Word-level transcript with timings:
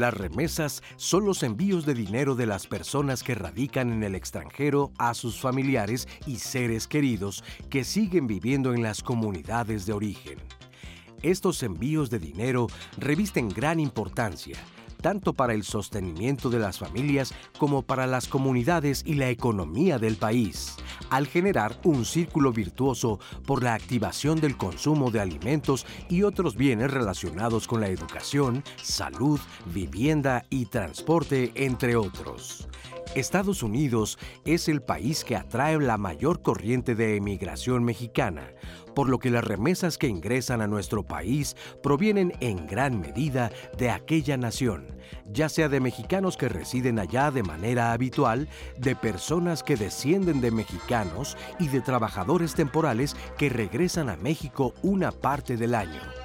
Las 0.00 0.14
remesas 0.14 0.82
son 0.96 1.26
los 1.26 1.42
envíos 1.42 1.84
de 1.84 1.92
dinero 1.92 2.34
de 2.34 2.46
las 2.46 2.66
personas 2.66 3.22
que 3.22 3.34
radican 3.34 3.92
en 3.92 4.02
el 4.02 4.14
extranjero 4.14 4.92
a 4.96 5.12
sus 5.12 5.38
familiares 5.38 6.08
y 6.26 6.36
seres 6.36 6.86
queridos 6.86 7.44
que 7.68 7.84
siguen 7.84 8.26
viviendo 8.26 8.72
en 8.72 8.82
las 8.82 9.02
comunidades 9.02 9.84
de 9.84 9.92
origen. 9.92 10.38
Estos 11.20 11.62
envíos 11.62 12.08
de 12.08 12.18
dinero 12.18 12.68
revisten 12.96 13.50
gran 13.50 13.78
importancia 13.78 14.56
tanto 15.00 15.32
para 15.32 15.54
el 15.54 15.64
sostenimiento 15.64 16.50
de 16.50 16.58
las 16.58 16.78
familias 16.78 17.34
como 17.58 17.82
para 17.82 18.06
las 18.06 18.28
comunidades 18.28 19.02
y 19.06 19.14
la 19.14 19.30
economía 19.30 19.98
del 19.98 20.16
país, 20.16 20.76
al 21.10 21.26
generar 21.26 21.78
un 21.84 22.04
círculo 22.04 22.52
virtuoso 22.52 23.18
por 23.46 23.62
la 23.62 23.74
activación 23.74 24.40
del 24.40 24.56
consumo 24.56 25.10
de 25.10 25.20
alimentos 25.20 25.86
y 26.08 26.22
otros 26.22 26.56
bienes 26.56 26.90
relacionados 26.90 27.66
con 27.66 27.80
la 27.80 27.88
educación, 27.88 28.62
salud, 28.82 29.40
vivienda 29.66 30.44
y 30.50 30.66
transporte, 30.66 31.52
entre 31.54 31.96
otros. 31.96 32.68
Estados 33.14 33.64
Unidos 33.64 34.18
es 34.44 34.68
el 34.68 34.82
país 34.82 35.24
que 35.24 35.34
atrae 35.34 35.80
la 35.80 35.98
mayor 35.98 36.42
corriente 36.42 36.94
de 36.94 37.16
emigración 37.16 37.82
mexicana, 37.82 38.52
por 38.94 39.08
lo 39.08 39.18
que 39.18 39.30
las 39.30 39.44
remesas 39.44 39.98
que 39.98 40.08
ingresan 40.08 40.60
a 40.60 40.66
nuestro 40.66 41.02
país 41.02 41.56
provienen 41.82 42.32
en 42.40 42.66
gran 42.66 43.00
medida 43.00 43.50
de 43.78 43.90
aquella 43.90 44.36
nación, 44.36 44.86
ya 45.32 45.48
sea 45.48 45.68
de 45.68 45.80
mexicanos 45.80 46.36
que 46.36 46.48
residen 46.48 46.98
allá 46.98 47.30
de 47.30 47.42
manera 47.42 47.92
habitual, 47.92 48.48
de 48.78 48.96
personas 48.96 49.62
que 49.62 49.76
descienden 49.76 50.40
de 50.40 50.50
mexicanos 50.50 51.36
y 51.58 51.68
de 51.68 51.80
trabajadores 51.80 52.54
temporales 52.54 53.16
que 53.38 53.48
regresan 53.48 54.08
a 54.08 54.16
México 54.16 54.74
una 54.82 55.12
parte 55.12 55.56
del 55.56 55.74
año. 55.74 56.19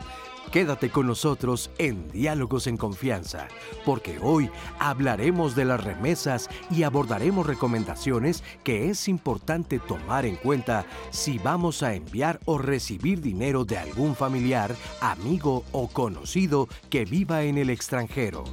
Quédate 0.55 0.89
con 0.89 1.07
nosotros 1.07 1.69
en 1.79 2.09
Diálogos 2.13 2.67
en 2.67 2.77
Confianza, 2.77 3.49
porque 3.83 4.19
hoy 4.21 4.49
hablaremos 4.79 5.53
de 5.53 5.65
las 5.65 5.83
remesas 5.83 6.49
y 6.71 6.83
abordaremos 6.83 7.45
recomendaciones 7.45 8.41
que 8.63 8.89
es 8.89 9.09
importante 9.09 9.79
tomar 9.79 10.25
en 10.25 10.37
cuenta 10.37 10.85
si 11.09 11.39
vamos 11.39 11.83
a 11.83 11.93
enviar 11.93 12.39
o 12.45 12.57
recibir 12.57 13.19
dinero 13.19 13.65
de 13.65 13.77
algún 13.77 14.15
familiar, 14.15 14.73
amigo 15.01 15.65
o 15.73 15.89
conocido 15.89 16.69
que 16.89 17.03
viva 17.03 17.43
en 17.43 17.57
el 17.57 17.69
extranjero. 17.69 18.45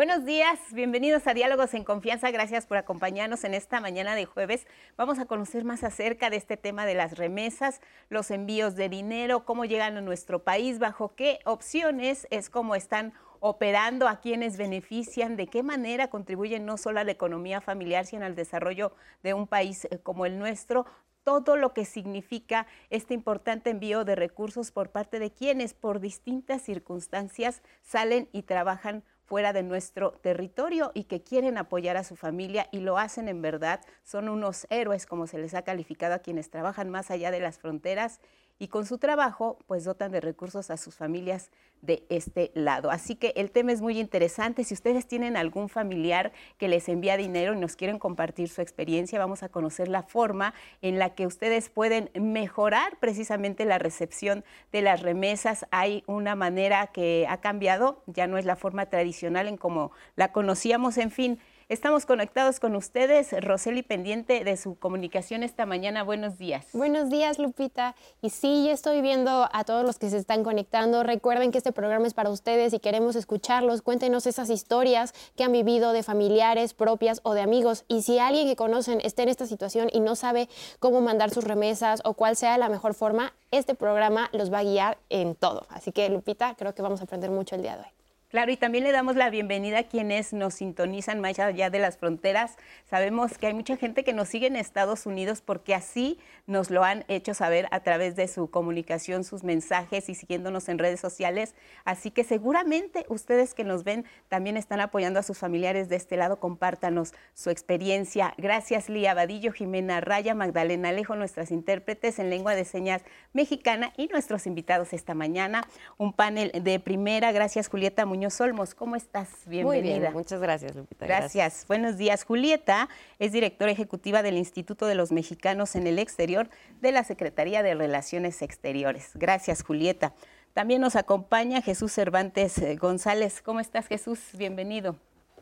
Buenos 0.00 0.24
días, 0.24 0.58
bienvenidos 0.72 1.26
a 1.26 1.34
Diálogos 1.34 1.74
en 1.74 1.84
Confianza. 1.84 2.30
Gracias 2.30 2.64
por 2.64 2.78
acompañarnos 2.78 3.44
en 3.44 3.52
esta 3.52 3.82
mañana 3.82 4.14
de 4.14 4.24
jueves. 4.24 4.66
Vamos 4.96 5.18
a 5.18 5.26
conocer 5.26 5.62
más 5.62 5.84
acerca 5.84 6.30
de 6.30 6.36
este 6.36 6.56
tema 6.56 6.86
de 6.86 6.94
las 6.94 7.18
remesas, 7.18 7.82
los 8.08 8.30
envíos 8.30 8.76
de 8.76 8.88
dinero, 8.88 9.44
cómo 9.44 9.66
llegan 9.66 9.98
a 9.98 10.00
nuestro 10.00 10.42
país, 10.42 10.78
bajo 10.78 11.14
qué 11.16 11.40
opciones 11.44 12.26
es 12.30 12.48
cómo 12.48 12.76
están 12.76 13.12
operando, 13.40 14.08
a 14.08 14.20
quienes 14.20 14.56
benefician, 14.56 15.36
de 15.36 15.48
qué 15.48 15.62
manera 15.62 16.08
contribuyen 16.08 16.64
no 16.64 16.78
solo 16.78 17.00
a 17.00 17.04
la 17.04 17.12
economía 17.12 17.60
familiar, 17.60 18.06
sino 18.06 18.24
al 18.24 18.34
desarrollo 18.34 18.94
de 19.22 19.34
un 19.34 19.46
país 19.46 19.84
eh, 19.84 19.98
como 20.02 20.24
el 20.24 20.38
nuestro 20.38 20.86
todo 21.24 21.56
lo 21.56 21.74
que 21.74 21.84
significa 21.84 22.66
este 22.88 23.12
importante 23.12 23.68
envío 23.68 24.06
de 24.06 24.14
recursos 24.14 24.72
por 24.72 24.88
parte 24.88 25.18
de 25.18 25.30
quienes 25.30 25.74
por 25.74 26.00
distintas 26.00 26.62
circunstancias 26.62 27.60
salen 27.82 28.30
y 28.32 28.44
trabajan 28.44 29.04
fuera 29.30 29.52
de 29.52 29.62
nuestro 29.62 30.10
territorio 30.10 30.90
y 30.92 31.04
que 31.04 31.22
quieren 31.22 31.56
apoyar 31.56 31.96
a 31.96 32.02
su 32.02 32.16
familia 32.16 32.66
y 32.72 32.80
lo 32.80 32.98
hacen 32.98 33.28
en 33.28 33.42
verdad. 33.42 33.80
Son 34.02 34.28
unos 34.28 34.66
héroes, 34.70 35.06
como 35.06 35.28
se 35.28 35.38
les 35.38 35.54
ha 35.54 35.62
calificado 35.62 36.14
a 36.14 36.18
quienes 36.18 36.50
trabajan 36.50 36.90
más 36.90 37.12
allá 37.12 37.30
de 37.30 37.38
las 37.38 37.56
fronteras 37.56 38.18
y 38.60 38.68
con 38.68 38.86
su 38.86 38.98
trabajo 38.98 39.58
pues 39.66 39.84
dotan 39.84 40.12
de 40.12 40.20
recursos 40.20 40.70
a 40.70 40.76
sus 40.76 40.94
familias 40.94 41.50
de 41.80 42.04
este 42.10 42.52
lado. 42.54 42.90
Así 42.90 43.16
que 43.16 43.32
el 43.36 43.50
tema 43.50 43.72
es 43.72 43.80
muy 43.80 43.98
interesante. 43.98 44.64
Si 44.64 44.74
ustedes 44.74 45.06
tienen 45.06 45.38
algún 45.38 45.70
familiar 45.70 46.30
que 46.58 46.68
les 46.68 46.86
envía 46.90 47.16
dinero 47.16 47.54
y 47.54 47.58
nos 47.58 47.74
quieren 47.74 47.98
compartir 47.98 48.50
su 48.50 48.60
experiencia, 48.60 49.18
vamos 49.18 49.42
a 49.42 49.48
conocer 49.48 49.88
la 49.88 50.02
forma 50.02 50.52
en 50.82 50.98
la 50.98 51.14
que 51.14 51.26
ustedes 51.26 51.70
pueden 51.70 52.10
mejorar 52.14 52.98
precisamente 53.00 53.64
la 53.64 53.78
recepción 53.78 54.44
de 54.72 54.82
las 54.82 55.00
remesas. 55.00 55.64
Hay 55.70 56.04
una 56.06 56.34
manera 56.34 56.88
que 56.88 57.26
ha 57.30 57.40
cambiado, 57.40 58.02
ya 58.06 58.26
no 58.26 58.36
es 58.36 58.44
la 58.44 58.56
forma 58.56 58.86
tradicional 58.86 59.48
en 59.48 59.56
como 59.56 59.90
la 60.16 60.32
conocíamos, 60.32 60.98
en 60.98 61.10
fin. 61.10 61.40
Estamos 61.70 62.04
conectados 62.04 62.58
con 62.58 62.74
ustedes, 62.74 63.30
Roseli, 63.44 63.84
pendiente 63.84 64.42
de 64.42 64.56
su 64.56 64.74
comunicación 64.74 65.44
esta 65.44 65.66
mañana. 65.66 66.02
Buenos 66.02 66.36
días. 66.36 66.66
Buenos 66.72 67.10
días, 67.10 67.38
Lupita. 67.38 67.94
Y 68.20 68.30
sí, 68.30 68.64
yo 68.66 68.72
estoy 68.72 69.00
viendo 69.02 69.48
a 69.52 69.62
todos 69.62 69.86
los 69.86 69.96
que 69.96 70.10
se 70.10 70.16
están 70.16 70.42
conectando. 70.42 71.04
Recuerden 71.04 71.52
que 71.52 71.58
este 71.58 71.70
programa 71.70 72.08
es 72.08 72.12
para 72.12 72.28
ustedes 72.30 72.72
y 72.72 72.80
queremos 72.80 73.14
escucharlos. 73.14 73.82
Cuéntenos 73.82 74.26
esas 74.26 74.50
historias 74.50 75.14
que 75.36 75.44
han 75.44 75.52
vivido 75.52 75.92
de 75.92 76.02
familiares 76.02 76.74
propias 76.74 77.20
o 77.22 77.34
de 77.34 77.42
amigos. 77.42 77.84
Y 77.86 78.02
si 78.02 78.18
alguien 78.18 78.48
que 78.48 78.56
conocen 78.56 79.00
está 79.04 79.22
en 79.22 79.28
esta 79.28 79.46
situación 79.46 79.90
y 79.92 80.00
no 80.00 80.16
sabe 80.16 80.48
cómo 80.80 81.00
mandar 81.00 81.30
sus 81.30 81.44
remesas 81.44 82.00
o 82.04 82.14
cuál 82.14 82.34
sea 82.34 82.58
la 82.58 82.68
mejor 82.68 82.94
forma, 82.94 83.32
este 83.52 83.76
programa 83.76 84.28
los 84.32 84.52
va 84.52 84.58
a 84.58 84.64
guiar 84.64 84.98
en 85.08 85.36
todo. 85.36 85.68
Así 85.68 85.92
que, 85.92 86.08
Lupita, 86.08 86.56
creo 86.56 86.74
que 86.74 86.82
vamos 86.82 87.00
a 87.00 87.04
aprender 87.04 87.30
mucho 87.30 87.54
el 87.54 87.62
día 87.62 87.76
de 87.76 87.82
hoy. 87.82 87.99
Claro, 88.30 88.52
y 88.52 88.56
también 88.56 88.84
le 88.84 88.92
damos 88.92 89.16
la 89.16 89.28
bienvenida 89.28 89.80
a 89.80 89.82
quienes 89.82 90.32
nos 90.32 90.54
sintonizan 90.54 91.18
más 91.18 91.36
allá 91.40 91.68
de 91.68 91.80
las 91.80 91.98
fronteras. 91.98 92.56
Sabemos 92.88 93.36
que 93.36 93.48
hay 93.48 93.54
mucha 93.54 93.76
gente 93.76 94.04
que 94.04 94.12
nos 94.12 94.28
sigue 94.28 94.46
en 94.46 94.54
Estados 94.54 95.04
Unidos 95.04 95.42
porque 95.44 95.74
así 95.74 96.16
nos 96.46 96.70
lo 96.70 96.84
han 96.84 97.04
hecho 97.08 97.34
saber 97.34 97.66
a 97.72 97.80
través 97.80 98.14
de 98.14 98.28
su 98.28 98.48
comunicación, 98.48 99.24
sus 99.24 99.42
mensajes 99.42 100.08
y 100.08 100.14
siguiéndonos 100.14 100.68
en 100.68 100.78
redes 100.78 101.00
sociales. 101.00 101.56
Así 101.84 102.12
que 102.12 102.22
seguramente 102.22 103.04
ustedes 103.08 103.52
que 103.52 103.64
nos 103.64 103.82
ven 103.82 104.04
también 104.28 104.56
están 104.56 104.80
apoyando 104.80 105.18
a 105.18 105.24
sus 105.24 105.38
familiares 105.38 105.88
de 105.88 105.96
este 105.96 106.16
lado. 106.16 106.38
Compártanos 106.38 107.14
su 107.34 107.50
experiencia. 107.50 108.34
Gracias, 108.38 108.88
Lía 108.88 109.12
Vadillo, 109.12 109.50
Jimena 109.50 110.00
Raya, 110.00 110.36
Magdalena 110.36 110.90
Alejo, 110.90 111.16
nuestras 111.16 111.50
intérpretes 111.50 112.20
en 112.20 112.30
lengua 112.30 112.54
de 112.54 112.64
señas 112.64 113.02
mexicana 113.32 113.92
y 113.96 114.06
nuestros 114.06 114.46
invitados 114.46 114.92
esta 114.92 115.14
mañana. 115.14 115.66
Un 115.98 116.12
panel 116.12 116.52
de 116.62 116.78
primera. 116.78 117.32
Gracias, 117.32 117.68
Julieta 117.68 118.06
Muñoz 118.06 118.19
Solmos. 118.28 118.74
¿Cómo 118.74 118.96
estás? 118.96 119.30
Bienvenida. 119.46 119.94
Muy 119.94 120.00
bien, 120.00 120.12
muchas 120.12 120.40
gracias, 120.42 120.76
Lupita. 120.76 121.06
Gracias. 121.06 121.64
Buenos 121.66 121.96
días. 121.96 122.24
Julieta 122.24 122.90
es 123.18 123.32
directora 123.32 123.72
ejecutiva 123.72 124.22
del 124.22 124.36
Instituto 124.36 124.84
de 124.84 124.94
los 124.94 125.12
Mexicanos 125.12 125.76
en 125.76 125.86
el 125.86 125.98
Exterior 125.98 126.50
de 126.82 126.92
la 126.92 127.04
Secretaría 127.04 127.62
de 127.62 127.74
Relaciones 127.74 128.42
Exteriores. 128.42 129.12
Gracias, 129.14 129.62
Julieta. 129.62 130.12
También 130.52 130.82
nos 130.82 130.96
acompaña 130.96 131.62
Jesús 131.62 131.92
Cervantes 131.92 132.58
eh, 132.58 132.76
González. 132.76 133.40
¿Cómo 133.40 133.60
estás, 133.60 133.86
Jesús? 133.86 134.20
Bienvenido. 134.34 134.96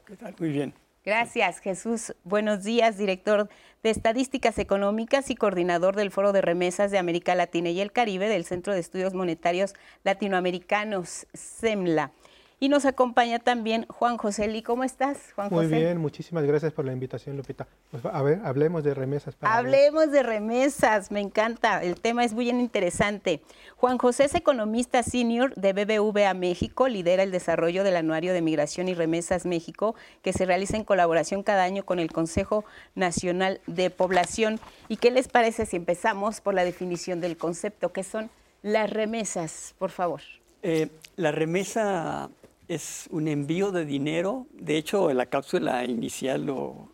¿Qué 0.06 0.16
tal? 0.16 0.36
Muy 0.38 0.50
bien. 0.50 0.74
Gracias, 1.08 1.60
Jesús. 1.60 2.14
Buenos 2.24 2.64
días, 2.64 2.98
director 2.98 3.48
de 3.82 3.88
Estadísticas 3.88 4.58
Económicas 4.58 5.30
y 5.30 5.36
coordinador 5.36 5.96
del 5.96 6.10
Foro 6.10 6.32
de 6.32 6.42
Remesas 6.42 6.90
de 6.90 6.98
América 6.98 7.34
Latina 7.34 7.70
y 7.70 7.80
el 7.80 7.92
Caribe 7.92 8.28
del 8.28 8.44
Centro 8.44 8.74
de 8.74 8.80
Estudios 8.80 9.14
Monetarios 9.14 9.74
Latinoamericanos, 10.04 11.26
CEMLA. 11.34 12.12
Y 12.60 12.68
nos 12.68 12.86
acompaña 12.86 13.38
también 13.38 13.86
Juan 13.88 14.16
José 14.16 14.48
Lee. 14.48 14.62
¿Cómo 14.62 14.82
estás, 14.82 15.32
Juan 15.36 15.48
Muy 15.48 15.64
José? 15.64 15.74
Muy 15.76 15.84
bien, 15.84 15.98
muchísimas 15.98 16.42
gracias 16.44 16.72
por 16.72 16.84
la 16.84 16.92
invitación, 16.92 17.36
Lupita. 17.36 17.68
Pues, 17.92 18.04
a 18.04 18.20
ver, 18.22 18.40
hablemos 18.44 18.82
de 18.82 18.94
remesas. 18.94 19.36
hablemos 19.42 20.10
de 20.10 20.24
remesas, 20.24 21.12
me 21.12 21.20
encanta. 21.20 21.80
El 21.84 22.00
tema 22.00 22.24
es 22.24 22.32
muy 22.32 22.46
bien 22.46 22.58
interesante. 22.58 23.42
Juan 23.76 23.96
José 23.96 24.24
es 24.24 24.34
economista 24.34 25.04
senior 25.04 25.54
de 25.54 25.72
BBVA 25.72 26.34
México, 26.34 26.88
lidera 26.88 27.22
el 27.22 27.30
desarrollo 27.30 27.84
del 27.84 27.94
Anuario 27.94 28.32
de 28.32 28.42
Migración 28.42 28.88
y 28.88 28.94
Remesas 28.94 29.46
México, 29.46 29.94
que 30.22 30.32
se 30.32 30.44
realiza 30.44 30.76
en 30.76 30.82
colaboración 30.82 31.44
cada 31.44 31.62
año 31.62 31.84
con 31.84 32.00
el 32.00 32.10
Consejo 32.10 32.64
Nacional 32.96 33.60
de 33.68 33.90
Población. 33.90 34.58
¿Y 34.88 34.96
qué 34.96 35.12
les 35.12 35.28
parece 35.28 35.64
si 35.64 35.76
empezamos 35.76 36.40
por 36.40 36.54
la 36.54 36.64
definición 36.64 37.20
del 37.20 37.36
concepto? 37.36 37.92
¿Qué 37.92 38.02
son 38.02 38.30
las 38.62 38.90
remesas, 38.90 39.76
por 39.78 39.90
favor? 39.90 40.22
Eh, 40.64 40.88
la 41.14 41.30
remesa 41.30 42.30
es 42.68 43.08
un 43.10 43.28
envío 43.28 43.72
de 43.72 43.84
dinero. 43.84 44.46
De 44.52 44.76
hecho, 44.76 45.12
la 45.12 45.26
cápsula 45.26 45.84
inicial 45.84 46.46
lo 46.46 46.88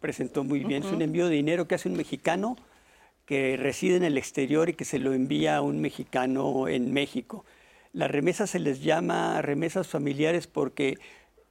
presentó 0.00 0.44
muy 0.44 0.60
bien. 0.60 0.84
Es 0.84 0.92
un 0.92 1.02
envío 1.02 1.26
de 1.26 1.34
dinero 1.34 1.66
que 1.66 1.74
hace 1.74 1.88
un 1.88 1.96
mexicano 1.96 2.56
que 3.24 3.56
reside 3.56 3.96
en 3.96 4.04
el 4.04 4.18
exterior 4.18 4.68
y 4.68 4.74
que 4.74 4.84
se 4.84 4.98
lo 4.98 5.12
envía 5.12 5.56
a 5.56 5.62
un 5.62 5.80
mexicano 5.80 6.68
en 6.68 6.92
México. 6.92 7.44
Las 7.92 8.10
remesas 8.10 8.50
se 8.50 8.60
les 8.60 8.82
llama 8.82 9.40
remesas 9.42 9.88
familiares 9.88 10.46
porque 10.46 10.98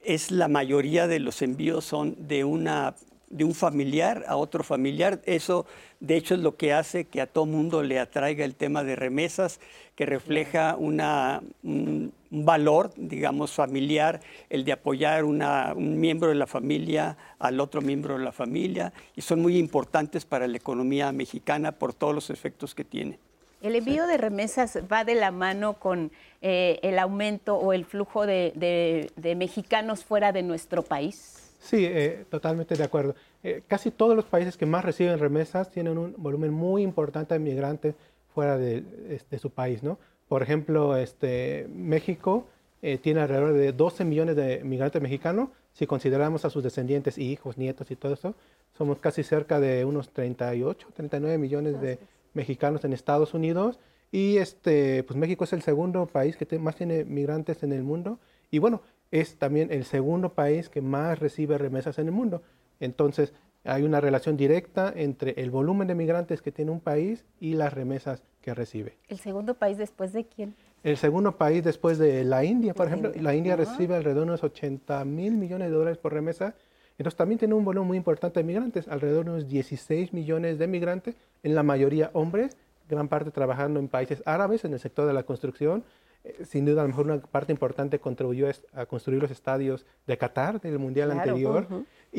es 0.02 0.30
la 0.30 0.48
mayoría 0.48 1.08
de 1.08 1.18
los 1.18 1.42
envíos 1.42 1.84
son 1.84 2.28
de 2.28 2.44
una 2.44 2.94
de 3.28 3.44
un 3.44 3.54
familiar 3.54 4.24
a 4.28 4.36
otro 4.36 4.62
familiar. 4.62 5.20
Eso, 5.26 5.66
de 6.00 6.16
hecho, 6.16 6.34
es 6.34 6.40
lo 6.40 6.56
que 6.56 6.72
hace 6.72 7.06
que 7.06 7.20
a 7.20 7.26
todo 7.26 7.46
mundo 7.46 7.82
le 7.82 7.98
atraiga 7.98 8.44
el 8.44 8.54
tema 8.54 8.84
de 8.84 8.96
remesas, 8.96 9.60
que 9.94 10.06
refleja 10.06 10.76
una, 10.78 11.42
un, 11.62 12.12
valor, 12.30 12.90
digamos, 12.96 13.52
familiar, 13.52 14.20
el 14.50 14.64
de 14.64 14.72
apoyar 14.72 15.24
una, 15.24 15.72
un 15.74 15.98
miembro 15.98 16.28
de 16.28 16.34
la 16.34 16.46
familia 16.46 17.16
al 17.38 17.60
otro 17.60 17.80
miembro 17.80 18.18
de 18.18 18.24
la 18.24 18.32
familia, 18.32 18.92
y 19.14 19.22
son 19.22 19.40
muy 19.40 19.58
importantes 19.58 20.24
para 20.24 20.46
la 20.46 20.56
economía 20.56 21.12
mexicana 21.12 21.72
por 21.72 21.94
todos 21.94 22.14
los 22.14 22.30
efectos 22.30 22.74
que 22.74 22.84
tiene. 22.84 23.18
El 23.62 23.74
envío 23.74 24.06
de 24.06 24.18
remesas 24.18 24.78
va 24.90 25.04
de 25.04 25.14
la 25.14 25.30
mano 25.30 25.74
con 25.74 26.12
eh, 26.42 26.78
el 26.82 26.98
aumento 26.98 27.56
o 27.56 27.72
el 27.72 27.84
flujo 27.84 28.26
de, 28.26 29.10
mexicanos 29.36 30.04
fuera 30.04 30.32
de 30.32 30.42
nuestro 30.42 30.82
país. 30.82 31.54
Sí, 31.58 31.84
eh, 31.84 32.26
totalmente 32.30 32.76
de 32.76 32.84
acuerdo. 32.84 33.14
Eh, 33.42 33.62
casi 33.66 33.90
todos 33.90 34.14
los 34.14 34.26
países 34.26 34.56
que 34.56 34.66
más 34.66 34.84
reciben 34.84 35.18
remesas 35.18 35.70
tienen 35.70 35.98
un 35.98 36.14
volumen 36.18 36.52
muy 36.52 36.82
importante 36.82 37.34
de 37.34 37.40
migrantes 37.40 37.94
fuera 38.34 38.58
de, 38.58 38.84
este, 39.08 39.38
su 39.38 39.50
país, 39.50 39.82
¿no? 39.82 39.98
Por 40.28 40.42
ejemplo, 40.42 40.96
este, 40.96 41.68
México 41.72 42.46
tiene 43.02 43.20
alrededor 43.20 43.52
de 43.54 43.72
12 43.72 44.04
millones 44.04 44.36
de 44.36 44.62
migrantes 44.62 45.02
mexicanos. 45.02 45.48
Si 45.72 45.86
consideramos 45.86 46.44
a 46.44 46.50
sus 46.50 46.62
descendientes, 46.62 47.18
hijos, 47.18 47.58
nietos 47.58 47.90
y 47.90 47.96
todo 47.96 48.14
eso, 48.14 48.34
somos 48.76 48.98
casi 48.98 49.22
cerca 49.22 49.58
de 49.60 49.84
unos 49.84 50.10
38, 50.10 50.88
39 50.94 51.38
millones 51.38 51.80
de 51.80 51.98
mexicanos 52.34 52.84
en 52.84 52.92
Estados 52.92 53.34
Unidos 53.34 53.78
y 54.12 54.36
este, 54.36 55.02
pues 55.02 55.16
México 55.18 55.44
es 55.44 55.52
el 55.52 55.62
segundo 55.62 56.06
país 56.06 56.36
que 56.36 56.58
más 56.58 56.76
tiene 56.76 57.04
migrantes 57.04 57.62
en 57.62 57.72
el 57.72 57.82
mundo 57.82 58.18
y 58.50 58.58
bueno, 58.58 58.82
es 59.10 59.36
también 59.36 59.72
el 59.72 59.84
segundo 59.84 60.32
país 60.32 60.68
que 60.68 60.80
más 60.80 61.18
recibe 61.18 61.58
remesas 61.58 61.98
en 61.98 62.06
el 62.06 62.12
mundo. 62.12 62.42
Entonces, 62.80 63.32
hay 63.66 63.82
una 63.82 64.00
relación 64.00 64.36
directa 64.36 64.92
entre 64.94 65.32
el 65.40 65.50
volumen 65.50 65.88
de 65.88 65.94
migrantes 65.94 66.42
que 66.42 66.52
tiene 66.52 66.70
un 66.70 66.80
país 66.80 67.24
y 67.40 67.54
las 67.54 67.72
remesas 67.72 68.22
que 68.40 68.54
recibe. 68.54 68.96
¿El 69.08 69.18
segundo 69.18 69.54
país 69.54 69.78
después 69.78 70.12
de 70.12 70.24
quién? 70.24 70.54
El 70.82 70.96
segundo 70.96 71.36
país 71.36 71.64
después 71.64 71.98
de 71.98 72.24
la 72.24 72.44
India, 72.44 72.74
por 72.74 72.86
ejemplo. 72.86 73.12
La 73.20 73.34
India 73.34 73.56
recibe 73.56 73.96
alrededor 73.96 74.24
de 74.24 74.30
unos 74.30 74.44
80 74.44 75.04
mil 75.04 75.32
millones 75.36 75.68
de 75.68 75.74
dólares 75.74 75.98
por 75.98 76.12
remesa 76.12 76.54
entonces 76.98 77.16
también 77.16 77.38
tiene 77.38 77.54
un 77.54 77.64
volumen 77.64 77.88
muy 77.88 77.96
importante 77.98 78.40
de 78.40 78.44
migrantes, 78.44 78.88
alrededor 78.88 79.24
de 79.24 79.30
unos 79.32 79.48
16 79.48 80.12
millones 80.12 80.58
de 80.58 80.66
migrantes, 80.66 81.16
en 81.42 81.54
la 81.54 81.62
mayoría 81.62 82.10
hombres, 82.14 82.56
gran 82.88 83.08
parte 83.08 83.30
trabajando 83.30 83.80
en 83.80 83.88
países 83.88 84.22
árabes, 84.24 84.64
en 84.64 84.72
el 84.72 84.80
sector 84.80 85.06
de 85.06 85.12
la 85.12 85.24
construcción. 85.24 85.84
Eh, 86.24 86.44
sin 86.44 86.64
duda, 86.64 86.80
a 86.80 86.84
lo 86.84 86.88
mejor 86.88 87.06
una 87.06 87.18
parte 87.18 87.52
importante 87.52 87.98
contribuyó 87.98 88.48
a 88.72 88.86
construir 88.86 89.20
los 89.20 89.30
estadios 89.30 89.84
de 90.06 90.16
Qatar, 90.16 90.60
del 90.60 90.78
Mundial 90.78 91.10
anterior. 91.10 91.66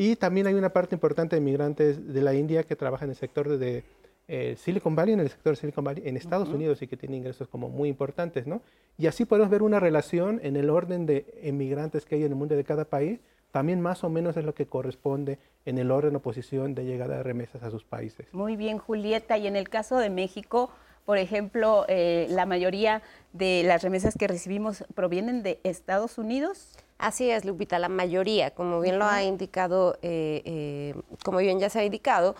Y 0.00 0.14
también 0.14 0.46
hay 0.46 0.54
una 0.54 0.68
parte 0.68 0.94
importante 0.94 1.34
de 1.34 1.42
migrantes 1.42 2.14
de 2.14 2.22
la 2.22 2.32
India 2.32 2.62
que 2.62 2.76
trabajan 2.76 3.06
en 3.06 3.10
el 3.10 3.16
sector 3.16 3.58
de, 3.58 3.82
eh, 4.28 4.54
Silicon 4.56 4.94
Valley, 4.94 5.14
en 5.14 5.18
el 5.18 5.28
sector 5.28 5.54
de 5.54 5.56
Silicon 5.56 5.82
Valley, 5.82 6.04
en 6.06 6.16
Estados 6.16 6.50
Unidos 6.50 6.80
y 6.82 6.86
que 6.86 6.96
tienen 6.96 7.18
ingresos 7.18 7.48
como 7.48 7.68
muy 7.68 7.88
importantes, 7.88 8.46
¿no? 8.46 8.62
Y 8.96 9.08
así 9.08 9.24
podemos 9.24 9.50
ver 9.50 9.62
una 9.62 9.80
relación 9.80 10.38
en 10.44 10.54
el 10.54 10.70
orden 10.70 11.04
de 11.04 11.26
emigrantes 11.42 12.04
que 12.04 12.14
hay 12.14 12.22
en 12.22 12.28
el 12.28 12.36
mundo 12.36 12.54
de 12.54 12.62
cada 12.62 12.84
país, 12.84 13.18
también 13.50 13.80
más 13.80 14.04
o 14.04 14.08
menos 14.08 14.36
es 14.36 14.44
lo 14.44 14.54
que 14.54 14.66
corresponde 14.66 15.40
en 15.64 15.78
el 15.78 15.90
orden 15.90 16.14
o 16.14 16.20
posición 16.20 16.76
de 16.76 16.84
llegada 16.84 17.16
de 17.16 17.24
remesas 17.24 17.64
a 17.64 17.70
sus 17.72 17.82
países. 17.82 18.32
Muy 18.32 18.54
bien, 18.54 18.78
Julieta. 18.78 19.36
Y 19.36 19.48
en 19.48 19.56
el 19.56 19.68
caso 19.68 19.98
de 19.98 20.10
México, 20.10 20.70
por 21.06 21.18
ejemplo, 21.18 21.86
eh, 21.88 22.28
la 22.30 22.46
mayoría 22.46 23.02
de 23.32 23.64
las 23.64 23.82
remesas 23.82 24.14
que 24.16 24.28
recibimos 24.28 24.84
provienen 24.94 25.42
de 25.42 25.58
Estados 25.64 26.18
Unidos. 26.18 26.78
Así 26.98 27.30
es, 27.30 27.44
Lupita, 27.44 27.78
la 27.78 27.88
mayoría, 27.88 28.50
como 28.50 28.80
bien 28.80 28.98
lo 28.98 29.04
ha 29.04 29.22
indicado, 29.22 29.96
eh, 30.02 30.42
eh, 30.44 30.94
como 31.24 31.38
bien 31.38 31.60
ya 31.60 31.70
se 31.70 31.78
ha 31.78 31.84
indicado, 31.84 32.34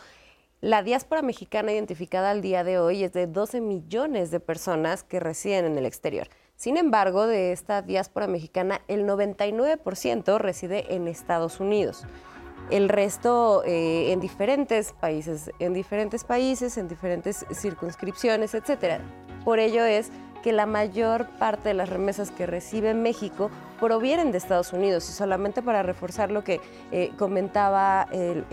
la 0.60 0.82
diáspora 0.82 1.22
mexicana 1.22 1.72
identificada 1.72 2.30
al 2.30 2.42
día 2.42 2.64
de 2.64 2.80
hoy 2.80 3.04
es 3.04 3.12
de 3.12 3.28
12 3.28 3.60
millones 3.60 4.32
de 4.32 4.40
personas 4.40 5.04
que 5.04 5.20
residen 5.20 5.66
en 5.66 5.78
el 5.78 5.86
exterior. 5.86 6.26
Sin 6.56 6.76
embargo, 6.76 7.28
de 7.28 7.52
esta 7.52 7.82
diáspora 7.82 8.26
mexicana, 8.26 8.80
el 8.88 9.06
99% 9.06 10.38
reside 10.38 10.92
en 10.92 11.06
Estados 11.06 11.60
Unidos. 11.60 12.04
El 12.70 12.88
resto 12.88 13.62
eh, 13.64 14.10
en 14.10 14.18
diferentes 14.18 14.92
países, 14.92 15.52
en 15.60 15.72
diferentes 15.72 16.24
países, 16.24 16.76
en 16.76 16.88
diferentes 16.88 17.46
circunscripciones, 17.52 18.54
etc. 18.54 19.00
Por 19.44 19.60
ello 19.60 19.84
es 19.84 20.10
que 20.48 20.54
la 20.54 20.64
mayor 20.64 21.28
parte 21.38 21.68
de 21.68 21.74
las 21.74 21.90
remesas 21.90 22.30
que 22.30 22.46
recibe 22.46 22.94
México 22.94 23.50
provienen 23.78 24.32
de 24.32 24.38
Estados 24.38 24.72
Unidos. 24.72 25.06
Y 25.10 25.12
solamente 25.12 25.60
para 25.60 25.82
reforzar 25.82 26.30
lo 26.30 26.42
que 26.42 26.62
eh, 26.90 27.12
comentaba 27.18 28.08
el, 28.10 28.46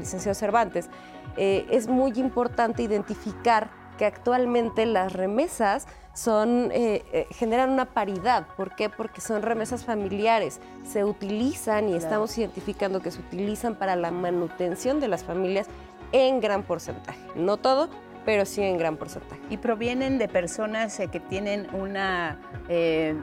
licenciado 0.00 0.34
Cervantes, 0.34 0.90
eh, 1.38 1.66
es 1.70 1.88
muy 1.88 2.12
importante 2.16 2.82
identificar 2.82 3.70
que 3.96 4.04
actualmente 4.04 4.84
las 4.84 5.14
remesas 5.14 5.86
son, 6.12 6.70
eh, 6.72 7.06
eh, 7.14 7.26
generan 7.30 7.70
una 7.70 7.86
paridad. 7.86 8.46
¿Por 8.54 8.76
qué? 8.76 8.90
Porque 8.90 9.22
son 9.22 9.40
remesas 9.40 9.86
familiares. 9.86 10.60
Se 10.84 11.06
utilizan 11.06 11.88
y 11.88 11.94
estamos 11.94 12.36
identificando 12.36 13.00
que 13.00 13.10
se 13.10 13.20
utilizan 13.20 13.76
para 13.76 13.96
la 13.96 14.10
manutención 14.10 15.00
de 15.00 15.08
las 15.08 15.24
familias 15.24 15.68
en 16.12 16.40
gran 16.40 16.64
porcentaje. 16.64 17.18
No 17.34 17.56
todo, 17.56 17.88
pero 18.24 18.44
sí 18.44 18.62
en 18.62 18.78
gran 18.78 18.96
porcentaje. 18.96 19.40
¿Y 19.50 19.56
provienen 19.56 20.18
de 20.18 20.28
personas 20.28 20.98
eh, 21.00 21.08
que 21.08 21.20
tienen 21.20 21.68
una 21.74 22.38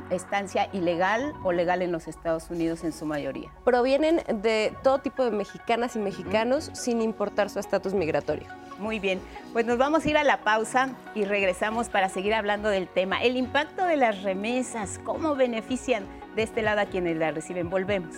estancia 0.10 0.68
ilegal 0.74 1.34
o 1.44 1.54
legal 1.54 1.82
en 1.82 1.94
los 1.94 2.10
Estados 2.10 2.50
Unidos 2.50 2.84
en 2.84 2.92
su 2.92 3.06
mayoría? 3.06 3.50
Provienen 3.64 4.22
de 4.42 4.74
todo 4.84 5.00
tipo 5.00 5.24
de 5.24 5.32
mexicanas 5.32 5.96
y 5.96 6.00
mexicanos 6.00 6.70
sin 6.74 7.02
importar 7.02 7.50
su 7.50 7.60
estatus 7.60 7.94
migratorio. 7.94 8.48
Muy 8.80 9.00
bien, 9.00 9.20
pues 9.54 9.66
nos 9.66 9.78
vamos 9.78 10.06
a 10.06 10.10
ir 10.10 10.18
a 10.18 10.24
la 10.24 10.44
pausa 10.44 10.90
y 11.16 11.26
regresamos 11.26 11.90
para 11.90 12.10
seguir 12.10 12.34
hablando 12.34 12.70
del 12.70 12.88
tema. 12.88 13.24
El 13.24 13.36
impacto 13.36 13.86
de 13.86 13.98
las 13.98 14.22
remesas, 14.22 15.00
cómo 15.04 15.36
benefician 15.36 16.06
de 16.36 16.44
este 16.44 16.62
lado 16.62 16.82
a 16.82 16.86
quienes 16.86 17.18
las 17.18 17.34
reciben. 17.34 17.70
Volvemos. 17.70 18.16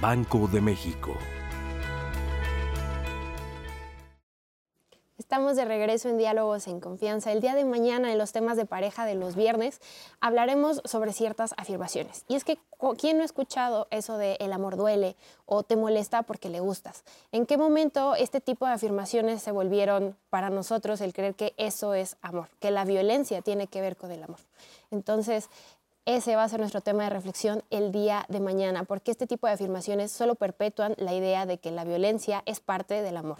Banco 0.00 0.48
de 0.48 0.60
México. 0.60 1.16
Estamos 5.28 5.56
de 5.56 5.66
regreso 5.66 6.08
en 6.08 6.16
Diálogos 6.16 6.68
en 6.68 6.80
Confianza. 6.80 7.30
El 7.30 7.42
día 7.42 7.54
de 7.54 7.66
mañana, 7.66 8.10
en 8.10 8.16
los 8.16 8.32
temas 8.32 8.56
de 8.56 8.64
pareja 8.64 9.04
de 9.04 9.14
los 9.14 9.36
viernes, 9.36 9.78
hablaremos 10.20 10.80
sobre 10.86 11.12
ciertas 11.12 11.52
afirmaciones. 11.58 12.24
Y 12.28 12.34
es 12.34 12.44
que, 12.44 12.58
¿quién 12.96 13.18
no 13.18 13.22
ha 13.22 13.26
escuchado 13.26 13.88
eso 13.90 14.16
de 14.16 14.38
el 14.40 14.54
amor 14.54 14.78
duele 14.78 15.16
o 15.44 15.64
te 15.64 15.76
molesta 15.76 16.22
porque 16.22 16.48
le 16.48 16.60
gustas? 16.60 17.04
¿En 17.30 17.44
qué 17.44 17.58
momento 17.58 18.14
este 18.14 18.40
tipo 18.40 18.64
de 18.64 18.72
afirmaciones 18.72 19.42
se 19.42 19.52
volvieron 19.52 20.16
para 20.30 20.48
nosotros 20.48 21.02
el 21.02 21.12
creer 21.12 21.34
que 21.34 21.52
eso 21.58 21.92
es 21.92 22.16
amor, 22.22 22.48
que 22.58 22.70
la 22.70 22.86
violencia 22.86 23.42
tiene 23.42 23.66
que 23.66 23.82
ver 23.82 23.98
con 23.98 24.10
el 24.10 24.22
amor? 24.22 24.40
Entonces, 24.90 25.50
ese 26.06 26.36
va 26.36 26.44
a 26.44 26.48
ser 26.48 26.60
nuestro 26.60 26.80
tema 26.80 27.04
de 27.04 27.10
reflexión 27.10 27.62
el 27.68 27.92
día 27.92 28.24
de 28.30 28.40
mañana, 28.40 28.84
porque 28.84 29.10
este 29.10 29.26
tipo 29.26 29.46
de 29.46 29.52
afirmaciones 29.52 30.10
solo 30.10 30.36
perpetúan 30.36 30.94
la 30.96 31.12
idea 31.12 31.44
de 31.44 31.58
que 31.58 31.70
la 31.70 31.84
violencia 31.84 32.42
es 32.46 32.60
parte 32.60 33.02
del 33.02 33.18
amor. 33.18 33.36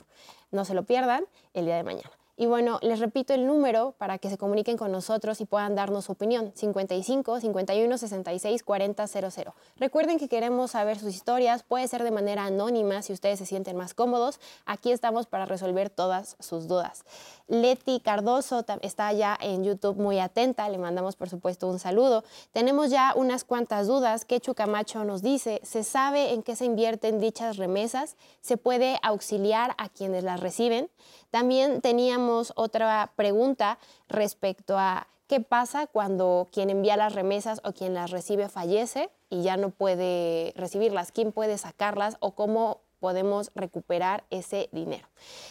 No 0.50 0.64
se 0.64 0.74
lo 0.74 0.84
pierdan 0.84 1.26
el 1.54 1.66
día 1.66 1.76
de 1.76 1.84
mañana. 1.84 2.10
Y 2.40 2.46
bueno, 2.46 2.78
les 2.82 3.00
repito 3.00 3.34
el 3.34 3.48
número 3.48 3.96
para 3.98 4.18
que 4.18 4.30
se 4.30 4.38
comuniquen 4.38 4.76
con 4.76 4.92
nosotros 4.92 5.40
y 5.40 5.44
puedan 5.44 5.74
darnos 5.74 6.04
su 6.04 6.12
opinión. 6.12 6.52
55 6.54 7.40
51 7.40 7.98
66 7.98 8.62
40 8.62 9.06
00. 9.08 9.54
Recuerden 9.76 10.20
que 10.20 10.28
queremos 10.28 10.70
saber 10.70 11.00
sus 11.00 11.12
historias. 11.16 11.64
Puede 11.64 11.88
ser 11.88 12.04
de 12.04 12.12
manera 12.12 12.44
anónima 12.44 13.02
si 13.02 13.12
ustedes 13.12 13.40
se 13.40 13.46
sienten 13.46 13.76
más 13.76 13.92
cómodos. 13.92 14.38
Aquí 14.66 14.92
estamos 14.92 15.26
para 15.26 15.46
resolver 15.46 15.90
todas 15.90 16.36
sus 16.38 16.68
dudas. 16.68 17.04
Leti 17.48 17.98
Cardoso 17.98 18.64
está 18.82 19.12
ya 19.12 19.36
en 19.40 19.64
YouTube 19.64 19.96
muy 19.96 20.20
atenta. 20.20 20.68
Le 20.68 20.78
mandamos, 20.78 21.16
por 21.16 21.28
supuesto, 21.28 21.66
un 21.66 21.80
saludo. 21.80 22.22
Tenemos 22.52 22.90
ya 22.90 23.14
unas 23.16 23.42
cuantas 23.42 23.88
dudas. 23.88 24.24
Quechu 24.24 24.54
Camacho 24.54 25.02
nos 25.02 25.22
dice, 25.22 25.60
¿se 25.64 25.82
sabe 25.82 26.34
en 26.34 26.44
qué 26.44 26.54
se 26.54 26.66
invierten 26.66 27.18
dichas 27.18 27.56
remesas? 27.56 28.14
¿Se 28.42 28.56
puede 28.56 29.00
auxiliar 29.02 29.74
a 29.76 29.88
quienes 29.88 30.22
las 30.22 30.38
reciben? 30.38 30.88
También 31.30 31.80
teníamos 31.82 32.27
otra 32.54 33.12
pregunta 33.16 33.78
respecto 34.08 34.78
a 34.78 35.06
qué 35.26 35.40
pasa 35.40 35.86
cuando 35.86 36.48
quien 36.52 36.70
envía 36.70 36.96
las 36.96 37.14
remesas 37.14 37.60
o 37.64 37.72
quien 37.72 37.94
las 37.94 38.10
recibe 38.10 38.48
fallece 38.48 39.10
y 39.30 39.42
ya 39.42 39.56
no 39.56 39.70
puede 39.70 40.52
recibirlas, 40.56 41.12
quién 41.12 41.32
puede 41.32 41.58
sacarlas 41.58 42.16
o 42.20 42.32
cómo 42.32 42.80
podemos 43.00 43.52
recuperar 43.54 44.24
ese 44.30 44.68
dinero. 44.72 45.06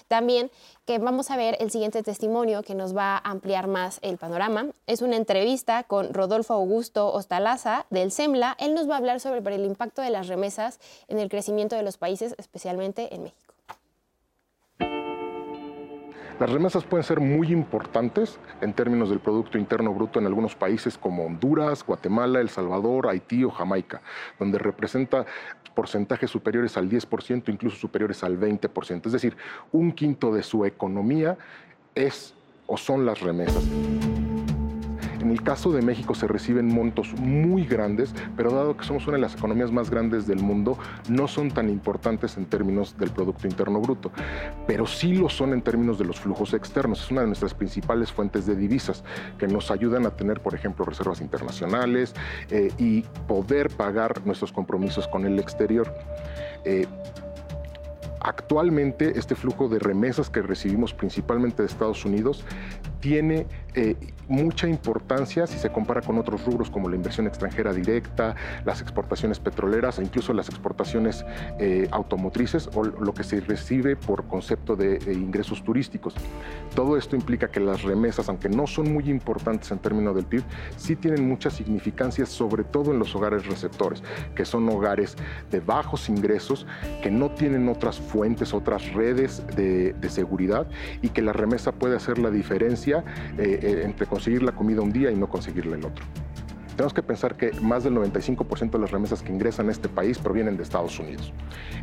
También 0.07 0.51
que 0.85 0.99
vamos 0.99 1.31
a 1.31 1.37
ver 1.37 1.55
el 1.59 1.71
siguiente 1.71 2.03
testimonio 2.03 2.61
que 2.63 2.75
nos 2.75 2.95
va 2.95 3.15
a 3.15 3.29
ampliar 3.29 3.67
más 3.67 3.99
el 4.01 4.17
panorama. 4.17 4.71
Es 4.85 5.01
una 5.01 5.15
entrevista 5.15 5.83
con 5.83 6.13
Rodolfo 6.13 6.53
Augusto 6.53 7.13
Ostalaza 7.13 7.85
del 7.89 8.11
SEMLA. 8.11 8.57
Él 8.59 8.73
nos 8.73 8.89
va 8.89 8.95
a 8.95 8.97
hablar 8.97 9.19
sobre 9.19 9.55
el 9.55 9.65
impacto 9.65 10.01
de 10.01 10.09
las 10.09 10.27
remesas 10.27 10.79
en 11.07 11.19
el 11.19 11.29
crecimiento 11.29 11.75
de 11.75 11.83
los 11.83 11.97
países, 11.97 12.35
especialmente 12.37 13.13
en 13.15 13.23
México. 13.23 13.46
Las 16.39 16.51
remesas 16.51 16.83
pueden 16.83 17.03
ser 17.03 17.19
muy 17.19 17.51
importantes 17.51 18.37
en 18.61 18.71
términos 18.73 19.09
del 19.09 19.19
Producto 19.19 19.57
Interno 19.57 19.91
Bruto 19.91 20.19
en 20.19 20.27
algunos 20.27 20.53
países 20.53 20.95
como 20.95 21.25
Honduras, 21.25 21.83
Guatemala, 21.83 22.39
El 22.39 22.49
Salvador, 22.49 23.07
Haití 23.07 23.43
o 23.43 23.49
Jamaica, 23.49 24.01
donde 24.37 24.59
representa 24.59 25.25
porcentajes 25.73 26.29
superiores 26.29 26.77
al 26.77 26.89
10%, 26.89 27.49
incluso 27.49 27.77
superiores 27.77 28.23
al 28.23 28.39
20%. 28.39 29.07
Es 29.07 29.11
decir, 29.13 29.35
un 29.71 29.91
quinto 29.91 30.31
de 30.31 30.43
su 30.43 30.63
economía 30.63 31.37
es 31.95 32.35
o 32.67 32.77
son 32.77 33.03
las 33.03 33.19
remesas. 33.19 33.63
En 35.27 35.33
el 35.33 35.43
caso 35.43 35.73
de 35.73 35.81
México 35.81 36.15
se 36.15 36.25
reciben 36.25 36.73
montos 36.73 37.13
muy 37.19 37.65
grandes, 37.65 38.15
pero 38.37 38.49
dado 38.49 38.77
que 38.77 38.85
somos 38.85 39.07
una 39.07 39.17
de 39.17 39.21
las 39.23 39.35
economías 39.35 39.73
más 39.73 39.89
grandes 39.89 40.25
del 40.25 40.39
mundo, 40.39 40.77
no 41.09 41.27
son 41.27 41.51
tan 41.51 41.69
importantes 41.69 42.37
en 42.37 42.45
términos 42.45 42.97
del 42.97 43.09
Producto 43.09 43.45
Interno 43.45 43.81
Bruto, 43.81 44.09
pero 44.67 44.87
sí 44.87 45.15
lo 45.15 45.27
son 45.27 45.51
en 45.51 45.61
términos 45.61 45.99
de 45.99 46.05
los 46.05 46.17
flujos 46.17 46.53
externos. 46.53 47.03
Es 47.03 47.11
una 47.11 47.21
de 47.21 47.27
nuestras 47.27 47.53
principales 47.53 48.09
fuentes 48.09 48.45
de 48.45 48.55
divisas 48.55 49.03
que 49.37 49.47
nos 49.47 49.69
ayudan 49.69 50.05
a 50.05 50.11
tener, 50.11 50.39
por 50.39 50.55
ejemplo, 50.55 50.85
reservas 50.85 51.19
internacionales 51.19 52.15
eh, 52.49 52.71
y 52.77 53.01
poder 53.27 53.69
pagar 53.69 54.25
nuestros 54.25 54.53
compromisos 54.53 55.09
con 55.09 55.25
el 55.25 55.39
exterior. 55.39 55.93
Eh, 56.63 56.87
actualmente 58.21 59.19
este 59.19 59.35
flujo 59.35 59.67
de 59.67 59.79
remesas 59.79 60.29
que 60.29 60.41
recibimos 60.41 60.93
principalmente 60.93 61.63
de 61.63 61.67
Estados 61.67 62.03
Unidos 62.05 62.43
tiene 62.99 63.45
eh, 63.73 63.95
mucha 64.27 64.67
importancia 64.67 65.47
si 65.47 65.57
se 65.57 65.69
compara 65.69 66.01
con 66.01 66.17
otros 66.17 66.43
rubros 66.45 66.69
como 66.69 66.89
la 66.89 66.95
inversión 66.95 67.27
extranjera 67.27 67.73
directa, 67.73 68.35
las 68.65 68.81
exportaciones 68.81 69.39
petroleras 69.39 69.99
e 69.99 70.03
incluso 70.03 70.33
las 70.33 70.49
exportaciones 70.49 71.25
eh, 71.59 71.87
automotrices 71.91 72.69
o 72.73 72.83
lo 72.83 73.13
que 73.13 73.23
se 73.23 73.39
recibe 73.39 73.95
por 73.95 74.25
concepto 74.27 74.75
de, 74.75 74.97
ingresos 75.13 75.63
turísticos. 75.63 76.15
Todo 76.75 76.97
esto 76.97 77.15
implica 77.15 77.49
que 77.49 77.59
las 77.59 77.83
remesas, 77.83 78.29
aunque 78.29 78.49
no 78.49 78.67
son 78.67 78.91
muy 78.93 79.09
importantes 79.09 79.71
en 79.71 79.79
términos 79.79 80.15
del 80.15 80.25
PIB, 80.25 80.43
sí 80.75 80.95
tienen 80.95 81.27
mucha 81.27 81.49
significancia, 81.49 82.25
sobre 82.25 82.63
todo 82.63 82.91
en 82.91 82.99
los 82.99 83.15
hogares 83.15 83.45
receptores, 83.45 84.03
que 84.35 84.45
son 84.45 84.67
hogares 84.69 85.15
de 85.51 85.59
bajos 85.59 86.09
ingresos, 86.09 86.65
que 87.01 87.11
no 87.11 87.31
tienen 87.31 87.69
otras 87.69 87.99
fuentes, 87.99 88.53
otras 88.53 88.93
redes 88.93 89.43
de, 89.55 89.95
seguridad 90.07 90.67
y 91.01 91.09
que 91.09 91.21
la 91.21 91.33
remesa 91.33 91.73
puede 91.73 91.97
hacer 91.97 92.17
la 92.17 92.31
diferencia 92.31 92.86
eh, 92.95 93.03
eh, 93.37 93.81
entre 93.83 94.05
conseguir 94.05 94.43
la 94.43 94.51
comida 94.51 94.81
un 94.81 94.91
día 94.91 95.11
y 95.11 95.15
no 95.15 95.27
conseguirla 95.27 95.75
el 95.75 95.85
otro. 95.85 96.05
Tenemos 96.77 96.93
que 96.93 97.01
pensar 97.01 97.35
que 97.35 97.51
más 97.59 97.83
del 97.83 97.95
95% 97.95 98.69
de 98.69 98.77
las 98.77 98.91
remesas 98.91 99.23
que 99.23 99.33
ingresan 99.33 99.67
a 99.69 99.71
este 99.71 99.89
país 99.89 100.19
provienen 100.19 100.57
de 100.57 100.63
Estados 100.63 100.99
Unidos. 100.99 101.33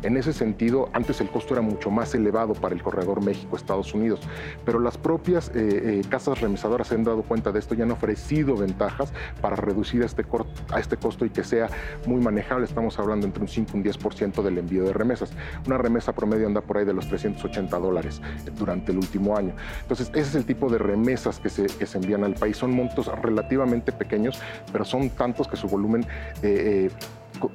En 0.03 0.15
ese 0.15 0.31
sentido, 0.31 0.87
antes 0.93 1.19
el 1.19 1.29
costo 1.29 1.53
era 1.53 1.61
mucho 1.61 1.91
más 1.91 2.15
elevado 2.15 2.53
para 2.53 2.73
el 2.73 2.81
corredor 2.81 3.21
México-Estados 3.21 3.93
Unidos, 3.93 4.21
pero 4.63 4.79
las 4.79 4.97
propias 4.97 5.49
eh, 5.49 5.99
eh, 5.99 6.01
casas 6.07 6.39
remesadoras 6.39 6.87
se 6.87 6.95
han 6.95 7.03
dado 7.03 7.23
cuenta 7.23 7.51
de 7.51 7.59
esto 7.59 7.75
y 7.75 7.81
han 7.81 7.91
ofrecido 7.91 8.55
ventajas 8.55 9.11
para 9.41 9.57
reducir 9.57 10.01
este, 10.01 10.25
a 10.71 10.79
este 10.79 10.95
costo 10.95 11.25
y 11.25 11.29
que 11.29 11.43
sea 11.43 11.67
muy 12.05 12.21
manejable. 12.21 12.63
Estamos 12.63 12.97
hablando 12.97 13.25
entre 13.25 13.41
un 13.41 13.49
5 13.49 13.71
y 13.73 13.77
un 13.77 13.83
10% 13.83 14.43
del 14.43 14.57
envío 14.59 14.85
de 14.85 14.93
remesas. 14.93 15.33
Una 15.67 15.77
remesa 15.77 16.13
promedio 16.13 16.47
anda 16.47 16.61
por 16.61 16.77
ahí 16.77 16.85
de 16.85 16.93
los 16.93 17.05
380 17.09 17.77
dólares 17.79 18.21
durante 18.57 18.93
el 18.93 18.99
último 18.99 19.35
año. 19.35 19.53
Entonces, 19.81 20.09
ese 20.13 20.21
es 20.21 20.35
el 20.35 20.45
tipo 20.45 20.69
de 20.69 20.77
remesas 20.77 21.41
que 21.41 21.49
se, 21.49 21.65
que 21.65 21.85
se 21.85 21.97
envían 21.97 22.23
al 22.23 22.35
país. 22.35 22.55
Son 22.55 22.71
montos 22.71 23.07
relativamente 23.21 23.91
pequeños, 23.91 24.39
pero 24.71 24.84
son 24.85 25.09
tantos 25.09 25.47
que 25.47 25.55
su 25.55 25.67
volumen 25.67 26.05
eh, 26.41 26.89
eh, 26.89 27.49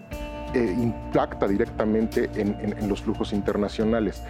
eh, 0.55 0.75
impacta 0.79 1.47
directamente 1.47 2.29
en, 2.35 2.89
los 2.89 3.03
flujos 3.03 3.33
internacionales 3.33 4.23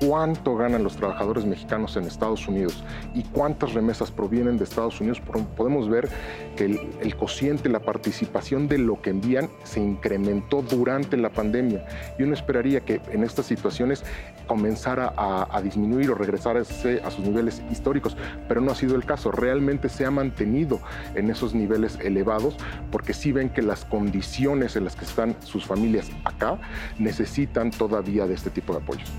cuánto 0.00 0.56
ganan 0.56 0.82
los 0.84 0.96
trabajadores 0.96 1.44
mexicanos 1.44 1.96
en 1.96 2.04
Estados 2.04 2.46
Unidos 2.48 2.84
y 3.14 3.22
cuántas 3.22 3.74
remesas 3.74 4.10
provienen 4.10 4.56
de 4.58 4.64
Estados 4.64 5.00
Unidos, 5.00 5.20
podemos 5.56 5.88
ver 5.88 6.08
que 6.56 6.90
el, 7.00 7.16
cociente, 7.16 7.68
la 7.68 7.80
participación 7.80 8.68
de 8.68 8.78
lo 8.78 9.00
que 9.00 9.10
envían 9.10 9.48
se 9.64 9.80
incrementó 9.80 10.62
durante 10.62 11.16
la 11.16 11.30
pandemia. 11.30 11.86
Y 12.18 12.22
uno 12.22 12.34
esperaría 12.34 12.80
que 12.80 13.00
en 13.10 13.24
estas 13.24 13.46
situaciones 13.46 14.04
comenzara 14.46 15.12
a, 15.16 15.60
disminuir 15.62 16.10
o 16.10 16.14
regresar 16.14 16.56
a, 16.56 16.64
sus 16.64 17.18
niveles 17.20 17.62
históricos, 17.70 18.16
pero 18.48 18.60
no 18.60 18.72
ha 18.72 18.74
sido 18.74 18.96
el 18.96 19.04
caso. 19.04 19.32
Realmente 19.32 19.88
se 19.88 20.04
ha 20.04 20.10
mantenido 20.10 20.80
en 21.14 21.30
esos 21.30 21.54
niveles 21.54 21.98
elevados 22.02 22.56
porque 22.90 23.14
sí 23.14 23.32
ven 23.32 23.50
que 23.50 23.62
las 23.62 23.84
condiciones 23.84 24.76
en 24.76 24.84
las 24.84 24.96
que 24.96 25.04
están 25.04 25.36
sus 25.40 25.64
familias 25.64 26.10
acá 26.24 26.58
necesitan 26.98 27.70
todavía 27.70 28.26
de 28.26 28.34
este 28.34 28.50
tipo 28.50 28.72
de 28.72 28.80
apoyos. 28.80 29.10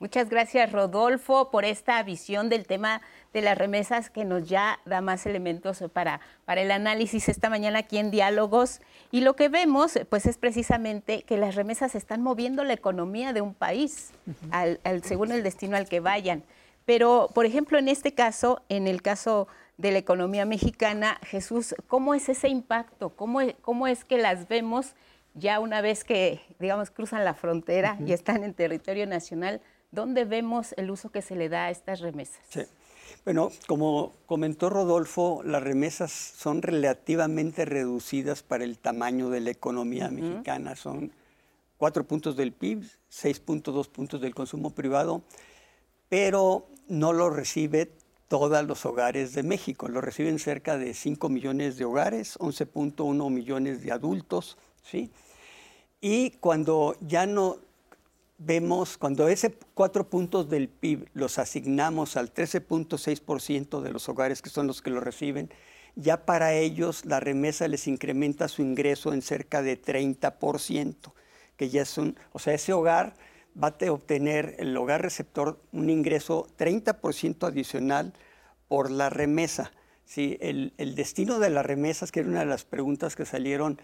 Muchas 0.00 0.28
gracias, 0.28 0.70
Rodolfo, 0.70 1.50
por 1.50 1.64
esta 1.64 2.00
visión 2.04 2.48
del 2.48 2.68
tema 2.68 3.02
de 3.32 3.42
las 3.42 3.58
remesas 3.58 4.10
que 4.10 4.24
nos 4.24 4.48
ya 4.48 4.78
da 4.84 5.00
más 5.00 5.26
elementos 5.26 5.82
para, 5.92 6.20
para 6.44 6.60
el 6.60 6.70
análisis 6.70 7.28
esta 7.28 7.50
mañana 7.50 7.80
aquí 7.80 7.98
en 7.98 8.12
Diálogos. 8.12 8.80
Y 9.10 9.22
lo 9.22 9.34
que 9.34 9.48
vemos, 9.48 9.98
pues, 10.08 10.26
es 10.26 10.38
precisamente 10.38 11.22
que 11.22 11.36
las 11.36 11.56
remesas 11.56 11.96
están 11.96 12.22
moviendo 12.22 12.62
la 12.62 12.74
economía 12.74 13.32
de 13.32 13.40
un 13.40 13.54
país, 13.54 14.12
al, 14.52 14.78
según 15.02 15.32
el 15.32 15.42
destino 15.42 15.76
al 15.76 15.88
que 15.88 15.98
vayan. 15.98 16.44
Pero, 16.84 17.28
por 17.34 17.44
ejemplo, 17.44 17.76
en 17.76 17.88
este 17.88 18.14
caso, 18.14 18.62
en 18.68 18.86
el 18.86 19.02
caso 19.02 19.48
de 19.78 19.90
la 19.90 19.98
economía 19.98 20.44
mexicana, 20.44 21.18
Jesús, 21.24 21.74
¿cómo 21.88 22.14
es 22.14 22.28
ese 22.28 22.48
impacto? 22.48 23.10
¿Cómo, 23.16 23.40
cómo 23.62 23.88
es 23.88 24.04
que 24.04 24.18
las 24.18 24.46
vemos 24.46 24.94
ya 25.34 25.58
una 25.58 25.80
vez 25.80 26.04
que, 26.04 26.40
digamos, 26.60 26.92
cruzan 26.92 27.24
la 27.24 27.34
frontera 27.34 27.98
y 28.06 28.12
están 28.12 28.44
en 28.44 28.54
territorio 28.54 29.04
nacional? 29.04 29.60
¿Dónde 29.90 30.24
vemos 30.24 30.74
el 30.76 30.90
uso 30.90 31.10
que 31.10 31.22
se 31.22 31.34
le 31.34 31.48
da 31.48 31.66
a 31.66 31.70
estas 31.70 32.00
remesas? 32.00 32.40
Sí. 32.48 32.62
Bueno, 33.24 33.50
como 33.66 34.12
comentó 34.26 34.70
Rodolfo, 34.70 35.42
las 35.44 35.62
remesas 35.62 36.12
son 36.12 36.62
relativamente 36.62 37.64
reducidas 37.64 38.42
para 38.42 38.64
el 38.64 38.78
tamaño 38.78 39.30
de 39.30 39.40
la 39.40 39.50
economía 39.50 40.08
mexicana. 40.08 40.76
Son 40.76 41.10
cuatro 41.78 42.04
puntos 42.04 42.36
del 42.36 42.52
PIB, 42.52 42.84
6.2 43.10 43.88
puntos 43.88 44.20
del 44.20 44.34
consumo 44.34 44.70
privado, 44.70 45.22
pero 46.08 46.66
no 46.88 47.12
lo 47.12 47.30
recibe 47.30 47.90
todos 48.28 48.64
los 48.64 48.84
hogares 48.84 49.32
de 49.32 49.42
México. 49.42 49.88
Lo 49.88 50.00
reciben 50.00 50.38
cerca 50.38 50.76
de 50.76 50.92
5 50.92 51.28
millones 51.28 51.76
de 51.78 51.86
hogares, 51.86 52.38
11.1 52.38 53.30
millones 53.30 53.82
de 53.82 53.92
adultos, 53.92 54.58
¿sí? 54.82 55.10
Y 56.00 56.32
cuando 56.32 56.94
ya 57.00 57.26
no 57.26 57.56
vemos 58.38 58.96
cuando 58.96 59.28
ese 59.28 59.52
cuatro 59.74 60.08
puntos 60.08 60.48
del 60.48 60.68
PIB 60.68 61.08
los 61.12 61.38
asignamos 61.38 62.16
al 62.16 62.32
13.6% 62.32 63.80
de 63.80 63.90
los 63.90 64.08
hogares 64.08 64.40
que 64.40 64.50
son 64.50 64.68
los 64.68 64.80
que 64.80 64.90
lo 64.90 65.00
reciben, 65.00 65.50
ya 65.96 66.24
para 66.24 66.54
ellos 66.54 67.04
la 67.04 67.18
remesa 67.18 67.66
les 67.66 67.88
incrementa 67.88 68.46
su 68.46 68.62
ingreso 68.62 69.12
en 69.12 69.22
cerca 69.22 69.60
de 69.62 69.80
30%, 69.80 71.12
que 71.56 71.68
ya 71.68 71.82
es 71.82 71.98
o 71.98 72.38
sea, 72.38 72.54
ese 72.54 72.72
hogar 72.72 73.14
va 73.60 73.74
a 73.80 73.92
obtener, 73.92 74.54
el 74.60 74.76
hogar 74.76 75.02
receptor, 75.02 75.60
un 75.72 75.90
ingreso 75.90 76.46
30% 76.56 77.48
adicional 77.48 78.12
por 78.68 78.92
la 78.92 79.10
remesa. 79.10 79.72
Sí, 80.04 80.38
el 80.40 80.94
destino 80.94 81.40
de 81.40 81.50
las 81.50 81.66
remesas, 81.66 82.12
que 82.12 82.20
era 82.20 82.28
una 82.28 82.40
de 82.40 82.46
las 82.46 82.64
preguntas 82.64 83.16
que 83.16 83.26
salieron, 83.26 83.80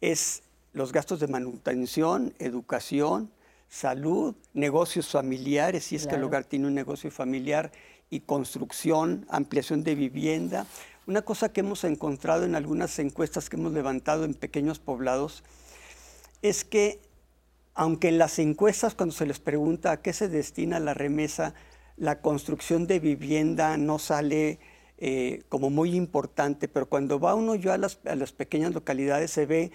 es 0.00 0.42
los 0.72 0.92
gastos 0.92 1.20
de 1.20 1.28
manutención, 1.28 2.34
educación, 2.40 3.30
salud, 3.72 4.34
negocios 4.52 5.08
familiares, 5.08 5.84
si 5.84 5.96
es 5.96 6.06
que 6.06 6.16
el 6.16 6.24
hogar 6.24 6.44
tiene 6.44 6.66
un 6.66 6.74
negocio 6.74 7.10
familiar, 7.10 7.72
y 8.10 8.20
construcción, 8.20 9.24
ampliación 9.30 9.82
de 9.82 9.94
vivienda. 9.94 10.66
Una 11.06 11.22
cosa 11.22 11.50
que 11.50 11.60
hemos 11.60 11.82
encontrado 11.84 12.44
en 12.44 12.54
algunas 12.54 12.98
encuestas 12.98 13.48
que 13.48 13.56
hemos 13.56 13.72
levantado 13.72 14.26
en 14.26 14.34
pequeños 14.34 14.78
poblados 14.78 15.42
es 16.42 16.62
que, 16.62 17.00
aunque 17.72 18.08
en 18.08 18.18
las 18.18 18.38
encuestas 18.38 18.94
cuando 18.94 19.14
se 19.14 19.24
les 19.24 19.40
pregunta 19.40 19.92
a 19.92 20.02
qué 20.02 20.12
se 20.12 20.28
destina 20.28 20.78
la 20.78 20.92
remesa, 20.92 21.54
la 21.96 22.20
construcción 22.20 22.86
de 22.86 23.00
vivienda 23.00 23.78
no 23.78 23.98
sale 23.98 24.58
eh, 24.98 25.44
como 25.48 25.70
muy 25.70 25.94
importante, 25.94 26.68
pero 26.68 26.90
cuando 26.90 27.18
va 27.18 27.34
uno 27.34 27.54
yo 27.54 27.72
a 27.72 27.78
las, 27.78 27.98
a 28.04 28.14
las 28.14 28.32
pequeñas 28.32 28.74
localidades 28.74 29.30
se 29.30 29.46
ve 29.46 29.72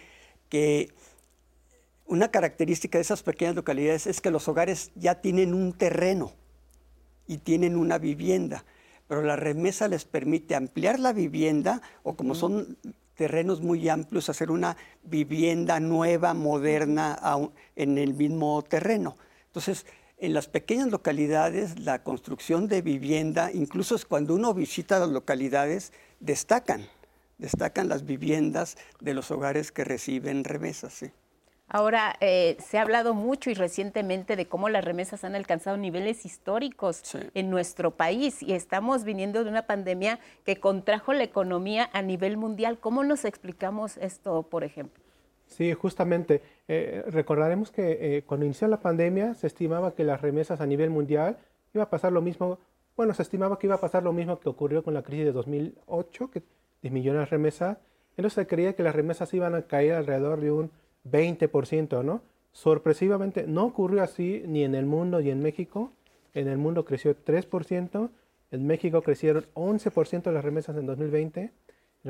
que 0.49 0.93
una 2.07 2.29
característica 2.29 2.97
de 2.97 3.03
esas 3.03 3.23
pequeñas 3.23 3.55
localidades 3.55 4.07
es 4.07 4.21
que 4.21 4.31
los 4.31 4.47
hogares 4.47 4.91
ya 4.95 5.15
tienen 5.15 5.53
un 5.53 5.73
terreno 5.73 6.31
y 7.27 7.37
tienen 7.37 7.75
una 7.75 7.97
vivienda, 7.97 8.63
pero 9.07 9.21
la 9.21 9.35
remesa 9.35 9.87
les 9.87 10.05
permite 10.05 10.55
ampliar 10.55 10.99
la 10.99 11.13
vivienda 11.13 11.81
o 12.03 12.15
como 12.15 12.35
son 12.35 12.77
terrenos 13.15 13.61
muy 13.61 13.89
amplios, 13.89 14.29
hacer 14.29 14.51
una 14.51 14.77
vivienda 15.03 15.79
nueva, 15.79 16.33
moderna 16.33 17.19
en 17.75 17.97
el 17.97 18.13
mismo 18.13 18.61
terreno. 18.61 19.17
Entonces, 19.47 19.85
en 20.19 20.33
las 20.33 20.47
pequeñas 20.47 20.89
localidades, 20.89 21.79
la 21.79 22.03
construcción 22.03 22.67
de 22.67 22.81
vivienda, 22.81 23.51
incluso 23.51 23.97
cuando 24.07 24.35
uno 24.35 24.53
visita 24.53 24.99
las 24.99 25.09
localidades, 25.09 25.93
destacan, 26.19 26.87
destacan 27.37 27.89
las 27.89 28.05
viviendas 28.05 28.77
de 28.99 29.13
los 29.13 29.31
hogares 29.31 29.71
que 29.71 29.83
reciben 29.83 30.43
remesas. 30.43 30.93
¿sí? 30.93 31.11
Ahora, 31.69 32.15
eh, 32.21 32.55
se 32.65 32.77
ha 32.77 32.81
hablado 32.81 33.13
mucho 33.13 33.49
y 33.49 33.53
recientemente 33.53 34.37
de 34.37 34.47
cómo 34.47 34.69
las 34.69 34.85
remesas 34.85 35.25
han 35.25 35.35
alcanzado 35.35 35.75
niveles 35.75 36.25
históricos 36.25 37.03
en 37.33 37.49
nuestro 37.49 37.91
país 37.91 38.41
y 38.41 38.53
estamos 38.53 39.03
viniendo 39.03 39.43
de 39.43 39.49
una 39.49 39.63
pandemia 39.63 40.19
que 40.45 40.61
contrajo 40.61 41.11
la 41.11 41.23
economía 41.23 41.89
a 41.91 42.01
nivel 42.01 42.37
mundial. 42.37 42.79
¿Cómo 42.79 43.03
nos 43.03 43.25
explicamos 43.25 43.97
esto, 43.97 44.43
por 44.43 44.63
ejemplo? 44.63 45.03
Sí, 45.45 45.73
justamente. 45.73 46.41
Eh, 46.69 47.03
recordaremos 47.07 47.69
que 47.69 48.17
eh, 48.17 48.23
cuando 48.23 48.45
inició 48.45 48.69
la 48.69 48.79
pandemia 48.79 49.33
se 49.33 49.47
estimaba 49.47 49.93
que 49.93 50.05
las 50.05 50.21
remesas 50.21 50.61
a 50.61 50.65
nivel 50.65 50.89
mundial 50.89 51.37
iba 51.73 51.83
a 51.83 51.89
pasar 51.89 52.13
lo 52.13 52.21
mismo, 52.21 52.59
bueno, 52.95 53.13
se 53.13 53.23
estimaba 53.23 53.59
que 53.59 53.67
iba 53.67 53.75
a 53.75 53.81
pasar 53.81 54.03
lo 54.03 54.13
mismo 54.13 54.39
que 54.39 54.47
ocurrió 54.47 54.83
con 54.83 54.93
la 54.93 55.03
crisis 55.03 55.25
de 55.25 55.31
2008, 55.33 56.31
que 56.31 56.43
disminuyó 56.81 57.13
las 57.13 57.29
remesas. 57.29 57.77
Entonces 58.11 58.33
se 58.33 58.47
creía 58.47 58.73
que 58.73 58.83
las 58.83 58.95
remesas 58.95 59.33
iban 59.33 59.53
a 59.53 59.63
caer 59.63 59.93
alrededor 59.93 60.39
de 60.39 60.51
un 60.51 60.71
20%, 61.11 62.03
¿no? 62.03 62.21
Sorpresivamente 62.51 63.45
no 63.47 63.65
ocurrió 63.65 64.01
así 64.01 64.43
ni 64.47 64.63
en 64.63 64.75
el 64.75 64.85
mundo 64.85 65.21
ni 65.21 65.29
en 65.29 65.41
México. 65.41 65.91
En 66.33 66.47
el 66.47 66.57
mundo 66.57 66.85
creció 66.85 67.15
3%, 67.15 68.09
en 68.51 68.67
México 68.67 69.01
crecieron 69.01 69.45
11% 69.55 70.31
las 70.31 70.43
remesas 70.43 70.77
en 70.77 70.85
2020 70.85 71.51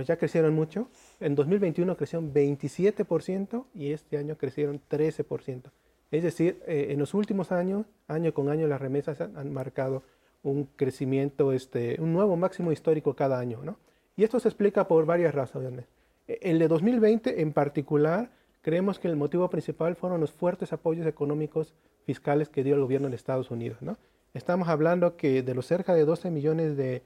ya 0.04 0.18
crecieron 0.18 0.54
mucho. 0.54 0.90
En 1.20 1.36
2021 1.36 1.96
crecieron 1.98 2.34
27% 2.34 3.66
y 3.74 3.92
este 3.92 4.18
año 4.18 4.38
crecieron 4.38 4.82
13%. 4.90 5.72
Es 6.12 6.24
decir, 6.24 6.62
eh, 6.68 6.88
en 6.90 7.00
los 7.00 7.14
últimos 7.14 7.52
años, 7.52 7.86
año 8.08 8.34
con 8.34 8.50
año, 8.50 8.68
las 8.68 8.80
remesas 8.80 9.20
han, 9.22 9.54
marcado 9.54 10.04
un 10.44 10.66
crecimiento, 10.76 11.52
este, 11.52 11.98
un 12.00 12.14
nuevo 12.14 12.38
máximo 12.38 12.72
histórico 12.72 13.16
cada 13.16 13.40
año. 13.40 13.60
¿no? 13.64 13.78
Y 14.16 14.24
esto 14.24 14.40
se 14.40 14.48
explica 14.48 14.88
por 14.88 15.06
varias 15.06 15.36
razones. 15.36 15.86
E, 16.28 16.40
el 16.42 16.60
de 16.60 16.68
2020 16.68 17.42
en 17.42 17.52
particular, 17.52 18.30
creemos 18.68 19.00
que 19.00 19.08
el 19.08 19.16
motivo 19.16 19.50
principal 19.50 19.96
fueron 19.96 20.20
los 20.20 20.34
fuertes 20.34 20.74
apoyos 20.74 21.08
económicos 21.08 21.74
fiscales 22.06 22.50
que 22.50 22.66
dio 22.66 22.76
el 22.76 22.82
gobierno 22.82 23.08
de 23.08 23.16
Estados 23.16 23.50
Unidos. 23.50 23.82
¿no? 23.82 23.98
Estamos 24.34 24.68
hablando 24.68 25.16
que 25.16 25.42
de 25.42 25.54
los 25.54 25.66
cerca 25.66 25.94
de 25.94 26.04
12 26.04 26.32
millones 26.32 26.76
de 26.76 27.02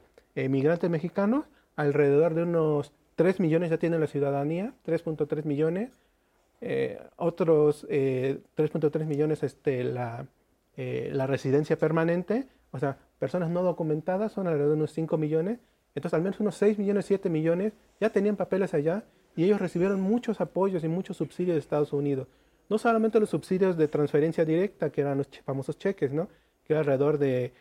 migrantes 0.50 0.90
mexicanos, 0.90 1.46
alrededor 1.76 2.34
de 2.34 2.42
unos 2.42 2.94
3 3.14 3.40
millones 3.40 3.70
ya 3.70 3.78
tienen 3.78 4.00
la 4.00 4.08
ciudadanía, 4.08 4.74
3.3 4.88 5.44
millones, 5.46 5.92
eh, 6.62 7.00
otros 7.18 7.88
3.3 7.88 9.02
eh, 9.02 9.06
millones 9.06 9.44
este, 9.44 9.84
la, 9.84 10.26
eh, 10.78 11.12
la 11.14 11.28
residencia 11.28 11.78
permanente, 11.78 12.48
o 12.72 12.80
sea, 12.80 12.98
personas 13.20 13.52
no 13.52 13.62
documentadas 13.62 14.32
son 14.32 14.48
alrededor 14.48 14.72
de 14.72 14.78
unos 14.78 14.94
5 14.94 15.16
millones, 15.20 15.60
entonces 15.94 16.16
al 16.16 16.24
menos 16.24 16.40
unos 16.40 16.56
6 16.56 16.80
millones, 16.80 17.06
7 17.06 17.30
millones 17.30 17.74
ya 18.00 18.10
tenían 18.10 18.36
papeles 18.36 18.74
allá 18.74 19.04
y 19.36 19.46
ellos 19.46 19.60
recibieron 19.60 20.02
muchos 20.02 20.42
apoyos 20.42 20.84
y 20.84 20.88
muchos 20.88 21.18
subsidios 21.18 21.56
de 21.56 21.60
Estados 21.60 21.94
Unidos. 21.94 22.28
No 22.70 22.78
solamente 22.78 23.20
los 23.20 23.30
subsidios 23.30 23.78
de 23.78 23.88
transferencia 23.88 24.46
directa, 24.46 24.92
que 24.92 25.02
eran 25.02 25.18
los 25.18 25.28
famosos 25.46 25.78
cheques, 25.78 26.12
¿no? 26.12 26.30
que 26.66 26.74
era 26.74 26.80
alrededor 26.80 27.18
de 27.18 27.54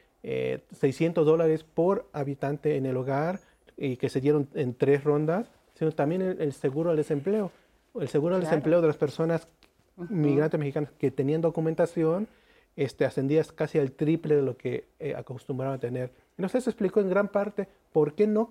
600 0.73 1.25
dólares 1.27 1.65
por 1.65 2.09
habitante 2.13 2.77
en 2.77 2.87
el 2.87 2.97
hogar, 2.97 3.41
y 3.81 3.97
que 3.97 4.11
se 4.11 4.21
dieron 4.21 4.47
en 4.55 4.75
tres 4.75 5.03
rondas, 5.03 5.51
sino 5.75 5.91
también 5.93 6.21
el, 6.21 6.53
seguro 6.53 6.91
al 6.91 6.97
desempleo. 6.97 7.51
El 7.99 8.09
seguro 8.09 8.35
al 8.37 8.43
desempleo 8.43 8.83
de 8.83 8.87
las 8.87 8.99
personas 8.99 9.49
migrantes 9.97 10.61
mexicanas 10.61 10.93
que 10.99 11.11
tenían 11.11 11.41
documentación 11.41 12.29
este, 12.77 13.07
ascendía 13.07 13.43
casi 13.55 13.79
al 13.79 13.93
triple 13.93 14.37
de 14.37 14.43
lo 14.43 14.57
que 14.57 14.85
eh, 14.99 15.15
acostumbraban 15.17 15.77
a 15.77 15.81
tener. 15.81 16.13
Entonces 16.37 16.65
se 16.65 16.71
explicó 16.71 17.01
en 17.01 17.09
gran 17.09 17.29
parte 17.29 17.69
por 17.93 18.15
qué 18.15 18.27
no, 18.27 18.49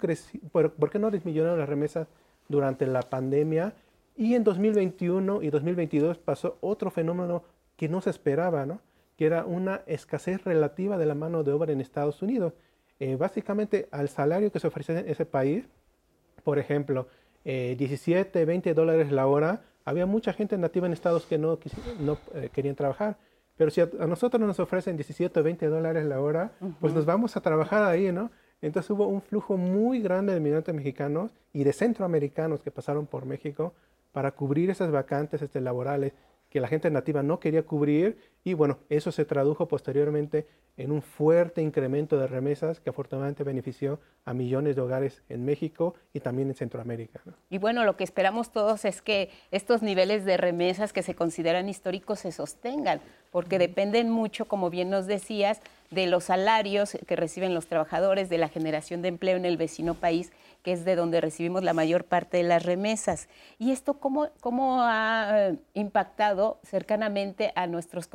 por, 0.51 0.73
por 0.73 0.89
qué 0.89 0.97
no 0.97 1.11
disminuyeron 1.11 1.57
las 1.57 1.69
remesas 1.69 2.07
durante 2.49 2.85
la 2.85 3.03
pandemia 3.03 3.73
y 4.17 4.35
en 4.35 4.43
2021 4.43 5.41
y 5.41 5.49
2022 5.49 6.17
pasó 6.17 6.57
otro 6.59 6.91
fenómeno 6.91 7.43
que 7.77 7.87
no 7.87 8.01
se 8.01 8.09
esperaba, 8.09 8.65
¿no? 8.65 8.81
que 9.15 9.25
era 9.25 9.45
una 9.45 9.81
escasez 9.85 10.43
relativa 10.43 10.97
de 10.97 11.05
la 11.05 11.15
mano 11.15 11.43
de 11.43 11.53
obra 11.53 11.71
en 11.71 11.79
Estados 11.79 12.21
Unidos. 12.21 12.53
Eh, 12.99 13.15
básicamente 13.15 13.87
al 13.91 14.09
salario 14.09 14.51
que 14.51 14.59
se 14.59 14.67
ofrece 14.67 14.97
en 14.97 15.09
ese 15.09 15.25
país, 15.25 15.65
por 16.43 16.59
ejemplo, 16.59 17.07
17, 17.45 18.41
eh, 18.41 18.45
20 18.45 18.73
dólares 18.73 19.11
la 19.11 19.27
hora, 19.27 19.61
había 19.85 20.05
mucha 20.05 20.33
gente 20.33 20.57
nativa 20.57 20.87
en 20.87 20.93
estados 20.93 21.25
que 21.25 21.37
no, 21.37 21.59
no 21.99 22.17
eh, 22.33 22.49
querían 22.51 22.75
trabajar. 22.75 23.17
Pero 23.57 23.71
si 23.71 23.81
a, 23.81 23.89
nosotros 24.07 24.41
nos 24.41 24.59
ofrecen 24.59 24.95
17 24.97 25.39
o 25.39 25.43
20 25.43 25.67
dólares 25.67 26.05
la 26.05 26.19
hora, 26.21 26.51
pues 26.79 26.93
nos 26.93 27.05
vamos 27.05 27.35
a 27.35 27.41
trabajar 27.41 27.83
ahí, 27.83 28.11
¿no? 28.11 28.31
Entonces 28.61 28.89
hubo 28.91 29.07
un 29.07 29.21
flujo 29.21 29.57
muy 29.57 30.01
grande 30.01 30.33
de 30.33 30.39
migrantes 30.39 30.75
mexicanos 30.75 31.31
y 31.53 31.63
de 31.63 31.73
centroamericanos 31.73 32.61
que 32.61 32.71
pasaron 32.71 33.07
por 33.07 33.25
México 33.25 33.73
para 34.11 34.31
cubrir 34.31 34.69
esas 34.69 34.91
vacantes 34.91 35.41
este, 35.41 35.61
laborales 35.61 36.13
que 36.49 36.59
la 36.59 36.67
gente 36.67 36.89
nativa 36.89 37.23
no 37.23 37.39
quería 37.39 37.63
cubrir 37.63 38.17
y 38.43 38.53
bueno, 38.53 38.79
eso 38.89 39.11
se 39.11 39.25
tradujo 39.25 39.67
posteriormente 39.67 40.47
en 40.77 40.91
un 40.91 41.01
fuerte 41.01 41.61
incremento 41.61 42.17
de 42.17 42.25
remesas 42.25 42.79
que 42.79 42.89
afortunadamente 42.89 43.43
benefició 43.43 43.99
a 44.23 44.33
millones 44.33 44.77
de 44.77 44.81
hogares 44.81 45.21
en 45.27 45.43
México 45.43 45.95
y 46.13 46.21
también 46.21 46.47
en 46.47 46.55
Centroamérica. 46.55 47.21
Y 47.49 47.57
bueno, 47.57 47.83
lo 47.83 47.97
que 47.97 48.05
esperamos 48.05 48.51
todos 48.51 48.85
es 48.85 49.01
que 49.01 49.29
estos 49.51 49.81
niveles 49.81 50.23
de 50.23 50.37
remesas 50.37 50.93
que 50.93 51.03
se 51.03 51.15
consideran 51.15 51.67
históricos 51.67 52.19
se 52.19 52.31
sostengan, 52.31 53.01
porque 53.29 53.59
dependen 53.59 54.09
mucho, 54.09 54.45
como 54.45 54.69
bien 54.69 54.89
nos 54.89 55.05
decías, 55.05 55.59
de 55.91 56.07
los 56.07 56.25
salarios 56.25 56.97
que 57.05 57.15
reciben 57.17 57.53
los 57.53 57.67
trabajadores, 57.67 58.29
de 58.29 58.37
la 58.37 58.47
generación 58.47 59.01
de 59.01 59.09
empleo 59.09 59.35
en 59.35 59.45
el 59.45 59.57
vecino 59.57 59.95
país 59.95 60.31
que 60.63 60.73
es 60.73 60.85
de 60.85 60.95
donde 60.95 61.21
recibimos 61.21 61.63
la 61.63 61.73
mayor 61.73 62.03
parte 62.03 62.37
de 62.37 62.43
las 62.43 62.63
remesas. 62.63 63.29
¿Y 63.57 63.71
esto 63.71 63.95
cómo, 63.95 64.29
cómo 64.41 64.81
ha 64.83 65.49
eh, 65.49 65.55
impactado 65.73 66.59
cercanamente 66.63 67.51
a 67.55 67.67
nuestros 67.67 68.07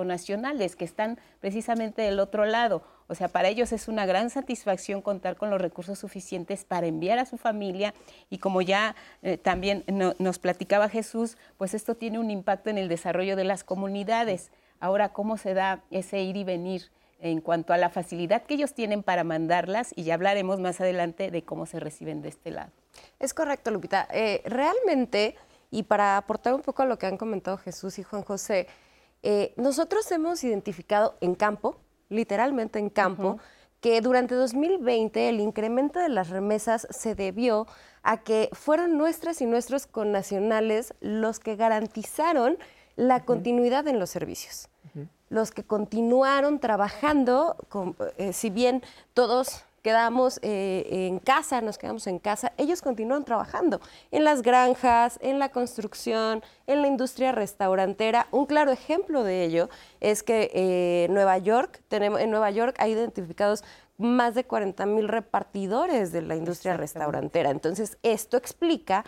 que 0.76 0.84
están 0.84 1.18
precisamente 1.40 2.02
del 2.02 2.20
otro 2.20 2.44
lado? 2.44 2.82
O 3.06 3.14
sea, 3.14 3.28
para 3.28 3.48
ellos 3.48 3.72
es 3.72 3.88
una 3.88 4.06
gran 4.06 4.30
satisfacción 4.30 5.02
contar 5.02 5.36
con 5.36 5.50
los 5.50 5.60
recursos 5.60 5.98
suficientes 5.98 6.64
para 6.64 6.86
enviar 6.86 7.18
a 7.18 7.26
su 7.26 7.36
familia 7.36 7.94
y 8.30 8.38
como 8.38 8.62
ya 8.62 8.94
eh, 9.22 9.36
también 9.36 9.84
nos 10.18 10.38
platicaba 10.38 10.88
Jesús, 10.88 11.36
pues 11.58 11.74
esto 11.74 11.94
tiene 11.96 12.18
un 12.18 12.30
impacto 12.30 12.70
en 12.70 12.78
el 12.78 12.88
desarrollo 12.88 13.36
de 13.36 13.44
las 13.44 13.64
comunidades. 13.64 14.50
Ahora, 14.80 15.12
¿cómo 15.12 15.36
se 15.36 15.54
da 15.54 15.82
ese 15.90 16.22
ir 16.22 16.36
y 16.36 16.44
venir? 16.44 16.90
en 17.20 17.40
cuanto 17.40 17.72
a 17.72 17.78
la 17.78 17.88
facilidad 17.88 18.42
que 18.42 18.52
ellos 18.52 18.74
tienen 18.74 19.02
para 19.02 19.24
mandarlas 19.24 19.94
y 19.96 20.02
ya 20.04 20.12
hablaremos 20.12 20.60
más 20.60 20.80
adelante 20.82 21.30
de 21.30 21.42
cómo 21.42 21.64
se 21.64 21.80
reciben 21.80 22.20
de 22.20 22.28
este 22.28 22.50
lado. 22.50 22.70
Es 23.18 23.32
correcto, 23.32 23.70
Lupita. 23.70 24.06
Eh, 24.10 24.42
realmente, 24.44 25.34
y 25.70 25.84
para 25.84 26.18
aportar 26.18 26.52
un 26.52 26.60
poco 26.60 26.82
a 26.82 26.86
lo 26.86 26.98
que 26.98 27.06
han 27.06 27.16
comentado 27.16 27.56
Jesús 27.56 27.98
y 27.98 28.02
Juan 28.02 28.22
José, 28.22 28.66
eh, 29.26 29.54
nosotros 29.56 30.10
hemos 30.12 30.44
identificado 30.44 31.16
en 31.22 31.34
campo, 31.34 31.80
literalmente 32.10 32.78
en 32.78 32.90
campo, 32.90 33.38
que 33.80 34.02
durante 34.02 34.34
2020 34.34 35.30
el 35.30 35.40
incremento 35.40 35.98
de 35.98 36.10
las 36.10 36.28
remesas 36.28 36.86
se 36.90 37.14
debió 37.14 37.66
a 38.02 38.18
que 38.18 38.50
fueron 38.52 38.98
nuestras 38.98 39.40
y 39.40 39.46
nuestros 39.46 39.86
connacionales 39.86 40.92
los 41.00 41.40
que 41.40 41.56
garantizaron 41.56 42.58
la 42.96 43.24
continuidad 43.24 43.88
en 43.88 43.98
los 43.98 44.10
servicios. 44.10 44.68
Los 45.30 45.52
que 45.52 45.64
continuaron 45.64 46.60
trabajando, 46.60 47.56
eh, 48.18 48.34
si 48.34 48.50
bien 48.50 48.82
todos 49.14 49.64
quedamos 49.84 50.40
eh, 50.40 50.86
en 50.88 51.18
casa, 51.18 51.60
nos 51.60 51.76
quedamos 51.76 52.06
en 52.06 52.18
casa, 52.18 52.54
ellos 52.56 52.80
continuaron 52.80 53.22
trabajando 53.22 53.82
en 54.10 54.24
las 54.24 54.40
granjas, 54.40 55.18
en 55.20 55.38
la 55.38 55.50
construcción, 55.50 56.42
en 56.66 56.80
la 56.80 56.88
industria 56.88 57.32
restaurantera. 57.32 58.26
Un 58.30 58.46
claro 58.46 58.72
ejemplo 58.72 59.22
de 59.22 59.44
ello 59.44 59.68
es 60.00 60.22
que 60.22 60.50
eh, 60.54 61.06
Nueva 61.10 61.36
York, 61.36 61.82
tenemos, 61.88 62.18
en 62.22 62.30
Nueva 62.30 62.50
York 62.50 62.74
hay 62.78 62.92
identificados 62.92 63.62
más 63.98 64.34
de 64.34 64.44
40 64.44 64.86
mil 64.86 65.06
repartidores 65.06 66.12
de 66.12 66.22
la 66.22 66.34
industria 66.34 66.78
restaurantera. 66.78 67.50
Entonces, 67.50 67.98
esto 68.02 68.38
explica 68.38 69.04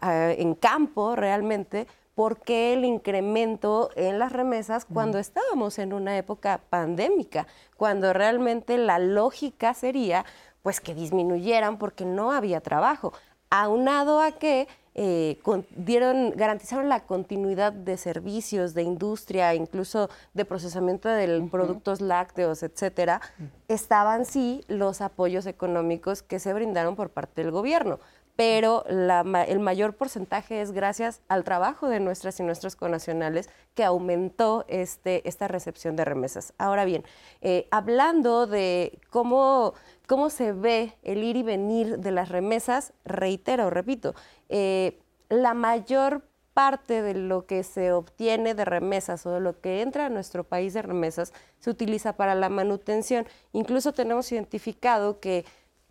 en 0.00 0.54
campo 0.54 1.16
realmente 1.16 1.88
por 2.22 2.38
qué 2.38 2.72
el 2.72 2.84
incremento 2.84 3.90
en 3.96 4.20
las 4.20 4.30
remesas 4.30 4.84
cuando 4.84 5.18
estábamos 5.18 5.80
en 5.80 5.92
una 5.92 6.16
época 6.16 6.60
pandémica, 6.70 7.48
cuando 7.76 8.12
realmente 8.12 8.78
la 8.78 9.00
lógica 9.00 9.74
sería 9.74 10.24
pues 10.62 10.80
que 10.80 10.94
disminuyeran 10.94 11.78
porque 11.78 12.04
no 12.04 12.30
había 12.30 12.60
trabajo, 12.60 13.12
aunado 13.50 14.20
a 14.20 14.30
que 14.30 14.68
eh, 14.94 15.40
dieron, 15.74 16.30
garantizaron 16.36 16.88
la 16.88 17.00
continuidad 17.00 17.72
de 17.72 17.96
servicios, 17.96 18.72
de 18.72 18.82
industria, 18.82 19.56
incluso 19.56 20.08
de 20.32 20.44
procesamiento 20.44 21.08
de 21.08 21.48
productos 21.50 22.00
lácteos, 22.00 22.62
etcétera, 22.62 23.20
estaban 23.66 24.26
sí 24.26 24.60
los 24.68 25.00
apoyos 25.00 25.46
económicos 25.46 26.22
que 26.22 26.38
se 26.38 26.52
brindaron 26.52 26.94
por 26.94 27.10
parte 27.10 27.42
del 27.42 27.50
gobierno 27.50 27.98
pero 28.36 28.84
el 28.86 29.60
mayor 29.60 29.94
porcentaje 29.94 30.62
es 30.62 30.72
gracias 30.72 31.20
al 31.28 31.44
trabajo 31.44 31.88
de 31.88 32.00
nuestras 32.00 32.40
y 32.40 32.42
nuestros 32.42 32.76
conacionales 32.76 33.50
que 33.74 33.84
aumentó 33.84 34.64
este, 34.68 35.26
esta 35.28 35.48
recepción 35.48 35.96
de 35.96 36.04
remesas. 36.04 36.54
Ahora 36.56 36.84
bien, 36.84 37.04
eh, 37.42 37.68
hablando 37.70 38.46
de 38.46 38.98
cómo, 39.10 39.74
cómo 40.06 40.30
se 40.30 40.52
ve 40.52 40.96
el 41.02 41.22
ir 41.22 41.36
y 41.36 41.42
venir 41.42 41.98
de 41.98 42.10
las 42.10 42.30
remesas, 42.30 42.94
reitero, 43.04 43.68
repito, 43.68 44.14
eh, 44.48 44.98
la 45.28 45.54
mayor 45.54 46.24
parte 46.54 47.02
de 47.02 47.14
lo 47.14 47.46
que 47.46 47.62
se 47.62 47.92
obtiene 47.92 48.54
de 48.54 48.64
remesas 48.64 49.24
o 49.26 49.32
de 49.32 49.40
lo 49.40 49.60
que 49.60 49.80
entra 49.80 50.06
a 50.06 50.10
nuestro 50.10 50.44
país 50.44 50.74
de 50.74 50.82
remesas 50.82 51.32
se 51.58 51.70
utiliza 51.70 52.14
para 52.14 52.34
la 52.34 52.48
manutención. 52.48 53.26
Incluso 53.52 53.92
tenemos 53.92 54.30
identificado 54.32 55.20
que, 55.20 55.44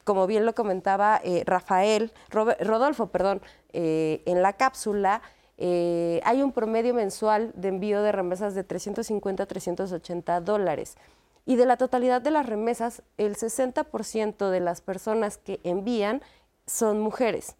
como 0.04 0.28
bien 0.28 0.46
lo 0.46 0.54
comentaba 0.56 1.20
eh, 1.24 1.44
Rafael, 1.46 2.12
Rodolfo, 2.30 3.08
perdón, 3.08 3.42
eh, 3.74 4.22
en 4.26 4.42
la 4.42 4.54
cápsula, 4.54 5.22
eh, 5.58 6.22
hay 6.24 6.42
un 6.42 6.52
promedio 6.52 6.94
mensual 6.94 7.52
de 7.56 7.68
envío 7.68 8.02
de 8.02 8.12
remesas 8.12 8.56
de 8.56 8.64
350 8.64 9.44
a 9.44 9.46
380 9.46 10.42
dólares. 10.42 10.98
Y 11.46 11.56
de 11.56 11.66
la 11.66 11.78
totalidad 11.78 12.22
de 12.22 12.32
las 12.32 12.46
remesas, 12.46 13.04
el 13.18 13.36
60% 13.36 14.50
de 14.50 14.60
las 14.60 14.82
personas 14.82 15.38
que 15.38 15.60
envían 15.64 16.22
son 16.66 17.00
mujeres. 17.00 17.56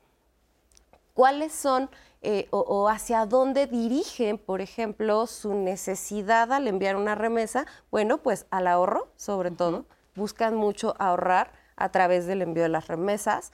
¿Cuáles 1.14 1.52
son 1.54 1.90
o, 2.52 2.88
hacia 2.88 3.26
dónde 3.26 3.66
dirigen, 3.66 4.38
por 4.38 4.62
ejemplo, 4.62 5.26
su 5.26 5.56
necesidad 5.56 6.54
al 6.54 6.68
enviar 6.68 6.96
una 6.96 7.16
remesa, 7.16 7.66
bueno, 7.90 8.20
pues 8.20 8.46
al 8.52 8.68
ahorro, 8.68 9.08
sobre 9.16 9.50
todo, 9.50 9.86
buscan 10.16 10.56
mucho 10.56 10.96
ahorrar 11.00 11.52
a 11.84 11.90
través 11.90 12.26
del 12.26 12.42
envío 12.42 12.64
de 12.64 12.70
las 12.70 12.88
remesas. 12.88 13.52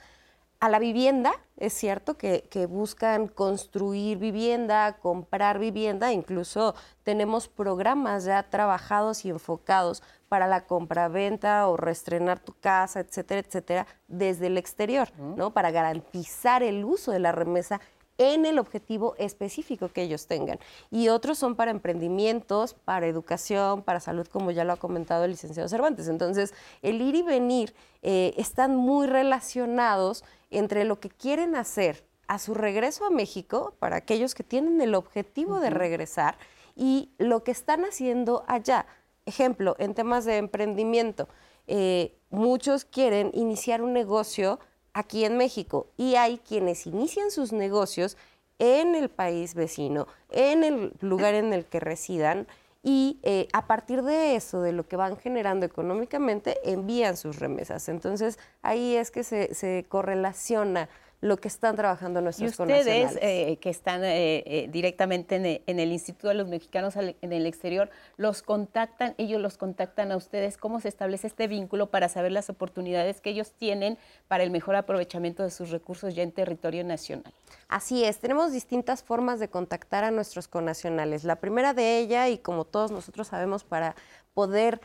A 0.60 0.70
la 0.70 0.80
vivienda, 0.80 1.34
es 1.58 1.74
cierto 1.74 2.18
que, 2.18 2.48
que, 2.50 2.66
buscan 2.66 3.28
construir 3.28 4.18
vivienda, 4.18 4.94
comprar 4.94 5.60
vivienda, 5.60 6.12
incluso 6.12 6.74
tenemos 7.04 7.48
programas 7.48 8.24
ya 8.24 8.42
trabajados 8.50 9.24
y 9.24 9.30
enfocados 9.30 10.02
para 10.30 10.48
la 10.48 10.66
compra-venta 10.66 11.68
o 11.68 11.78
reestrenar 11.78 12.40
tu 12.40 12.54
casa, 12.54 13.00
etcétera, 13.00 13.42
etcétera, 13.42 13.88
desde 14.08 14.48
el 14.48 14.58
exterior, 14.58 15.10
¿no? 15.20 15.54
Para 15.54 15.70
garantizar 15.70 16.64
el 16.64 16.84
uso 16.84 17.12
de 17.12 17.20
la 17.20 17.32
remesa 17.32 17.80
en 18.18 18.46
el 18.46 18.60
objetivo 18.60 19.16
específico 19.18 19.90
que 19.90 20.04
ellos 20.04 20.28
tengan. 20.28 20.60
Y 20.92 21.10
otros 21.10 21.38
son 21.38 21.56
para 21.56 21.72
emprendimientos, 21.72 22.74
para 22.74 23.08
educación, 23.08 23.84
para 23.84 24.00
salud, 24.00 24.28
como 24.28 24.52
ya 24.52 24.64
lo 24.64 24.74
ha 24.74 24.78
comentado 24.78 25.26
el 25.26 25.32
licenciado 25.32 25.70
Cervantes. 25.70 26.08
Entonces, 26.08 26.54
el 26.82 27.02
ir 27.02 27.16
y 27.16 27.22
venir 27.22 27.74
eh, 28.02 28.34
están 28.38 28.76
muy 28.76 29.08
relacionados 29.08 30.24
entre 30.50 30.86
lo 30.86 31.00
que 31.00 31.10
quieren 31.10 31.56
hacer 31.56 32.04
a 32.28 32.40
su 32.40 32.54
regreso 32.54 33.06
a 33.06 33.10
México, 33.10 33.74
para 33.80 33.98
aquellos 33.98 34.36
que 34.36 34.44
tienen 34.44 34.82
el 34.82 34.96
objetivo 34.96 35.60
de 35.60 35.70
regresar, 35.70 36.38
y 36.76 37.10
lo 37.18 37.44
que 37.44 37.52
están 37.52 37.86
haciendo 37.86 38.44
allá. 38.48 38.86
Ejemplo, 39.26 39.76
en 39.80 39.94
temas 39.94 40.26
de 40.26 40.38
emprendimiento, 40.38 41.28
eh, 41.68 42.18
muchos 42.30 42.86
quieren 42.86 43.32
iniciar 43.34 43.82
un 43.82 43.94
negocio 43.94 44.60
aquí 44.98 45.26
en 45.26 45.38
México 45.38 45.88
y 45.96 46.16
hay 46.16 46.40
quienes 46.40 46.88
inician 46.88 47.30
sus 47.30 47.54
negocios 47.54 48.18
en 48.58 48.96
el 48.96 49.10
país 49.10 49.54
vecino, 49.54 50.08
en 50.32 50.64
el 50.64 50.94
lugar 51.02 51.36
en 51.36 51.54
el 51.54 51.66
que 51.66 51.80
residan 51.80 52.48
y 52.82 53.20
eh, 53.22 53.48
a 53.54 53.68
partir 53.68 54.02
de 54.02 54.36
eso, 54.36 54.62
de 54.62 54.72
lo 54.72 54.88
que 54.88 54.96
van 54.96 55.18
generando 55.18 55.68
económicamente, 55.68 56.58
envían 56.64 57.16
sus 57.16 57.38
remesas. 57.38 57.90
Entonces 57.90 58.40
ahí 58.64 58.96
es 58.96 59.12
que 59.12 59.24
se, 59.24 59.54
se 59.54 59.86
correlaciona 59.88 60.90
lo 61.20 61.38
que 61.38 61.48
están 61.48 61.76
trabajando 61.76 62.22
nuestros 62.22 62.52
y 62.60 62.62
ustedes 62.62 63.18
eh, 63.22 63.58
que 63.60 63.70
están 63.70 64.04
eh, 64.04 64.44
eh, 64.46 64.70
directamente 64.72 65.64
en 65.66 65.80
el, 65.80 65.92
Instituto 65.92 66.28
de 66.28 66.36
los 66.36 66.48
Mexicanos 66.48 66.96
en 66.96 67.34
el 67.34 67.46
exterior, 67.48 67.90
los 68.18 68.44
contactan, 68.44 69.16
ellos 69.18 69.42
los 69.42 69.58
contactan 69.58 70.12
a 70.12 70.18
ustedes, 70.18 70.58
¿cómo 70.58 70.80
se 70.80 70.90
establece 70.90 71.26
este 71.26 71.48
vínculo 71.48 71.88
para 71.90 72.08
saber 72.08 72.32
las 72.32 72.50
oportunidades 72.50 73.20
que 73.20 73.32
ellos 73.32 73.54
tienen 73.54 73.98
para 74.28 74.44
el 74.44 74.52
mejor 74.52 74.76
aprovechamiento 74.76 75.42
de 75.42 75.50
sus 75.50 75.72
recursos 75.72 76.14
ya 76.14 76.22
en 76.22 76.32
territorio 76.32 76.84
nacional? 76.84 77.34
Así 77.68 78.04
es, 78.04 78.20
tenemos 78.20 78.52
distintas 78.52 79.02
formas 79.02 79.40
de 79.40 79.50
contactar 79.50 80.04
a 80.04 80.12
nuestros 80.12 80.48
connacionales. 80.48 81.24
La 81.24 81.38
primera 81.38 81.74
de 81.74 81.98
ella, 81.98 82.30
y 82.30 82.38
como 82.38 82.64
todos 82.64 82.92
nosotros 82.92 83.28
sabemos, 83.28 83.64
para 83.64 83.96
poder 84.36 84.82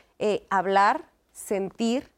hablar, 0.48 1.04
sentir, 1.32 2.10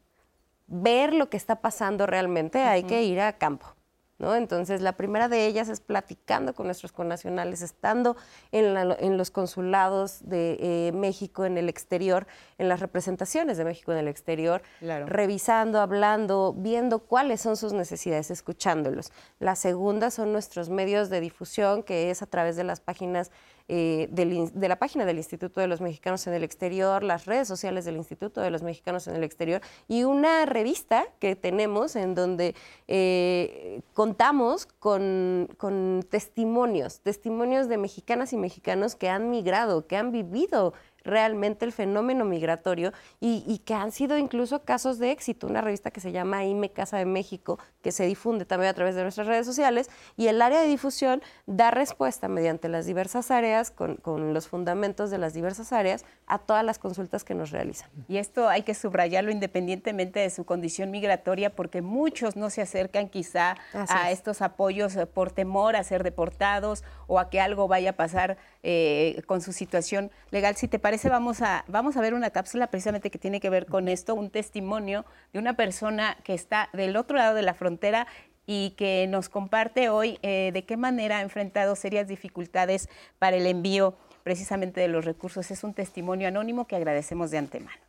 ver 0.67 1.13
lo 1.13 1.29
que 1.29 1.37
está 1.37 1.57
pasando 1.57 2.05
realmente, 2.05 2.59
hay 2.59 2.83
que 2.83 3.03
ir 3.03 3.19
a 3.19 3.33
campo. 3.33 3.75
Entonces, 4.19 4.81
la 4.81 4.93
primera 4.93 5.27
de 5.27 5.45
ellas 5.45 5.67
es 5.67 5.81
platicando 5.81 6.53
con 6.53 6.67
nuestros 6.67 6.93
connacionales, 6.93 7.61
estando 7.61 8.15
en, 8.51 9.17
los 9.17 9.29
consulados 9.29 10.19
de 10.27 10.57
eh, 10.59 10.91
México 10.93 11.45
en 11.45 11.57
el 11.57 11.67
exterior, 11.67 12.25
en 12.57 12.69
las 12.69 12.79
representaciones 12.79 13.57
de 13.57 13.65
México 13.65 13.91
en 13.91 13.97
el 13.97 14.07
exterior, 14.07 14.61
revisando, 14.81 15.81
hablando, 15.81 16.53
viendo 16.57 16.99
cuáles 16.99 17.41
son 17.41 17.57
sus 17.57 17.73
necesidades, 17.73 18.31
escuchándolos. 18.31 19.11
La 19.39 19.55
segunda 19.55 20.09
son 20.11 20.31
nuestros 20.31 20.69
medios 20.69 21.09
de 21.09 21.19
difusión, 21.19 21.83
que 21.83 22.09
es 22.09 22.21
a 22.21 22.25
través 22.25 22.55
de 22.55 22.63
las 22.63 22.79
páginas 22.79 23.31
eh, 23.67 24.07
de 24.11 24.67
la 24.67 24.77
página 24.77 25.05
del 25.05 25.17
Instituto 25.17 25.59
de 25.59 25.67
los 25.67 25.81
Mexicanos 25.81 26.27
en 26.27 26.33
el 26.33 26.43
Exterior, 26.43 27.03
las 27.03 27.25
redes 27.25 27.47
sociales 27.47 27.83
del 27.83 27.95
Instituto 27.95 28.41
de 28.41 28.51
los 28.51 28.61
Mexicanos 28.61 29.07
en 29.07 29.15
el 29.15 29.23
Exterior 29.23 29.61
y 29.87 30.03
una 30.03 30.45
revista 30.45 31.05
que 31.19 31.35
tenemos 31.35 31.95
en 31.95 32.13
donde 32.13 32.53
eh, 32.87 33.81
contamos 33.93 34.67
con, 34.67 35.49
con 35.57 36.05
testimonios, 36.09 36.99
testimonios 36.99 37.67
de 37.67 37.77
mexicanas 37.77 38.33
y 38.33 38.37
mexicanos 38.37 38.95
que 38.95 39.09
han 39.09 39.31
migrado, 39.31 39.87
que 39.87 39.97
han 39.97 40.11
vivido 40.11 40.73
realmente 41.05 41.65
el 41.65 41.71
fenómeno 41.71 42.25
migratorio 42.25 42.91
y, 43.19 43.61
que 43.65 43.73
han 43.73 43.91
sido 43.91 44.17
incluso 44.17 44.63
casos 44.63 44.99
de 44.99 45.11
éxito. 45.11 45.47
Una 45.47 45.61
revista 45.61 45.91
que 45.91 46.01
se 46.01 46.11
llama 46.11 46.43
IME 46.43 46.69
Casa 46.71 46.97
de 46.97 47.05
México, 47.05 47.59
que 47.81 47.91
se 47.91 48.05
difunde 48.05 48.45
también 48.45 48.69
a 48.69 48.73
través 48.73 48.95
de 48.95 49.03
nuestras 49.03 49.27
redes 49.27 49.45
sociales, 49.45 49.89
y 50.17 50.27
el 50.27 50.41
área 50.41 50.61
de 50.61 50.67
difusión 50.67 51.21
da 51.45 51.71
respuesta 51.71 52.27
mediante 52.27 52.67
las 52.67 52.85
diversas 52.85 53.31
áreas, 53.31 53.71
con, 53.71 53.99
los 54.33 54.47
fundamentos 54.47 55.11
de 55.11 55.17
las 55.17 55.33
diversas 55.33 55.71
áreas, 55.71 56.03
a 56.27 56.39
todas 56.39 56.65
las 56.65 56.79
consultas 56.79 57.23
que 57.23 57.35
nos 57.35 57.51
realizan. 57.51 57.89
Y 58.07 58.17
esto 58.17 58.49
hay 58.49 58.63
que 58.63 58.73
subrayarlo 58.73 59.31
independientemente 59.31 60.19
de 60.19 60.29
su 60.29 60.45
condición 60.45 60.91
migratoria, 60.91 61.55
porque 61.55 61.81
muchos 61.81 62.35
no 62.35 62.49
se 62.49 62.61
acercan 62.61 63.09
quizá 63.09 63.55
a 63.73 64.11
estos 64.11 64.41
apoyos 64.41 64.95
eh, 64.95 65.05
por 65.05 65.31
temor 65.31 65.75
a 65.75 65.83
ser 65.83 66.03
deportados 66.03 66.83
o 67.07 67.19
a 67.19 67.29
que 67.29 67.39
algo 67.39 67.67
vaya 67.67 67.91
a 67.91 67.93
pasar 67.93 68.37
eh, 68.63 69.21
con 69.27 69.41
su 69.41 69.53
situación 69.53 70.09
legal. 70.31 70.55
Si 70.55 70.67
te 70.67 70.79
parece, 70.79 70.94
vamos 71.03 71.41
a, 71.41 71.65
vamos 71.67 71.97
a 71.97 72.01
ver 72.01 72.13
una 72.13 72.29
cápsula 72.29 72.67
precisamente 72.67 73.11
que 73.11 73.19
tiene 73.19 73.39
que 73.39 73.49
ver 73.49 73.65
con 73.65 73.87
esto, 73.87 74.15
un 74.15 74.29
testimonio 74.29 75.05
de 75.33 75.39
una 75.39 75.55
persona 75.55 76.17
que 76.23 76.33
está 76.33 76.69
del 76.73 76.95
otro 76.95 77.17
lado 77.17 77.35
de 77.35 77.41
la 77.41 77.53
frontera 77.53 78.07
y 78.47 78.71
que 78.71 79.07
nos 79.07 79.29
comparte 79.29 79.89
hoy 79.89 80.19
eh, 80.21 80.51
de 80.53 80.63
qué 80.63 80.77
manera 80.77 81.17
ha 81.17 81.21
enfrentado 81.21 81.75
serias 81.75 82.07
dificultades 82.07 82.89
para 83.19 83.37
el 83.37 83.45
envío 83.47 83.95
precisamente 84.23 84.81
de 84.81 84.87
los 84.87 85.05
recursos. 85.05 85.51
Es 85.51 85.63
un 85.63 85.73
testimonio 85.73 86.27
anónimo 86.27 86.65
que 86.65 86.75
agradecemos 86.75 87.31
de 87.31 87.37
antemano. 87.37 87.81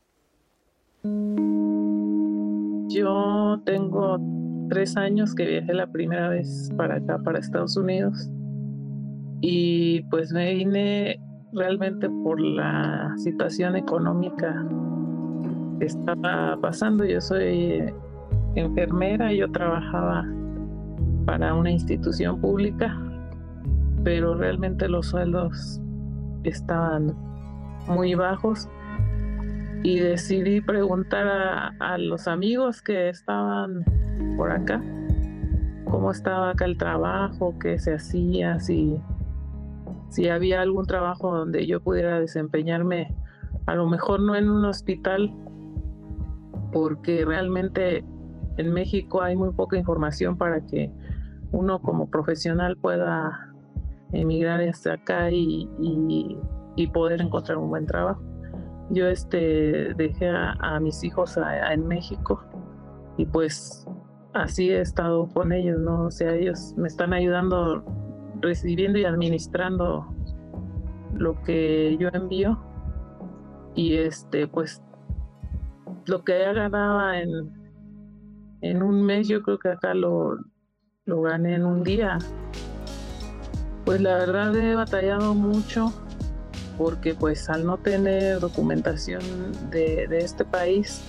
Yo 2.88 3.60
tengo 3.64 4.18
tres 4.68 4.96
años 4.96 5.34
que 5.34 5.44
viajé 5.44 5.74
la 5.74 5.86
primera 5.86 6.28
vez 6.28 6.70
para 6.76 6.96
acá, 6.96 7.18
para 7.18 7.38
Estados 7.38 7.76
Unidos, 7.76 8.28
y 9.40 10.02
pues 10.10 10.32
me 10.32 10.54
vine 10.54 11.20
realmente 11.52 12.08
por 12.08 12.40
la 12.40 13.12
situación 13.16 13.76
económica 13.76 14.66
que 15.78 15.86
estaba 15.86 16.56
pasando. 16.60 17.04
Yo 17.04 17.20
soy 17.20 17.92
enfermera, 18.54 19.32
yo 19.32 19.50
trabajaba 19.50 20.24
para 21.24 21.54
una 21.54 21.70
institución 21.70 22.40
pública, 22.40 22.96
pero 24.04 24.34
realmente 24.34 24.88
los 24.88 25.06
sueldos 25.06 25.80
estaban 26.44 27.14
muy 27.88 28.14
bajos 28.14 28.68
y 29.82 30.00
decidí 30.00 30.60
preguntar 30.60 31.74
a, 31.78 31.98
los 31.98 32.26
amigos 32.26 32.82
que 32.82 33.08
estaban 33.08 33.84
por 34.36 34.50
acá 34.50 34.82
cómo 35.84 36.10
estaba 36.10 36.50
acá 36.50 36.64
el 36.64 36.76
trabajo, 36.76 37.54
qué 37.60 37.78
se 37.78 37.94
hacía, 37.94 38.58
si 38.58 39.00
si 40.16 40.30
había 40.30 40.62
algún 40.62 40.86
trabajo 40.86 41.36
donde 41.36 41.66
yo 41.66 41.82
pudiera 41.82 42.18
desempeñarme, 42.18 43.14
a 43.66 43.74
lo 43.74 43.86
mejor 43.86 44.20
no 44.20 44.34
en 44.34 44.48
un 44.48 44.64
hospital, 44.64 45.30
porque 46.72 47.22
realmente 47.26 48.02
en 48.56 48.72
México 48.72 49.20
hay 49.20 49.36
muy 49.36 49.52
poca 49.52 49.76
información 49.76 50.38
para 50.38 50.64
que 50.64 50.90
uno 51.52 51.82
como 51.82 52.08
profesional 52.08 52.78
pueda 52.78 53.54
emigrar 54.10 54.62
hasta 54.62 54.94
acá 54.94 55.30
y, 55.30 55.68
poder 56.94 57.20
encontrar 57.20 57.58
un 57.58 57.68
buen 57.68 57.84
trabajo. 57.84 58.22
Yo 58.88 59.08
este, 59.08 59.92
dejé 59.98 60.30
a, 60.30 60.80
mis 60.80 61.04
hijos 61.04 61.38
en 61.70 61.86
México 61.86 62.42
y 63.18 63.26
pues 63.26 63.86
así 64.32 64.70
he 64.70 64.80
estado 64.80 65.28
con 65.28 65.52
ellos, 65.52 65.78
¿no? 65.78 66.04
O 66.04 66.10
sea, 66.10 66.32
ellos 66.32 66.72
me 66.78 66.88
están 66.88 67.12
ayudando 67.12 67.84
recibiendo 68.40 68.98
y 68.98 69.04
administrando 69.04 70.06
lo 71.14 71.40
que 71.42 71.96
yo 71.98 72.08
envío 72.12 72.58
y 73.74 73.94
este 73.96 74.46
pues 74.46 74.82
lo 76.06 76.24
que 76.24 76.36
ella 76.36 76.52
ganaba 76.52 77.20
en, 77.20 77.30
en 78.60 78.82
un 78.82 79.02
mes 79.02 79.28
yo 79.28 79.42
creo 79.42 79.58
que 79.58 79.70
acá 79.70 79.94
lo, 79.94 80.36
lo 81.04 81.22
gané 81.22 81.54
en 81.54 81.64
un 81.64 81.82
día 81.82 82.18
Pues 83.84 84.00
la 84.00 84.16
verdad 84.16 84.54
he 84.56 84.74
batallado 84.74 85.34
mucho 85.34 85.92
porque 86.76 87.14
pues 87.14 87.48
al 87.48 87.64
no 87.64 87.78
tener 87.78 88.40
documentación 88.40 89.22
de, 89.70 90.06
de 90.08 90.18
este 90.18 90.44
país, 90.44 91.00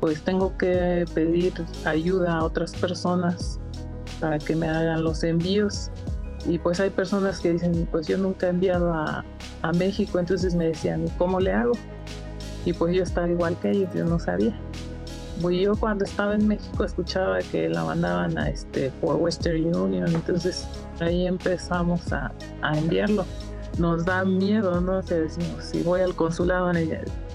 pues 0.00 0.22
tengo 0.22 0.56
que 0.56 1.04
pedir 1.14 1.52
ayuda 1.84 2.38
a 2.38 2.44
otras 2.44 2.74
personas 2.74 3.60
para 4.20 4.38
que 4.38 4.56
me 4.56 4.68
hagan 4.68 5.04
los 5.04 5.22
envíos. 5.24 5.90
Y 6.48 6.58
pues 6.58 6.78
hay 6.80 6.90
personas 6.90 7.40
que 7.40 7.52
dicen, 7.52 7.88
pues 7.90 8.06
yo 8.06 8.18
nunca 8.18 8.46
he 8.46 8.50
enviado 8.50 8.92
a, 8.92 9.24
a 9.62 9.72
México, 9.72 10.18
entonces 10.18 10.54
me 10.54 10.66
decían, 10.66 11.06
¿cómo 11.18 11.40
le 11.40 11.52
hago? 11.52 11.72
Y 12.64 12.72
pues 12.72 12.94
yo 12.94 13.02
estaba 13.02 13.28
igual 13.28 13.56
que 13.58 13.70
ellos, 13.70 13.90
yo 13.94 14.04
no 14.04 14.18
sabía. 14.18 14.56
Pues 15.42 15.60
yo 15.60 15.76
cuando 15.76 16.04
estaba 16.04 16.34
en 16.34 16.46
México 16.48 16.84
escuchaba 16.84 17.38
que 17.40 17.68
la 17.68 17.84
mandaban 17.84 18.38
a 18.38 18.48
este 18.48 18.90
por 19.00 19.16
Western 19.16 19.74
Union, 19.74 20.08
entonces 20.08 20.66
ahí 21.00 21.26
empezamos 21.26 22.12
a, 22.12 22.32
a 22.62 22.78
enviarlo. 22.78 23.24
Nos 23.78 24.04
da 24.04 24.24
miedo, 24.24 24.80
¿no? 24.80 25.02
Se 25.02 25.20
decimos, 25.20 25.64
si 25.64 25.82
voy 25.82 26.00
al 26.00 26.14
consulado 26.14 26.72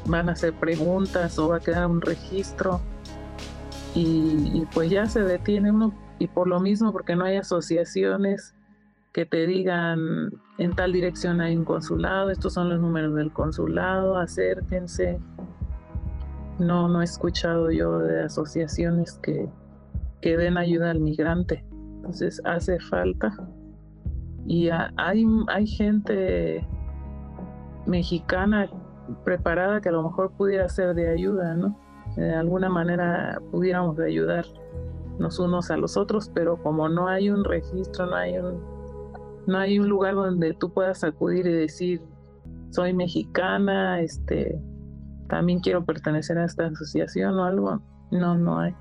van 0.06 0.30
a 0.30 0.32
hacer 0.32 0.54
preguntas 0.54 1.38
o 1.38 1.50
va 1.50 1.58
a 1.58 1.60
quedar 1.60 1.86
un 1.86 2.02
registro 2.02 2.82
y, 3.93 4.52
y 4.54 4.67
pues 4.74 4.89
ya 4.89 5.06
se 5.06 5.21
detiene 5.21 5.71
uno 5.71 5.93
y 6.17 6.28
por 6.28 6.47
lo 6.47 6.60
mismo 6.60 6.91
porque 6.91 7.15
no 7.15 7.26
hay 7.26 7.38
asociaciones 7.38 8.56
que 9.13 9.26
te 9.26 9.45
digan 9.45 10.32
en 10.58 10.76
tal 10.76 10.93
dirección 10.93 11.41
hay 11.41 11.56
un 11.56 11.65
consulado, 11.65 12.30
estos 12.30 12.54
son 12.54 12.69
los 12.69 12.80
números 12.80 13.15
del 13.15 13.32
consulado, 13.32 14.17
acérquense. 14.17 15.19
No, 16.60 16.88
no 16.88 17.02
he 17.02 17.04
escuchado 17.04 17.71
yo 17.71 18.00
de 18.00 18.24
asociaciones 18.24 19.19
que, 19.24 19.50
que 20.21 20.38
den 20.38 20.58
ayuda 20.58 20.91
al 20.91 21.00
migrante. 21.00 21.65
Entonces 21.71 22.41
hace 22.45 22.80
falta. 22.80 23.36
Y 24.45 24.69
hay, 24.69 25.26
hay 25.47 25.67
gente 25.67 26.67
mexicana 27.86 28.69
preparada 29.24 29.82
que 29.82 29.89
a 29.89 29.93
lo 29.93 30.04
mejor 30.04 30.32
pudiera 30.32 30.69
ser 30.69 30.93
de 30.93 31.10
ayuda, 31.10 31.56
¿no? 31.56 31.78
De 32.15 32.34
alguna 32.34 32.69
manera 32.69 33.41
pudiéramos 33.52 34.00
ayudar 34.00 34.45
unos 35.17 35.71
a 35.71 35.78
los 35.78 35.97
otros, 35.97 36.32
pero 36.34 36.58
como 36.62 36.89
no 36.89 37.08
hay 37.08 37.30
un 37.30 37.43
registro, 37.43 38.06
no 38.08 38.15
hay 38.15 38.38
un 38.38 38.70
no 39.47 39.58
hay 39.58 39.80
un 39.80 39.89
lugar 39.89 40.15
donde 40.15 40.54
tú 40.54 40.71
puedas 40.71 41.04
acudir 41.04 41.45
y 41.47 41.51
decir, 41.51 42.01
soy 42.69 42.93
mexicana, 42.93 44.01
este, 44.01 44.60
también 45.27 45.60
quiero 45.60 45.84
pertenecer 45.86 46.38
a 46.38 46.45
esta 46.45 46.65
asociación 46.67 47.38
o 47.39 47.45
algo. 47.45 47.82
No, 48.12 48.38
no 48.38 48.60
hay. 48.60 48.75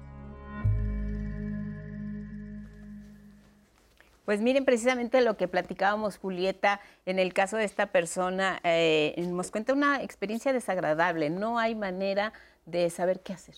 Pues 4.24 4.40
miren, 4.40 4.64
precisamente 4.64 5.22
lo 5.22 5.36
que 5.36 5.48
platicábamos, 5.48 6.18
Julieta, 6.18 6.80
en 7.04 7.18
el 7.18 7.32
caso 7.32 7.56
de 7.56 7.64
esta 7.64 7.86
persona, 7.86 8.60
eh, 8.62 9.14
nos 9.28 9.50
cuenta 9.50 9.72
una 9.72 10.02
experiencia 10.02 10.52
desagradable. 10.52 11.30
No 11.30 11.58
hay 11.58 11.74
manera 11.74 12.32
de 12.64 12.90
saber 12.90 13.20
qué 13.20 13.32
hacer. 13.32 13.56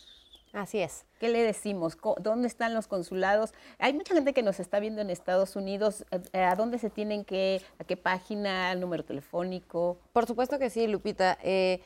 Así 0.53 0.81
es. 0.81 1.07
¿Qué 1.19 1.29
le 1.29 1.43
decimos? 1.43 1.97
¿Dónde 2.21 2.47
están 2.47 2.75
los 2.75 2.87
consulados? 2.87 3.55
Hay 3.79 3.95
mucha 3.95 4.15
gente 4.15 4.35
que 4.35 4.43
nos 4.43 4.61
está 4.61 4.81
viendo 4.81 5.01
en 5.01 5.09
Estados 5.09 5.57
Unidos. 5.57 6.05
Eh, 6.33 6.41
¿A 6.41 6.55
dónde 6.57 6.79
se 6.79 6.91
tienen 6.91 7.25
que, 7.25 7.63
a 7.79 7.85
qué 7.85 7.97
página, 7.97 8.71
al 8.71 8.81
número 8.81 9.03
telefónico? 9.03 9.99
Por 10.13 10.27
supuesto 10.27 10.59
que 10.59 10.69
sí, 10.69 10.87
Lupita. 10.87 11.39
Eh, 11.43 11.81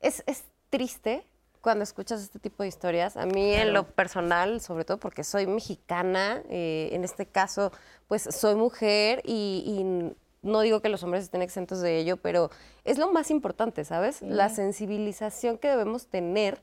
es, 0.00 0.22
triste 0.70 1.26
cuando 1.60 1.84
escuchas 1.84 2.22
este 2.22 2.38
tipo 2.38 2.62
de 2.62 2.70
historias. 2.70 3.18
A 3.18 3.26
mí 3.26 3.52
en 3.52 3.74
lo 3.74 3.86
personal, 3.86 4.62
sobre 4.62 4.86
todo 4.86 4.96
porque 4.96 5.22
soy 5.22 5.46
mexicana, 5.46 6.42
eh, 6.48 6.88
en 6.92 7.04
este 7.04 7.26
caso, 7.26 7.72
pues 8.08 8.22
soy 8.22 8.54
mujer 8.54 9.20
y, 9.26 9.84
no 10.40 10.60
digo 10.62 10.80
que 10.80 10.88
los 10.88 11.04
hombres 11.04 11.22
estén 11.22 11.40
exentos 11.40 11.80
de 11.82 11.98
ello, 11.98 12.16
pero 12.16 12.50
es 12.84 12.98
lo 12.98 13.12
más 13.12 13.30
importante, 13.30 13.84
¿sabes? 13.84 14.22
La 14.22 14.48
sensibilización 14.48 15.56
que 15.56 15.68
debemos 15.68 16.08
tener 16.08 16.60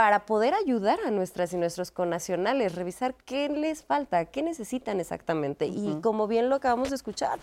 para 0.00 0.24
poder 0.24 0.54
ayudar 0.54 0.98
a 1.04 1.10
nuestras 1.10 1.52
y 1.52 1.58
nuestros 1.58 1.90
connacionales, 1.90 2.74
revisar 2.74 3.14
qué 3.26 3.50
les 3.50 3.84
falta, 3.84 4.24
qué 4.24 4.42
necesitan 4.42 4.98
exactamente. 4.98 5.66
Y 5.66 5.98
como 6.00 6.26
bien 6.26 6.48
lo 6.48 6.54
acabamos 6.54 6.88
de 6.88 6.96
escuchar, 6.96 7.38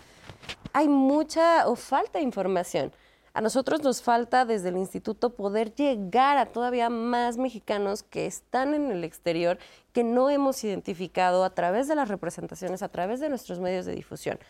hay 0.72 0.88
mucha 0.88 1.68
o 1.68 1.76
falta 1.76 2.18
información. 2.18 2.90
A 3.32 3.40
nosotros 3.40 3.84
nos 3.84 4.02
falta 4.02 4.44
desde 4.44 4.70
el 4.70 4.76
instituto 4.76 5.36
poder 5.36 5.72
llegar 5.72 6.36
a 6.36 6.46
todavía 6.46 6.90
más 6.90 7.38
mexicanos 7.38 8.02
que 8.02 8.26
están 8.26 8.74
en 8.74 8.90
el 8.90 9.04
exterior, 9.04 9.60
que 9.92 10.02
no 10.02 10.28
hemos 10.28 10.64
identificado 10.64 11.44
a 11.44 11.50
través 11.50 11.86
de 11.86 11.94
las 11.94 12.08
representaciones, 12.08 12.82
a 12.82 12.88
través 12.88 13.20
de 13.20 13.28
nuestros 13.28 13.60
medios 13.60 13.86
de 13.86 13.94
difusión. 13.94 14.40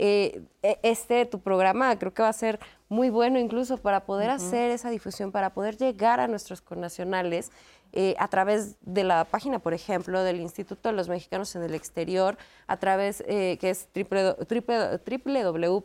Eh, 0.00 0.42
e, 0.62 0.78
este, 0.82 1.26
tu 1.26 1.40
programa, 1.40 1.98
creo 1.98 2.14
que 2.14 2.22
va 2.22 2.28
a 2.28 2.32
ser 2.32 2.60
muy 2.88 3.10
bueno 3.10 3.38
incluso 3.38 3.78
para 3.78 4.06
poder 4.06 4.30
hacer 4.30 4.70
esa 4.70 4.90
difusión, 4.90 5.32
para 5.32 5.52
poder 5.52 5.76
llegar 5.76 6.20
a 6.20 6.28
nuestros 6.28 6.62
connacionales 6.62 7.50
eh, 7.92 8.14
a 8.18 8.28
través 8.28 8.76
de 8.82 9.02
la 9.02 9.24
página, 9.24 9.58
por 9.58 9.74
ejemplo, 9.74 10.22
del 10.22 10.40
Instituto 10.40 10.90
de 10.90 10.94
los 10.94 11.08
Mexicanos 11.08 11.56
en 11.56 11.62
el 11.62 11.74
Exterior, 11.74 12.36
a 12.66 12.76
través 12.76 13.24
eh, 13.26 13.56
que 13.60 13.70
es 13.70 13.88
www.ime.gov.mx, 13.94 15.76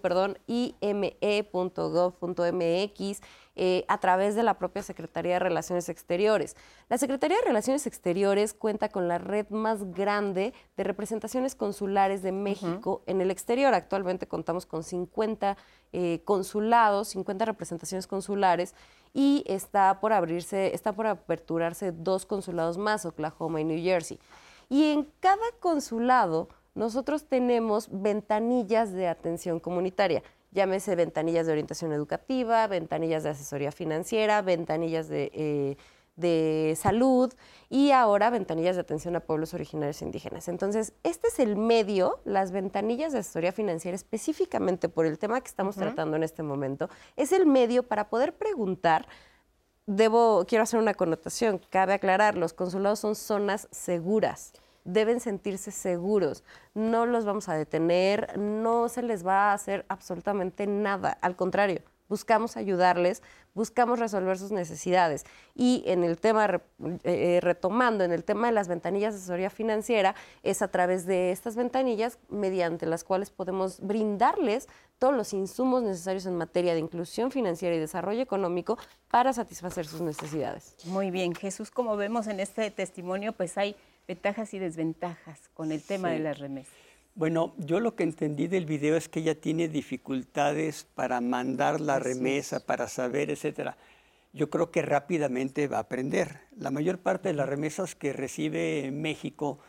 eh, 3.55 3.85
a 3.87 3.99
través 3.99 4.33
de 4.33 4.41
la 4.41 4.57
propia 4.57 4.81
Secretaría 4.81 5.33
de 5.33 5.39
Relaciones 5.39 5.87
Exteriores. 5.87 6.55
La 6.89 6.97
Secretaría 6.97 7.37
de 7.37 7.45
Relaciones 7.45 7.85
Exteriores 7.85 8.53
cuenta 8.53 8.89
con 8.89 9.07
la 9.07 9.19
red 9.19 9.47
más 9.49 9.91
grande 9.91 10.55
de 10.75 10.83
representaciones 10.83 11.53
consulares 11.53 12.23
de 12.23 12.31
México 12.31 13.03
en 13.05 13.21
el 13.21 13.29
exterior. 13.29 13.75
Actualmente 13.75 14.27
contamos 14.27 14.65
con 14.65 14.83
50 14.83 15.55
eh, 15.91 16.21
consulados, 16.25 17.09
50 17.09 17.45
representaciones 17.45 18.07
consulares 18.07 18.73
y 19.13 19.43
está 19.45 19.99
por 19.99 20.13
abrirse, 20.13 20.73
está 20.73 20.93
por 20.93 21.05
aperturarse 21.05 21.91
dos 21.91 22.25
consulados 22.25 22.79
más, 22.79 23.05
Oklahoma 23.05 23.61
y 23.61 23.65
New 23.65 23.83
Jersey. 23.83 24.19
Y 24.67 24.91
en 24.91 25.07
cada 25.19 25.51
consulado 25.59 26.49
nosotros 26.73 27.25
tenemos 27.25 27.87
ventanillas 27.91 28.91
de 28.93 29.07
atención 29.07 29.59
comunitaria 29.59 30.23
llámese 30.53 30.95
ventanillas 30.95 31.45
de 31.45 31.51
orientación 31.51 31.91
educativa, 31.91 32.67
ventanillas 32.67 33.23
de 33.23 33.29
asesoría 33.29 33.71
financiera, 33.71 34.41
ventanillas 34.41 35.09
de, 35.09 35.77
eh, 36.15 36.75
salud 36.75 37.33
y 37.69 37.91
ahora 37.91 38.29
ventanillas 38.29 38.75
de 38.75 38.81
atención 38.81 39.15
a 39.15 39.19
pueblos 39.21 39.53
originarios 39.53 40.01
e 40.01 40.05
indígenas. 40.05 40.47
Entonces, 40.47 40.93
este 41.03 41.27
es 41.27 41.39
el 41.39 41.55
medio, 41.55 42.19
las 42.23 42.51
ventanillas 42.51 43.13
de 43.13 43.19
asesoría 43.19 43.51
financiera 43.51 43.95
específicamente 43.95 44.89
por 44.89 45.05
el 45.05 45.17
tema 45.17 45.41
que 45.41 45.47
estamos 45.47 45.75
tratando 45.75 46.15
en 46.15 46.23
este 46.23 46.43
momento, 46.43 46.89
es 47.15 47.31
el 47.31 47.47
medio 47.47 47.83
para 47.83 48.09
poder 48.09 48.33
preguntar 48.33 49.07
debo, 49.85 50.45
quiero 50.47 50.63
hacer 50.63 50.79
una 50.79 50.93
connotación, 50.93 51.59
cabe 51.69 51.93
aclarar, 51.93 52.37
los 52.37 52.53
consulados 52.53 52.99
son 52.99 53.15
zonas 53.15 53.67
seguras 53.71 54.53
deben 54.83 55.19
sentirse 55.19 55.71
seguros. 55.71 56.43
No 56.73 57.05
los 57.05 57.25
vamos 57.25 57.49
a 57.49 57.55
detener, 57.55 58.37
no 58.37 58.89
se 58.89 59.01
les 59.01 59.25
va 59.25 59.51
a 59.51 59.53
hacer 59.53 59.85
absolutamente 59.89 60.67
nada. 60.67 61.17
Al 61.21 61.35
contrario, 61.35 61.81
buscamos 62.09 62.57
ayudarles, 62.57 63.23
buscamos 63.55 63.97
resolver 63.97 64.37
sus 64.37 64.51
necesidades. 64.51 65.25
Y 65.55 65.83
en 65.87 66.03
el 66.03 66.19
tema, 66.19 66.45
eh, 66.45 66.59
eh, 67.03 67.39
retomando, 67.41 68.03
en 68.03 68.11
el 68.11 68.23
tema 68.23 68.47
de 68.47 68.53
las 68.53 68.67
ventanillas 68.67 69.13
de 69.13 69.19
asesoría 69.19 69.49
financiera, 69.49 70.13
es 70.43 70.61
a 70.61 70.67
través 70.67 71.05
de 71.05 71.31
estas 71.31 71.55
ventanillas 71.55 72.19
mediante 72.29 72.85
las 72.85 73.03
cuales 73.03 73.29
podemos 73.31 73.79
brindarles 73.79 74.67
todos 74.99 75.15
los 75.15 75.33
insumos 75.33 75.83
necesarios 75.83 76.25
en 76.25 76.37
materia 76.37 76.73
de 76.73 76.79
inclusión 76.79 77.31
financiera 77.31 77.75
y 77.75 77.79
desarrollo 77.79 78.21
económico 78.21 78.77
para 79.09 79.33
satisfacer 79.33 79.85
sus 79.85 80.01
necesidades. 80.01 80.75
Muy 80.85 81.11
bien, 81.11 81.33
Jesús, 81.33 81.71
como 81.71 81.97
vemos 81.97 82.27
en 82.27 82.39
este 82.39 82.69
testimonio, 82.71 83.33
pues 83.33 83.57
hay 83.57 83.75
ventajas 84.07 84.53
y 84.53 84.59
desventajas 84.59 85.49
con 85.53 85.71
el 85.71 85.81
tema 85.81 86.09
de 86.09 86.19
las 86.19 86.39
remesas. 86.39 86.73
Bueno, 87.15 87.53
yo 87.57 87.79
lo 87.79 87.95
que 87.95 88.03
entendí 88.03 88.47
del 88.47 88.65
video 88.65 88.97
es 88.97 89.07
que 89.07 89.19
ella 89.19 89.39
tiene 89.39 89.67
dificultades 89.67 90.87
para 90.95 91.21
mandar 91.21 91.79
la 91.79 91.99
remesa, 91.99 92.65
para 92.65 92.87
saber, 92.87 93.29
etcétera. 93.29 93.77
Yo 94.33 94.49
creo 94.49 94.71
que 94.71 94.81
rápidamente 94.81 95.67
va 95.67 95.77
a 95.77 95.81
aprender. 95.81 96.39
La 96.57 96.71
mayor 96.71 96.97
parte 96.97 97.29
de 97.29 97.35
las 97.35 97.47
remesas 97.47 97.93
que 97.93 98.13
recibe 98.13 98.89
México 98.91 99.59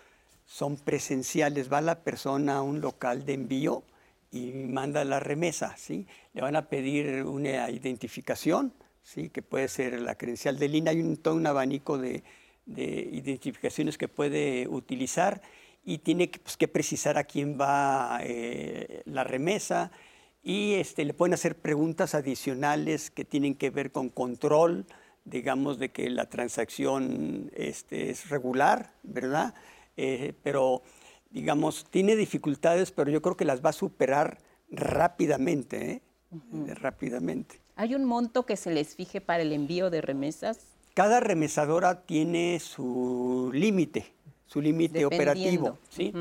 son 0.47 0.77
presenciales. 0.77 1.70
Va 1.70 1.83
la 1.83 2.03
persona 2.03 2.57
a 2.57 2.62
un 2.62 2.81
local 2.81 3.27
de 3.27 3.35
envío 3.35 3.85
y 4.33 4.53
manda 4.53 5.05
la 5.05 5.20
remesa, 5.20 5.77
¿sí? 5.77 6.07
Le 6.33 6.40
van 6.40 6.57
a 6.57 6.70
pedir 6.70 7.25
una 7.25 7.70
identificación, 7.70 8.73
¿sí? 9.03 9.29
Que 9.29 9.42
puede 9.42 9.68
ser 9.68 10.01
la 10.01 10.14
credencial 10.14 10.59
de 10.59 10.68
línea. 10.68 10.92
Hay 10.92 11.03
un, 11.03 11.18
todo 11.18 11.35
un 11.35 11.47
abanico 11.47 11.99
de, 11.99 12.25
de 12.66 13.09
identificaciones 13.12 13.98
que 13.98 14.09
puede 14.09 14.68
utilizar 14.68 15.42
y 15.85 15.98
tiene 15.98 16.31
que, 16.31 16.38
pues, 16.40 16.57
que 16.57 16.68
precisar 16.68 17.18
a 17.18 17.24
quién 17.24 17.59
va 17.61 18.20
eh, 18.22 19.03
la 19.05 19.24
remesa 19.24 19.90
y 20.42 20.74
este, 20.74 21.05
le 21.05 21.14
pueden 21.14 21.35
hacer 21.35 21.57
preguntas 21.57 22.14
adicionales 22.14 23.11
que 23.11 23.24
tienen 23.24 23.55
que 23.55 23.70
ver 23.70 23.92
con 23.92 24.11
control, 24.11 24.87
digamos, 25.24 25.79
de 25.79 25.90
que 25.90 26.11
la 26.11 26.29
transacción 26.29 27.50
este, 27.55 28.11
es 28.11 28.29
regular, 28.29 28.92
¿verdad? 29.03 29.55
Eh, 29.96 30.35
pero, 30.42 30.83
digamos, 31.31 31.87
tiene 31.90 32.14
dificultades, 32.14 32.92
pero 32.92 33.11
yo 33.11 33.22
creo 33.22 33.37
que 33.37 33.46
las 33.46 33.64
va 33.64 33.70
a 33.70 33.74
superar 33.74 34.38
rápidamente, 34.70 35.90
¿eh? 35.92 36.03
rápidamente. 36.74 37.61
¿Hay 37.77 37.94
un 37.94 38.05
monto 38.05 38.44
que 38.44 38.57
se 38.57 38.70
les 38.70 38.94
fije 38.94 39.20
para 39.20 39.42
el 39.42 39.53
envío 39.53 39.88
de 39.88 40.00
remesas? 40.03 40.74
Cada 40.95 41.19
remesadora 41.21 42.03
tiene 42.03 42.61
su 42.61 43.51
límite, 43.53 44.13
su 44.47 44.61
límite 44.61 45.05
operativo, 45.05 45.79
¿sí? 45.91 46.13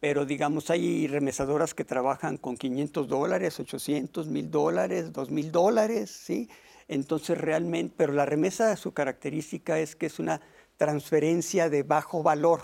Pero 0.00 0.26
digamos, 0.26 0.70
hay 0.70 1.06
remesadoras 1.08 1.74
que 1.74 1.84
trabajan 1.84 2.36
con 2.36 2.56
500 2.56 3.08
dólares, 3.08 3.58
800, 3.58 4.28
1000 4.28 4.50
dólares, 4.50 5.12
2000 5.12 5.50
dólares, 5.50 6.10
¿sí? 6.10 6.48
Entonces 6.88 7.38
realmente, 7.38 7.94
pero 7.96 8.12
la 8.12 8.26
remesa, 8.26 8.76
su 8.76 8.92
característica 8.92 9.80
es 9.80 9.96
que 9.96 10.06
es 10.06 10.18
una 10.18 10.40
transferencia 10.76 11.68
de 11.68 11.82
bajo 11.82 12.22
valor, 12.22 12.60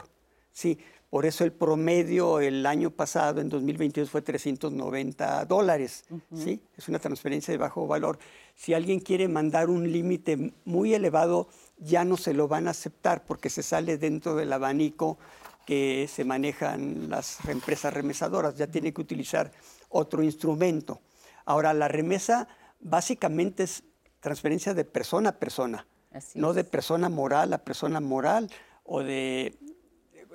¿sí? 0.53 0.79
Por 1.15 1.27
eso 1.27 1.45
el 1.45 1.53
promedio 1.53 2.41
el 2.41 2.67
año 2.67 2.91
pasado, 2.91 3.41
en 3.41 3.49
2022, 3.49 4.11
fue 4.11 4.21
390 4.21 5.45
dólares. 5.45 6.03
¿sí? 6.35 6.61
Es 6.77 6.89
una 6.89 6.99
transferencia 6.99 7.53
de 7.53 7.59
bajo 7.59 7.87
valor. 7.87 8.19
Si 8.55 8.73
alguien 8.73 9.01
quiere 9.01 9.29
mandar 9.29 9.69
un 9.69 9.91
límite 9.91 10.53
muy 10.65 10.95
elevado, 10.95 11.49
ya 11.79 12.05
no 12.05 12.17
se 12.17 12.35
lo 12.35 12.49
van 12.49 12.69
a 12.69 12.71
aceptar 12.71 13.25
porque 13.25 13.51
se 13.51 13.63
sale 13.63 13.99
dentro 13.99 14.37
del 14.37 14.53
abanico 14.53 15.19
que 15.67 16.09
se 16.09 16.25
manejan 16.25 17.09
las 17.09 17.45
empresas 17.49 17.93
remesadoras. 17.93 18.57
Ya 18.57 18.67
tiene 18.67 18.93
que 18.93 19.01
utilizar 19.01 19.51
otro 19.89 20.23
instrumento. 20.23 21.01
Ahora, 21.45 21.75
la 21.75 21.89
remesa 21.89 22.49
básicamente 22.81 23.65
es 23.65 23.83
transferencia 24.21 24.73
de 24.73 24.85
persona 24.85 25.31
a 25.31 25.39
persona, 25.39 25.87
no 26.35 26.55
de 26.55 26.65
persona 26.65 27.09
moral 27.09 27.53
a 27.53 27.59
persona 27.59 28.01
moral 28.01 28.51
o 28.85 29.01
de 29.01 29.59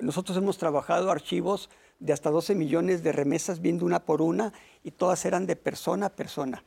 nosotros 0.01 0.37
hemos 0.37 0.57
trabajado 0.57 1.11
archivos 1.11 1.69
de 1.99 2.13
hasta 2.13 2.29
12 2.29 2.55
millones 2.55 3.03
de 3.03 3.11
remesas 3.11 3.61
viendo 3.61 3.85
una 3.85 4.05
por 4.05 4.21
una 4.21 4.53
y 4.83 4.91
todas 4.91 5.25
eran 5.25 5.45
de 5.45 5.55
persona 5.55 6.07
a 6.07 6.15
persona. 6.15 6.63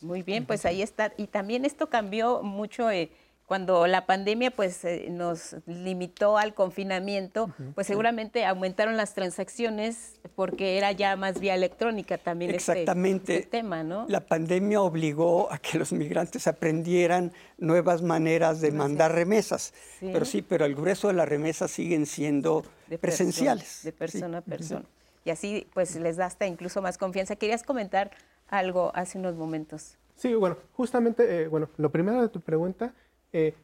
Muy 0.00 0.22
bien, 0.22 0.44
pues 0.46 0.64
ahí 0.66 0.82
está. 0.82 1.12
Y 1.16 1.26
también 1.26 1.64
esto 1.64 1.88
cambió 1.88 2.42
mucho 2.42 2.90
eh, 2.90 3.10
cuando 3.46 3.86
la 3.86 4.06
pandemia 4.06 4.50
pues 4.50 4.84
eh, 4.84 5.06
nos 5.08 5.56
limitó 5.66 6.36
al 6.36 6.52
confinamiento, 6.52 7.54
pues 7.76 7.86
seguramente 7.86 8.44
aumentaron 8.44 8.96
las 8.96 9.14
transacciones 9.14 10.20
porque 10.34 10.76
era 10.76 10.90
ya 10.90 11.14
más 11.14 11.38
vía 11.38 11.54
electrónica 11.54 12.18
también 12.18 12.50
este, 12.50 12.72
Exactamente. 12.72 13.36
Este, 13.36 13.50
tema, 13.50 13.84
¿no? 13.84 14.04
La 14.08 14.20
pandemia 14.20 14.82
obligó 14.82 15.50
a 15.52 15.58
que 15.58 15.78
los 15.78 15.92
migrantes 15.92 16.48
aprendieran 16.48 17.32
nuevas 17.56 18.02
maneras 18.02 18.60
de 18.60 18.72
mandar 18.72 19.14
remesas. 19.14 19.72
Pero 20.00 20.24
sí, 20.24 20.42
pero 20.42 20.64
el 20.64 20.74
grueso 20.74 21.08
de 21.08 21.14
las 21.14 21.28
remesas 21.28 21.70
siguen 21.70 22.04
siendo 22.06 22.64
presenciales. 23.00 23.84
de 23.84 23.92
persona 23.92 24.38
a 24.38 24.40
persona. 24.40 24.84
Y 25.24 25.30
así 25.30 25.68
pues 25.72 25.94
les 25.96 26.16
da 26.16 26.26
hasta 26.26 26.46
incluso 26.46 26.82
más 26.82 26.98
confianza. 26.98 27.36
Querías 27.36 27.62
comentar 27.62 28.10
algo 28.48 28.92
hace 28.94 29.18
unos 29.18 29.36
momentos. 29.36 29.96
Sí, 30.16 30.34
bueno, 30.34 30.56
justamente, 30.72 31.42
eh, 31.42 31.48
bueno, 31.48 31.68
lo 31.76 31.90
primero 31.90 32.22
de 32.22 32.28
tu 32.28 32.40
pregunta 32.40 32.94
eh, 33.32 33.54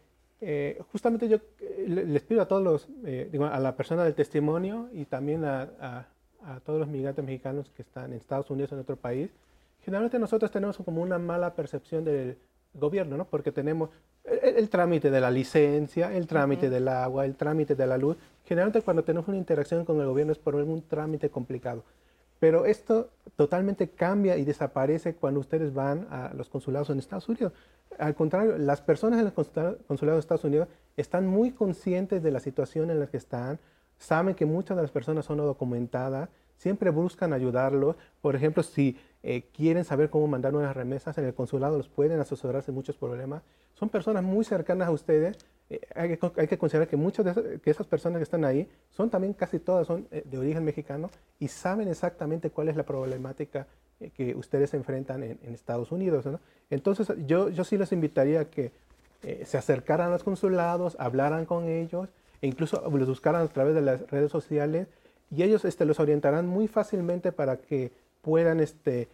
eh, 0.41 0.83
justamente 0.91 1.29
yo 1.29 1.39
les 1.87 2.23
pido 2.23 2.43
a 2.43 2.49
todos 2.49 2.63
los, 2.63 2.89
digo, 3.31 3.47
a 3.47 3.61
la 3.61 3.77
persona 3.77 4.05
del 4.05 4.15
testimonio 4.15 4.89
y 4.93 5.05
también 5.05 5.45
a, 5.45 6.09
todos 6.65 6.81
los 6.81 6.89
migrantes 6.89 7.25
mexicanos 7.25 7.71
que 7.71 7.83
están 7.83 8.13
en 8.13 8.19
Estados 8.19 8.51
Unidos 8.51 8.73
o 8.73 8.75
en 8.75 8.81
otro 8.81 8.97
país, 8.97 9.31
generalmente 9.81 10.19
nosotros 10.19 10.51
tenemos 10.51 10.77
como 10.79 11.01
una 11.01 11.17
mala 11.17 11.55
percepción 11.55 12.05
del 12.05 12.37
gobierno, 12.75 13.17
¿no? 13.17 13.27
Porque 13.27 13.53
tenemos 13.53 13.91
el, 14.25 14.69
trámite 14.69 15.11
de 15.11 15.21
la 15.21 15.31
licencia, 15.31 16.13
el 16.13 16.27
trámite 16.27 16.69
del 16.69 16.89
agua, 16.89 17.25
el 17.25 17.37
trámite 17.37 17.77
de 17.77 17.87
la 17.87 17.97
luz. 17.97 18.17
Generalmente 18.45 18.83
cuando 18.83 19.05
tenemos 19.05 19.29
una 19.29 19.37
interacción 19.37 19.85
con 19.85 20.01
el 20.01 20.07
gobierno 20.07 20.33
es 20.33 20.39
por 20.39 20.57
algún 20.57 20.83
trámite 20.83 21.31
complicado. 21.31 21.85
Pero 22.43 22.67
esto 22.67 23.09
totalmente 23.37 23.91
cambia 23.91 24.37
y 24.37 24.45
desaparece 24.45 25.15
cuando 25.15 25.39
ustedes 25.39 25.73
van 25.73 26.09
a 26.11 26.33
los 26.35 26.49
consulados 26.49 26.91
en 26.91 26.99
Estados 26.99 27.29
Unidos. 27.29 27.53
Al 28.01 28.17
contrario, 28.17 28.59
las 28.59 28.81
personas 28.81 29.21
en 29.21 29.29
el 29.29 29.33
consulado 29.33 30.17
de 30.17 30.19
Estados 30.19 30.43
Unidos 30.43 30.67
están 30.97 31.25
muy 31.25 31.53
conscientes 31.53 32.21
de 32.21 32.33
la 32.33 32.41
situación 32.41 32.91
en 32.91 32.99
la 32.99 33.07
que 33.07 33.17
están, 33.17 33.61
saben 33.97 34.35
que 34.35 34.45
muchas 34.45 34.77
de 34.77 34.83
las 34.83 34.91
personas 34.91 35.25
son 35.25 35.37
no 35.37 35.45
documentadas, 35.45 36.31
siempre 36.57 36.91
buscan 36.91 37.33
ayudarlos. 37.33 37.95
Por 38.21 38.35
ejemplo, 38.35 38.65
si 38.65 38.99
eh, 39.23 39.45
quieren 39.55 39.85
saber 39.85 40.11
cómo 40.11 40.27
mandar 40.27 40.57
unas 40.57 40.75
remesas 40.75 41.17
en 41.19 41.27
el 41.27 41.35
consulado, 41.35 41.79
los 41.79 41.89
pueden 41.89 42.19
asesorarse 42.19 42.73
en 42.73 42.75
muchos 42.75 42.97
problemas. 42.97 43.45
Son 43.75 43.89
personas 43.89 44.25
muy 44.25 44.45
cercanas 44.45 44.89
a 44.89 44.91
ustedes 44.91 45.39
hay, 45.95 46.17
que, 46.49 46.59
considerar 46.59 46.89
que 46.89 46.97
muchas 46.97 47.25
de 47.25 47.31
esas, 47.31 47.45
que 47.61 47.71
esas 47.71 47.87
personas 47.87 48.19
que 48.19 48.25
están 48.25 48.45
ahí 48.45 48.69
son 48.91 49.11
también 49.11 49.33
casi 49.33 49.59
todas 49.59 49.87
son 49.87 50.07
eh, 50.11 50.23
de 50.25 50.39
origen 50.39 50.65
mexicano 50.65 51.11
y 51.39 51.49
saben 51.49 51.89
exactamente 51.89 52.51
cuál 52.51 52.69
es 52.69 52.77
la 52.77 52.83
problemática 52.85 53.67
eh, 54.01 54.11
que 54.11 54.35
ustedes 54.35 54.75
enfrentan 54.75 55.23
en, 55.23 55.39
Estados 55.55 55.93
Unidos. 55.93 56.27
Entonces 56.71 57.13
yo, 57.27 57.49
yo 57.49 57.65
sí 57.65 57.79
les 57.79 57.93
invitaría 57.93 58.41
a 58.41 58.45
que 58.47 58.73
se 59.45 59.57
acercaran 59.57 60.09
a 60.09 60.11
los 60.11 60.25
consulados, 60.25 60.97
hablaran 60.99 61.47
con 61.47 61.69
ellos 61.69 62.09
e 62.41 62.49
incluso 62.49 62.83
los 62.91 63.09
buscaran 63.09 63.43
a 63.43 63.47
través 63.47 63.73
de 63.73 63.81
las 63.81 64.11
redes 64.11 64.33
sociales 64.33 64.89
y 65.31 65.45
ellos 65.45 65.65
este, 65.65 65.85
los 65.85 66.01
orientarán 66.01 66.49
muy 66.49 66.67
fácilmente 66.67 67.31
para 67.31 67.57
que 67.57 67.93
puedan 68.21 68.59
este, 68.59 69.09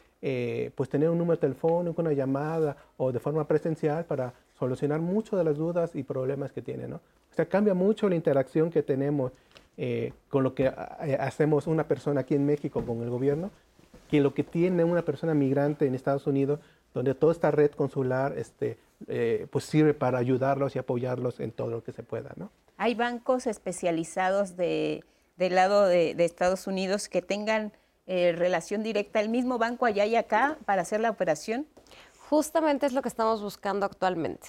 pues 0.74 0.88
tener 0.88 1.10
un 1.10 1.18
número 1.18 1.36
de 1.36 1.42
teléfono, 1.42 1.94
una 1.94 2.12
llamada 2.14 2.78
o 2.96 3.12
de 3.12 3.20
forma 3.20 3.46
presencial 3.46 4.06
para 4.06 4.32
solucionar 4.58 5.00
muchas 5.00 5.38
de 5.38 5.44
las 5.44 5.56
dudas 5.56 5.94
y 5.94 6.02
problemas 6.02 6.52
que 6.52 6.62
tienen. 6.62 6.90
¿no? 6.90 6.96
O 6.96 7.34
sea, 7.34 7.46
cambia 7.46 7.74
mucho 7.74 8.08
la 8.08 8.16
interacción 8.16 8.70
que 8.70 8.82
tenemos 8.82 9.32
eh, 9.76 10.12
con 10.28 10.42
lo 10.42 10.54
que 10.54 10.64
eh, 10.66 11.16
hacemos 11.20 11.68
una 11.68 11.86
persona 11.86 12.22
aquí 12.22 12.34
en 12.34 12.44
México 12.44 12.84
con 12.84 13.00
el 13.02 13.10
gobierno, 13.10 13.50
que 14.10 14.20
lo 14.20 14.34
que 14.34 14.42
tiene 14.42 14.82
una 14.82 15.02
persona 15.02 15.34
migrante 15.34 15.86
en 15.86 15.94
Estados 15.94 16.26
Unidos, 16.26 16.58
donde 16.94 17.14
toda 17.14 17.32
esta 17.32 17.50
red 17.50 17.70
consular 17.70 18.36
este, 18.36 18.78
eh, 19.06 19.46
pues 19.50 19.64
sirve 19.64 19.94
para 19.94 20.18
ayudarlos 20.18 20.74
y 20.74 20.80
apoyarlos 20.80 21.38
en 21.38 21.52
todo 21.52 21.68
lo 21.68 21.84
que 21.84 21.92
se 21.92 22.02
pueda. 22.02 22.32
¿no? 22.36 22.50
¿Hay 22.76 22.94
bancos 22.94 23.46
especializados 23.46 24.56
de, 24.56 25.04
del 25.36 25.54
lado 25.54 25.86
de, 25.86 26.14
de 26.16 26.24
Estados 26.24 26.66
Unidos 26.66 27.08
que 27.08 27.22
tengan 27.22 27.72
relación 28.06 28.82
directa, 28.82 29.20
el 29.20 29.28
mismo 29.28 29.58
banco 29.58 29.84
allá 29.84 30.06
y 30.06 30.16
acá, 30.16 30.56
para 30.64 30.80
hacer 30.80 30.98
la 30.98 31.10
operación? 31.10 31.66
Justamente 32.28 32.84
es 32.84 32.92
lo 32.92 33.00
que 33.00 33.08
estamos 33.08 33.40
buscando 33.40 33.86
actualmente. 33.86 34.48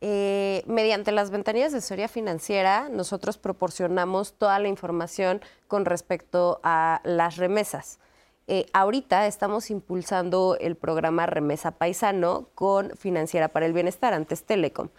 Eh, 0.00 0.62
mediante 0.66 1.10
las 1.10 1.30
ventanillas 1.30 1.72
de 1.72 1.78
asesoría 1.78 2.06
financiera, 2.06 2.88
nosotros 2.88 3.36
proporcionamos 3.36 4.34
toda 4.34 4.60
la 4.60 4.68
información 4.68 5.40
con 5.66 5.86
respecto 5.86 6.60
a 6.62 7.00
las 7.02 7.36
remesas. 7.36 7.98
Eh, 8.46 8.66
ahorita 8.72 9.26
estamos 9.26 9.72
impulsando 9.72 10.56
el 10.60 10.76
programa 10.76 11.26
Remesa 11.26 11.72
Paisano 11.72 12.48
con 12.54 12.90
Financiera 12.96 13.48
para 13.48 13.66
el 13.66 13.72
Bienestar, 13.72 14.14
antes 14.14 14.44
Telecom. 14.44 14.90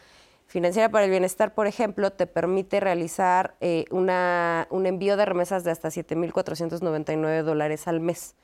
Financiera 0.47 0.89
para 0.89 1.05
el 1.05 1.11
Bienestar, 1.11 1.53
por 1.53 1.65
ejemplo, 1.65 2.11
te 2.11 2.27
permite 2.27 2.81
realizar 2.81 3.55
eh, 3.61 3.85
una, 3.89 4.67
un 4.69 4.85
envío 4.85 5.15
de 5.15 5.25
remesas 5.25 5.63
de 5.63 5.71
hasta 5.71 5.87
7.499 5.87 7.43
dólares 7.43 7.87
al 7.87 8.01
mes 8.01 8.35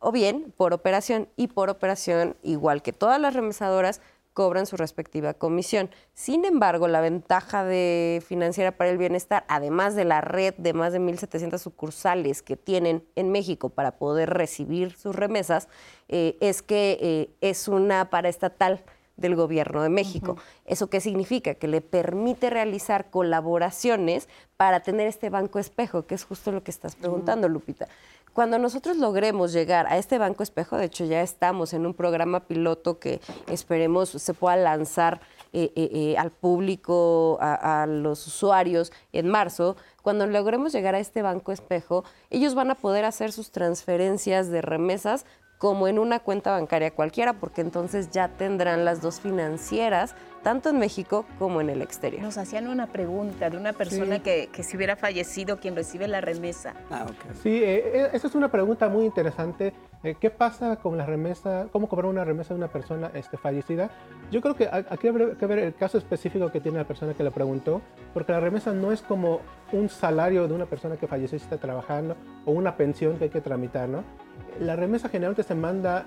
o 0.00 0.10
bien 0.10 0.52
por 0.56 0.74
operación 0.74 1.28
y 1.36 1.46
por 1.46 1.70
operación, 1.70 2.36
igual 2.42 2.82
que 2.82 2.92
todas 2.92 3.20
las 3.20 3.34
remesadoras, 3.34 4.00
cobran 4.32 4.66
su 4.66 4.76
respectiva 4.76 5.34
comisión. 5.34 5.90
Sin 6.14 6.44
embargo, 6.44 6.88
la 6.88 7.00
ventaja 7.00 7.64
de 7.64 8.22
Financiera 8.26 8.72
para 8.72 8.90
el 8.90 8.98
Bienestar, 8.98 9.44
además 9.48 9.94
de 9.94 10.04
la 10.04 10.20
red 10.20 10.54
de 10.56 10.72
más 10.72 10.92
de 10.92 11.00
1.700 11.00 11.58
sucursales 11.58 12.42
que 12.42 12.56
tienen 12.56 13.04
en 13.16 13.30
México 13.30 13.68
para 13.68 13.98
poder 13.98 14.30
recibir 14.30 14.96
sus 14.96 15.14
remesas, 15.14 15.68
eh, 16.08 16.36
es 16.40 16.62
que 16.62 16.98
eh, 17.00 17.30
es 17.40 17.68
una 17.68 18.08
paraestatal 18.08 18.82
del 19.20 19.36
gobierno 19.36 19.82
de 19.82 19.88
México. 19.88 20.36
¿Eso 20.64 20.88
qué 20.88 21.00
significa? 21.00 21.54
Que 21.54 21.68
le 21.68 21.80
permite 21.80 22.50
realizar 22.50 23.10
colaboraciones 23.10 24.28
para 24.56 24.80
tener 24.80 25.06
este 25.06 25.30
banco 25.30 25.58
espejo, 25.58 26.06
que 26.06 26.14
es 26.14 26.24
justo 26.24 26.52
lo 26.52 26.62
que 26.62 26.70
estás 26.70 26.96
preguntando, 26.96 27.48
Lupita. 27.48 27.88
Cuando 28.32 28.58
nosotros 28.58 28.96
logremos 28.96 29.52
llegar 29.52 29.86
a 29.88 29.98
este 29.98 30.16
banco 30.18 30.42
espejo, 30.42 30.76
de 30.76 30.84
hecho 30.84 31.04
ya 31.04 31.20
estamos 31.20 31.72
en 31.72 31.84
un 31.84 31.94
programa 31.94 32.40
piloto 32.40 32.98
que 32.98 33.20
esperemos 33.48 34.10
se 34.10 34.34
pueda 34.34 34.56
lanzar 34.56 35.20
eh, 35.52 35.72
eh, 35.74 35.90
eh, 35.92 36.16
al 36.16 36.30
público, 36.30 37.38
a, 37.40 37.84
los 37.86 38.24
usuarios 38.28 38.92
en 39.12 39.28
marzo, 39.28 39.76
cuando 40.02 40.28
logremos 40.28 40.72
llegar 40.72 40.94
a 40.94 41.00
este 41.00 41.22
banco 41.22 41.50
espejo, 41.50 42.04
ellos 42.30 42.54
van 42.54 42.70
a 42.70 42.76
poder 42.76 43.04
hacer 43.04 43.32
sus 43.32 43.50
transferencias 43.50 44.48
de 44.48 44.62
remesas 44.62 45.26
como 45.60 45.88
en 45.88 45.98
una 45.98 46.20
cuenta 46.20 46.52
bancaria 46.52 46.90
cualquiera, 46.90 47.34
porque 47.34 47.60
entonces 47.60 48.10
ya 48.10 48.28
tendrán 48.28 48.86
las 48.86 49.02
dos 49.02 49.20
financieras, 49.20 50.14
tanto 50.42 50.70
en 50.70 50.78
México 50.78 51.26
como 51.38 51.60
en 51.60 51.70
el 51.70 51.82
exterior. 51.82 52.22
Nos 52.22 52.38
hacían 52.38 52.68
una 52.68 52.86
pregunta 52.86 53.50
de 53.50 53.56
una 53.56 53.72
persona 53.72 54.22
que, 54.22 54.48
que 54.52 54.62
si 54.62 54.76
hubiera 54.76 54.96
fallecido 54.96 55.58
quien 55.58 55.76
recibe 55.76 56.08
la 56.08 56.20
remesa. 56.20 56.74
Ah, 56.90 57.04
ok. 57.04 57.34
Sí, 57.42 57.62
eh, 57.62 57.82
eh, 57.94 58.10
esa 58.12 58.26
es 58.26 58.34
una 58.34 58.50
pregunta 58.50 58.88
muy 58.88 59.04
interesante 59.04 59.72
Eh, 60.02 60.16
¿Qué 60.18 60.30
pasa 60.30 60.76
con 60.76 60.96
la 60.96 61.04
remesa? 61.04 61.66
¿Cómo 61.72 61.86
cobrar 61.86 62.10
una 62.10 62.24
remesa 62.24 62.54
de 62.54 62.58
una 62.58 62.68
persona 62.68 63.10
este, 63.12 63.36
fallecida? 63.36 63.90
Yo 64.30 64.40
creo 64.40 64.54
que 64.54 64.66
aquí 64.66 65.08
hay 65.08 65.36
que 65.36 65.46
ver 65.46 65.58
el 65.58 65.74
caso 65.74 65.98
específico 65.98 66.50
que 66.50 66.58
tiene 66.58 66.78
la 66.78 66.86
persona 66.86 67.12
que 67.12 67.22
le 67.22 67.30
preguntó, 67.30 67.82
porque 68.14 68.32
la 68.32 68.40
remesa 68.40 68.72
no 68.72 68.92
es 68.92 69.02
como 69.02 69.42
un 69.72 69.90
salario 69.90 70.48
de 70.48 70.54
una 70.54 70.64
persona 70.64 70.96
que 70.96 71.06
falleció 71.06 71.36
y 71.36 71.42
está 71.42 71.58
trabajando 71.58 72.16
o 72.46 72.52
una 72.52 72.78
pensión 72.78 73.18
que 73.18 73.24
hay 73.24 73.30
que 73.30 73.42
tramitar, 73.42 73.90
¿no? 73.90 74.02
La 74.58 74.74
remesa 74.74 75.10
generalmente 75.10 75.42
se 75.42 75.54
manda 75.54 76.06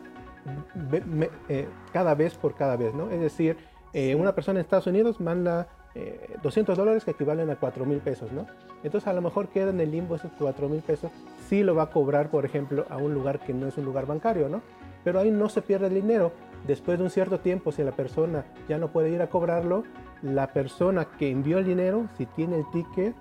eh, 1.50 1.68
cada 1.92 2.16
vez 2.16 2.34
por 2.34 2.56
cada 2.56 2.76
vez, 2.76 2.96
¿no? 2.96 3.12
Es 3.12 3.22
decir, 3.22 3.58
eh, 3.94 4.16
una 4.16 4.34
persona 4.34 4.60
en 4.60 4.66
Estados 4.66 4.88
Unidos 4.88 5.20
manda 5.20 5.68
200 6.42 6.76
dólares 6.76 7.06
que 7.06 7.12
equivalen 7.12 7.52
a 7.52 7.56
4 7.56 7.86
mil 7.86 8.00
pesos, 8.00 8.32
¿no? 8.32 8.48
Entonces 8.84 9.08
a 9.08 9.14
lo 9.14 9.22
mejor 9.22 9.50
queda 9.50 9.70
en 9.70 9.80
el 9.80 9.92
limbo 9.92 10.16
esos 10.16 10.32
4 10.40 10.68
mil 10.68 10.82
pesos 10.82 11.12
sí 11.48 11.64
lo 11.64 11.76
va 11.76 11.84
a 11.84 11.90
cobrar, 11.92 12.30
por 12.30 12.46
ejemplo, 12.46 12.86
a 12.90 12.98
un 12.98 13.14
lugar 13.14 13.40
que 13.40 13.54
no 13.54 13.68
es 13.68 13.78
un 13.78 13.86
lugar 13.86 14.06
bancario, 14.06 14.50
¿no? 14.50 14.62
Pero 15.04 15.20
ahí 15.20 15.30
no 15.30 15.50
se 15.50 15.62
pierde 15.62 15.88
el 15.88 15.94
dinero. 15.94 16.32
Después 16.66 16.98
de 16.98 17.04
un 17.04 17.10
cierto 17.10 17.40
tiempo, 17.40 17.72
si 17.72 17.84
la 17.84 17.92
persona 17.92 18.46
ya 18.70 18.78
no 18.78 18.88
puede 18.88 19.10
ir 19.10 19.22
a 19.22 19.30
cobrarlo, 19.30 19.84
la 20.22 20.54
persona 20.54 21.06
que 21.06 21.30
envió 21.30 21.60
el 21.60 21.66
dinero, 21.66 22.08
si 22.18 22.26
tiene 22.26 22.58
el 22.58 22.70
ticket, 22.72 23.14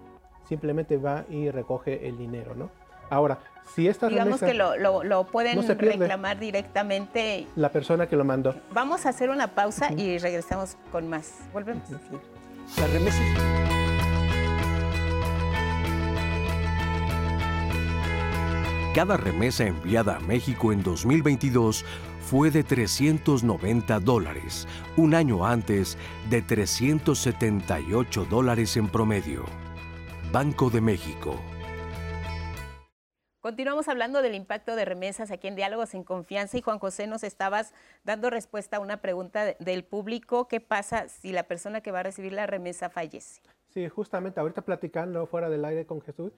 simplemente 0.48 0.96
va 0.96 1.24
y 1.28 1.50
recoge 1.50 2.08
el 2.08 2.16
dinero, 2.16 2.54
¿no? 2.54 2.70
Ahora, 3.12 3.38
si 3.74 3.86
esta 3.86 4.08
Digamos 4.08 4.40
que 4.40 4.54
lo, 4.54 4.74
lo, 5.04 5.24
pueden 5.24 5.62
reclamar 5.78 6.38
directamente. 6.38 7.46
La 7.56 7.68
persona 7.68 8.08
que 8.08 8.16
lo 8.16 8.24
mandó. 8.24 8.54
Vamos 8.72 9.04
a 9.04 9.10
hacer 9.10 9.28
una 9.28 9.48
pausa 9.48 9.92
y 9.92 10.16
regresamos 10.16 10.78
con 10.90 11.08
más. 11.08 11.40
Volvemos. 11.52 11.84
La 12.78 12.86
remesa 12.86 13.22
Cada 18.94 19.16
remesa 19.16 19.64
enviada 19.64 20.16
a 20.16 20.20
México 20.20 20.72
en 20.72 20.82
2022 20.82 21.84
fue 22.20 22.50
de 22.50 22.62
390 22.62 24.00
dólares, 24.00 24.66
un 24.96 25.14
año 25.14 25.46
antes 25.46 25.98
de 26.30 26.40
378 26.40 28.26
dólares 28.30 28.76
en 28.76 28.88
promedio. 28.88 29.44
Banco 30.30 30.70
de 30.70 30.80
México. 30.80 31.51
Continuamos 33.42 33.88
hablando 33.88 34.22
del 34.22 34.36
impacto 34.36 34.76
de 34.76 34.84
remesas 34.84 35.32
aquí 35.32 35.48
en 35.48 35.56
Diálogos 35.56 35.94
en 35.94 36.04
Confianza 36.04 36.56
y 36.56 36.62
Juan 36.62 36.78
José 36.78 37.08
nos 37.08 37.24
estabas 37.24 37.74
dando 38.04 38.30
respuesta 38.30 38.76
a 38.76 38.80
una 38.80 38.98
pregunta 38.98 39.56
del 39.58 39.82
público. 39.82 40.46
¿Qué 40.46 40.60
pasa 40.60 41.08
si 41.08 41.32
la 41.32 41.42
persona 41.42 41.80
que 41.80 41.90
va 41.90 41.98
a 41.98 42.02
recibir 42.04 42.32
la 42.32 42.46
remesa 42.46 42.88
fallece? 42.88 43.42
Sí, 43.70 43.88
justamente 43.88 44.38
ahorita 44.38 44.62
platicando 44.62 45.26
fuera 45.26 45.50
del 45.50 45.64
aire 45.64 45.86
con 45.86 46.00
Jesús, 46.02 46.30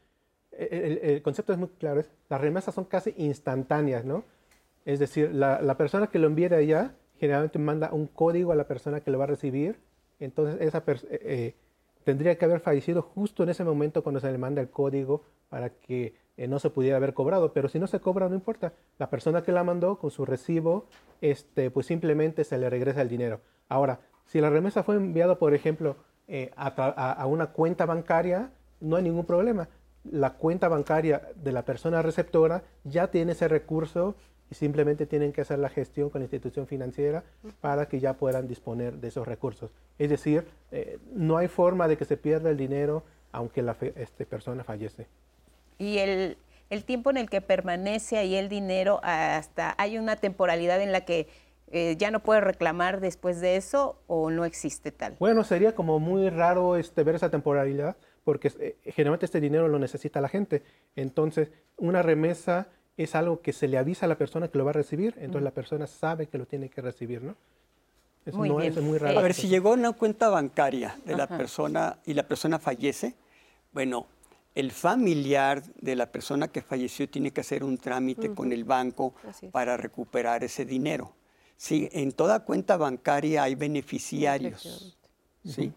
el, 0.50 1.20
concepto 1.20 1.52
es 1.52 1.59
muy 1.59 1.68
claro, 1.78 2.02
las 2.30 2.40
remesas 2.40 2.74
son 2.74 2.86
casi 2.86 3.12
instantáneas, 3.18 4.07
¿no? 4.07 4.24
Es 4.86 4.98
decir, 4.98 5.30
la, 5.34 5.76
persona 5.76 6.07
que 6.07 6.18
lo 6.18 6.26
envía 6.26 6.48
de 6.48 6.57
allá 6.57 6.94
generalmente 7.18 7.59
manda 7.59 7.92
un 7.92 8.07
código 8.07 8.50
a 8.50 8.55
la 8.55 8.66
persona 8.66 9.00
que 9.00 9.11
lo 9.11 9.18
va 9.18 9.24
a 9.24 9.26
recibir, 9.26 9.78
entonces 10.20 10.59
esa 10.62 10.82
eh, 10.86 10.94
eh, 11.11 11.55
tendría 12.05 12.36
que 12.36 12.44
haber 12.44 12.61
fallecido 12.61 13.02
justo 13.02 13.42
en 13.42 13.48
ese 13.48 13.64
momento 13.64 14.02
cuando 14.02 14.20
se 14.20 14.30
le 14.30 14.38
manda 14.38 14.61
el 14.61 14.70
código 14.70 15.22
para 15.48 15.70
que 15.70 16.14
eh, 16.36 16.48
no 16.48 16.59
se 16.59 16.70
pudiera 16.70 16.96
haber 16.96 17.14
cobrado, 17.14 17.52
pero 17.52 17.68
si 17.68 17.78
no 17.78 17.86
se 17.86 18.00
cobra 18.00 18.28
no 18.28 18.34
importa, 18.34 18.72
la 18.98 19.11
persona 19.11 19.42
que 19.42 19.52
la 19.52 19.64
mandó 19.64 19.98
con 19.98 20.11
su 20.11 20.24
recibo, 20.24 20.86
este, 21.20 21.70
pues 21.70 21.86
simplemente 21.86 22.44
se 22.44 22.59
le 22.59 22.70
regresa 22.70 23.02
el 23.02 23.09
dinero. 23.09 23.40
Ahora, 23.68 24.00
si 24.26 24.40
la 24.40 24.50
remesa 24.50 24.82
fue 24.82 24.96
enviada, 24.96 25.38
por 25.38 25.55
ejemplo, 25.55 25.96
a 26.57 27.26
una 27.26 27.48
cuenta 27.48 27.84
bancaria, 27.84 28.50
no 28.80 28.96
hay 28.96 29.02
ningún 29.02 29.26
problema. 29.26 29.68
La 30.05 30.34
cuenta 30.34 30.68
bancaria 30.68 31.28
de 31.34 31.52
la 31.52 31.64
persona 31.64 32.02
receptora 32.02 32.62
ya 32.84 33.09
tiene 33.09 33.32
ese 33.32 33.48
recurso 33.48 34.14
y 34.55 34.57
simplemente 34.57 35.07
tienen 35.07 35.32
que 35.32 35.40
hacer 35.40 35.59
la 35.59 35.68
gestión 35.68 36.11
con 36.11 36.20
la 36.20 36.26
institución 36.26 36.68
financiera 36.68 37.24
para 37.61 37.88
que 37.88 37.98
ya 37.98 38.14
puedan 38.14 38.46
disponer 38.46 38.94
de 38.94 39.09
esos 39.09 39.26
recursos. 39.26 39.72
Es 39.98 40.11
decir, 40.11 40.46
eh, 40.70 40.98
no 41.12 41.38
hay 41.38 41.48
forma 41.48 41.88
de 41.88 41.96
que 41.96 42.05
se 42.05 42.16
pierda 42.16 42.50
el 42.50 42.57
dinero 42.57 43.02
aunque 43.32 43.62
la 43.62 43.76
este, 43.96 44.26
persona 44.26 44.62
fallece. 44.62 45.09
Y 45.76 45.98
el, 45.98 46.36
tiempo 46.86 47.11
en 47.11 47.16
el 47.16 47.28
que 47.28 47.40
permanece 47.40 48.16
ahí 48.16 48.36
el 48.36 48.48
dinero, 48.48 49.00
hasta 49.02 49.74
hay 49.76 49.98
una 49.98 50.14
temporalidad 50.14 50.80
en 50.80 50.92
la 50.92 51.05
que 51.05 51.26
eh, 51.72 51.96
ya 51.98 52.12
no 52.12 52.20
puede 52.20 52.40
reclamar 52.40 53.00
después 53.00 53.40
de 53.40 53.57
eso 53.57 53.98
o 54.07 54.30
no 54.30 54.44
existe 54.44 54.92
tal. 54.92 55.16
Bueno, 55.18 55.42
sería 55.42 55.74
como 55.74 55.98
muy 55.98 56.30
raro 56.30 56.76
este, 56.76 57.02
ver 57.02 57.16
esa 57.16 57.28
temporalidad 57.28 57.96
porque 58.22 58.52
eh, 58.61 58.76
generalmente 58.84 59.26
este 59.26 59.40
dinero 59.40 59.66
lo 59.66 59.80
necesita 59.80 60.20
la 60.20 60.28
gente. 60.28 60.62
Entonces, 60.94 61.50
una 61.76 62.02
remesa 62.02 62.68
es 62.97 63.14
algo 63.14 63.40
que 63.40 63.53
se 63.53 63.68
le 63.68 63.78
avisa 63.78 64.07
a 64.07 64.09
la 64.09 64.16
persona 64.16 64.49
que 64.49 64.59
lo 64.59 64.64
va 64.64 64.70
a 64.70 64.74
recibir, 64.74 65.14
entonces 65.18 65.42
la 65.42 65.51
persona 65.51 65.86
sabe 65.86 66.26
que 66.26 66.38
lo 66.38 66.47
tiene 66.47 66.68
que 66.68 66.80
recibir, 66.80 67.22
¿no? 67.22 67.34
Eso 68.24 68.38
muy 68.38 68.66
es 68.66 68.76
muy 68.80 68.99
raro. 68.99 69.18
A 69.18 69.22
ver, 69.22 69.34
si 69.34 69.49
llegó 69.49 69.72
una 69.72 69.92
cuenta 69.92 70.28
bancaria 70.30 70.97
de 71.05 71.16
la 71.16 71.26
persona 71.26 71.99
y 72.07 72.14
la 72.14 72.26
persona 72.26 72.59
fallece, 72.59 73.14
bueno, 73.72 74.07
el 74.55 74.70
familiar 74.70 75.62
de 75.80 75.97
la 75.97 76.11
persona 76.11 76.49
que 76.49 76.62
falleció 76.62 77.09
tiene 77.09 77.32
que 77.32 77.42
hacer 77.42 77.64
un 77.64 77.76
trámite 77.76 78.32
con 78.32 78.53
el 78.53 78.64
banco 78.64 79.14
para 79.51 79.76
recuperar 79.76 80.42
ese 80.45 80.64
dinero. 80.64 81.12
Sí, 81.57 81.88
en 81.92 82.12
toda 82.12 82.45
cuenta 82.45 82.76
bancaria 82.76 83.42
hay 83.42 83.57
beneficiarios. 83.57 84.97
¿sí? 85.45 85.72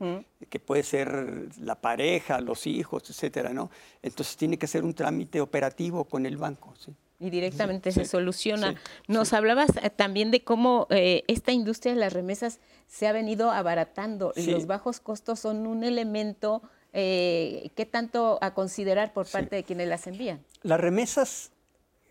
Que 0.50 0.60
puede 0.60 0.84
ser 0.84 1.50
la 1.60 1.76
pareja, 1.76 2.40
los 2.40 2.66
hijos, 2.68 3.10
etcétera, 3.10 3.52
¿no? 3.52 3.70
Entonces 4.02 4.38
tiene 4.38 4.58
que 4.58 4.68
ser 4.68 4.86
un 4.86 4.94
trámite 4.94 5.42
operativo 5.42 6.06
con 6.06 6.26
el 6.26 6.38
banco, 6.38 6.74
¿sí? 6.78 6.96
Y 7.20 7.30
directamente 7.32 7.92
se 7.92 8.06
soluciona. 8.06 8.76
Nos 9.08 9.34
hablabas 9.34 9.72
eh, 9.82 9.90
también 9.90 10.30
de 10.30 10.44
cómo 10.44 10.88
eh, 10.90 11.24
esta 11.28 11.52
industria 11.52 11.94
de 11.94 12.00
las 12.00 12.14
remesas 12.14 12.60
se 12.88 13.08
ha 13.08 13.12
venido 13.12 13.52
abaratando 13.52 14.34
y 14.36 14.52
los 14.52 14.68
bajos 14.68 15.00
costos 15.00 15.40
son 15.40 15.66
un 15.66 15.84
elemento 15.84 16.62
eh, 16.94 17.72
que 17.76 17.86
tanto 17.86 18.38
a 18.42 18.54
considerar 18.54 19.14
por 19.14 19.28
parte 19.28 19.56
de 19.56 19.64
quienes 19.64 19.88
las 19.88 20.08
envían. 20.08 20.44
Las 20.64 20.80
remesas 20.80 21.52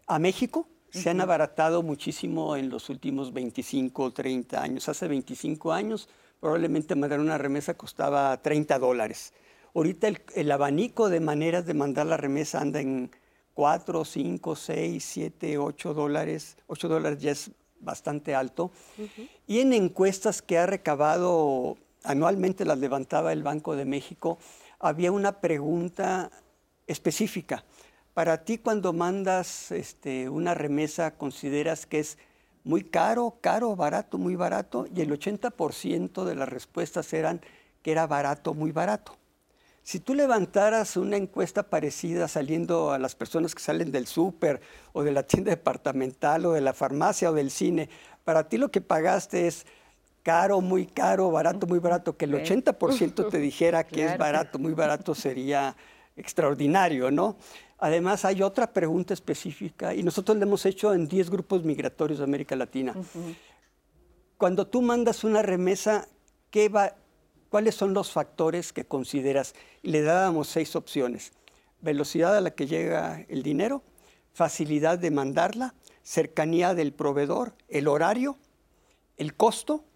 a 0.07 0.19
México 0.19 0.69
se 0.91 1.11
han 1.11 1.21
abaratado 1.21 1.83
muchísimo 1.83 2.57
en 2.57 2.69
los 2.69 2.89
últimos 2.89 3.33
25 3.33 4.03
o 4.03 4.13
30 4.13 4.63
años. 4.63 4.89
Hace 4.89 5.09
25 5.09 5.73
años 5.73 6.09
probablemente 6.41 6.95
mandar 6.95 7.21
una 7.21 7.39
remesa 7.39 7.75
costaba 7.75 8.41
30 8.41 8.79
dólares. 8.79 9.33
Ahorita 9.75 10.09
el, 10.35 10.53
abanico 10.53 11.09
de 11.09 11.21
maneras 11.21 11.67
de 11.67 11.75
mandar 11.75 12.07
la 12.07 12.17
remesa 12.17 12.61
anda 12.61 12.81
en 12.81 13.11
4, 13.57 14.05
5, 14.05 14.55
6, 14.55 15.03
7, 15.03 15.57
8 15.57 15.95
dólares. 15.95 16.59
8 16.67 16.89
dólares 16.89 17.19
ya 17.21 17.31
es 17.31 17.51
bastante 17.81 18.35
alto. 18.35 18.71
Y 19.47 19.61
en 19.61 19.73
encuestas 19.73 20.43
que 20.43 20.59
ha 20.59 20.67
recabado 20.67 21.79
anualmente, 22.05 22.67
las 22.67 22.79
levantaba 22.79 23.33
el 23.33 23.43
Banco 23.43 23.75
de 23.75 23.87
México, 23.87 24.39
había 24.79 25.11
una 25.11 25.41
pregunta 25.41 26.31
específica. 26.87 27.65
Para 28.13 28.45
ti 28.45 28.59
cuando 28.59 28.93
mandas 28.93 29.73
este, 29.73 30.29
una 30.29 30.53
remesa, 30.53 31.17
¿consideras 31.17 31.87
que 31.87 32.01
es 32.01 32.19
muy 32.63 32.85
caro, 32.85 33.39
caro, 33.41 33.75
barato, 33.75 34.19
muy 34.19 34.37
barato, 34.37 34.87
y 34.95 35.01
el 35.01 35.11
80% 35.11 36.25
de 36.25 36.35
las 36.35 36.49
respuestas 36.51 37.11
eran 37.15 37.41
que 37.81 37.93
era 37.93 38.07
barato, 38.07 38.53
muy 38.53 38.71
barato. 38.71 39.17
Si 39.87 40.01
tú 40.01 40.17
levantaras 40.17 40.97
una 40.97 41.17
encuesta 41.17 41.63
parecida 41.63 42.27
saliendo 42.27 42.91
a 42.91 42.99
las 42.99 43.15
personas 43.15 43.55
que 43.55 43.63
salen 43.63 43.93
del 43.93 44.09
súper 44.09 44.61
o 44.93 45.05
de 45.05 45.13
la 45.13 45.23
tienda 45.23 45.51
departamental 45.51 46.45
o 46.47 46.53
de 46.55 46.61
la 46.61 46.73
farmacia 46.73 47.31
o 47.31 47.33
del 47.33 47.53
cine, 47.53 47.89
para 48.25 48.49
ti 48.49 48.59
lo 48.59 48.73
que 48.73 48.81
pagaste 48.81 49.47
es 49.47 49.65
caro, 50.25 50.61
muy 50.61 50.87
caro, 50.87 51.31
barato, 51.31 51.69
muy 51.69 51.79
barato, 51.79 52.17
que 52.17 52.25
el 52.25 52.35
80% 52.35 53.31
te 53.31 53.39
dijera 53.39 53.85
que 53.87 54.07
es 54.07 54.19
barato, 54.19 54.59
muy 54.59 54.73
barato 54.73 55.15
sería 55.15 55.77
extraordinario, 56.17 57.13
¿no? 57.13 57.37
Además, 57.79 58.25
hay 58.25 58.43
otra 58.43 58.73
pregunta 58.73 59.15
específica 59.15 59.95
y 59.95 60.03
nosotros 60.03 60.37
la 60.37 60.47
hemos 60.47 60.67
hecho 60.67 60.95
en 60.95 61.07
10 61.07 61.31
grupos 61.31 61.63
migratorios 61.63 62.19
de 62.19 62.25
América 62.25 62.57
Latina. 62.57 62.93
Cuando 64.37 64.67
tú 64.67 64.83
mandas 64.83 65.23
una 65.23 65.43
remesa, 65.43 66.09
¿qué 66.51 66.69
va, 66.69 66.93
¿cuáles 67.57 67.75
son 67.75 67.95
los 67.95 68.13
factores 68.13 68.75
que 68.75 68.85
consideras? 68.85 69.55
Le 69.81 70.03
dábamos 70.03 70.47
seis 70.47 70.77
opciones. 70.77 71.33
Velocidad 71.81 72.37
a 72.37 72.43
la 72.43 72.51
que 72.51 72.67
llega 72.67 73.25
el 73.31 73.43
dinero, 73.43 73.83
facilidad 74.35 74.99
de 74.99 75.11
mandarla, 75.11 75.73
cercanía 76.03 76.75
del 76.75 76.93
proveedor, 76.93 77.55
el 77.71 77.89
horario, 77.89 78.37
el 79.17 79.33
costo 79.33 79.87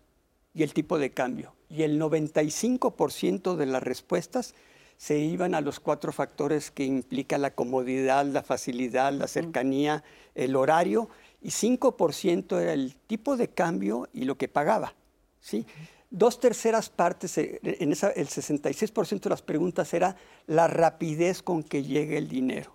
y 0.54 0.62
el 0.62 0.72
tipo 0.72 0.98
de 0.98 1.10
cambio. 1.10 1.52
Y 1.68 1.82
el 1.82 2.00
95% 2.00 3.56
de 3.56 3.66
las 3.66 3.82
respuestas 3.82 4.54
se 4.96 5.18
iban 5.18 5.54
a 5.54 5.60
los 5.60 5.80
cuatro 5.80 6.12
factores 6.12 6.70
que 6.70 6.86
implica 6.86 7.36
la 7.36 7.54
comodidad, 7.54 8.24
la 8.24 8.42
facilidad, 8.42 9.12
la 9.12 9.28
cercanía, 9.28 10.02
el 10.34 10.56
horario, 10.56 11.10
y 11.42 11.50
5% 11.50 12.58
era 12.58 12.72
el 12.72 12.96
tipo 13.06 13.36
de 13.36 13.48
cambio 13.48 14.08
y 14.14 14.24
lo 14.24 14.38
que 14.38 14.48
pagaba. 14.48 14.94
¿sí? 15.40 15.66
Dos 16.10 16.40
terceras 16.40 16.90
partes, 16.90 17.38
eh, 17.38 17.60
en 17.62 17.92
esa, 17.92 18.10
el 18.10 18.28
66% 18.28 19.20
de 19.20 19.30
las 19.30 19.42
preguntas 19.42 19.94
era 19.94 20.16
la 20.46 20.66
rapidez 20.66 21.42
con 21.42 21.62
que 21.62 21.82
llega 21.82 22.18
el 22.18 22.28
dinero. 22.28 22.72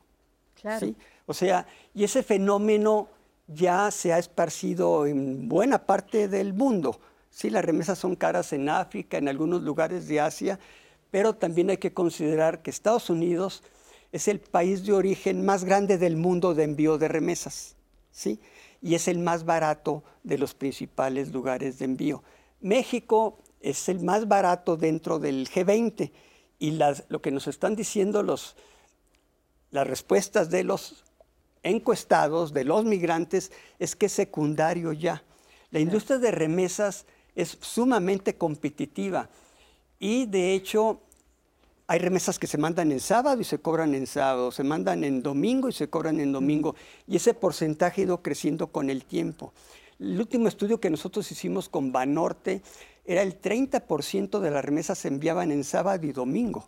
Claro. 0.59 0.79
¿sí? 0.79 0.95
O 1.25 1.33
sea, 1.33 1.67
y 1.93 2.03
ese 2.03 2.23
fenómeno 2.23 3.09
ya 3.47 3.91
se 3.91 4.13
ha 4.13 4.19
esparcido 4.19 5.05
en 5.05 5.47
buena 5.49 5.85
parte 5.85 6.27
del 6.27 6.53
mundo. 6.53 6.99
Sí, 7.29 7.49
las 7.49 7.65
remesas 7.65 7.99
son 7.99 8.15
caras 8.15 8.53
en 8.53 8.69
África, 8.69 9.17
en 9.17 9.27
algunos 9.27 9.61
lugares 9.61 10.07
de 10.07 10.21
Asia, 10.21 10.59
pero 11.11 11.33
también 11.33 11.69
hay 11.69 11.77
que 11.77 11.93
considerar 11.93 12.61
que 12.61 12.69
Estados 12.69 13.09
Unidos 13.09 13.63
es 14.11 14.27
el 14.29 14.39
país 14.39 14.85
de 14.85 14.93
origen 14.93 15.45
más 15.45 15.65
grande 15.65 15.97
del 15.97 16.15
mundo 16.15 16.53
de 16.53 16.63
envío 16.63 16.97
de 16.97 17.09
remesas, 17.09 17.75
¿sí? 18.11 18.39
Y 18.81 18.95
es 18.95 19.07
el 19.07 19.19
más 19.19 19.43
barato 19.43 20.03
de 20.23 20.37
los 20.37 20.53
principales 20.53 21.33
lugares 21.33 21.79
de 21.79 21.85
envío. 21.85 22.23
México 22.61 23.39
es 23.61 23.89
el 23.89 23.99
más 24.01 24.27
barato 24.27 24.77
dentro 24.77 25.19
del 25.19 25.49
G20 25.49 26.11
y 26.59 26.79
lo 27.09 27.21
que 27.21 27.31
nos 27.31 27.47
están 27.47 27.75
diciendo 27.75 28.23
los, 28.23 28.55
las 29.71 29.87
respuestas 29.87 30.49
de 30.49 30.63
los 30.63 31.03
encuestados, 31.63 32.53
de 32.53 32.63
los 32.63 32.85
migrantes, 32.85 33.51
es 33.79 33.95
que 33.95 34.05
es 34.05 34.13
secundario 34.13 34.93
ya. 34.93 35.23
La 35.71 35.79
industria 35.79 36.19
de 36.19 36.31
remesas 36.31 37.05
es 37.35 37.57
sumamente 37.59 38.37
competitiva 38.37 39.29
y 39.99 40.25
de 40.27 40.53
hecho 40.53 41.01
hay 41.87 41.99
remesas 41.99 42.39
que 42.39 42.47
se 42.47 42.57
mandan 42.57 42.91
en 42.91 42.99
sábado 42.99 43.41
y 43.41 43.43
se 43.43 43.59
cobran 43.59 43.93
en 43.93 44.07
sábado, 44.07 44.51
se 44.51 44.63
mandan 44.63 45.03
en 45.03 45.21
domingo 45.21 45.69
y 45.69 45.73
se 45.73 45.89
cobran 45.89 46.19
en 46.19 46.31
domingo 46.31 46.75
y 47.07 47.17
ese 47.17 47.33
porcentaje 47.33 48.01
ha 48.01 48.05
ido 48.05 48.21
creciendo 48.21 48.67
con 48.67 48.89
el 48.89 49.05
tiempo. 49.05 49.53
El 49.99 50.19
último 50.19 50.47
estudio 50.47 50.79
que 50.79 50.89
nosotros 50.89 51.31
hicimos 51.31 51.69
con 51.69 51.91
Banorte 51.91 52.61
era 53.05 53.21
el 53.21 53.39
30% 53.39 54.39
de 54.39 54.51
las 54.51 54.65
remesas 54.65 54.97
se 54.97 55.07
enviaban 55.07 55.51
en 55.51 55.63
sábado 55.63 56.05
y 56.05 56.11
domingo. 56.11 56.67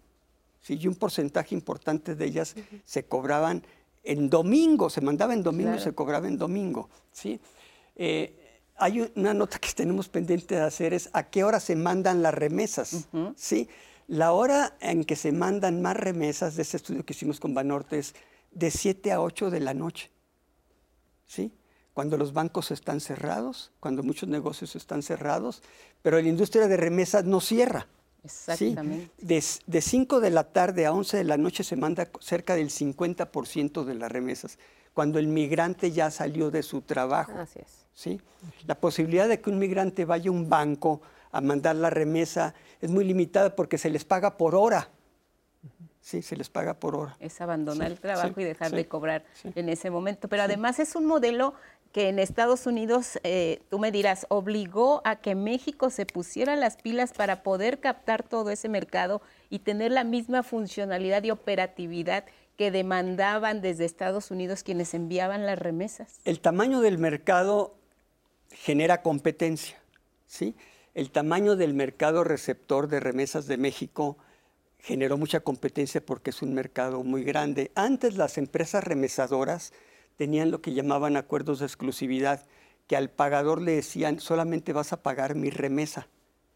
¿sí? 0.61 0.77
Y 0.79 0.87
un 0.87 0.95
porcentaje 0.95 1.55
importante 1.55 2.15
de 2.15 2.25
ellas 2.25 2.55
se 2.85 3.05
cobraban 3.05 3.63
en 4.03 4.29
domingo, 4.29 4.89
se 4.89 5.01
mandaba 5.01 5.33
en 5.33 5.43
domingo 5.43 5.75
y 5.75 5.79
se 5.79 5.93
cobraba 5.93 6.27
en 6.27 6.37
domingo. 6.37 6.89
¿sí? 7.11 7.39
Eh, 7.95 8.61
hay 8.77 9.11
una 9.15 9.33
nota 9.33 9.59
que 9.59 9.69
tenemos 9.75 10.07
pendiente 10.07 10.55
de 10.55 10.61
hacer, 10.61 10.93
es 10.93 11.09
a 11.13 11.23
qué 11.23 11.43
hora 11.43 11.59
se 11.59 11.75
mandan 11.75 12.21
las 12.21 12.33
remesas. 12.33 13.07
¿sí? 13.35 13.67
La 14.07 14.31
hora 14.31 14.77
en 14.79 15.03
que 15.03 15.15
se 15.15 15.31
mandan 15.31 15.81
más 15.81 15.97
remesas 15.97 16.55
de 16.55 16.61
este 16.61 16.77
estudio 16.77 17.03
que 17.03 17.13
hicimos 17.13 17.39
con 17.39 17.53
Banorte 17.53 17.99
es 17.99 18.13
de 18.51 18.71
7 18.71 19.11
a 19.11 19.21
8 19.21 19.49
de 19.49 19.59
la 19.59 19.73
noche. 19.73 20.11
¿sí? 21.25 21.51
Cuando 21.97 22.15
los 22.15 22.31
bancos 22.31 22.69
están 22.69 22.99
cerrados, 23.01 23.71
cuando 23.79 24.03
muchos 24.03 24.29
negocios 24.29 24.75
están 24.75 25.01
cerrados, 25.01 25.63
pero 26.03 26.21
la 26.21 26.27
industria 26.27 26.67
de 26.67 26.77
remesas 26.77 27.25
no 27.25 27.41
cierra. 27.41 27.87
Exactamente. 28.23 29.09
De, 29.17 29.81
5 29.81 30.19
de 30.19 30.29
la 30.29 30.43
tarde 30.43 30.85
a 30.85 30.91
11 30.91 31.17
de 31.17 31.23
la 31.23 31.37
noche 31.37 31.63
se 31.63 31.75
manda 31.75 32.07
cerca 32.19 32.53
del 32.53 32.69
50% 32.69 33.83
de 33.83 33.95
las 33.95 34.11
remesas, 34.11 34.59
cuando 34.93 35.17
el 35.17 35.25
migrante 35.25 35.91
ya 35.91 36.11
salió 36.11 36.51
de 36.51 36.61
su 36.61 36.81
trabajo. 36.81 37.31
Así 37.35 37.61
es. 37.65 37.87
¿sí? 37.95 38.21
La 38.67 38.75
posibilidad 38.75 39.27
de 39.27 39.41
que 39.41 39.49
un 39.49 39.57
migrante 39.57 40.05
vaya 40.05 40.29
a 40.29 40.33
un 40.33 40.47
banco 40.47 41.01
a 41.31 41.41
mandar 41.41 41.77
la 41.77 41.89
remesa 41.89 42.53
es 42.79 42.91
muy 42.91 43.05
limitada 43.05 43.55
porque 43.55 43.79
se 43.79 43.89
les 43.89 44.05
paga 44.05 44.37
por 44.37 44.53
hora. 44.53 44.87
Sí, 46.07 46.21
se 46.21 46.37
les 46.37 46.47
paga 46.47 46.73
por 46.73 46.95
hora. 46.95 47.17
Es 47.19 47.41
abandonar 47.41 47.91
el 47.91 47.99
trabajo 47.99 48.39
y 48.39 48.45
dejar 48.45 48.71
de 48.71 48.87
cobrar 48.87 49.25
en 49.43 49.67
ese 49.67 49.89
momento. 49.89 50.29
Pero 50.29 50.43
además 50.43 50.79
es 50.79 50.95
un 50.95 51.05
modelo 51.05 51.53
que 51.97 52.09
en 52.09 52.19
Estados 52.19 52.67
Unidos, 52.67 53.17
eh, 53.23 53.59
tú 53.71 53.79
me 53.79 53.91
dirás, 53.91 54.27
obligó 54.29 55.01
a 55.03 55.15
que 55.15 55.33
México 55.33 55.89
se 55.89 56.05
pusiera 56.05 56.55
las 56.55 56.77
pilas 56.77 57.11
para 57.11 57.41
poder 57.41 57.79
captar 57.79 58.21
todo 58.21 58.51
ese 58.51 58.69
mercado 58.69 59.19
y 59.49 59.57
tener 59.57 59.91
la 59.91 60.03
misma 60.03 60.43
funcionalidad 60.43 61.23
y 61.23 61.31
operatividad 61.31 62.25
que 62.55 62.69
demandaban 62.69 63.61
desde 63.61 63.85
Estados 63.85 64.29
Unidos 64.29 64.61
quienes 64.61 64.93
enviaban 64.93 65.47
las 65.47 65.57
remesas. 65.57 66.19
El 66.23 66.39
tamaño 66.39 66.81
del 66.81 66.99
mercado 66.99 67.73
genera 68.51 69.01
competencia, 69.01 69.79
¿sí? 70.27 70.55
El 70.93 71.09
tamaño 71.09 71.55
del 71.55 71.73
mercado 71.73 72.23
receptor 72.23 72.89
de 72.89 72.99
remesas 72.99 73.47
de 73.47 73.57
México 73.57 74.19
generó 74.77 75.17
mucha 75.17 75.39
competencia 75.39 76.05
porque 76.05 76.29
es 76.29 76.43
un 76.43 76.53
mercado 76.53 77.03
muy 77.03 77.23
grande. 77.23 77.71
Antes 77.73 78.17
las 78.17 78.37
empresas 78.37 78.83
remesadoras 78.83 79.73
tenían 80.17 80.51
lo 80.51 80.61
que 80.61 80.73
llamaban 80.73 81.15
acuerdos 81.15 81.59
de 81.59 81.65
exclusividad, 81.65 82.45
que 82.87 82.97
al 82.97 83.09
pagador 83.09 83.61
le 83.61 83.73
decían 83.73 84.19
solamente 84.19 84.73
vas 84.73 84.91
a 84.91 85.03
pagar 85.03 85.35
mi 85.35 85.49
remesa, 85.49 86.07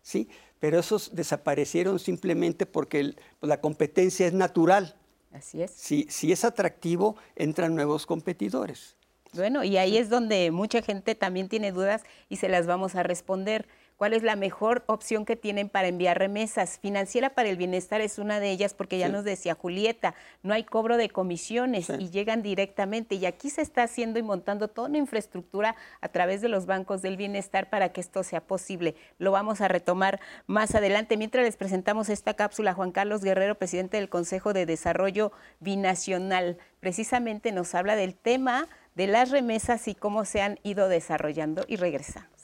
¿sí? 0.02 0.30
Pero 0.60 0.80
esos 0.80 1.16
desaparecieron 1.16 2.00
simplemente 2.00 2.66
porque 2.66 3.16
pues, 3.40 3.50
la 3.50 3.62
competencia 3.62 4.28
es 4.28 4.34
natural. 4.34 4.96
Así 5.32 5.62
es. 5.62 5.72
Si, 5.72 6.08
si 6.10 6.32
es 6.32 6.44
atractivo, 6.44 7.16
entran 7.36 7.76
nuevos 7.76 8.06
competidores. 8.06 8.98
Bueno, 9.34 9.64
y 9.64 9.78
ahí 9.78 9.98
es 9.98 10.10
donde 10.10 10.52
mucha 10.52 10.82
gente 10.82 11.16
también 11.16 11.48
tiene 11.48 11.72
dudas 11.72 12.04
y 12.28 12.36
se 12.36 12.50
las 12.50 12.68
vamos 12.68 12.96
a 12.96 13.04
responder 13.04 13.68
cuál 14.02 14.14
es 14.14 14.24
la 14.24 14.36
mejor 14.36 14.84
opción 14.88 15.26
que 15.26 15.36
tienen 15.36 15.70
para 15.70 15.88
enviar 15.88 16.18
remesas. 16.18 16.80
Financiera 16.80 17.36
para 17.36 17.50
el 17.50 17.56
Bienestar 17.56 18.02
es 18.02 18.18
una 18.18 18.40
de 18.40 18.50
ellas 18.50 18.74
porque 18.74 18.98
ya 18.98 19.10
nos 19.10 19.24
decía 19.24 19.54
Julieta, 19.54 20.16
no 20.42 20.56
hay 20.56 20.64
cobro 20.64 20.98
de 20.98 21.12
comisiones 21.12 21.88
y 22.00 22.10
llegan 22.10 22.42
directamente. 22.42 23.14
Y 23.14 23.28
aquí 23.28 23.52
se 23.52 23.62
está 23.62 23.84
haciendo 23.84 24.18
y 24.18 24.24
montando 24.24 24.70
toda 24.70 24.88
una 24.90 24.98
infraestructura 24.98 25.76
a 26.02 26.08
través 26.08 26.42
de 26.42 26.50
los 26.50 26.66
bancos 26.66 27.04
del 27.04 27.16
bienestar 27.16 27.70
para 27.70 27.90
que 27.90 28.02
esto 28.02 28.24
sea 28.24 28.42
posible. 28.42 28.96
Lo 29.20 29.30
vamos 29.30 29.62
a 29.62 29.68
retomar 29.68 30.20
más 30.48 30.74
adelante. 30.74 31.16
Mientras 31.16 31.46
les 31.46 31.56
presentamos 31.56 32.10
esta 32.10 32.34
cápsula, 32.34 32.74
Juan 32.74 32.92
Carlos 32.92 33.24
Guerrero, 33.24 33.54
presidente 33.54 33.98
del 33.98 34.10
Consejo 34.10 34.52
de 34.52 34.66
Desarrollo 34.66 35.32
Binacional, 35.60 36.58
precisamente 36.80 37.52
nos 37.52 37.76
habla 37.76 37.96
del 37.96 38.16
tema 38.16 38.68
de 38.96 39.06
las 39.06 39.30
remesas 39.30 39.88
y 39.88 39.94
cómo 39.94 40.26
se 40.26 40.42
han 40.42 40.58
ido 40.64 40.90
desarrollando 40.90 41.66
y 41.68 41.76
regresamos. 41.76 42.41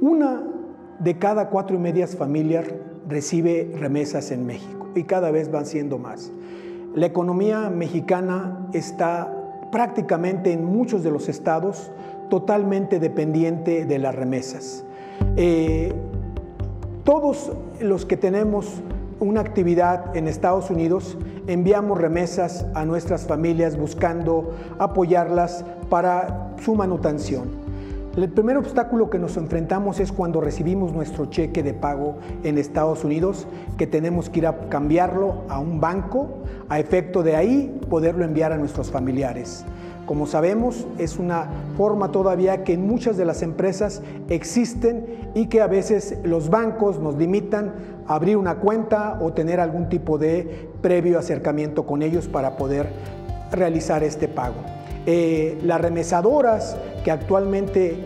Una 0.00 0.42
de 0.98 1.18
cada 1.18 1.48
cuatro 1.48 1.76
y 1.76 1.78
medias 1.78 2.16
familias 2.16 2.66
recibe 3.08 3.72
remesas 3.78 4.30
en 4.30 4.44
México 4.46 4.88
y 4.94 5.04
cada 5.04 5.30
vez 5.30 5.50
van 5.50 5.66
siendo 5.66 5.98
más. 5.98 6.30
La 6.94 7.06
economía 7.06 7.70
mexicana 7.70 8.68
está 8.72 9.32
prácticamente 9.72 10.52
en 10.52 10.64
muchos 10.64 11.02
de 11.02 11.10
los 11.10 11.28
estados 11.28 11.90
totalmente 12.28 12.98
dependiente 13.00 13.84
de 13.86 13.98
las 13.98 14.14
remesas. 14.14 14.84
Eh, 15.36 15.92
todos 17.04 17.52
los 17.80 18.04
que 18.04 18.16
tenemos 18.16 18.82
una 19.18 19.40
actividad 19.40 20.14
en 20.14 20.28
Estados 20.28 20.70
Unidos 20.70 21.16
enviamos 21.46 21.98
remesas 21.98 22.66
a 22.74 22.84
nuestras 22.84 23.26
familias 23.26 23.78
buscando 23.78 24.52
apoyarlas 24.78 25.64
para 25.88 26.54
su 26.60 26.74
manutención. 26.74 27.65
El 28.16 28.30
primer 28.30 28.56
obstáculo 28.56 29.10
que 29.10 29.18
nos 29.18 29.36
enfrentamos 29.36 30.00
es 30.00 30.10
cuando 30.10 30.40
recibimos 30.40 30.90
nuestro 30.94 31.26
cheque 31.26 31.62
de 31.62 31.74
pago 31.74 32.14
en 32.44 32.56
Estados 32.56 33.04
Unidos, 33.04 33.46
que 33.76 33.86
tenemos 33.86 34.30
que 34.30 34.38
ir 34.38 34.46
a 34.46 34.70
cambiarlo 34.70 35.42
a 35.50 35.58
un 35.58 35.82
banco, 35.82 36.28
a 36.70 36.80
efecto 36.80 37.22
de 37.22 37.36
ahí 37.36 37.78
poderlo 37.90 38.24
enviar 38.24 38.52
a 38.52 38.56
nuestros 38.56 38.90
familiares. 38.90 39.66
Como 40.06 40.26
sabemos, 40.26 40.86
es 40.96 41.18
una 41.18 41.50
forma 41.76 42.10
todavía 42.10 42.64
que 42.64 42.72
en 42.72 42.86
muchas 42.86 43.18
de 43.18 43.26
las 43.26 43.42
empresas 43.42 44.00
existen 44.30 45.30
y 45.34 45.48
que 45.48 45.60
a 45.60 45.66
veces 45.66 46.16
los 46.24 46.48
bancos 46.48 46.98
nos 46.98 47.16
limitan 47.16 47.74
a 48.06 48.14
abrir 48.14 48.38
una 48.38 48.54
cuenta 48.60 49.18
o 49.20 49.34
tener 49.34 49.60
algún 49.60 49.90
tipo 49.90 50.16
de 50.16 50.70
previo 50.80 51.18
acercamiento 51.18 51.84
con 51.84 52.00
ellos 52.00 52.28
para 52.28 52.56
poder 52.56 52.88
realizar 53.52 54.02
este 54.02 54.26
pago. 54.26 54.75
Eh, 55.06 55.58
las 55.62 55.80
remesadoras 55.80 56.76
que 57.04 57.12
actualmente 57.12 57.96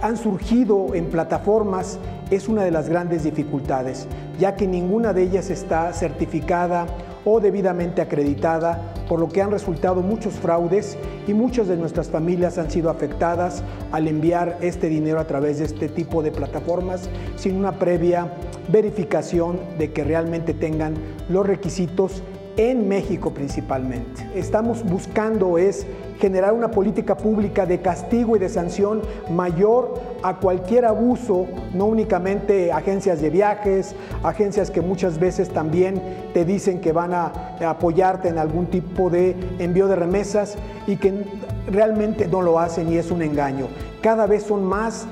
han 0.00 0.16
surgido 0.16 0.94
en 0.94 1.06
plataformas 1.06 2.00
es 2.32 2.48
una 2.48 2.64
de 2.64 2.72
las 2.72 2.88
grandes 2.88 3.22
dificultades, 3.22 4.08
ya 4.40 4.56
que 4.56 4.66
ninguna 4.66 5.12
de 5.12 5.22
ellas 5.22 5.50
está 5.50 5.92
certificada 5.92 6.86
o 7.24 7.38
debidamente 7.38 8.02
acreditada, 8.02 8.92
por 9.08 9.20
lo 9.20 9.28
que 9.28 9.42
han 9.42 9.52
resultado 9.52 10.02
muchos 10.02 10.34
fraudes 10.34 10.96
y 11.28 11.34
muchas 11.34 11.68
de 11.68 11.76
nuestras 11.76 12.08
familias 12.08 12.58
han 12.58 12.70
sido 12.70 12.90
afectadas 12.90 13.62
al 13.92 14.08
enviar 14.08 14.58
este 14.60 14.88
dinero 14.88 15.20
a 15.20 15.26
través 15.28 15.58
de 15.58 15.66
este 15.66 15.88
tipo 15.88 16.22
de 16.22 16.32
plataformas 16.32 17.08
sin 17.36 17.56
una 17.56 17.78
previa 17.78 18.32
verificación 18.68 19.60
de 19.78 19.92
que 19.92 20.02
realmente 20.02 20.54
tengan 20.54 20.94
los 21.28 21.46
requisitos 21.46 22.22
en 22.56 22.88
México 22.88 23.32
principalmente. 23.32 24.26
Estamos 24.34 24.84
buscando 24.84 25.58
es 25.58 25.86
generar 26.18 26.52
una 26.52 26.70
política 26.70 27.16
pública 27.16 27.66
de 27.66 27.80
castigo 27.80 28.36
y 28.36 28.38
de 28.38 28.48
sanción 28.48 29.02
mayor 29.30 30.00
a 30.22 30.38
cualquier 30.38 30.84
abuso, 30.84 31.46
no 31.74 31.86
únicamente 31.86 32.70
agencias 32.70 33.20
de 33.20 33.30
viajes, 33.30 33.96
agencias 34.22 34.70
que 34.70 34.80
muchas 34.80 35.18
veces 35.18 35.48
también 35.48 36.00
te 36.32 36.44
dicen 36.44 36.80
que 36.80 36.92
van 36.92 37.12
a 37.12 37.56
apoyarte 37.66 38.28
en 38.28 38.38
algún 38.38 38.66
tipo 38.66 39.10
de 39.10 39.34
envío 39.58 39.88
de 39.88 39.96
remesas 39.96 40.56
y 40.86 40.96
que 40.96 41.24
realmente 41.70 42.26
no 42.26 42.42
lo 42.42 42.58
hacen 42.58 42.92
y 42.92 42.96
es 42.96 43.10
un 43.10 43.22
engaño. 43.22 43.68
Cada 44.00 44.26
vez 44.26 44.42
son 44.42 44.64
más 44.64 45.06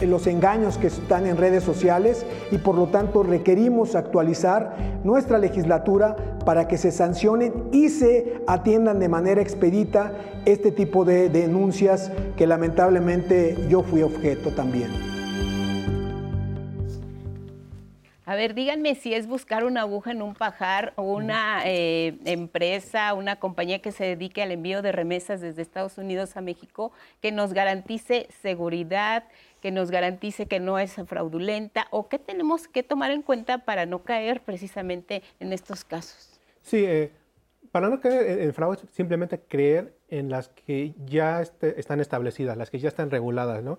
los 0.00 0.26
engaños 0.26 0.78
que 0.78 0.86
están 0.86 1.26
en 1.26 1.36
redes 1.36 1.64
sociales 1.64 2.24
y 2.50 2.58
por 2.58 2.76
lo 2.76 2.86
tanto 2.86 3.22
requerimos 3.22 3.94
actualizar 3.94 4.76
nuestra 5.02 5.38
legislatura 5.38 6.16
para 6.44 6.68
que 6.68 6.78
se 6.78 6.92
sancionen 6.92 7.52
y 7.72 7.88
se 7.88 8.42
atiendan 8.46 9.00
de 9.00 9.08
manera 9.08 9.42
expedita 9.42 10.12
este 10.44 10.70
tipo 10.70 11.04
de 11.04 11.28
denuncias 11.28 12.12
que 12.36 12.46
lamentablemente 12.46 13.56
yo 13.68 13.82
fui 13.82 14.02
objeto 14.02 14.50
también. 14.50 15.13
A 18.26 18.36
ver, 18.36 18.54
díganme 18.54 18.94
si 18.94 19.12
es 19.12 19.26
buscar 19.26 19.64
una 19.64 19.82
aguja 19.82 20.10
en 20.10 20.22
un 20.22 20.34
pajar 20.34 20.94
o 20.96 21.02
una 21.02 21.60
eh, 21.66 22.16
empresa, 22.24 23.12
una 23.12 23.36
compañía 23.36 23.82
que 23.82 23.92
se 23.92 24.04
dedique 24.04 24.42
al 24.42 24.50
envío 24.50 24.80
de 24.80 24.92
remesas 24.92 25.42
desde 25.42 25.60
Estados 25.60 25.98
Unidos 25.98 26.36
a 26.38 26.40
México, 26.40 26.90
que 27.20 27.32
nos 27.32 27.52
garantice 27.52 28.28
seguridad, 28.40 29.24
que 29.60 29.70
nos 29.70 29.90
garantice 29.90 30.46
que 30.46 30.58
no 30.58 30.78
es 30.78 30.94
fraudulenta 31.06 31.86
o 31.90 32.08
qué 32.08 32.18
tenemos 32.18 32.66
que 32.66 32.82
tomar 32.82 33.10
en 33.10 33.20
cuenta 33.20 33.58
para 33.58 33.84
no 33.84 34.04
caer 34.04 34.40
precisamente 34.40 35.22
en 35.38 35.52
estos 35.52 35.84
casos. 35.84 36.40
Sí, 36.62 36.82
eh, 36.82 37.12
para 37.72 37.90
no 37.90 38.00
caer 38.00 38.40
en 38.40 38.54
fraude, 38.54 38.78
simplemente 38.92 39.38
creer 39.38 39.94
en 40.08 40.30
las 40.30 40.48
que 40.48 40.94
ya 41.04 41.42
este, 41.42 41.78
están 41.78 42.00
establecidas, 42.00 42.56
las 42.56 42.70
que 42.70 42.78
ya 42.78 42.88
están 42.88 43.10
reguladas, 43.10 43.62
¿no? 43.62 43.78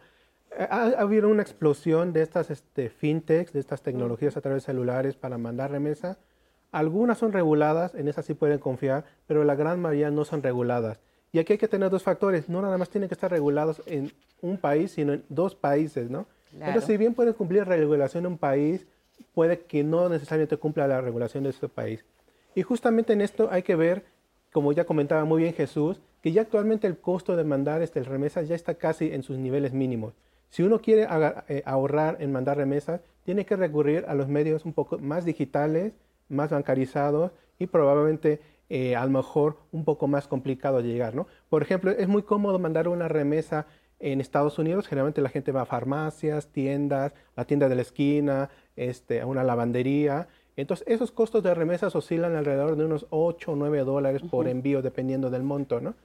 Ha, 0.57 0.83
habido 0.99 1.29
una 1.29 1.41
explosión 1.41 2.13
de 2.13 2.21
estas 2.21 2.49
este, 2.49 2.89
fintechs, 2.89 3.53
de 3.53 3.59
estas 3.59 3.81
tecnologías 3.81 4.37
a 4.37 4.41
través 4.41 4.63
de 4.63 4.65
celulares 4.67 5.15
para 5.15 5.37
mandar 5.37 5.71
remesa. 5.71 6.17
Algunas 6.71 7.17
son 7.17 7.31
reguladas, 7.31 7.95
en 7.95 8.07
esas 8.07 8.25
sí 8.25 8.33
pueden 8.33 8.59
confiar, 8.59 9.05
pero 9.27 9.43
la 9.43 9.55
gran 9.55 9.81
mayoría 9.81 10.11
no 10.11 10.25
son 10.25 10.43
reguladas. 10.43 10.99
Y 11.31 11.39
aquí 11.39 11.53
hay 11.53 11.59
que 11.59 11.67
tener 11.67 11.89
dos 11.89 12.03
factores, 12.03 12.49
no 12.49 12.61
nada 12.61 12.77
más 12.77 12.89
tienen 12.89 13.09
que 13.09 13.13
estar 13.15 13.31
regulados 13.31 13.81
en 13.85 14.11
un 14.41 14.57
país, 14.57 14.91
sino 14.91 15.13
en 15.13 15.23
dos 15.29 15.55
países, 15.55 16.09
¿no? 16.09 16.27
Entonces, 16.53 16.85
si 16.85 16.97
bien 16.97 17.13
pueden 17.13 17.33
cumplir 17.33 17.65
regulación 17.65 18.25
en 18.25 18.31
un 18.33 18.37
país, 18.37 18.87
puede 19.33 19.59
que 19.59 19.83
no 19.83 20.07
necesariamente 20.07 20.57
cumpla 20.57 20.87
la 20.87 21.01
regulación 21.01 21.43
de 21.43 21.49
ese 21.49 21.67
país. 21.67 22.05
Y 22.55 22.61
justamente 22.61 23.13
en 23.13 23.21
esto 23.21 23.49
hay 23.51 23.63
que 23.63 23.75
ver, 23.75 24.05
como 24.53 24.71
ya 24.71 24.85
comentaba 24.85 25.25
muy 25.25 25.41
bien 25.41 25.53
Jesús, 25.53 25.99
que 26.21 26.31
ya 26.31 26.41
actualmente 26.41 26.87
el 26.87 26.97
costo 26.97 27.35
de 27.35 27.43
mandar 27.43 27.81
este, 27.81 28.01
remesas 28.01 28.47
ya 28.47 28.55
está 28.55 28.75
casi 28.75 29.11
en 29.11 29.21
sus 29.21 29.37
niveles 29.37 29.73
mínimos. 29.73 30.13
Si 30.49 30.63
uno 30.63 30.79
quiere 30.79 31.07
eh, 31.47 31.63
ahorrar 31.65 32.17
en 32.19 32.31
mandar 32.31 32.57
remesas, 32.57 33.01
tiene 33.23 33.45
que 33.45 33.55
recurrir 33.55 34.05
a 34.07 34.15
los 34.15 34.27
medios 34.27 34.65
un 34.65 34.73
poco 34.73 34.97
más 34.99 35.25
digitales, 35.25 35.93
más 36.29 36.51
bancarizados 36.51 37.31
y 37.59 37.67
probablemente 37.67 38.39
eh, 38.69 38.95
a 38.95 39.05
lo 39.05 39.11
mejor 39.11 39.57
un 39.71 39.83
poco 39.85 40.07
más 40.07 40.27
complicado 40.27 40.81
de 40.81 40.87
llegar. 40.89 41.15
¿no? 41.15 41.27
Por 41.49 41.61
ejemplo, 41.61 41.91
es 41.91 42.07
muy 42.07 42.23
cómodo 42.23 42.59
mandar 42.59 42.87
una 42.87 43.07
remesa 43.07 43.67
en 43.99 44.21
Estados 44.21 44.57
Unidos. 44.59 44.87
Generalmente 44.87 45.21
la 45.21 45.29
gente 45.29 45.51
va 45.51 45.61
a 45.61 45.65
farmacias, 45.65 46.47
tiendas, 46.47 47.13
la 47.35 47.45
tienda 47.45 47.69
de 47.69 47.75
la 47.75 47.81
esquina, 47.81 48.49
este, 48.75 49.21
a 49.21 49.25
una 49.25 49.43
lavandería. 49.43 50.27
Entonces, 50.55 50.87
esos 50.87 51.11
costos 51.11 51.43
de 51.43 51.53
remesas 51.53 51.95
oscilan 51.95 52.35
alrededor 52.35 52.75
de 52.75 52.85
unos 52.85 53.07
8 53.09 53.51
o 53.51 53.55
9 53.55 53.79
dólares 53.79 54.21
por 54.29 54.47
envío, 54.47 54.81
dependiendo 54.81 55.29
del 55.29 55.43
monto, 55.43 55.81
¿no? 55.81 55.95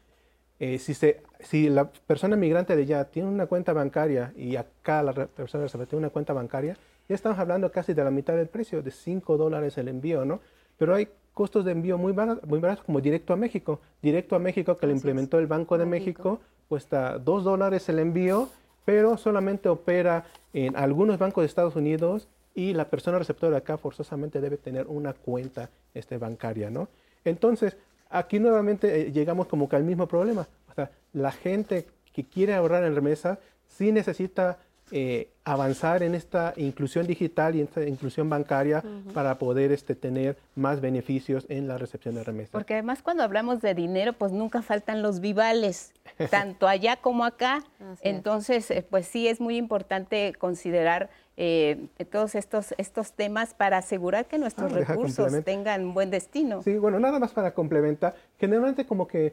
Eh, 0.60 0.78
si, 0.78 0.92
se, 0.92 1.22
si 1.40 1.70
la 1.70 1.90
persona 1.90 2.36
migrante 2.36 2.76
de 2.76 2.82
allá 2.82 3.04
tiene 3.06 3.30
una 3.30 3.46
cuenta 3.46 3.72
bancaria 3.72 4.32
y 4.36 4.56
acá 4.56 5.02
la 5.02 5.14
persona 5.14 5.66
tiene 5.66 5.96
una 5.96 6.10
cuenta 6.10 6.34
bancaria, 6.34 6.76
ya 7.08 7.14
estamos 7.14 7.38
hablando 7.38 7.72
casi 7.72 7.94
de 7.94 8.04
la 8.04 8.10
mitad 8.10 8.36
del 8.36 8.46
precio, 8.46 8.82
de 8.82 8.90
5 8.90 9.38
dólares 9.38 9.78
el 9.78 9.88
envío, 9.88 10.24
¿no? 10.26 10.40
Pero 10.76 10.94
hay 10.94 11.08
costos 11.32 11.64
de 11.64 11.72
envío 11.72 11.96
muy 11.96 12.12
baratos, 12.12 12.48
muy 12.48 12.58
baratos 12.58 12.84
como 12.84 13.00
directo 13.00 13.32
a 13.32 13.36
México. 13.36 13.80
Directo 14.02 14.36
a 14.36 14.38
México, 14.38 14.76
que 14.76 14.86
lo 14.86 14.92
implementó 14.92 15.38
el 15.38 15.46
Banco 15.46 15.78
de 15.78 15.86
México, 15.86 16.40
cuesta 16.68 17.18
2 17.18 17.42
dólares 17.42 17.88
el 17.88 17.98
envío, 17.98 18.48
pero 18.84 19.16
solamente 19.16 19.68
opera 19.70 20.26
en 20.52 20.76
algunos 20.76 21.18
bancos 21.18 21.42
de 21.42 21.46
Estados 21.46 21.74
Unidos 21.74 22.28
y 22.54 22.74
la 22.74 22.84
persona 22.84 23.18
receptora 23.18 23.56
acá 23.56 23.78
forzosamente 23.78 24.40
debe 24.40 24.58
tener 24.58 24.86
una 24.88 25.14
cuenta 25.14 25.70
este, 25.94 26.18
bancaria, 26.18 26.70
¿no? 26.70 26.88
Entonces, 27.24 27.76
aquí 28.10 28.38
nuevamente 28.38 29.00
eh, 29.00 29.12
llegamos 29.12 29.46
como 29.46 29.68
que 29.68 29.76
al 29.76 29.84
mismo 29.84 30.06
problema. 30.06 30.46
O 30.68 30.74
sea, 30.74 30.90
la 31.12 31.32
gente 31.32 31.86
que 32.12 32.24
quiere 32.24 32.54
ahorrar 32.54 32.84
en 32.84 32.94
remesa 32.94 33.38
sí 33.66 33.92
necesita 33.92 34.58
eh, 34.92 35.30
avanzar 35.44 36.02
en 36.02 36.16
esta 36.16 36.52
inclusión 36.56 37.06
digital 37.06 37.54
y 37.54 37.60
en 37.60 37.66
esta 37.66 37.86
inclusión 37.86 38.28
bancaria 38.28 38.82
para 39.14 39.38
poder 39.38 39.70
este, 39.70 39.94
tener 39.94 40.36
más 40.56 40.80
beneficios 40.80 41.46
en 41.48 41.68
la 41.68 41.78
recepción 41.78 42.16
de 42.16 42.24
remesas. 42.24 42.50
Porque 42.50 42.74
además 42.74 43.00
cuando 43.02 43.22
hablamos 43.22 43.60
de 43.60 43.74
dinero, 43.74 44.12
pues 44.12 44.32
nunca 44.32 44.62
faltan 44.62 45.00
los 45.02 45.20
vivales, 45.20 45.92
tanto 46.30 46.66
allá 46.66 46.96
como 46.96 47.24
acá. 47.24 47.62
Entonces, 48.00 48.70
eh, 48.70 48.84
pues 48.88 49.06
sí 49.06 49.28
es 49.28 49.40
muy 49.40 49.56
importante 49.56 50.34
considerar 50.38 51.10
eh, 51.42 51.88
todos 52.10 52.34
estos, 52.34 52.74
estos 52.76 53.14
temas 53.14 53.54
para 53.54 53.78
asegurar 53.78 54.26
que 54.26 54.36
nuestros 54.36 54.70
ah, 54.74 54.76
recursos 54.76 55.32
tengan 55.42 55.94
buen 55.94 56.10
destino. 56.10 56.62
Sí, 56.62 56.76
bueno, 56.76 57.00
nada 57.00 57.18
más 57.18 57.32
para 57.32 57.54
complementar. 57.54 58.14
Generalmente 58.38 58.84
como 58.84 59.08
que 59.08 59.32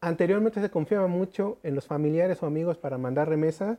anteriormente 0.00 0.60
se 0.60 0.70
confiaba 0.70 1.06
mucho 1.06 1.58
en 1.62 1.76
los 1.76 1.86
familiares 1.86 2.42
o 2.42 2.46
amigos 2.46 2.78
para 2.78 2.98
mandar 2.98 3.28
remesas 3.28 3.78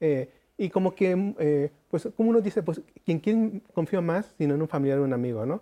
eh, 0.00 0.30
y 0.56 0.70
como 0.70 0.94
que, 0.94 1.34
eh, 1.38 1.70
pues 1.90 2.08
como 2.16 2.30
uno 2.30 2.40
dice, 2.40 2.62
pues 2.62 2.80
¿quién, 3.04 3.18
quién 3.20 3.62
confía 3.74 4.00
más 4.00 4.34
sino 4.38 4.54
en 4.54 4.62
un 4.62 4.68
familiar 4.68 4.98
o 4.98 5.04
un 5.04 5.12
amigo, 5.12 5.44
no? 5.44 5.60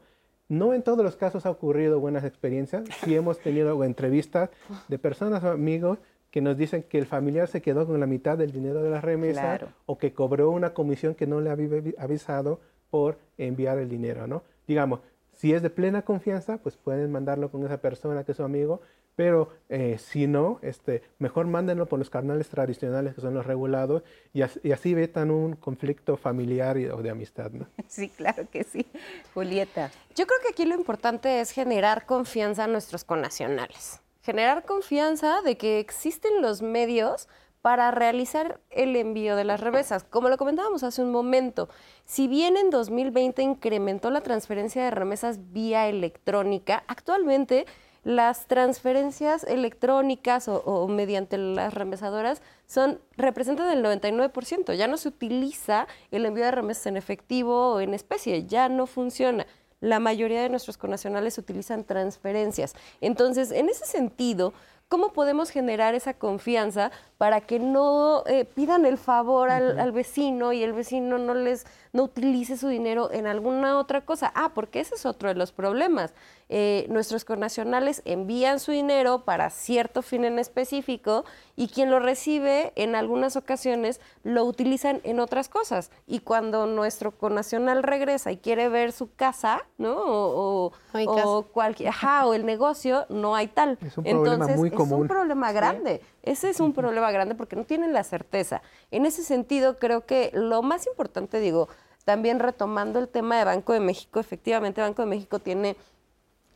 No 0.49 0.73
en 0.73 0.85
todos 0.85 1.05
los 1.05 1.17
casos 1.17 1.47
ha 1.47 1.51
ocurrido 1.51 1.99
buenas 1.99 2.23
experiencias. 2.23 2.85
Sí 3.05 3.17
hemos 3.17 3.41
tenido 3.41 3.83
entrevistas 3.83 4.51
de 4.87 4.99
personas 5.01 5.43
o 5.43 5.51
amigos 5.51 5.99
que 6.31 6.41
nos 6.41 6.57
dicen 6.57 6.85
que 6.85 6.99
el 6.99 7.07
familiar 7.07 7.49
se 7.49 7.61
quedó 7.61 7.87
con 7.87 7.99
la 7.99 8.07
mitad 8.07 8.39
del 8.39 8.53
dinero 8.53 8.83
de 8.83 8.91
la 8.91 9.01
remesa 9.01 9.75
o 9.87 9.99
que 9.99 10.13
cobró 10.13 10.51
una 10.51 10.75
comisión 10.75 11.15
que 11.15 11.27
no 11.27 11.41
le 11.41 11.51
había 11.51 11.83
avisado 11.99 12.61
por 12.91 13.19
enviar 13.39 13.79
el 13.79 13.89
dinero, 13.89 14.27
¿no? 14.27 14.43
Digamos, 14.67 15.01
si 15.33 15.55
es 15.55 15.63
de 15.63 15.71
plena 15.71 16.03
confianza, 16.03 16.59
pues 16.59 16.77
pueden 16.77 17.11
mandarlo 17.11 17.51
con 17.51 17.65
esa 17.65 17.79
persona 17.79 18.25
que 18.25 18.33
es 18.33 18.37
su 18.37 18.45
amigo, 18.45 18.81
pero 19.17 19.51
eh, 19.69 19.97
si 19.99 20.27
no, 20.27 20.59
este, 20.63 21.03
mejor 21.19 21.47
mándenlo 21.47 21.87
por 21.87 21.99
los 21.99 22.11
canales 22.11 22.49
tradicionales 22.49 23.15
que 23.15 23.21
son 23.21 23.35
los 23.35 23.47
regulados 23.47 24.03
y 24.33 24.43
así, 24.43 24.61
y 24.63 24.73
así 24.73 24.95
vetan 24.95 25.31
un 25.31 25.57
conflicto 25.57 26.17
familiar 26.17 26.77
o 26.93 27.03
de 27.03 27.11
amistad. 27.11 27.51
¿no? 27.51 27.67
Sí, 27.89 28.09
claro 28.09 28.49
que 28.51 28.65
sí. 28.65 28.87
Julieta. 29.35 29.91
Yo 30.15 30.27
creo 30.27 30.39
que 30.43 30.49
aquí 30.51 30.65
lo 30.65 30.75
importante 30.75 31.41
es 31.41 31.51
generar 31.51 32.07
confianza 32.07 32.65
a 32.65 32.67
nuestros 32.67 33.05
connacionales 33.05 34.01
generar 34.23 34.65
confianza 34.65 35.43
de 35.43 35.57
que 35.57 35.79
existen 35.79 36.43
los 36.43 36.63
medios 36.63 37.29
para 37.63 37.91
realizar 37.91 38.61
el 38.71 38.97
envío 38.97 39.37
de 39.37 39.45
las 39.45 39.61
remesas. 39.61 40.05
Como 40.05 40.29
lo 40.29 40.39
comentábamos 40.39 40.83
hace 40.83 41.03
un 41.03 41.11
momento, 41.11 41.69
si 42.05 42.27
bien 42.27 42.57
en 42.57 42.71
2020 42.71 43.43
incrementó 43.43 44.11
la 44.11 44.23
transferencia 44.23 44.83
de 44.85 44.91
remesas 44.91 45.53
vía 45.53 45.89
electrónica, 45.89 46.85
actualmente 46.87 47.67
las 48.03 48.47
transferencias 48.47 49.45
electrónicas 49.45 50.49
o, 50.49 50.89
mediante 50.89 51.37
las 51.37 51.75
remesadoras 51.75 52.41
son, 52.67 52.99
representan 53.19 53.71
el 53.71 53.85
99%. 53.85 54.75
Ya 54.75 54.89
no 54.89 54.97
se 54.97 55.09
utiliza 55.09 55.87
el 56.11 56.25
envío 56.25 56.45
de 56.45 56.51
remesas 56.51 56.87
en 56.87 56.97
efectivo 56.97 57.75
o 57.75 57.81
en 57.81 57.93
especie, 57.93 58.47
ya 58.47 58.71
no 58.71 58.87
funciona 58.87 59.47
la 59.81 59.99
mayoría 59.99 60.43
de 60.43 60.49
nuestros 60.49 60.77
connacionales 60.77 61.39
utilizan 61.39 61.85
transferencias. 61.85 62.75
Entonces, 63.01 63.51
en 63.51 63.69
ese 63.69 63.87
sentido, 63.87 64.53
¿cómo 64.89 65.13
podemos 65.13 65.51
generar 65.51 65.95
esa 65.95 66.15
confianza 66.15 66.91
para 67.17 67.41
que 67.41 67.59
no 67.59 68.25
eh, 68.27 68.45
pidan 68.45 68.85
el 68.87 68.99
favor 68.99 69.51
al, 69.51 69.93
vecino 69.93 70.53
y 70.53 70.63
el 70.63 70.73
vecino 70.73 71.17
no 71.19 71.35
les 71.35 71.65
no 71.93 72.05
utilice 72.05 72.57
su 72.57 72.69
dinero 72.69 73.11
en 73.13 73.27
alguna 73.27 73.79
otra 73.79 74.03
cosa? 74.03 74.33
Ah, 74.35 74.53
porque 74.55 74.81
ese 74.81 74.97
es 74.97 75.07
otro 75.07 75.29
de 75.29 75.35
los 75.35 75.53
problemas. 75.53 76.13
Eh, 76.53 76.87
nuestros 76.89 77.25
connacionales 77.25 78.03
envían 78.05 78.59
su 78.59 78.73
dinero 78.73 79.25
para 79.25 79.51
cierto 79.51 80.03
fin 80.03 80.25
en 80.25 80.41
específico 80.41 81.25
y 81.55 81.69
quien 81.69 81.93
lo 81.93 82.01
recibe 82.01 82.73
en 82.75 82.97
algunas 82.97 83.37
ocasiones 83.37 84.01
lo 84.25 84.45
utilizan 84.45 85.01
en 85.05 85.21
otras 85.21 85.49
cosas. 85.49 85.93
Y 86.09 86.19
cuando 86.19 86.67
nuestro 86.67 87.13
connacional 87.13 87.85
regresa 87.85 88.33
y 88.33 88.39
quiere 88.39 88.69
ver 88.69 88.91
su 88.91 89.15
casa, 89.15 89.65
¿no? 89.79 89.95
O, 89.97 90.73
o, 90.93 91.43
cualquier, 91.53 91.91
ajá, 91.91 92.27
o 92.27 92.35
el 92.35 92.45
negocio, 92.45 93.07
no 93.11 93.37
hay 93.37 93.47
tal. 93.47 93.79
Es 93.81 93.97
un 93.97 94.03
problema 94.03 94.49
muy 94.49 94.73
común. 94.73 94.95
Es 94.95 95.03
un 95.03 95.07
problema 95.07 95.53
grande. 95.53 96.01
Ese 96.25 96.51
es 96.51 96.59
un 96.59 96.73
problema 96.73 97.13
grande 97.13 97.37
porque 97.37 97.55
no 97.55 97.65
tienen 97.65 97.93
la 97.93 98.03
certeza. 98.03 98.61
En 98.91 99.07
ese 99.07 99.23
sentido, 99.23 99.79
creo 99.79 100.05
que 100.05 100.33
lo 100.35 100.63
más 100.63 100.89
importante, 100.89 101.39
digo, 101.39 101.69
también 102.05 102.41
retomando 102.41 102.99
el 102.99 103.09
tema 103.09 103.39
de 103.39 103.45
Banco 103.45 103.73
de 103.73 103.79
México, 103.79 104.19
efectivamente 104.19 104.81
Banco 104.81 105.03
de 105.03 105.07
México 105.07 105.39
tiene 105.39 105.77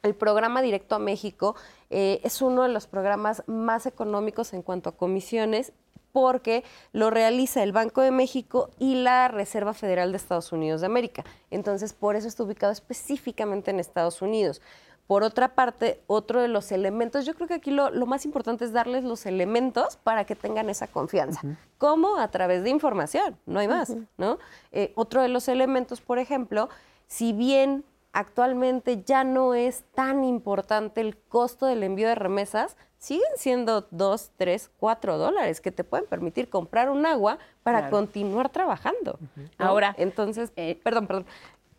el 0.05 0.14
programa 0.14 0.62
Directo 0.62 0.94
a 0.94 0.98
México 0.98 1.57
eh, 1.90 2.20
es 2.22 2.40
uno 2.42 2.62
de 2.62 2.68
los 2.68 2.86
programas 2.86 3.42
más 3.46 3.86
económicos 3.86 4.52
en 4.52 4.62
cuanto 4.62 4.90
a 4.90 4.96
comisiones 4.96 5.72
porque 6.12 6.62
lo 6.92 7.11
realiza 7.11 7.64
el 7.64 7.72
Banco 7.72 8.00
de 8.00 8.12
México 8.12 8.70
y 8.78 8.94
la 8.94 9.26
Reserva 9.26 9.74
Federal 9.74 10.12
de 10.12 10.16
Estados 10.16 10.52
Unidos 10.52 10.80
de 10.80 10.86
América. 10.86 11.24
Entonces, 11.50 11.92
por 11.92 12.14
eso 12.14 12.28
está 12.28 12.44
ubicado 12.44 12.72
específicamente 12.72 13.72
en 13.72 13.80
Estados 13.80 14.22
Unidos. 14.22 14.62
Por 15.09 15.24
otra 15.24 15.57
parte, 15.57 16.00
otro 16.07 16.40
de 16.40 16.48
los 16.48 16.70
elementos, 16.70 17.26
yo 17.26 17.34
creo 17.34 17.48
que 17.48 17.55
aquí 17.55 17.72
lo, 17.72 17.90
más 18.07 18.24
importante 18.24 18.64
es 18.64 18.72
darles 18.72 19.02
los 19.02 19.26
elementos 19.26 19.96
para 19.96 20.24
que 20.24 20.36
tengan 20.36 20.70
esa 20.70 20.86
confianza. 20.86 21.40
¿Cómo? 21.78 22.16
A 22.16 22.28
través 22.28 22.62
de 22.62 22.70
información, 22.70 23.36
no 23.44 23.59
hay 23.59 23.68
más, 23.68 23.94
¿no? 24.16 24.38
Eh, 24.70 24.92
otro 24.94 25.20
de 25.20 25.28
los 25.28 25.48
elementos, 25.48 26.00
por 26.00 26.18
ejemplo, 26.18 26.68
si 27.07 27.32
bien 27.32 27.84
actualmente 28.14 29.02
ya 29.04 29.24
no 29.24 29.54
es 29.54 29.84
tan 29.94 30.24
importante 30.24 31.00
el 31.00 31.16
costo 31.16 31.66
del 31.66 31.82
envío 31.82 32.08
de 32.08 32.14
remesas, 32.14 32.76
siguen 32.96 33.28
siendo 33.36 33.86
dos, 33.90 34.30
tres, 34.36 34.70
cuatro 34.78 35.18
dólares 35.18 35.60
que 35.60 35.72
te 35.72 35.84
pueden 35.84 36.06
permitir 36.06 36.48
comprar 36.48 36.88
un 36.88 37.04
agua 37.04 37.38
para 37.62 37.90
continuar 37.90 38.48
trabajando. 38.48 39.18
Ahora, 39.58 39.94
entonces, 39.98 40.52
eh, 40.56 40.80
perdón, 40.82 41.06
perdón. 41.06 41.26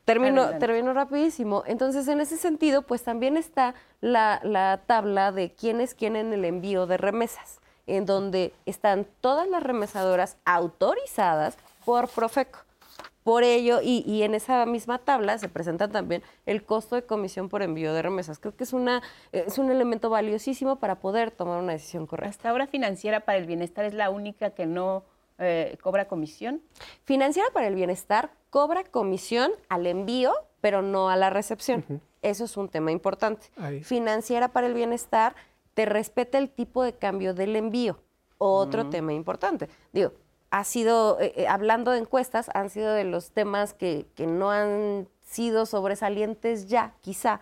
Termino, 0.03 0.59
termino 0.59 0.93
rapidísimo. 0.93 1.63
Entonces, 1.65 2.07
en 2.07 2.21
ese 2.21 2.37
sentido, 2.37 2.83
pues 2.83 3.01
también 3.01 3.37
está 3.37 3.73
la, 4.01 4.39
la 4.43 4.81
tabla 4.85 5.31
de 5.31 5.51
quiénes 5.53 5.95
quieren 5.95 6.31
el 6.31 6.45
envío 6.45 6.85
de 6.85 6.97
remesas, 6.97 7.59
en 7.87 8.05
donde 8.05 8.53
están 8.67 9.07
todas 9.19 9.47
las 9.47 9.63
remesadoras 9.63 10.37
autorizadas 10.45 11.57
por 11.85 12.07
Profeco. 12.07 12.64
Por 13.25 13.43
ello, 13.43 13.79
y, 13.81 14.21
en 14.21 14.35
esa 14.35 14.67
misma 14.67 14.99
tabla 14.99 15.39
se 15.39 15.49
presenta 15.49 15.87
también 15.87 16.21
el 16.45 16.63
costo 16.63 16.93
de 16.93 17.07
comisión 17.07 17.49
por 17.49 17.63
envío 17.63 17.91
de 17.91 18.03
remesas. 18.03 18.37
Creo 18.37 18.55
que 18.55 18.63
es, 18.63 18.71
una, 18.71 19.01
es 19.31 19.57
un 19.57 19.71
elemento 19.71 20.11
valiosísimo 20.11 20.75
para 20.75 20.99
poder 20.99 21.31
tomar 21.31 21.59
una 21.59 21.73
decisión 21.73 22.05
correcta. 22.05 22.29
Hasta 22.29 22.49
ahora 22.51 22.67
Financiera 22.67 23.21
para 23.21 23.39
el 23.39 23.47
Bienestar 23.47 23.83
es 23.83 23.95
la 23.95 24.11
única 24.11 24.51
que 24.51 24.67
no 24.67 25.05
eh, 25.39 25.75
cobra 25.81 26.07
comisión. 26.07 26.61
Financiera 27.03 27.49
para 27.51 27.65
el 27.65 27.73
Bienestar 27.73 28.29
cobra 28.51 28.83
comisión 28.83 29.49
al 29.69 29.87
envío, 29.87 30.31
pero 30.61 30.83
no 30.83 31.09
a 31.09 31.15
la 31.15 31.31
recepción. 31.31 31.83
Eso 32.21 32.43
es 32.43 32.55
un 32.57 32.69
tema 32.69 32.91
importante. 32.91 33.47
Financiera 33.81 34.49
para 34.49 34.67
el 34.67 34.75
Bienestar 34.75 35.35
te 35.73 35.87
respeta 35.87 36.37
el 36.37 36.51
tipo 36.51 36.83
de 36.83 36.93
cambio 36.93 37.33
del 37.33 37.55
envío. 37.55 37.97
Otro 38.37 38.87
tema 38.91 39.13
importante. 39.13 39.67
Digo, 39.91 40.11
ha 40.55 40.63
sido, 40.63 41.19
eh, 41.19 41.33
eh, 41.35 41.47
hablando 41.49 41.91
de 41.91 41.97
encuestas, 41.99 42.49
han 42.53 42.69
sido 42.69 42.93
de 42.93 43.03
los 43.03 43.31
temas 43.31 43.73
que, 43.73 44.05
no 44.19 44.51
han 44.51 45.09
sido 45.21 45.65
sobresalientes 45.65 46.69
ya, 46.69 46.93
quizá, 47.01 47.41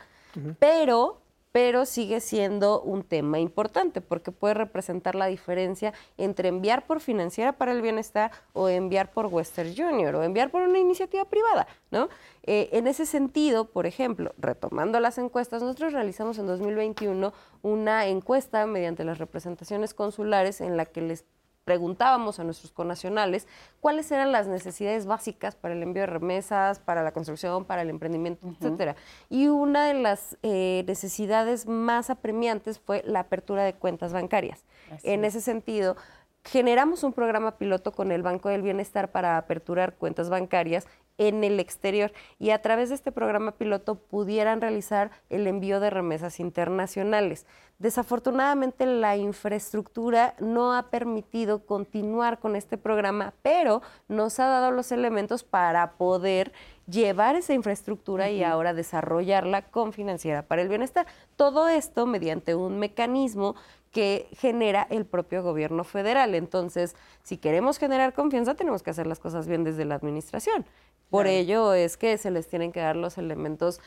pero, 0.57 1.21
pero 1.51 1.85
sigue 1.85 2.21
siendo 2.21 2.81
un 2.81 3.03
tema 3.03 3.37
importante 3.37 4.01
porque 4.01 4.31
puede 4.31 4.55
representar 4.55 5.13
la 5.13 5.27
diferencia 5.27 5.93
entre 6.17 6.49
enviar 6.49 6.87
por 6.87 7.01
financiera 7.01 7.51
para 7.51 7.71
el 7.71 7.83
bienestar 7.83 8.31
o 8.53 8.67
enviar 8.67 9.11
por 9.11 9.27
Western 9.27 9.75
Junior 9.75 10.15
o 10.15 10.23
enviar 10.23 10.49
por 10.49 10.63
una 10.63 10.79
iniciativa 10.79 11.25
privada, 11.25 11.67
¿no? 11.91 12.09
Eh, 12.41 12.69
en 12.71 12.87
ese 12.87 13.05
sentido, 13.05 13.65
por 13.65 13.85
ejemplo, 13.85 14.33
retomando 14.39 14.99
las 14.99 15.19
encuestas, 15.19 15.61
nosotros 15.61 15.93
realizamos 15.93 16.39
en 16.39 16.47
2021 16.47 17.31
una 17.61 18.07
encuesta 18.07 18.65
mediante 18.65 19.03
las 19.03 19.19
representaciones 19.19 19.93
consulares 19.93 20.61
en 20.61 20.77
la 20.77 20.85
que 20.85 21.01
les 21.01 21.25
preguntábamos 21.63 22.39
a 22.39 22.43
nuestros 22.43 22.71
conacionales 22.71 23.47
cuáles 23.79 24.11
eran 24.11 24.31
las 24.31 24.47
necesidades 24.47 25.05
básicas 25.05 25.55
para 25.55 25.73
el 25.73 25.83
envío 25.83 26.01
de 26.01 26.07
remesas, 26.07 26.79
para 26.79 27.03
la 27.03 27.11
construcción, 27.11 27.65
para 27.65 27.81
el 27.81 27.89
emprendimiento, 27.89 28.47
etcétera. 28.47 28.95
Y 29.29 29.47
una 29.47 29.85
de 29.85 29.93
las 29.93 30.37
eh, 30.43 30.83
necesidades 30.87 31.65
más 31.67 32.09
apremiantes 32.09 32.79
fue 32.79 33.01
la 33.05 33.21
apertura 33.21 33.63
de 33.63 33.73
cuentas 33.73 34.13
bancarias. 34.13 34.63
en 35.03 35.25
ese 35.25 35.41
sentido, 35.41 35.95
generamos 36.43 37.03
un 37.03 37.13
programa 37.13 37.57
piloto 37.57 37.91
con 37.91 38.11
el 38.11 38.21
Banco 38.21 38.49
del 38.49 38.61
Bienestar 38.61 39.11
para 39.11 39.37
aperturar 39.37 39.95
cuentas 39.95 40.29
bancarias 40.29 40.85
en 41.17 41.43
el 41.43 41.59
exterior 41.59 42.11
y 42.39 42.49
a 42.49 42.61
través 42.61 42.89
de 42.89 42.95
este 42.95 43.11
programa 43.11 43.51
piloto 43.51 43.95
pudieran 43.95 44.61
realizar 44.61 45.11
el 45.29 45.47
envío 45.47 45.79
de 45.79 45.89
remesas 45.89 46.39
internacionales. 46.39 47.45
Desafortunadamente 47.79 48.85
la 48.85 49.17
infraestructura 49.17 50.35
no 50.39 50.73
ha 50.73 50.89
permitido 50.89 51.65
continuar 51.65 52.39
con 52.39 52.55
este 52.55 52.77
programa, 52.77 53.33
pero 53.41 53.81
nos 54.07 54.39
ha 54.39 54.47
dado 54.47 54.71
los 54.71 54.91
elementos 54.91 55.43
para 55.43 55.93
poder 55.93 56.53
llevar 56.87 57.35
esa 57.35 57.53
infraestructura 57.53 58.29
y 58.29 58.43
ahora 58.43 58.73
desarrollarla 58.73 59.63
con 59.63 59.93
Financiera 59.93 60.43
para 60.43 60.61
el 60.61 60.69
Bienestar. 60.69 61.07
Todo 61.35 61.67
esto 61.67 62.05
mediante 62.05 62.55
un 62.55 62.79
mecanismo 62.79 63.55
que 63.91 64.27
genera 64.37 64.87
el 64.89 65.05
propio 65.05 65.43
gobierno 65.43 65.83
federal. 65.83 66.35
Entonces, 66.35 66.95
si 67.21 67.37
queremos 67.37 67.77
generar 67.77 68.13
confianza, 68.13 68.55
tenemos 68.55 68.81
que 68.81 68.89
hacer 68.89 69.07
las 69.07 69.19
cosas 69.19 69.47
bien 69.47 69.63
desde 69.63 69.85
la 69.85 69.95
administración. 69.95 70.65
Por 71.09 71.27
ello 71.27 71.73
es 71.73 71.97
que 71.97 72.17
se 72.17 72.31
les 72.31 72.47
tienen 72.47 72.71
que 72.71 72.79
dar 72.79 72.95
los 72.95 73.17
elementos 73.17 73.79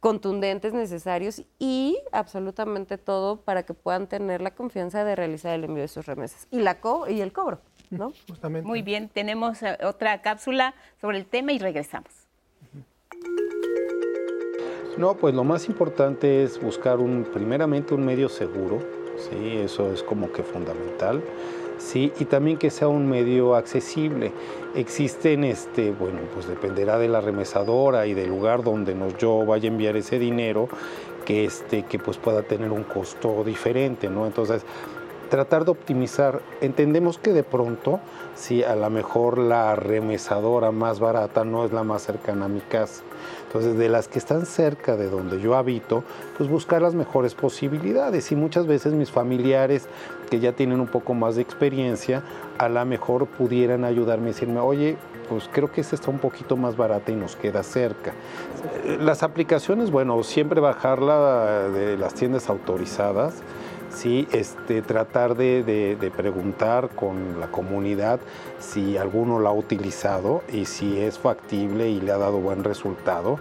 contundentes, 0.00 0.72
necesarios 0.74 1.42
y 1.58 1.98
absolutamente 2.12 2.98
todo 2.98 3.40
para 3.40 3.64
que 3.64 3.74
puedan 3.74 4.06
tener 4.06 4.40
la 4.40 4.54
confianza 4.54 5.04
de 5.04 5.16
realizar 5.16 5.54
el 5.54 5.64
envío 5.64 5.82
de 5.82 5.88
sus 5.88 6.06
remesas 6.06 6.46
y, 6.50 6.60
la 6.60 6.78
y 7.08 7.20
el 7.20 7.32
cobro. 7.32 7.60
¿no? 7.90 8.12
Muy 8.62 8.82
bien, 8.82 9.08
tenemos 9.08 9.62
eh, 9.62 9.78
otra 9.82 10.20
cápsula 10.22 10.74
sobre 11.00 11.18
el 11.18 11.26
tema 11.26 11.52
y 11.52 11.58
regresamos. 11.58 12.10
No, 14.96 15.14
pues 15.14 15.34
lo 15.34 15.44
más 15.44 15.68
importante 15.68 16.42
es 16.42 16.60
buscar 16.60 16.98
un, 16.98 17.24
primeramente 17.24 17.94
un 17.94 18.04
medio 18.04 18.28
seguro, 18.28 18.80
¿sí? 19.16 19.58
eso 19.58 19.92
es 19.92 20.02
como 20.02 20.32
que 20.32 20.42
fundamental. 20.42 21.22
¿Sí? 21.78 22.12
y 22.18 22.24
también 22.26 22.58
que 22.58 22.70
sea 22.70 22.88
un 22.88 23.08
medio 23.08 23.54
accesible. 23.54 24.32
Existen, 24.74 25.44
este, 25.44 25.90
bueno, 25.92 26.18
pues 26.34 26.46
dependerá 26.46 26.98
de 26.98 27.08
la 27.08 27.20
remesadora 27.20 28.06
y 28.06 28.14
del 28.14 28.28
lugar 28.28 28.62
donde 28.62 28.94
nos, 28.94 29.16
yo 29.16 29.44
vaya 29.46 29.68
a 29.68 29.72
enviar 29.72 29.96
ese 29.96 30.18
dinero, 30.18 30.68
que, 31.24 31.44
este, 31.44 31.82
que 31.82 31.98
pues 31.98 32.16
pueda 32.16 32.42
tener 32.42 32.72
un 32.72 32.84
costo 32.84 33.42
diferente, 33.44 34.08
¿no? 34.08 34.26
Entonces, 34.26 34.64
tratar 35.28 35.64
de 35.64 35.70
optimizar. 35.70 36.40
Entendemos 36.60 37.18
que 37.18 37.32
de 37.32 37.42
pronto, 37.42 38.00
si 38.34 38.62
a 38.62 38.74
lo 38.74 38.90
mejor 38.90 39.38
la 39.38 39.76
remesadora 39.76 40.72
más 40.72 41.00
barata 41.00 41.44
no 41.44 41.64
es 41.64 41.72
la 41.72 41.84
más 41.84 42.02
cercana 42.02 42.46
a 42.46 42.48
mi 42.48 42.60
casa. 42.60 43.02
Entonces, 43.46 43.78
de 43.78 43.88
las 43.88 44.08
que 44.08 44.18
están 44.18 44.46
cerca 44.46 44.96
de 44.96 45.08
donde 45.08 45.40
yo 45.40 45.54
habito, 45.56 46.02
pues 46.36 46.50
buscar 46.50 46.82
las 46.82 46.94
mejores 46.94 47.34
posibilidades. 47.34 48.30
Y 48.32 48.36
muchas 48.36 48.66
veces 48.66 48.92
mis 48.92 49.10
familiares 49.10 49.86
que 50.28 50.40
ya 50.40 50.52
tienen 50.52 50.80
un 50.80 50.86
poco 50.86 51.14
más 51.14 51.36
de 51.36 51.42
experiencia, 51.42 52.22
a 52.58 52.68
lo 52.68 52.84
mejor 52.84 53.26
pudieran 53.26 53.84
ayudarme 53.84 54.30
y 54.30 54.32
decirme, 54.32 54.60
oye, 54.60 54.96
pues 55.28 55.48
creo 55.52 55.70
que 55.70 55.80
esta 55.80 55.94
está 55.94 56.10
un 56.10 56.18
poquito 56.18 56.56
más 56.56 56.76
barata 56.76 57.12
y 57.12 57.16
nos 57.16 57.36
queda 57.36 57.62
cerca. 57.62 58.12
Las 59.00 59.22
aplicaciones, 59.22 59.90
bueno, 59.90 60.22
siempre 60.22 60.60
bajarla 60.60 61.68
de 61.68 61.96
las 61.98 62.14
tiendas 62.14 62.48
autorizadas 62.48 63.42
¿sí? 63.90 64.28
este, 64.32 64.82
tratar 64.82 65.36
de, 65.36 66.12
preguntar 66.16 66.90
con 66.90 67.40
la 67.40 67.48
comunidad 67.48 68.20
si 68.58 68.96
alguno 68.96 69.38
lo 69.38 69.48
ha 69.48 69.52
utilizado 69.52 70.42
y 70.52 70.64
si 70.64 71.00
es 71.00 71.18
factible 71.18 71.88
y 71.88 72.00
le 72.00 72.12
ha 72.12 72.18
dado 72.18 72.38
buen 72.38 72.64
resultado, 72.64 73.38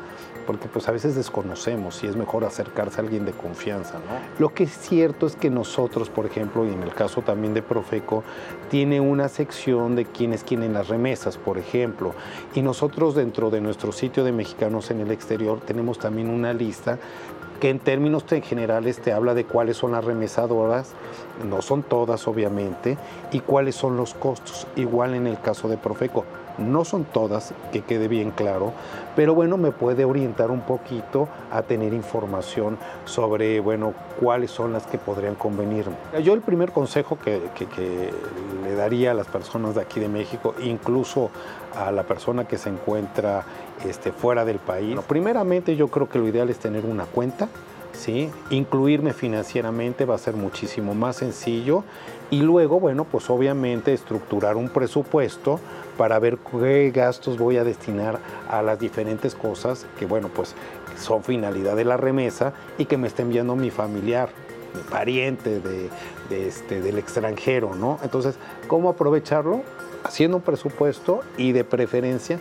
porque 0.48 0.68
pues 0.68 0.88
a 0.88 0.91
veces 0.91 1.14
desconocemos 1.16 1.95
si 1.95 2.08
es 2.08 2.16
mejor 2.16 2.45
acercarse 2.45 3.00
a 3.00 3.04
alguien 3.04 3.26
de 3.26 3.34
confianza. 3.34 3.95
¿no? 3.95 4.39
Lo 4.39 4.54
que 4.54 4.64
es 4.64 4.72
cierto 4.72 5.28
es 5.28 5.36
que 5.36 5.52
nosotros, 5.52 6.10
por 6.10 6.26
ejemplo, 6.26 6.66
y 6.66 6.72
en 6.72 6.82
el 6.82 6.93
caso 6.95 7.22
también 7.22 7.54
de 7.54 7.62
Profeco, 7.62 8.24
tiene 8.72 9.00
una 9.02 9.28
sección 9.28 9.95
de 9.95 10.06
quienes 10.06 10.43
quieren 10.43 10.74
las 10.74 10.88
remesas, 10.88 11.38
por 11.38 11.58
ejemplo, 11.58 12.16
y 12.56 12.62
nosotros 12.62 13.14
dentro 13.14 13.52
de 13.52 13.62
nuestro 13.62 13.91
sitio 13.91 14.24
de 14.24 14.32
mexicanos 14.32 14.89
en 14.89 15.02
el 15.02 15.12
exterior 15.12 15.60
tenemos 15.60 16.00
también 16.00 16.30
una 16.30 16.54
lista 16.54 16.98
que 17.60 17.70
en 17.70 17.80
términos 17.80 18.26
generales 18.43 19.02
te 19.02 19.12
habla 19.12 19.34
de 19.34 19.45
cuáles 19.45 19.78
son 19.78 19.91
las 19.91 20.06
remesadoras, 20.06 20.93
no 21.48 21.62
son 21.62 21.84
todas 21.84 22.28
obviamente, 22.28 22.98
y 23.32 23.39
cuáles 23.39 23.76
son 23.76 23.98
los 23.98 24.14
costos, 24.14 24.68
igual 24.76 25.16
en 25.16 25.28
el 25.28 25.39
caso 25.41 25.68
de 25.68 25.78
Profeco. 25.78 26.24
No 26.58 26.86
son 26.86 27.05
todas, 27.05 27.53
que 27.72 27.82
quede 27.82 28.08
bien 28.08 28.32
claro, 28.32 28.74
pero 29.16 29.36
bueno, 29.36 29.58
me 29.58 29.72
puede 29.72 30.05
orientar 30.05 30.51
un 30.51 30.62
poquito 30.62 31.28
a 31.51 31.62
tener 31.62 31.93
información 31.93 32.78
sobre, 33.05 33.60
bueno, 33.60 33.93
cuáles 34.20 34.51
son 34.51 34.74
las 34.74 34.86
que 34.88 34.97
podrían 34.97 35.36
convenirme. 35.36 35.95
Yo 36.24 36.34
el 36.34 36.41
primer 36.41 36.72
consejo 36.72 37.18
que, 37.20 37.41
que 37.55 38.12
le 38.64 38.76
daría 38.76 39.12
a 39.12 39.14
las 39.14 39.28
personas 39.28 39.76
de 39.76 39.82
aquí 39.82 39.99
de 39.99 40.10
México, 40.10 40.55
incluso 40.64 41.30
a 41.76 41.91
la 41.91 42.03
persona 42.03 42.47
que 42.47 42.58
se 42.58 42.70
encuentra 42.70 43.45
este, 43.86 44.12
fuera 44.12 44.45
del 44.45 44.60
país. 44.60 44.97
primeramente 45.08 45.76
yo 45.76 45.88
creo 45.89 46.10
que 46.10 46.20
lo 46.20 46.28
ideal 46.28 46.49
es 46.49 46.58
tener 46.58 46.86
una 46.86 47.05
cuenta, 47.05 47.47
¿sí? 47.93 48.30
incluirme 48.49 49.14
financieramente 49.14 50.05
va 50.05 50.16
a 50.16 50.18
ser 50.18 50.36
muchísimo 50.36 50.95
más 50.95 51.18
sencillo 51.18 51.84
y 52.30 52.41
luego, 52.41 52.80
bueno, 52.80 53.05
pues 53.05 53.30
obviamente 53.30 53.93
estructurar 53.93 54.58
un 54.58 54.70
presupuesto 54.70 55.60
para 55.98 56.20
ver 56.20 56.38
qué 56.38 56.91
gastos 56.93 57.38
voy 57.38 57.58
a 57.58 57.64
destinar 57.64 58.20
a 58.50 58.62
las 58.62 58.80
diferentes 58.80 59.36
cosas 59.36 59.86
que, 60.00 60.06
bueno, 60.06 60.30
pues 60.34 60.56
son 60.98 61.24
finalidad 61.24 61.76
de 61.76 61.86
la 61.86 61.98
remesa 61.98 62.54
y 62.78 62.86
que 62.86 62.98
me 62.98 63.08
está 63.08 63.24
enviando 63.24 63.56
mi 63.56 63.72
familiar, 63.72 64.30
mi 64.76 64.82
pariente 64.84 65.60
de, 65.60 65.89
este, 66.30 66.82
del 66.82 66.98
extranjero, 66.98 67.76
¿no? 67.76 68.00
Entonces, 68.04 68.36
¿cómo 68.68 68.89
aprovecharlo? 68.89 69.64
haciendo 70.04 70.38
un 70.38 70.43
presupuesto 70.43 71.22
y 71.38 71.52
de 71.52 71.64
preferencia 71.64 72.39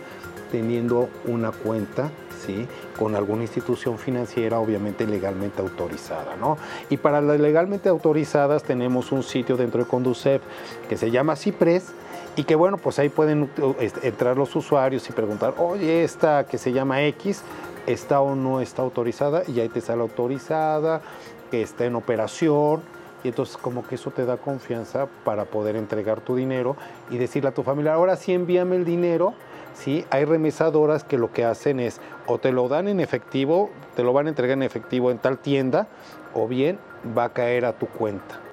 teniendo 0.51 1.09
una 1.25 1.51
cuenta 1.51 2.09
¿sí? 2.45 2.65
con 2.97 3.15
alguna 3.15 3.41
institución 3.41 3.97
financiera, 3.97 4.59
obviamente 4.59 5.05
legalmente 5.05 5.61
autorizada. 5.61 6.35
¿no? 6.37 6.57
Y 6.89 6.97
para 6.97 7.21
las 7.21 7.39
legalmente 7.39 7.89
autorizadas 7.89 8.63
tenemos 8.63 9.11
un 9.11 9.23
sitio 9.23 9.57
dentro 9.57 9.83
de 9.83 9.89
Conducef 9.89 10.41
que 10.87 10.97
se 10.97 11.11
llama 11.11 11.35
CIPRES 11.35 11.91
y 12.37 12.43
que 12.43 12.55
bueno, 12.55 12.77
pues 12.77 12.99
ahí 12.99 13.09
pueden 13.09 13.49
este, 13.79 14.07
entrar 14.07 14.37
los 14.37 14.55
usuarios 14.55 15.09
y 15.09 15.11
preguntar, 15.11 15.55
oye, 15.57 16.03
esta 16.03 16.45
que 16.45 16.59
se 16.59 16.71
llama 16.71 17.03
X, 17.03 17.41
¿está 17.87 18.21
o 18.21 18.35
no 18.35 18.61
está 18.61 18.83
autorizada? 18.83 19.41
Y 19.47 19.59
ahí 19.59 19.69
te 19.69 19.81
sale 19.81 20.03
autorizada, 20.03 21.01
que 21.49 21.63
está 21.63 21.85
en 21.85 21.95
operación, 21.95 22.81
y 23.23 23.29
entonces 23.29 23.57
como 23.57 23.85
que 23.87 23.95
eso 23.95 24.11
te 24.11 24.23
da 24.23 24.37
confianza 24.37 25.07
para 25.25 25.45
poder 25.45 25.75
entregar 25.75 26.21
tu 26.21 26.35
dinero 26.35 26.75
y 27.09 27.17
decirle 27.17 27.49
a 27.49 27.53
tu 27.53 27.63
familia, 27.63 27.95
ahora 27.95 28.15
sí 28.15 28.33
envíame 28.33 28.75
el 28.75 28.85
dinero. 28.85 29.33
Sí, 29.73 30.05
hay 30.11 30.25
remesadoras 30.25 31.03
que 31.03 31.17
lo 31.17 31.31
que 31.31 31.43
hacen 31.43 31.79
es 31.79 32.01
o 32.27 32.37
te 32.37 32.51
lo 32.51 32.67
dan 32.67 32.87
en 32.87 32.99
efectivo, 32.99 33.71
te 33.95 34.03
lo 34.03 34.13
van 34.13 34.27
a 34.27 34.29
entregar 34.29 34.57
en 34.57 34.63
efectivo 34.63 35.09
en 35.09 35.17
tal 35.17 35.39
tienda, 35.39 35.87
o 36.35 36.47
bien 36.47 36.77
va 37.17 37.25
a 37.25 37.29
caer 37.33 37.65
a 37.65 37.73
tu 37.73 37.87
cuenta. 37.87 38.46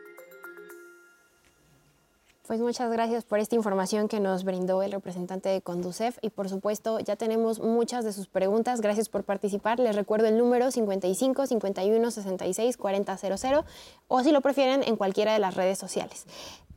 Pues 2.46 2.60
muchas 2.60 2.92
gracias 2.92 3.24
por 3.24 3.38
esta 3.38 3.54
información 3.54 4.06
que 4.06 4.20
nos 4.20 4.44
brindó 4.44 4.82
el 4.82 4.92
representante 4.92 5.48
de 5.48 5.62
Conducef 5.62 6.18
y 6.20 6.28
por 6.28 6.50
supuesto 6.50 7.00
ya 7.00 7.16
tenemos 7.16 7.58
muchas 7.58 8.04
de 8.04 8.12
sus 8.12 8.28
preguntas. 8.28 8.82
Gracias 8.82 9.08
por 9.08 9.24
participar. 9.24 9.80
Les 9.80 9.96
recuerdo 9.96 10.26
el 10.26 10.36
número 10.36 10.70
55 10.70 11.46
51 11.46 12.10
66 12.10 12.76
4000 12.76 13.64
o 14.08 14.22
si 14.22 14.30
lo 14.30 14.42
prefieren 14.42 14.82
en 14.82 14.96
cualquiera 14.96 15.32
de 15.32 15.38
las 15.38 15.54
redes 15.54 15.78
sociales. 15.78 16.26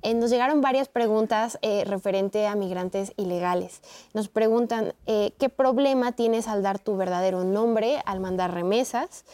Eh, 0.04 0.14
nos 0.14 0.30
llegaron 0.30 0.62
varias 0.62 0.88
preguntas 0.88 1.60
eh, 1.62 1.84
referente 1.86 2.48
a 2.48 2.56
migrantes 2.56 3.12
ilegales. 3.18 3.82
Nos 4.14 4.30
preguntan 4.30 4.94
eh, 5.06 5.34
qué 5.38 5.50
problema 5.50 6.14
tienes 6.14 6.48
al 6.48 6.64
dar 6.64 6.80
tu 6.80 6.96
verdadero 6.96 7.44
nombre, 7.44 8.02
al 8.06 8.22
mandar 8.22 8.54
remesas 8.54 9.26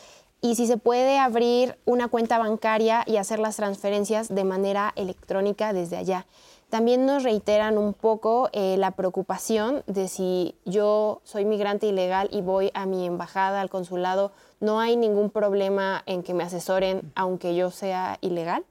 y 0.44 0.56
si 0.56 0.68
se 0.68 0.76
puede 0.76 1.20
abrir 1.20 1.78
una 1.86 2.10
cuenta 2.10 2.38
bancaria 2.38 3.06
y 3.08 3.16
hacer 3.16 3.39
las 3.39 3.56
transferencias 3.56 4.28
de 4.28 4.44
manera 4.44 4.91
electrónica 4.98 5.72
desde 5.72 5.96
allá. 5.96 6.28
También 6.70 7.06
nos 7.06 7.24
reiteran 7.24 7.78
un 7.78 7.94
poco 7.94 8.50
eh, 8.52 8.76
la 8.78 8.91
preocupación 8.91 9.84
de 9.88 10.10
si 10.10 10.56
yo 10.66 11.22
soy 11.24 11.46
migrante 11.46 11.88
ilegal 11.88 12.28
y 12.30 12.41
voy 12.41 12.72
a 12.74 12.86
mi 12.86 13.06
embajada, 13.06 13.62
al 13.62 13.70
consulado, 13.70 14.34
no 14.60 14.82
hay 14.82 14.98
ningún 14.98 15.30
problema 15.30 16.04
en 16.08 16.24
que 16.24 16.34
me 16.34 16.44
asesoren 16.44 17.14
aunque 17.16 17.56
yo 17.56 17.72
sea 17.72 18.18
ilegal. 18.20 18.66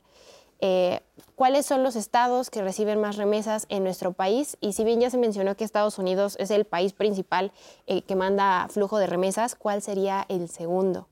Eh, 0.61 1.01
¿Cuáles 1.37 1.65
son 1.65 1.83
los 1.83 1.97
estados 1.97 2.51
que 2.51 2.61
reciben 2.61 3.01
más 3.01 3.17
remesas 3.17 3.65
en 3.71 3.83
nuestro 3.83 4.13
país? 4.13 4.59
Y 4.61 4.75
si 4.75 4.85
bien 4.85 5.01
ya 5.01 5.09
se 5.09 5.17
mencionó 5.17 5.57
que 5.57 5.65
Estados 5.65 5.99
Unidos 5.99 6.37
es 6.39 6.51
el 6.51 6.67
país 6.67 6.93
principal 6.93 7.51
eh, 7.87 8.03
que 8.03 8.15
manda 8.15 8.69
flujo 8.69 8.99
de 8.99 9.07
remesas, 9.07 9.55
¿cuál 9.55 9.81
sería 9.81 10.27
el 10.29 10.51
segundo? 10.51 11.09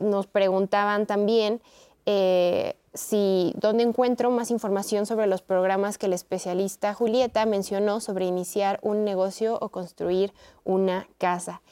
Nos 0.00 0.26
preguntaban 0.26 1.06
también 1.06 1.60
eh, 2.06 2.74
si 2.92 3.52
dónde 3.56 3.84
encuentro 3.84 4.30
más 4.30 4.50
información 4.50 5.06
sobre 5.06 5.26
los 5.26 5.42
programas 5.42 5.96
que 5.96 6.06
el 6.06 6.12
especialista 6.12 6.92
Julieta 6.94 7.46
mencionó 7.46 8.00
sobre 8.00 8.26
iniciar 8.26 8.80
un 8.82 9.04
negocio 9.04 9.58
o 9.60 9.68
construir 9.68 10.32
una 10.64 11.08
casa. 11.18 11.62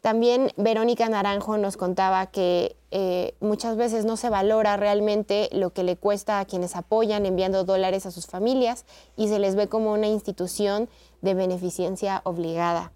También 0.00 0.52
Verónica 0.56 1.08
Naranjo 1.08 1.58
nos 1.58 1.76
contaba 1.76 2.26
que 2.26 2.76
eh, 2.92 3.34
muchas 3.40 3.76
veces 3.76 4.04
no 4.04 4.16
se 4.16 4.30
valora 4.30 4.76
realmente 4.76 5.48
lo 5.50 5.70
que 5.70 5.82
le 5.82 5.96
cuesta 5.96 6.38
a 6.38 6.44
quienes 6.44 6.76
apoyan 6.76 7.26
enviando 7.26 7.64
dólares 7.64 8.06
a 8.06 8.12
sus 8.12 8.26
familias 8.26 8.86
y 9.16 9.26
se 9.26 9.40
les 9.40 9.56
ve 9.56 9.68
como 9.68 9.92
una 9.92 10.06
institución 10.06 10.88
de 11.20 11.34
beneficencia 11.34 12.20
obligada. 12.24 12.92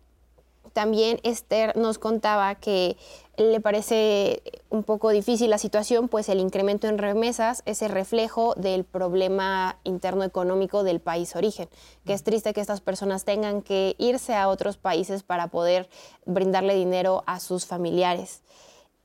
También 0.73 1.21
Esther 1.23 1.77
nos 1.77 1.99
contaba 1.99 2.55
que 2.55 2.97
le 3.37 3.61
parece 3.61 4.43
un 4.69 4.85
poco 4.85 5.11
difícil 5.11 5.51
la 5.51 5.59
situación, 5.59 6.09
pues 6.09 6.29
el 6.29 6.39
incremento 6.39 6.87
en 6.87 6.99
remesas 6.99 7.63
es 7.65 7.83
el 7.83 7.91
reflejo 7.91 8.55
del 8.57 8.85
problema 8.85 9.79
interno 9.85 10.25
económico 10.25 10.85
del 10.85 11.01
país 11.01 11.35
origen, 11.35 11.69
que 12.05 12.13
es 12.13 12.23
triste 12.23 12.53
que 12.53 12.61
estas 12.61 12.81
personas 12.81 13.25
tengan 13.25 13.63
que 13.63 13.95
irse 13.99 14.35
a 14.35 14.49
otros 14.49 14.77
países 14.77 15.23
para 15.23 15.49
poder 15.49 15.89
brindarle 16.27 16.75
dinero 16.75 17.25
a 17.27 17.41
sus 17.41 17.67
familiares. 17.67 18.43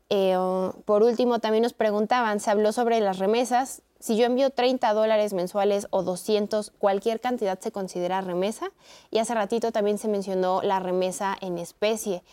Eh, 0.09 0.37
por 0.85 1.03
último, 1.03 1.39
también 1.39 1.63
nos 1.63 1.73
preguntaban, 1.73 2.39
se 2.39 2.51
habló 2.51 2.71
sobre 2.71 2.99
las 3.01 3.19
remesas, 3.19 3.81
si 3.99 4.17
yo 4.17 4.25
envío 4.25 4.49
30 4.49 4.93
dólares 4.93 5.33
mensuales 5.33 5.87
o 5.89 6.03
200, 6.03 6.71
cualquier 6.77 7.19
cantidad 7.19 7.59
se 7.59 7.71
considera 7.71 8.21
remesa. 8.21 8.71
Y 9.11 9.19
hace 9.19 9.33
ratito 9.33 9.71
también 9.71 9.97
se 9.97 10.07
mencionó 10.07 10.61
la 10.61 10.79
remesa 10.79 11.35
en 11.41 11.57
especie. 11.57 12.23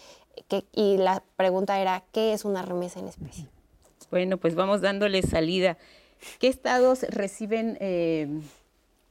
y 0.73 0.97
la 0.99 1.23
pregunta 1.37 1.81
era, 1.81 2.05
¿qué 2.13 2.33
es 2.33 2.45
una 2.45 2.63
remesa 2.63 3.01
en 3.01 3.09
especie? 3.09 3.47
Bueno, 4.11 4.37
pues 4.37 4.55
vamos 4.55 4.81
dándole 4.81 5.23
salida. 5.23 5.79
¿Qué 6.39 6.49
estados 6.49 7.03
reciben 7.03 7.77
eh, 7.81 8.29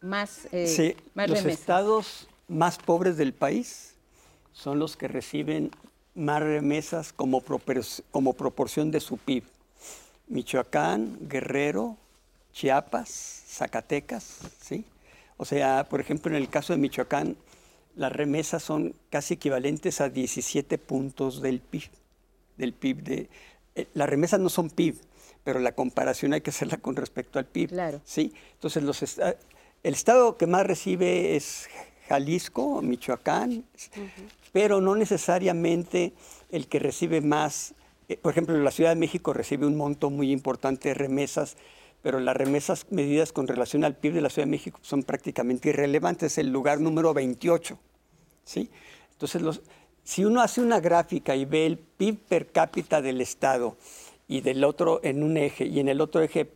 más, 0.01 0.47
eh, 0.51 0.67
sí, 0.67 0.95
los 1.15 1.45
estados 1.45 2.27
más 2.47 2.77
pobres 2.77 3.17
del 3.17 3.33
país 3.33 3.95
son 4.51 4.79
los 4.79 4.97
que 4.97 5.07
reciben 5.07 5.71
más 6.13 6.41
remesas 6.41 7.13
como, 7.13 7.41
como 8.11 8.33
proporción 8.33 8.91
de 8.91 8.99
su 8.99 9.17
PIB. 9.17 9.43
Michoacán, 10.27 11.17
Guerrero, 11.21 11.97
Chiapas, 12.53 13.09
Zacatecas, 13.47 14.39
¿sí? 14.61 14.85
O 15.37 15.45
sea, 15.45 15.87
por 15.89 15.99
ejemplo, 15.99 16.31
en 16.31 16.41
el 16.41 16.49
caso 16.49 16.73
de 16.73 16.79
Michoacán, 16.79 17.35
las 17.95 18.11
remesas 18.11 18.63
son 18.63 18.95
casi 19.09 19.35
equivalentes 19.35 20.01
a 20.01 20.09
17 20.09 20.77
puntos 20.77 21.41
del 21.41 21.59
PIB. 21.59 21.83
Del 22.57 22.73
PIB 22.73 23.03
de, 23.03 23.29
eh, 23.75 23.87
las 23.93 24.07
remesas 24.07 24.39
no 24.39 24.49
son 24.49 24.69
PIB, 24.69 24.95
pero 25.43 25.59
la 25.59 25.73
comparación 25.73 26.33
hay 26.33 26.41
que 26.41 26.51
hacerla 26.51 26.77
con 26.77 26.95
respecto 26.95 27.39
al 27.39 27.45
PIB. 27.45 27.69
Claro. 27.69 28.01
¿sí? 28.05 28.33
Entonces, 28.53 28.83
los 28.83 29.01
el 29.83 29.93
estado 29.93 30.37
que 30.37 30.47
más 30.47 30.65
recibe 30.65 31.35
es 31.35 31.67
Jalisco, 32.07 32.81
Michoacán, 32.81 33.65
pero 34.51 34.79
no 34.79 34.95
necesariamente 34.95 36.13
el 36.51 36.67
que 36.67 36.79
recibe 36.79 37.19
más. 37.19 37.73
Eh, 38.07 38.17
por 38.17 38.31
ejemplo, 38.31 38.57
la 38.57 38.71
Ciudad 38.71 38.91
de 38.91 38.95
México 38.95 39.33
recibe 39.33 39.65
un 39.65 39.75
monto 39.75 40.09
muy 40.09 40.31
importante 40.31 40.89
de 40.89 40.93
remesas 40.93 41.57
pero 42.03 42.19
las 42.19 42.35
remesas 42.35 42.85
medidas 42.91 43.31
con 43.31 43.47
relación 43.47 43.85
al 43.85 43.95
PIB 43.95 44.13
de 44.15 44.21
la 44.21 44.29
Ciudad 44.29 44.45
de 44.45 44.51
México 44.51 44.77
son 44.83 45.03
prácticamente 45.03 45.69
irrelevantes, 45.69 46.33
es 46.33 46.37
el 46.37 46.49
lugar 46.49 46.81
número 46.81 47.13
28. 47.13 47.79
¿sí? 48.43 48.69
Entonces, 49.13 49.61
si 50.03 50.25
uno 50.25 50.41
hace 50.41 50.61
una 50.61 50.81
gráfica 50.81 51.33
y 51.35 51.45
ve 51.45 51.65
el 51.65 51.77
PIB 51.77 52.19
per 52.19 52.51
cápita 52.51 53.01
del 53.01 53.21
Estado 53.21 53.77
y 54.27 54.41
del 54.41 54.65
otro 54.65 54.99
en 55.01 55.23
un 55.23 55.37
eje 55.37 55.65
y 55.65 55.79
en 55.79 55.87
el 55.87 56.01
otro 56.01 56.21
eje 56.21 56.51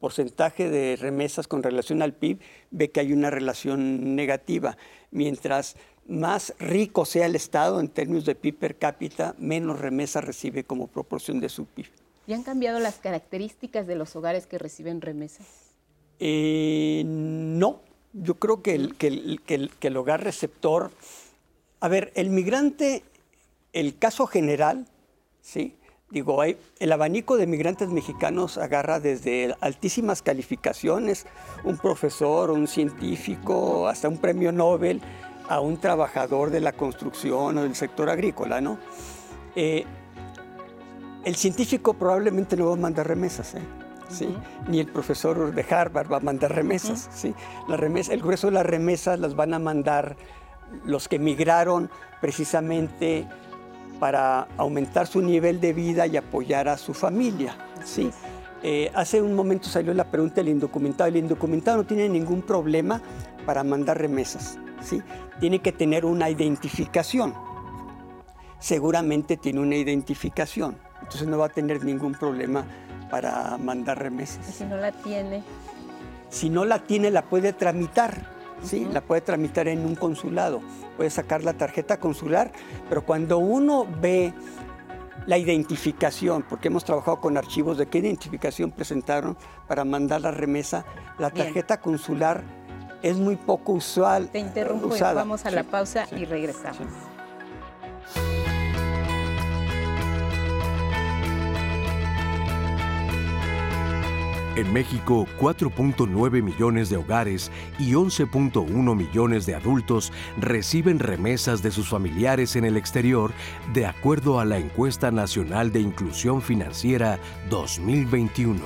porcentaje 0.00 0.68
de 0.68 0.96
remesas 0.96 1.48
con 1.48 1.62
relación 1.62 2.02
al 2.02 2.12
PIB, 2.12 2.38
ve 2.70 2.90
que 2.90 3.00
hay 3.00 3.14
una 3.14 3.30
relación 3.30 4.14
negativa. 4.14 4.76
Mientras 5.10 5.76
más 6.06 6.54
rico 6.58 7.06
sea 7.06 7.24
el 7.24 7.36
Estado 7.36 7.80
en 7.80 7.88
términos 7.88 8.26
de 8.26 8.34
PIB 8.34 8.58
per 8.58 8.76
cápita, 8.76 9.34
menos 9.38 9.78
remesas 9.78 10.24
recibe 10.24 10.64
como 10.64 10.88
proporción 10.88 11.40
de 11.40 11.48
su 11.48 11.64
PIB. 11.64 11.86
¿Y 12.30 12.32
han 12.32 12.44
cambiado 12.44 12.78
las 12.78 12.94
características 12.94 13.88
de 13.88 13.96
los 13.96 14.14
hogares 14.14 14.46
que 14.46 14.56
reciben 14.56 15.00
remesas? 15.00 15.48
Eh, 16.20 17.02
no, 17.04 17.80
yo 18.12 18.36
creo 18.36 18.62
que 18.62 18.76
el, 18.76 18.94
que, 18.94 19.08
el, 19.80 19.96
hogar 19.96 20.22
receptor, 20.22 20.92
a 21.80 21.88
ver, 21.88 22.12
el 22.14 22.30
migrante, 22.30 23.02
el 23.72 23.98
caso 23.98 24.28
general, 24.28 24.86
¿sí? 25.42 25.74
Digo, 26.10 26.40
el 26.44 26.92
abanico 26.92 27.36
de 27.36 27.48
migrantes 27.48 27.88
mexicanos 27.88 28.58
agarra 28.58 29.00
desde 29.00 29.56
altísimas 29.60 30.22
calificaciones, 30.22 31.26
un 31.64 31.78
profesor, 31.78 32.52
un 32.52 32.68
científico, 32.68 33.88
hasta 33.88 34.08
un 34.08 34.18
premio 34.18 34.52
Nobel, 34.52 35.00
a 35.48 35.58
un 35.58 35.80
trabajador 35.80 36.50
de 36.50 36.60
la 36.60 36.74
construcción 36.74 37.58
o 37.58 37.62
del 37.64 37.74
sector 37.74 38.08
agrícola, 38.08 38.60
¿no? 38.60 38.78
Eh, 39.56 39.84
el 41.24 41.36
científico 41.36 41.94
probablemente 41.94 42.56
no 42.56 42.66
va 42.66 42.72
a 42.74 42.76
mandar 42.76 43.06
remesas, 43.06 43.54
¿eh? 43.54 43.62
¿Sí? 44.08 44.36
ni 44.66 44.80
el 44.80 44.88
profesor 44.88 45.54
de 45.54 45.66
Harvard 45.72 46.10
va 46.10 46.16
a 46.16 46.20
mandar 46.20 46.52
remesas. 46.52 47.08
¿sí? 47.12 47.32
La 47.68 47.76
remesa, 47.76 48.12
el 48.12 48.20
grueso 48.20 48.48
de 48.48 48.54
las 48.54 48.66
remesas 48.66 49.20
las 49.20 49.36
van 49.36 49.54
a 49.54 49.60
mandar 49.60 50.16
los 50.84 51.06
que 51.06 51.16
emigraron 51.16 51.90
precisamente 52.20 53.28
para 54.00 54.48
aumentar 54.56 55.06
su 55.06 55.22
nivel 55.22 55.60
de 55.60 55.72
vida 55.72 56.08
y 56.08 56.16
apoyar 56.16 56.68
a 56.68 56.76
su 56.76 56.92
familia. 56.92 57.56
¿sí? 57.84 58.10
Eh, 58.64 58.90
hace 58.96 59.22
un 59.22 59.34
momento 59.34 59.68
salió 59.68 59.94
la 59.94 60.10
pregunta 60.10 60.36
del 60.36 60.48
indocumentado. 60.48 61.08
El 61.08 61.16
indocumentado 61.16 61.76
no 61.76 61.84
tiene 61.84 62.08
ningún 62.08 62.42
problema 62.42 63.00
para 63.46 63.62
mandar 63.62 63.96
remesas. 63.96 64.58
¿sí? 64.82 65.02
Tiene 65.38 65.60
que 65.60 65.70
tener 65.70 66.04
una 66.04 66.28
identificación. 66.28 67.32
Seguramente 68.58 69.36
tiene 69.36 69.60
una 69.60 69.76
identificación 69.76 70.89
entonces 71.02 71.26
no 71.26 71.38
va 71.38 71.46
a 71.46 71.50
tener 71.50 71.84
ningún 71.84 72.12
problema 72.12 72.64
para 73.10 73.58
mandar 73.58 73.98
remesas. 73.98 74.46
si 74.46 74.64
no 74.64 74.76
la 74.76 74.92
tiene? 74.92 75.42
Si 76.28 76.48
no 76.48 76.64
la 76.64 76.78
tiene, 76.78 77.10
la 77.10 77.22
puede 77.22 77.52
tramitar. 77.52 78.40
¿sí? 78.62 78.86
La 78.92 79.00
puede 79.00 79.20
tramitar 79.20 79.68
en 79.68 79.84
un 79.84 79.94
consulado, 79.94 80.60
puede 80.96 81.10
sacar 81.10 81.42
la 81.42 81.54
tarjeta 81.54 81.98
consular, 81.98 82.52
pero 82.88 83.04
cuando 83.04 83.38
uno 83.38 83.86
ve 84.00 84.32
la 85.26 85.38
identificación, 85.38 86.44
porque 86.48 86.68
hemos 86.68 86.84
trabajado 86.84 87.20
con 87.20 87.36
archivos 87.36 87.78
de 87.78 87.86
qué 87.86 87.98
identificación 87.98 88.70
presentaron 88.70 89.36
para 89.68 89.84
mandar 89.84 90.22
la 90.22 90.30
remesa, 90.30 90.84
la 91.18 91.30
tarjeta 91.30 91.80
consular 91.80 92.42
es 93.02 93.16
muy 93.16 93.36
poco 93.36 93.72
usual. 93.72 94.28
Te 94.28 94.38
interrumpo, 94.38 94.88
usada. 94.88 95.14
vamos 95.14 95.46
a 95.46 95.50
la 95.50 95.64
pausa 95.64 96.06
y 96.16 96.24
regresamos. 96.24 96.88
En 104.56 104.72
México, 104.72 105.26
4.9 105.38 106.42
millones 106.42 106.90
de 106.90 106.96
hogares 106.96 107.52
y 107.78 107.92
11.1 107.92 108.96
millones 108.96 109.46
de 109.46 109.54
adultos 109.54 110.12
reciben 110.38 110.98
remesas 110.98 111.62
de 111.62 111.70
sus 111.70 111.88
familiares 111.88 112.56
en 112.56 112.64
el 112.64 112.76
exterior, 112.76 113.30
de 113.72 113.86
acuerdo 113.86 114.40
a 114.40 114.44
la 114.44 114.58
Encuesta 114.58 115.12
Nacional 115.12 115.70
de 115.70 115.80
Inclusión 115.80 116.42
Financiera 116.42 117.20
2021. 117.48 118.60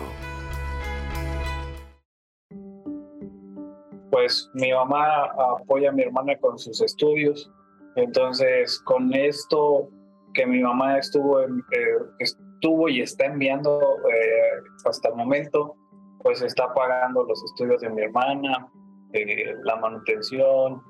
Pues 4.10 4.50
mi 4.54 4.72
mamá 4.72 5.26
apoya 5.60 5.90
a 5.90 5.92
mi 5.92 6.02
hermana 6.02 6.34
con 6.40 6.58
sus 6.58 6.80
estudios, 6.80 7.52
entonces 7.96 8.80
con 8.86 9.12
esto 9.12 9.90
que 10.32 10.46
mi 10.46 10.62
mamá 10.62 10.98
estuvo, 10.98 11.42
eh, 11.42 11.48
estuvo 12.64 12.88
y 12.88 13.02
está 13.02 13.26
enviando 13.26 13.78
eh, 14.10 14.62
hasta 14.86 15.10
el 15.10 15.16
momento, 15.16 15.76
pues 16.20 16.40
está 16.40 16.72
pagando 16.72 17.22
los 17.24 17.44
estudios 17.44 17.82
de 17.82 17.90
mi 17.90 18.02
hermana, 18.02 18.68
eh, 19.12 19.54
la 19.64 19.76
manutención, 19.76 20.82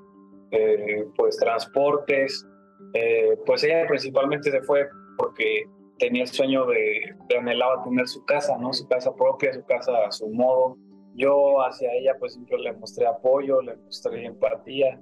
eh, 0.51 1.05
pues 1.17 1.37
transportes. 1.37 2.47
Eh, 2.93 3.37
pues 3.45 3.65
ella 3.65 3.85
principalmente 3.87 4.51
se 4.51 4.61
fue 4.61 4.87
porque 5.17 5.65
tenía 5.99 6.21
el 6.23 6.29
sueño 6.29 6.65
de, 6.65 7.13
de, 7.27 7.37
anhelaba 7.37 7.83
tener 7.83 8.07
su 8.07 8.23
casa, 8.23 8.57
¿no? 8.57 8.71
Su 8.71 8.87
casa 8.87 9.13
propia, 9.13 9.53
su 9.53 9.65
casa 9.65 9.91
a 10.07 10.11
su 10.11 10.29
modo. 10.29 10.77
Yo 11.13 11.61
hacia 11.61 11.91
ella 11.91 12.15
pues 12.19 12.33
siempre 12.33 12.57
le 12.57 12.71
mostré 12.71 13.05
apoyo, 13.05 13.61
le 13.61 13.75
mostré 13.75 14.25
empatía, 14.25 14.99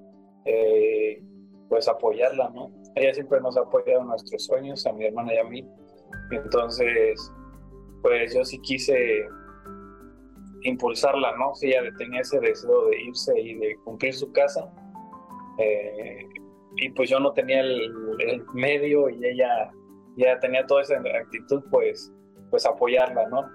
pues 1.70 1.88
apoyarla, 1.88 2.50
¿no? 2.50 2.72
Ella 2.96 3.14
siempre 3.14 3.40
nos 3.42 3.58
ha 3.58 3.62
apoyado 3.62 4.02
en 4.02 4.08
nuestros 4.08 4.44
sueños, 4.46 4.86
a 4.88 4.94
mi 4.94 5.06
hermana 5.06 5.36
y 5.36 5.38
a 5.38 5.44
mí. 5.44 5.68
Entonces, 6.36 7.32
pues 8.02 8.34
yo 8.34 8.44
sí 8.44 8.60
quise 8.60 9.28
impulsarla, 10.64 11.36
¿no? 11.38 11.54
Si 11.56 11.68
ella 11.68 11.82
tenía 11.98 12.22
ese 12.22 12.40
deseo 12.40 12.88
de 12.88 13.02
irse 13.02 13.40
y 13.40 13.56
de 13.56 13.76
cumplir 13.84 14.14
su 14.14 14.32
casa. 14.32 14.72
Eh, 15.60 16.28
y 16.78 16.90
pues 16.90 17.10
yo 17.10 17.20
no 17.20 17.34
tenía 17.34 17.62
el, 17.62 17.94
medio 18.54 19.10
y 19.10 19.26
ella 19.26 19.72
ya 20.16 20.40
tenía 20.40 20.66
toda 20.66 20.82
esa 20.82 20.96
actitud, 20.98 21.64
pues, 21.70 22.12
pues 22.50 22.66
apoyarla, 22.66 23.28
¿no? 23.30 23.48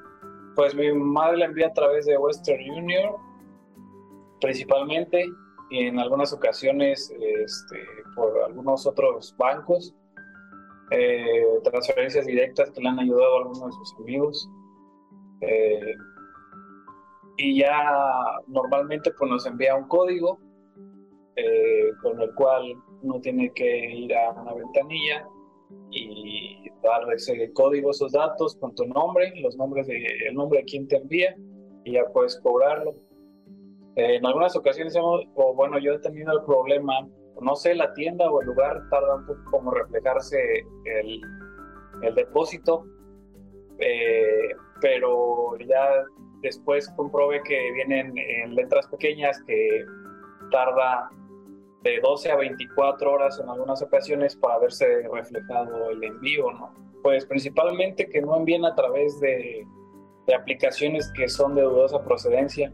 Pues 0.54 0.74
mi 0.74 0.92
madre 0.92 1.38
la 1.38 1.44
envía 1.46 1.68
a 1.68 1.72
través 1.72 2.06
de 2.06 2.16
Western 2.16 2.70
Union, 2.70 3.12
principalmente, 4.40 5.24
y 5.70 5.86
en 5.86 5.98
algunas 5.98 6.32
ocasiones 6.32 7.12
este, 7.20 7.86
por 8.14 8.42
algunos 8.42 8.86
otros 8.86 9.34
bancos, 9.38 9.94
eh, 10.90 11.44
transferencias 11.64 12.26
directas 12.26 12.70
que 12.70 12.80
le 12.80 12.88
han 12.88 12.98
ayudado 12.98 13.34
a 13.34 13.38
algunos 13.38 13.66
de 13.66 13.72
sus 13.72 13.94
amigos. 14.00 14.50
Eh, 15.40 15.94
y 17.36 17.60
ya 17.60 17.72
normalmente 18.48 19.12
pues 19.16 19.30
nos 19.30 19.46
envía 19.46 19.76
un 19.76 19.86
código 19.86 20.40
eh, 21.36 21.90
con 22.02 22.20
el 22.20 22.34
cual 22.34 22.74
uno 23.02 23.20
tiene 23.20 23.52
que 23.52 23.90
ir 23.92 24.14
a 24.16 24.32
una 24.32 24.54
ventanilla 24.54 25.24
y 25.90 26.68
dar 26.82 27.12
ese 27.14 27.52
código, 27.52 27.90
esos 27.90 28.12
datos 28.12 28.56
con 28.56 28.74
tu 28.74 28.84
nombre, 28.86 29.32
los 29.40 29.56
nombres 29.56 29.86
de, 29.86 30.04
el 30.28 30.34
nombre 30.34 30.60
de 30.60 30.64
quien 30.64 30.88
te 30.88 30.96
envía 30.96 31.36
y 31.84 31.92
ya 31.92 32.04
puedes 32.12 32.40
cobrarlo. 32.40 32.94
Eh, 33.94 34.16
en 34.16 34.26
algunas 34.26 34.56
ocasiones 34.56 34.94
hemos, 34.96 35.24
o 35.34 35.54
bueno, 35.54 35.78
yo 35.78 35.92
he 35.92 35.98
tenido 36.00 36.32
el 36.32 36.44
problema, 36.44 37.08
no 37.40 37.56
sé, 37.56 37.74
la 37.74 37.92
tienda 37.94 38.30
o 38.30 38.40
el 38.40 38.46
lugar 38.46 38.88
tarda 38.90 39.16
un 39.16 39.26
poco 39.26 39.50
como 39.50 39.70
reflejarse 39.70 40.66
el, 40.84 41.20
el 42.02 42.14
depósito, 42.14 42.84
eh, 43.78 44.54
pero 44.80 45.56
ya 45.58 46.04
Después 46.42 46.88
comprobé 46.96 47.42
que 47.42 47.72
vienen 47.72 48.16
en 48.16 48.54
letras 48.54 48.86
pequeñas 48.86 49.42
que 49.44 49.84
tarda 50.52 51.10
de 51.82 52.00
12 52.00 52.30
a 52.30 52.36
24 52.36 53.12
horas 53.12 53.40
en 53.40 53.48
algunas 53.48 53.82
ocasiones 53.82 54.36
para 54.36 54.58
verse 54.58 54.86
reflejado 55.12 55.90
el 55.90 56.02
envío, 56.04 56.50
¿no? 56.52 56.72
Pues 57.02 57.26
principalmente 57.26 58.08
que 58.08 58.20
no 58.20 58.36
envíen 58.36 58.64
a 58.64 58.74
través 58.74 59.18
de, 59.20 59.66
de 60.26 60.34
aplicaciones 60.34 61.10
que 61.12 61.28
son 61.28 61.56
de 61.56 61.62
dudosa 61.62 62.04
procedencia, 62.04 62.72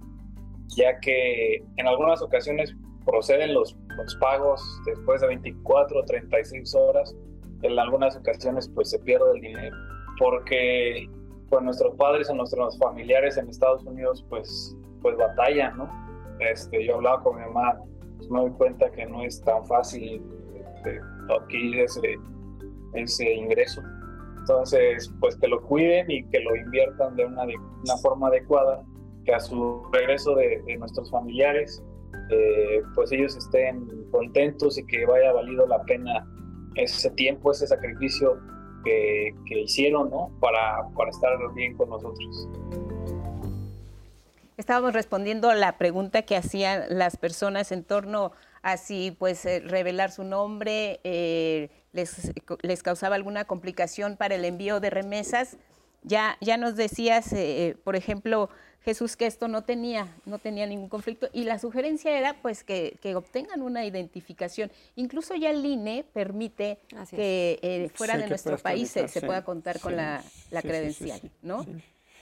ya 0.76 0.98
que 1.00 1.64
en 1.76 1.86
algunas 1.86 2.20
ocasiones 2.20 2.76
proceden 3.04 3.54
los, 3.54 3.76
los 3.96 4.14
pagos 4.16 4.62
después 4.86 5.20
de 5.20 5.28
24 5.28 6.00
o 6.00 6.04
36 6.04 6.74
horas, 6.74 7.16
en 7.62 7.78
algunas 7.78 8.16
ocasiones 8.16 8.70
pues 8.74 8.90
se 8.90 8.98
pierde 8.98 9.24
el 9.34 9.40
dinero, 9.40 9.76
porque 10.18 11.08
pues 11.48 11.62
nuestros 11.62 11.94
padres 11.96 12.28
o 12.30 12.34
nuestros 12.34 12.78
familiares 12.78 13.36
en 13.36 13.48
Estados 13.48 13.84
Unidos 13.84 14.24
pues, 14.28 14.76
pues 15.02 15.16
batallan, 15.16 15.76
¿no? 15.76 15.88
Este, 16.40 16.84
yo 16.84 16.96
hablaba 16.96 17.22
con 17.22 17.36
mi 17.36 17.42
mamá, 17.42 17.80
pues 18.16 18.30
me 18.30 18.40
doy 18.40 18.50
cuenta 18.52 18.90
que 18.90 19.06
no 19.06 19.22
es 19.22 19.40
tan 19.42 19.64
fácil 19.66 20.22
este, 20.54 21.00
ese, 21.82 22.18
ese 22.94 23.34
ingreso. 23.34 23.82
Entonces, 24.38 25.10
pues 25.20 25.36
que 25.36 25.48
lo 25.48 25.62
cuiden 25.62 26.10
y 26.10 26.24
que 26.28 26.40
lo 26.40 26.54
inviertan 26.56 27.16
de 27.16 27.24
una, 27.24 27.46
de 27.46 27.54
una 27.56 27.96
forma 28.02 28.28
adecuada, 28.28 28.82
que 29.24 29.34
a 29.34 29.40
su 29.40 29.82
regreso 29.90 30.34
de, 30.34 30.62
de 30.66 30.76
nuestros 30.76 31.10
familiares, 31.10 31.82
eh, 32.30 32.82
pues 32.94 33.12
ellos 33.12 33.36
estén 33.36 33.86
contentos 34.10 34.78
y 34.78 34.86
que 34.86 35.06
vaya 35.06 35.32
valido 35.32 35.66
la 35.66 35.82
pena 35.84 36.26
ese 36.74 37.10
tiempo, 37.10 37.52
ese 37.52 37.66
sacrificio 37.66 38.38
que, 38.84 39.34
hicieron 39.48 40.10
¿no? 40.10 40.30
para, 40.40 40.88
para 40.96 41.10
estar 41.10 41.32
bien 41.54 41.76
con 41.76 41.88
nosotros. 41.88 42.48
Estábamos 44.56 44.92
respondiendo 44.92 45.50
a 45.50 45.54
la 45.54 45.78
pregunta 45.78 46.22
que 46.22 46.36
hacían 46.36 46.84
las 46.88 47.16
personas 47.16 47.72
en 47.72 47.82
torno 47.82 48.32
a 48.62 48.76
si 48.76 49.10
pues 49.10 49.44
eh, 49.44 49.60
revelar 49.60 50.10
su 50.12 50.22
nombre 50.24 51.00
eh, 51.04 51.70
les, 51.92 52.32
les, 52.62 52.82
causaba 52.82 53.16
alguna 53.16 53.44
complicación 53.44 54.16
para 54.16 54.36
el 54.36 54.44
envío 54.44 54.80
de 54.80 54.90
remesas. 54.90 55.58
Ya, 56.02 56.36
ya 56.40 56.56
nos 56.56 56.76
decías, 56.76 57.32
eh, 57.32 57.76
por 57.82 57.96
ejemplo, 57.96 58.48
Jesús 58.84 59.16
que 59.16 59.26
esto 59.26 59.48
no 59.48 59.62
tenía, 59.62 60.14
no 60.26 60.38
tenía 60.38 60.66
ningún 60.66 60.90
conflicto 60.90 61.28
y 61.32 61.44
la 61.44 61.58
sugerencia 61.58 62.18
era 62.18 62.34
pues 62.42 62.64
que, 62.64 62.98
obtengan 63.16 63.62
una 63.62 63.84
identificación. 63.84 64.70
Incluso 64.96 65.34
ya 65.34 65.50
el 65.50 65.64
INE 65.64 66.04
permite 66.12 66.78
que 67.10 67.58
eh, 67.62 67.90
fuera 67.94 68.18
de 68.18 68.28
nuestro 68.28 68.58
país 68.58 68.90
se, 68.90 69.08
pueda 69.22 69.42
contar 69.42 69.80
con 69.80 69.96
la, 69.96 70.22
credencial, 70.60 71.20
¿no? 71.42 71.64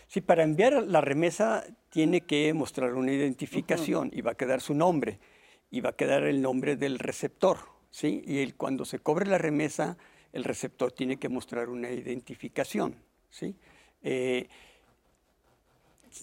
Sí, 0.07 0.21
para 0.21 0.45
enviar 0.45 0.85
la 0.85 1.01
remesa 1.01 1.65
tiene 1.89 2.21
que 2.21 2.53
mostrar 2.53 2.95
una 2.95 3.13
identificación 3.13 4.11
y 4.13 4.21
va 4.21 4.33
a 4.33 4.35
quedar 4.35 4.61
su 4.61 4.75
nombre 4.75 5.19
y 5.71 5.81
va 5.81 5.91
a 5.91 5.97
quedar 5.97 6.25
el 6.25 6.43
nombre 6.43 6.77
del 6.77 6.99
receptor, 6.99 7.59
¿sí? 7.91 8.23
Y 8.25 8.53
cuando 8.53 8.85
se 8.85 8.99
cobre 8.99 9.27
la 9.27 9.39
remesa, 9.39 9.97
el 10.33 10.45
receptor 10.45 10.93
tiene 10.93 11.17
que 11.17 11.29
mostrar 11.29 11.71
una 11.71 11.91
identificación, 11.91 12.95
¿sí? 13.31 13.57
Eh, 14.03 14.49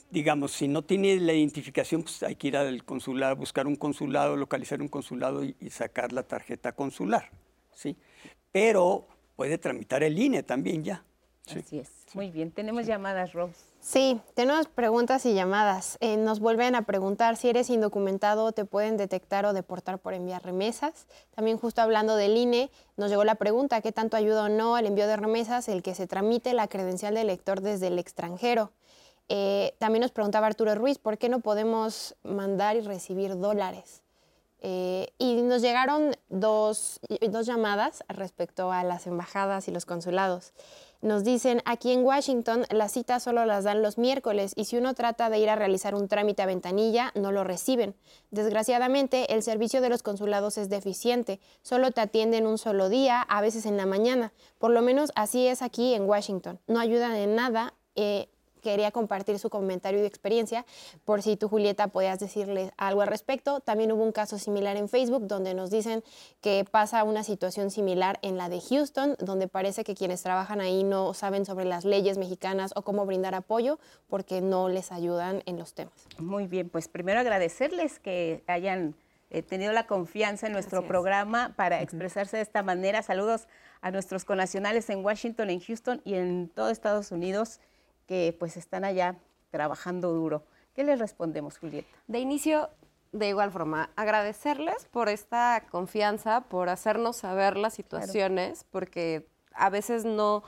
digamos, 0.10 0.52
si 0.52 0.68
no 0.68 0.84
tiene 0.84 1.20
la 1.20 1.34
identificación, 1.34 2.04
pues 2.04 2.22
hay 2.24 2.36
que 2.36 2.48
ir 2.48 2.58
al 2.58 2.84
consulado, 2.84 3.36
buscar 3.36 3.68
un 3.68 3.76
consulado, 3.76 4.36
localizar 4.36 4.82
un 4.82 4.88
consulado 4.88 5.44
y, 5.44 5.56
sacar 5.70 6.12
la 6.12 6.24
tarjeta 6.24 6.72
consular, 6.72 7.30
¿sí? 7.74 7.96
Pero 8.52 9.08
puede 9.36 9.58
tramitar 9.58 10.04
el 10.04 10.18
INE 10.18 10.44
también 10.44 10.84
ya. 10.84 11.04
Así 11.48 11.80
es. 11.80 11.90
Muy 12.14 12.30
bien. 12.30 12.52
Tenemos 12.52 12.86
llamadas, 12.86 13.34
Rose. 13.34 13.56
Sí, 13.82 14.20
tenemos 14.36 14.68
preguntas 14.68 15.26
y 15.26 15.34
llamadas. 15.34 15.98
Eh, 16.02 16.18
nos 16.18 16.40
vuelven 16.40 16.76
a 16.76 16.84
preguntar 16.84 17.38
si 17.38 17.50
eres 17.50 17.70
indocumentado, 17.70 18.52
te 18.52 18.66
pueden 18.66 18.98
detectar 18.98 19.46
o 19.46 19.54
deportar 19.54 20.00
por 20.00 20.14
enviar 20.14 20.44
remesas. 20.44 21.08
También 21.34 21.58
justo 21.58 21.82
hablando 21.82 22.16
del 22.16 22.36
INE, 22.38 22.70
nos 22.98 23.10
llegó 23.10 23.24
la 23.24 23.36
pregunta, 23.36 23.82
¿qué 23.82 23.92
tanto 23.92 24.18
ayuda 24.18 24.44
o 24.44 24.50
no 24.50 24.76
al 24.76 24.86
envío 24.86 25.08
de 25.08 25.16
remesas 25.16 25.70
el 25.70 25.82
que 25.82 25.96
se 25.96 26.08
tramite 26.08 26.54
la 26.54 26.68
credencial 26.68 27.16
de 27.16 27.22
elector 27.22 27.62
desde 27.62 27.88
el 27.88 28.00
extranjero? 28.00 28.72
Eh, 29.30 29.76
también 29.78 30.02
nos 30.02 30.12
preguntaba 30.12 30.48
Arturo 30.48 30.74
Ruiz, 30.76 30.98
¿por 30.98 31.18
qué 31.18 31.30
no 31.30 31.40
podemos 31.40 32.16
mandar 32.24 32.76
y 32.76 32.82
recibir 32.82 33.38
dólares? 33.38 34.02
Eh, 34.62 35.14
y 35.18 35.42
nos 35.42 35.62
llegaron 35.62 36.18
dos, 36.28 37.00
dos 37.30 37.46
llamadas 37.46 38.04
respecto 38.10 38.72
a 38.72 38.84
las 38.84 39.08
embajadas 39.08 39.68
y 39.68 39.72
los 39.72 39.86
consulados. 39.86 40.54
Nos 41.02 41.24
dicen, 41.24 41.62
aquí 41.64 41.94
en 41.94 42.04
Washington 42.04 42.66
las 42.70 42.92
citas 42.92 43.24
solo 43.24 43.46
las 43.46 43.64
dan 43.64 43.82
los 43.82 43.98
miércoles 43.98 44.52
y 44.58 44.66
si 44.66 44.76
uno 44.76 44.94
trata 44.96 45.30
de 45.30 45.40
ir 45.40 45.50
a 45.50 45.56
realizar 45.56 45.96
un 45.96 46.10
trámite 46.10 46.42
a 46.42 46.46
ventanilla, 46.46 47.14
no 47.16 47.32
lo 47.32 47.46
reciben. 47.46 47.96
Desgraciadamente, 48.32 49.34
el 49.34 49.42
servicio 49.42 49.80
de 49.80 49.88
los 49.88 50.04
consulados 50.04 50.58
es 50.58 50.68
deficiente, 50.68 51.40
solo 51.62 51.92
te 51.92 52.02
atienden 52.02 52.46
un 52.46 52.58
solo 52.58 52.90
día, 52.90 53.22
a 53.22 53.40
veces 53.40 53.66
en 53.66 53.78
la 53.78 53.86
mañana. 53.86 54.34
Por 54.58 54.72
lo 54.72 54.82
menos 54.82 55.14
así 55.16 55.48
es 55.48 55.62
aquí 55.62 55.94
en 55.94 56.04
Washington. 56.04 56.60
No 56.68 56.82
ayudan 56.82 57.16
en 57.16 57.36
nada. 57.36 57.76
Eh, 57.96 58.28
quería 58.62 58.92
compartir 58.92 59.40
su 59.40 59.50
comentario 59.50 60.02
y 60.02 60.06
experiencia 60.06 60.66
por 61.06 61.22
si 61.22 61.38
tú, 61.38 61.48
Julieta, 61.48 61.88
podías 61.88 62.20
decirle 62.20 62.72
algo 62.78 63.02
al 63.02 63.08
respecto. 63.08 63.60
También 63.60 63.92
hubo 63.92 64.04
un 64.04 64.12
caso 64.12 64.38
similar 64.38 64.78
en 64.78 64.90
Facebook 64.90 65.28
donde 65.28 65.54
nos 65.54 65.70
dicen 65.70 66.04
que 66.42 66.66
pasa 66.70 67.04
una 67.04 67.24
situación 67.24 67.72
similar 67.72 68.20
en 68.22 68.38
la 68.38 68.50
de 68.50 68.62
Houston, 68.62 69.16
donde 69.20 69.48
parece 69.48 69.84
que 69.84 69.96
quienes 69.96 70.22
trabajan 70.24 70.62
ahí 70.62 70.84
no 70.84 71.14
saben 71.14 71.46
sobre 71.46 71.66
las 71.66 71.86
leyes 71.86 72.18
mexicanas 72.18 72.72
o 72.76 72.84
cómo 72.84 73.06
brindar 73.06 73.36
apoyo 73.36 73.80
porque 74.08 74.42
no 74.42 74.70
les 74.70 74.92
ayudan 74.92 75.44
en 75.46 75.58
los 75.58 75.74
temas. 75.74 75.94
Muy 76.18 76.48
bien, 76.48 76.70
pues 76.70 76.88
primero 76.88 77.20
agradecerles 77.20 78.00
que 78.00 78.44
hayan 78.48 78.96
eh, 79.32 79.44
tenido 79.44 79.72
la 79.74 79.86
confianza 79.86 80.48
en 80.48 80.54
nuestro 80.54 80.88
programa 80.88 81.54
para 81.56 81.82
expresarse 81.82 82.38
de 82.38 82.44
esta 82.44 82.64
manera. 82.64 83.04
Saludos 83.04 83.48
a 83.82 83.92
nuestros 83.92 84.26
conacionales 84.26 84.90
en 84.90 85.06
Washington, 85.06 85.52
en 85.52 85.60
Houston 85.60 86.02
y 86.04 86.16
en 86.16 86.50
todo 86.50 86.70
Estados 86.70 87.12
Unidos 87.12 87.60
que 88.10 88.36
pues 88.40 88.58
están 88.58 88.86
allá 88.86 89.18
trabajando 89.52 90.12
duro. 90.12 90.44
¿Qué 90.74 90.84
les 90.84 90.98
respondemos, 90.98 91.60
Julieta? 91.60 91.88
De 92.08 92.18
inicio, 92.18 92.72
de 93.12 93.30
igual 93.30 93.52
forma, 93.52 93.92
agradecerles 93.96 94.86
por 94.86 95.10
esta 95.10 95.64
confianza, 95.70 96.42
por 96.42 96.70
hacernos 96.70 97.18
saber 97.18 97.56
las 97.56 97.76
situaciones, 97.76 98.66
porque 98.72 99.28
a 99.54 99.70
veces 99.70 100.06
no, 100.06 100.42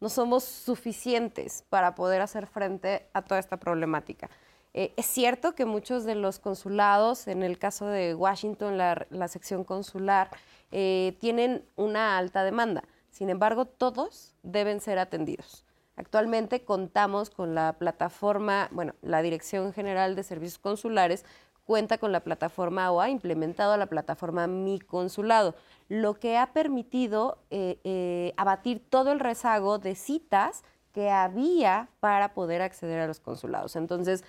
no 0.00 0.08
somos 0.08 0.44
suficientes 0.44 1.64
para 1.68 1.96
poder 1.96 2.20
hacer 2.20 2.46
frente 2.46 3.08
a 3.12 3.22
toda 3.22 3.40
esta 3.40 3.56
problemática. 3.56 4.30
Eh, 4.72 4.92
es 4.96 5.06
cierto 5.06 5.56
que 5.56 5.64
muchos 5.64 6.04
de 6.04 6.14
los 6.14 6.38
consulados, 6.38 7.26
en 7.26 7.42
el 7.42 7.58
caso 7.58 7.86
de 7.86 8.14
Washington, 8.14 8.78
la, 8.78 9.26
sección 9.26 9.64
consular, 9.64 10.30
eh, 10.70 11.16
tienen 11.18 11.64
una 11.74 12.16
alta 12.16 12.44
demanda. 12.44 12.84
Sin 13.10 13.28
embargo, 13.28 13.64
todos 13.64 14.36
deben 14.44 14.80
ser 14.80 15.00
atendidos. 15.00 15.64
Actualmente 15.98 16.64
contamos 16.64 17.28
con 17.28 17.56
la 17.56 17.72
plataforma, 17.72 18.68
bueno, 18.70 18.94
la 19.02 19.20
Dirección 19.20 19.72
General 19.72 20.14
de 20.14 20.22
Servicios 20.22 20.60
Consulares 20.60 21.24
cuenta 21.64 21.98
con 21.98 22.12
la 22.12 22.20
plataforma 22.20 22.92
o 22.92 23.00
ha 23.00 23.10
implementado 23.10 23.76
la 23.76 23.86
plataforma 23.86 24.46
Mi 24.46 24.78
Consulado, 24.78 25.56
lo 25.88 26.14
que 26.14 26.38
ha 26.38 26.52
permitido 26.52 27.38
eh, 27.50 27.80
eh, 27.82 28.32
abatir 28.36 28.80
todo 28.88 29.10
el 29.10 29.18
rezago 29.18 29.78
de 29.78 29.96
citas 29.96 30.62
que 30.92 31.10
había 31.10 31.88
para 31.98 32.32
poder 32.32 32.62
acceder 32.62 33.00
a 33.00 33.08
los 33.08 33.18
consulados. 33.18 33.74
Entonces, 33.74 34.22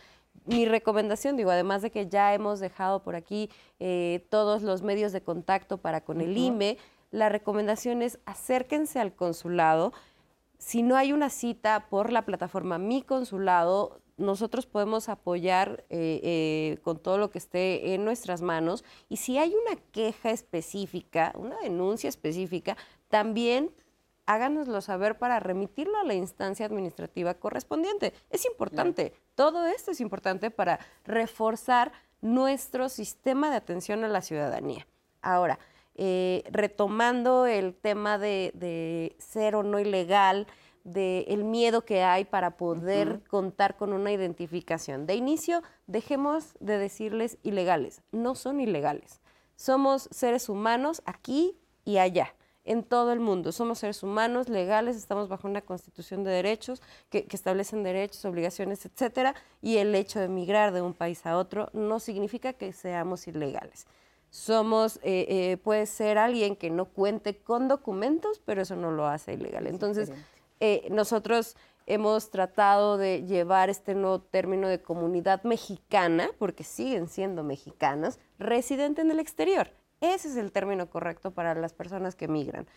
mi 0.46 0.66
recomendación, 0.66 1.38
digo, 1.38 1.52
además 1.52 1.84
de 1.84 1.92
que 1.92 2.08
ya 2.08 2.34
hemos 2.34 2.60
dejado 2.60 3.04
por 3.04 3.16
aquí 3.16 3.52
eh, 3.80 4.26
todos 4.32 4.64
los 4.64 4.82
medios 4.82 5.12
de 5.12 5.22
contacto 5.22 5.78
para 5.78 6.02
con 6.02 6.20
el 6.20 6.36
IME, 6.36 6.80
la 7.12 7.30
recomendación 7.30 8.02
es 8.02 8.20
acérquense 8.26 9.00
al 9.00 9.14
consulado, 9.14 9.94
si 10.60 10.84
no 10.84 10.98
hay 10.98 11.14
una 11.14 11.30
cita 11.30 11.88
por 11.90 12.12
la 12.12 12.26
plataforma 12.26 12.78
Mi 12.78 13.02
Consulado, 13.02 14.02
nosotros 14.18 14.66
podemos 14.68 15.08
apoyar 15.10 15.86
eh, 15.90 16.20
eh, 16.22 16.78
con 16.84 17.00
todo 17.00 17.18
lo 17.18 17.32
que 17.32 17.38
esté 17.38 17.94
en 17.94 18.04
nuestras 18.04 18.42
manos. 18.42 18.84
Y 19.08 19.18
si 19.18 19.38
hay 19.38 19.56
una 19.56 19.82
queja 19.92 20.32
específica, 20.32 21.32
una 21.36 21.58
denuncia 21.60 22.10
específica, 22.10 22.76
también 23.08 23.72
háganoslo 24.26 24.82
saber 24.82 25.18
para 25.18 25.40
remitirlo 25.40 25.98
a 25.98 26.04
la 26.04 26.14
instancia 26.14 26.66
administrativa 26.66 27.34
correspondiente. 27.36 28.14
Es 28.30 28.46
importante, 28.46 29.14
todo 29.36 29.66
esto 29.66 29.92
es 29.92 30.02
importante 30.02 30.52
para 30.52 30.80
reforzar 31.06 31.94
nuestro 32.22 32.90
sistema 32.90 33.50
de 33.50 33.56
atención 33.56 34.04
a 34.04 34.10
la 34.10 34.22
ciudadanía. 34.22 34.86
Ahora, 35.22 35.58
eh, 36.02 36.46
retomando 36.50 37.46
el 37.46 37.76
tema 37.76 38.18
de, 38.18 39.14
ser 39.20 39.54
o 39.54 39.64
no 39.64 39.82
ilegal, 39.82 40.48
del 40.86 41.26
el 41.28 41.44
miedo 41.44 41.84
que 41.84 42.04
hay 42.04 42.24
para 42.24 42.56
poder 42.56 43.22
contar 43.28 43.76
con 43.76 43.92
una 43.92 44.14
identificación. 44.14 45.06
De 45.06 45.16
inicio, 45.16 45.62
dejemos 45.88 46.54
de 46.62 46.78
decirles 46.78 47.38
ilegales. 47.44 48.02
No 48.14 48.36
son 48.36 48.62
ilegales. 48.62 49.20
Somos 49.58 50.08
seres 50.10 50.48
humanos 50.48 51.02
aquí 51.04 51.58
y 51.84 51.98
allá, 51.98 52.34
en 52.64 52.84
todo 52.84 53.12
el 53.12 53.20
mundo. 53.20 53.52
Somos 53.52 53.80
seres 53.80 54.02
humanos 54.02 54.48
legales, 54.48 54.96
estamos 54.96 55.28
bajo 55.28 55.50
una 55.50 55.60
constitución 55.60 56.24
de 56.24 56.32
derechos 56.32 56.82
que, 57.10 57.26
que 57.26 57.36
establecen 57.36 57.84
derechos, 57.84 58.24
obligaciones, 58.24 58.86
etcétera, 58.86 59.36
y 59.62 59.80
el 59.80 59.94
hecho 59.94 60.22
de 60.22 60.30
migrar 60.30 60.72
de 60.72 60.82
un 60.82 60.94
país 60.94 61.26
a 61.26 61.38
otro 61.38 61.70
no 61.74 62.00
significa 62.00 62.54
que 62.54 62.72
seamos 62.72 63.28
ilegales 63.28 63.86
somos, 64.30 64.98
eh, 64.98 65.26
eh, 65.30 65.58
puede 65.58 65.86
ser 65.86 66.18
alguien 66.18 66.56
que 66.56 66.70
no 66.70 66.86
cuente 66.86 67.38
con 67.38 67.68
documentos, 67.68 68.42
pero 68.46 68.62
eso 68.62 68.76
no 68.76 68.92
lo 68.92 69.08
hace 69.08 69.34
ilegal. 69.34 69.68
Entonces, 69.68 70.12
eh, 70.60 70.88
nosotros 70.92 71.56
hemos 71.88 72.30
tratado 72.30 72.98
de 72.98 73.26
llevar 73.26 73.70
este 73.70 73.96
nuevo 73.96 74.22
término 74.22 74.68
de 74.68 74.82
comunidad 74.82 75.44
mexicana, 75.44 76.30
porque 76.38 76.64
siguen 76.64 77.08
siendo 77.08 77.44
mexicanas, 77.44 78.20
residente 78.38 79.02
en 79.02 79.10
el 79.12 79.20
exterior. 79.20 79.72
Ese 80.02 80.30
es 80.30 80.38
el 80.38 80.52
término 80.52 80.90
correcto 80.90 81.32
para 81.32 81.56
las 81.56 81.74
personas 81.74 82.16
que 82.16 82.28
migran. 82.28 82.68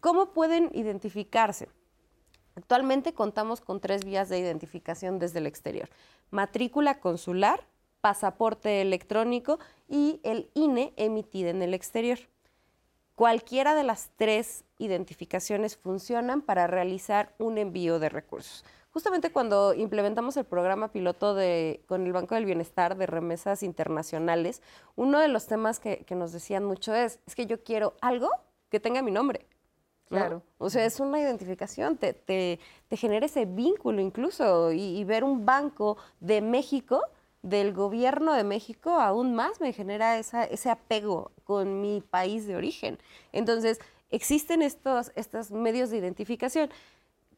¿Cómo 0.00 0.32
pueden 0.32 0.70
identificarse? 0.72 1.68
Actualmente 2.54 3.14
contamos 3.14 3.60
con 3.60 3.80
tres 3.80 4.04
vías 4.04 4.28
de 4.28 4.38
identificación 4.38 5.18
desde 5.18 5.38
el 5.38 5.46
exterior. 5.46 5.88
Matrícula 6.30 6.98
consular, 6.98 7.66
pasaporte 8.02 8.82
electrónico 8.82 9.58
y 9.88 10.20
el 10.24 10.50
INE 10.52 10.92
emitido 10.96 11.48
en 11.48 11.62
el 11.62 11.72
exterior. 11.72 12.18
Cualquiera 13.14 13.74
de 13.74 13.84
las 13.84 14.10
tres 14.16 14.64
identificaciones 14.78 15.76
funcionan 15.76 16.42
para 16.42 16.66
realizar 16.66 17.34
un 17.38 17.56
envío 17.56 17.98
de 18.00 18.08
recursos. 18.08 18.64
Justamente 18.90 19.30
cuando 19.30 19.72
implementamos 19.72 20.36
el 20.36 20.44
programa 20.44 20.88
piloto 20.88 21.34
de, 21.34 21.82
con 21.86 22.04
el 22.04 22.12
Banco 22.12 22.34
del 22.34 22.44
Bienestar 22.44 22.96
de 22.96 23.06
remesas 23.06 23.62
internacionales, 23.62 24.60
uno 24.96 25.20
de 25.20 25.28
los 25.28 25.46
temas 25.46 25.78
que, 25.78 26.04
nos 26.10 26.32
decían 26.32 26.64
mucho 26.64 26.94
es, 26.94 27.20
es 27.26 27.34
que 27.34 27.46
yo 27.46 27.62
quiero 27.62 27.94
algo 28.00 28.28
que 28.68 28.80
tenga 28.80 29.00
mi 29.00 29.12
nombre. 29.12 29.46
Claro. 30.08 30.42
O 30.58 30.68
sea, 30.68 30.84
es 30.84 31.00
una 31.00 31.20
identificación, 31.20 31.96
te, 31.96 32.12
te, 32.12 32.58
genera 32.90 33.24
ese 33.24 33.46
vínculo 33.46 34.02
incluso 34.02 34.72
y 34.72 35.02
ver 35.04 35.24
un 35.24 35.46
banco 35.46 35.96
de 36.20 36.42
México 36.42 37.02
del 37.42 37.72
gobierno 37.72 38.34
de 38.34 38.44
México 38.44 38.90
aún 38.90 39.34
más 39.34 39.60
me 39.60 39.72
genera 39.72 40.18
ese 40.18 40.70
apego 40.70 41.32
con 41.44 41.80
mi 41.80 42.00
país 42.00 42.46
de 42.46 42.56
origen. 42.56 42.98
Entonces, 43.32 43.78
existen 44.10 44.62
estos, 44.62 45.12
estos 45.16 45.50
medios 45.50 45.90
de 45.90 45.98
identificación. 45.98 46.70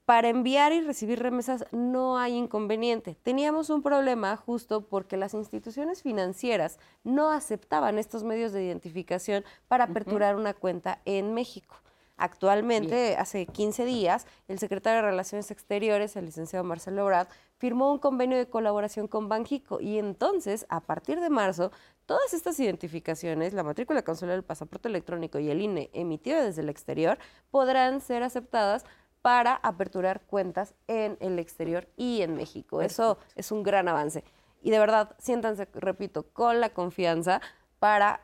Para 0.05 0.28
enviar 0.28 0.74
y 0.74 0.82
recibir 0.82 1.20
remesas 1.20 1.64
no 1.72 2.18
hay 2.18 2.34
inconveniente. 2.34 3.16
Teníamos 3.22 3.70
un 3.70 3.82
problema 3.82 4.36
justo 4.36 4.82
porque 4.82 5.16
las 5.16 5.32
instituciones 5.32 6.02
financieras 6.02 6.78
no 7.05 7.30
aceptaban 7.30 7.98
estos 7.98 8.22
medios 8.22 8.52
de 8.52 8.64
identificación 8.64 9.44
para 9.66 9.84
aperturar 9.84 10.36
una 10.36 10.52
cuenta 10.52 11.00
en 11.07 11.32
México. 11.32 11.76
Actualmente, 12.17 13.16
hace 13.16 13.47
15 13.47 13.85
días, 13.85 14.27
el 14.47 14.61
secretario 14.61 15.03
de 15.03 15.11
Relaciones 15.11 15.51
Exteriores, 15.51 16.15
el 16.15 16.27
licenciado 16.27 16.65
Marcelo 16.65 17.05
Brad, 17.05 17.27
firmó 17.59 17.93
un 17.93 17.99
convenio 17.99 18.39
de 18.39 18.49
colaboración 18.49 19.09
con 19.09 19.28
Banjico 19.28 19.81
y 19.81 19.99
entonces, 19.99 20.65
a 20.69 20.81
partir 20.81 21.20
de 21.20 21.28
marzo, 21.28 21.73
todas 22.07 22.32
estas 22.32 22.61
identificaciones, 22.61 23.53
la 23.53 23.65
matrícula 23.65 24.03
consular, 24.03 24.36
el 24.36 24.45
pasaporte 24.45 24.89
electrónico 24.89 25.41
y 25.41 25.51
el 25.51 25.61
INE 25.61 25.91
emitido 25.93 26.41
desde 26.41 26.62
el 26.62 26.69
exterior, 26.69 27.19
podrán 27.51 28.01
ser 28.01 28.23
aceptadas 28.23 28.85
para 29.20 29.55
aperturar 29.55 30.20
cuentas 30.27 30.74
en 30.86 31.16
el 31.20 31.39
exterior 31.39 31.89
y 31.97 32.23
en 32.23 32.36
México. 32.36 32.81
Eso 32.82 33.19
es 33.35 33.51
un 33.51 33.62
gran 33.62 33.89
avance. 33.89 34.23
Y 34.62 34.70
de 34.70 34.78
verdad, 34.78 35.16
siéntanse, 35.19 35.66
repito, 35.74 36.24
con 36.32 36.61
la 36.61 36.69
confianza 36.69 37.41
para 37.78 38.20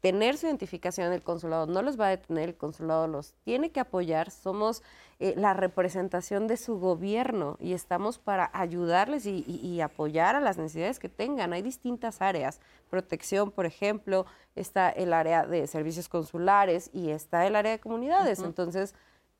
tener 0.00 0.36
su 0.36 0.46
identificación 0.46 1.12
el 1.12 1.22
consulado 1.22 1.66
no 1.66 1.82
los 1.82 1.98
va 1.98 2.06
a 2.06 2.10
detener, 2.10 2.50
el 2.50 2.56
consulado 2.56 3.08
los 3.08 3.34
tiene 3.44 3.70
que 3.70 3.80
apoyar, 3.80 4.30
somos 4.30 4.82
eh, 5.18 5.34
la 5.36 5.54
representación 5.54 6.46
de 6.46 6.56
su 6.56 6.78
gobierno 6.78 7.56
y 7.58 7.72
estamos 7.72 8.18
para 8.18 8.50
ayudarles 8.52 9.26
y, 9.26 9.80
apoyar 9.80 10.36
a 10.36 10.40
las 10.40 10.58
necesidades 10.58 10.98
que 10.98 11.08
tengan. 11.08 11.52
Hay 11.52 11.62
distintas 11.62 12.22
áreas, 12.22 12.60
protección, 12.90 13.50
por 13.50 13.66
ejemplo, 13.66 14.26
está 14.54 14.90
el 14.90 15.12
área 15.12 15.46
de 15.46 15.66
servicios 15.66 16.08
consulares 16.08 16.90
y 16.92 17.10
está 17.10 17.46
el 17.46 17.56
área 17.56 17.72
de 17.72 17.80
comunidades, 17.80 18.40
entonces 18.40 18.94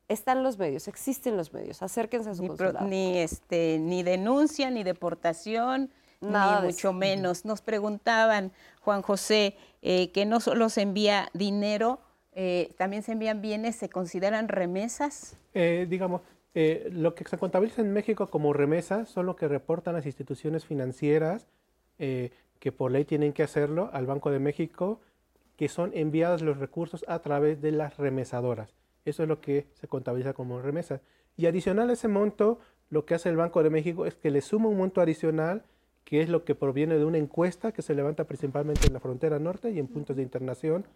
están 0.09 0.43
los 0.43 0.59
medios, 0.59 0.89
existen 0.89 1.37
los 1.37 1.53
medios, 1.53 1.83
acérquense 1.83 2.31
a 2.31 2.35
su 2.35 2.43
ni 2.43 2.49
consulado. 2.49 2.87
ni, 2.87 3.19
este, 3.19 3.79
ni 3.79 4.03
denuncia, 4.03 4.71
ni 4.71 4.83
deportación, 4.83 5.91
Nada 6.21 6.61
ni 6.61 6.67
mucho 6.69 6.89
eso. 6.89 6.93
menos. 6.93 7.45
Nos 7.45 7.63
preguntaban, 7.63 8.53
Juan 8.81 9.03
José, 9.03 9.57
eh, 9.83 10.11
que 10.13 10.27
no 10.27 10.41
solo 10.41 10.69
se 10.69 10.83
envía 10.83 11.31
dinero, 11.35 12.01
eh, 12.33 12.75
también 12.77 13.03
se 13.03 13.13
envían 13.13 13.41
bienes, 13.41 13.77
¿se 13.77 13.89
consideran 13.89 14.49
remesas? 14.49 15.37
Eh, 15.55 15.87
digamos, 15.89 16.23
eh, 16.55 16.89
lo 16.93 17.15
que 17.15 17.25
se 17.25 17.39
contabiliza 17.39 17.83
en 17.83 17.93
México 17.93 18.27
como 18.29 18.53
remesa 18.53 19.07
son 19.07 19.27
lo 19.27 19.37
que 19.37 19.49
reportan 19.49 19.95
las 19.95 20.07
instituciones 20.07 20.65
financieras 20.65 21.47
eh, 21.99 22.31
que 22.59 22.73
por 22.73 22.91
ley 22.91 23.05
tienen 23.05 23.33
que 23.33 23.43
hacerlo 23.43 23.91
al 23.93 24.07
Banco 24.07 24.31
de 24.31 24.39
México, 24.39 25.01
que 25.57 25.69
son 25.69 25.91
enviados 25.95 26.43
los 26.43 26.59
recursos 26.59 27.05
a 27.09 27.21
través 27.21 27.61
de 27.61 27.73
las 27.73 27.97
remesadoras. 27.97 28.75
Eso 29.05 29.23
es 29.23 29.29
lo 29.29 29.41
que 29.41 29.67
se 29.75 29.89
contabiliza 29.89 30.33
como 30.33 30.61
remesa. 30.61 31.01
Y 31.37 31.47
adicional 31.47 31.91
a 31.91 31.93
ese 31.93 32.09
monto, 32.09 32.59
lo 32.91 33.05
que 33.05 33.15
hace 33.15 33.29
el 33.29 33.37
Banco 33.37 33.63
de 33.63 33.71
México 33.71 34.07
es 34.07 34.17
que 34.17 34.31
le 34.31 34.41
suma 34.41 34.69
un 34.69 34.79
monto 34.79 35.01
adicional, 35.01 35.65
que 36.09 36.23
es 36.23 36.31
lo 36.31 36.43
que 36.43 36.55
proviene 36.55 36.97
de 36.97 37.05
una 37.05 37.19
encuesta 37.19 37.71
que 37.71 37.83
se 37.83 37.95
levanta 37.95 38.25
principalmente 38.25 38.87
en 38.87 38.95
la 38.95 38.99
frontera 38.99 39.39
norte 39.39 39.71
y 39.73 39.79
en 39.79 39.89
puntos 39.89 40.17
de 40.17 40.23
internación, 40.23 40.87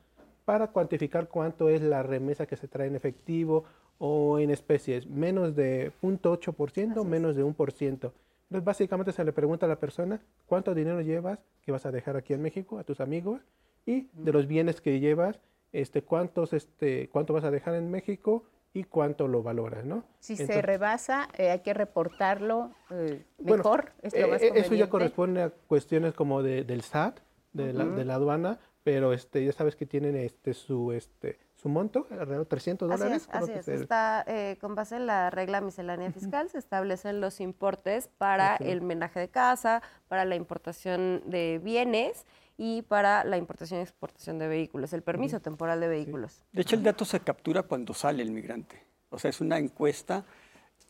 para 0.47 0.69
cuantificar 0.69 1.29
cuánto 1.29 1.69
es 1.69 1.83
la 1.83 2.03
remesa 2.03 2.47
que 2.47 2.57
se 2.57 2.67
trae 2.67 2.89
en 2.89 2.97
efectivo 2.97 3.65
o 3.99 4.39
en 4.39 4.51
especies, 4.51 5.07
menos 5.07 5.55
de 5.55 5.93
0.8%, 6.01 7.05
menos 7.05 7.37
de 7.37 7.45
1%. 7.45 7.53
Entonces, 7.85 8.65
básicamente 8.65 9.13
se 9.13 9.23
le 9.23 9.35
pregunta 9.35 9.67
a 9.67 9.69
la 9.69 9.79
persona 9.79 10.23
cuánto 10.47 10.75
dinero 10.75 11.03
llevas 11.03 11.41
que 11.61 11.73
vas 11.73 11.85
a 11.85 11.93
dejar 11.93 12.17
aquí 12.17 12.33
en 12.33 12.41
México 12.41 12.79
a 12.79 12.85
tus 12.85 13.01
amigos 13.01 13.43
y 13.85 14.09
de 14.15 14.33
los 14.33 14.47
bienes 14.47 14.81
que 14.81 14.99
llevas, 14.99 15.43
este, 15.73 16.01
cuántos, 16.01 16.55
este, 16.55 17.11
cuánto 17.11 17.35
vas 17.35 17.45
a 17.45 17.51
dejar 17.51 17.75
en 17.75 17.91
México 17.91 18.45
y 18.75 18.85
cuánto 18.85 19.29
lo 19.29 19.43
valoras, 19.43 19.85
¿no? 19.85 20.05
Si 20.21 20.37
se 20.37 20.63
rebasa, 20.63 21.29
eh, 21.37 21.51
hay 21.51 21.61
que 21.61 21.75
reportarlo 21.75 22.71
eh, 22.91 23.23
bueno, 23.39 23.59
mejor, 23.63 23.93
es 24.03 24.15
lo 24.15 24.21
eh, 24.21 24.31
más 24.31 24.43
eh, 24.43 24.53
Eso 24.55 24.75
ya 24.75 24.89
corresponde 24.89 25.43
a 25.43 25.51
cuestiones 25.51 26.15
como 26.15 26.43
de- 26.43 26.65
del 26.65 26.83
SAT, 26.83 27.21
de, 27.53 27.73
la, 27.75 27.85
de 27.85 28.05
la 28.07 28.15
aduana, 28.15 28.59
pero 28.83 29.13
este, 29.13 29.45
ya 29.45 29.53
sabes 29.53 29.77
que 29.77 29.85
tienen 29.85 30.17
este, 30.17 30.55
su, 30.55 30.93
este, 30.93 31.39
su 31.55 31.69
monto, 31.69 32.07
alrededor 32.11 32.41
de 32.45 32.47
300 32.47 32.91
Así 32.91 33.03
dólares. 33.03 33.23
es, 33.31 33.35
así 33.35 33.53
es. 33.53 33.69
Está 33.69 34.25
eh, 34.27 34.57
con 34.61 34.75
base 34.75 34.97
en 34.97 35.07
la 35.07 35.29
regla 35.31 35.61
miscelánea 35.61 36.11
fiscal, 36.11 36.49
se 36.49 36.59
establecen 36.59 37.21
los 37.21 37.41
importes 37.41 38.09
para 38.09 38.57
el 38.57 38.81
menaje 38.81 39.21
de 39.21 39.29
casa, 39.29 39.83
para 40.09 40.25
la 40.25 40.35
importación 40.35 41.23
de 41.27 41.61
bienes 41.63 42.25
y 42.57 42.83
para 42.83 43.25
la 43.25 43.37
importación 43.37 43.81
y 43.81 43.83
exportación 43.83 44.39
de 44.39 44.49
vehículos, 44.49 44.93
el 44.93 45.03
permiso 45.03 45.41
temporal 45.41 45.81
de 45.81 45.89
vehículos. 45.89 46.43
De 46.53 46.63
hecho, 46.63 46.77
el 46.77 46.83
dato 46.83 47.05
se 47.05 47.21
captura 47.21 47.63
cuando 47.63 47.95
sale 47.95 48.23
el 48.23 48.31
migrante. 48.31 48.83
O 49.11 49.19
sea, 49.19 49.31
es 49.31 49.41
una 49.41 49.59
encuesta 49.59 50.25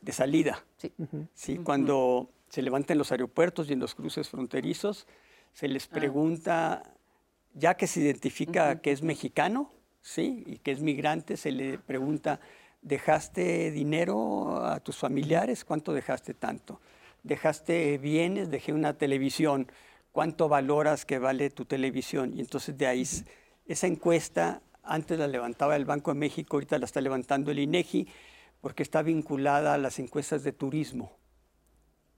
de 0.01 0.13
salida. 0.13 0.65
Sí. 0.77 0.93
Sí, 1.35 1.59
Cuando 1.59 2.31
se 2.49 2.63
levanta 2.63 2.93
en 2.93 2.99
los 2.99 3.13
aeropuertos 3.13 3.71
y 3.71 3.73
en 3.73 3.81
los 3.81 3.95
cruces 3.95 4.29
fronterizos, 4.29 5.07
se 5.53 5.69
les 5.69 5.87
pregunta, 5.87 6.83
ya 7.55 7.75
que 7.75 7.87
se 7.87 8.01
identifica 8.01 8.81
que 8.81 8.93
es 8.93 9.03
mexicano, 9.03 9.71
¿sí? 10.01 10.45
Y 10.47 10.59
que 10.59 10.73
es 10.73 10.81
migrante, 10.81 11.37
se 11.37 11.53
le 11.53 11.79
pregunta, 11.79 12.41
¿dejaste 12.83 13.71
dinero 13.71 14.65
a 14.65 14.81
tus 14.81 14.97
familiares? 14.97 15.65
¿Cuánto 15.65 15.93
dejaste 15.93 16.35
tanto? 16.35 16.81
¿Dejaste 17.23 17.99
bienes? 17.99 18.51
Dejé 18.51 18.73
una 18.73 18.95
televisión. 18.95 19.69
¿Cuánto 20.13 20.49
valoras 20.49 21.05
que 21.07 21.19
vale 21.19 21.51
tu 21.51 21.65
televisión? 21.65 22.33
Y 22.37 22.41
entonces 22.41 22.77
de 22.77 22.87
ahí, 22.87 23.07
esa 23.67 23.87
encuesta, 23.87 24.63
antes 24.83 25.19
la 25.19 25.27
levantaba 25.27 25.75
el 25.75 25.87
Banco 25.87 26.13
de 26.13 26.21
México, 26.21 26.57
ahorita 26.57 26.79
la 26.79 26.85
está 26.85 27.01
levantando 27.01 27.51
el 27.51 27.59
INEGI, 27.59 28.07
porque 28.61 28.83
está 28.83 29.03
vinculada 29.03 29.75
a 29.75 29.79
las 29.79 29.99
encuestas 29.99 30.45
de 30.45 30.53
turismo. 30.53 31.13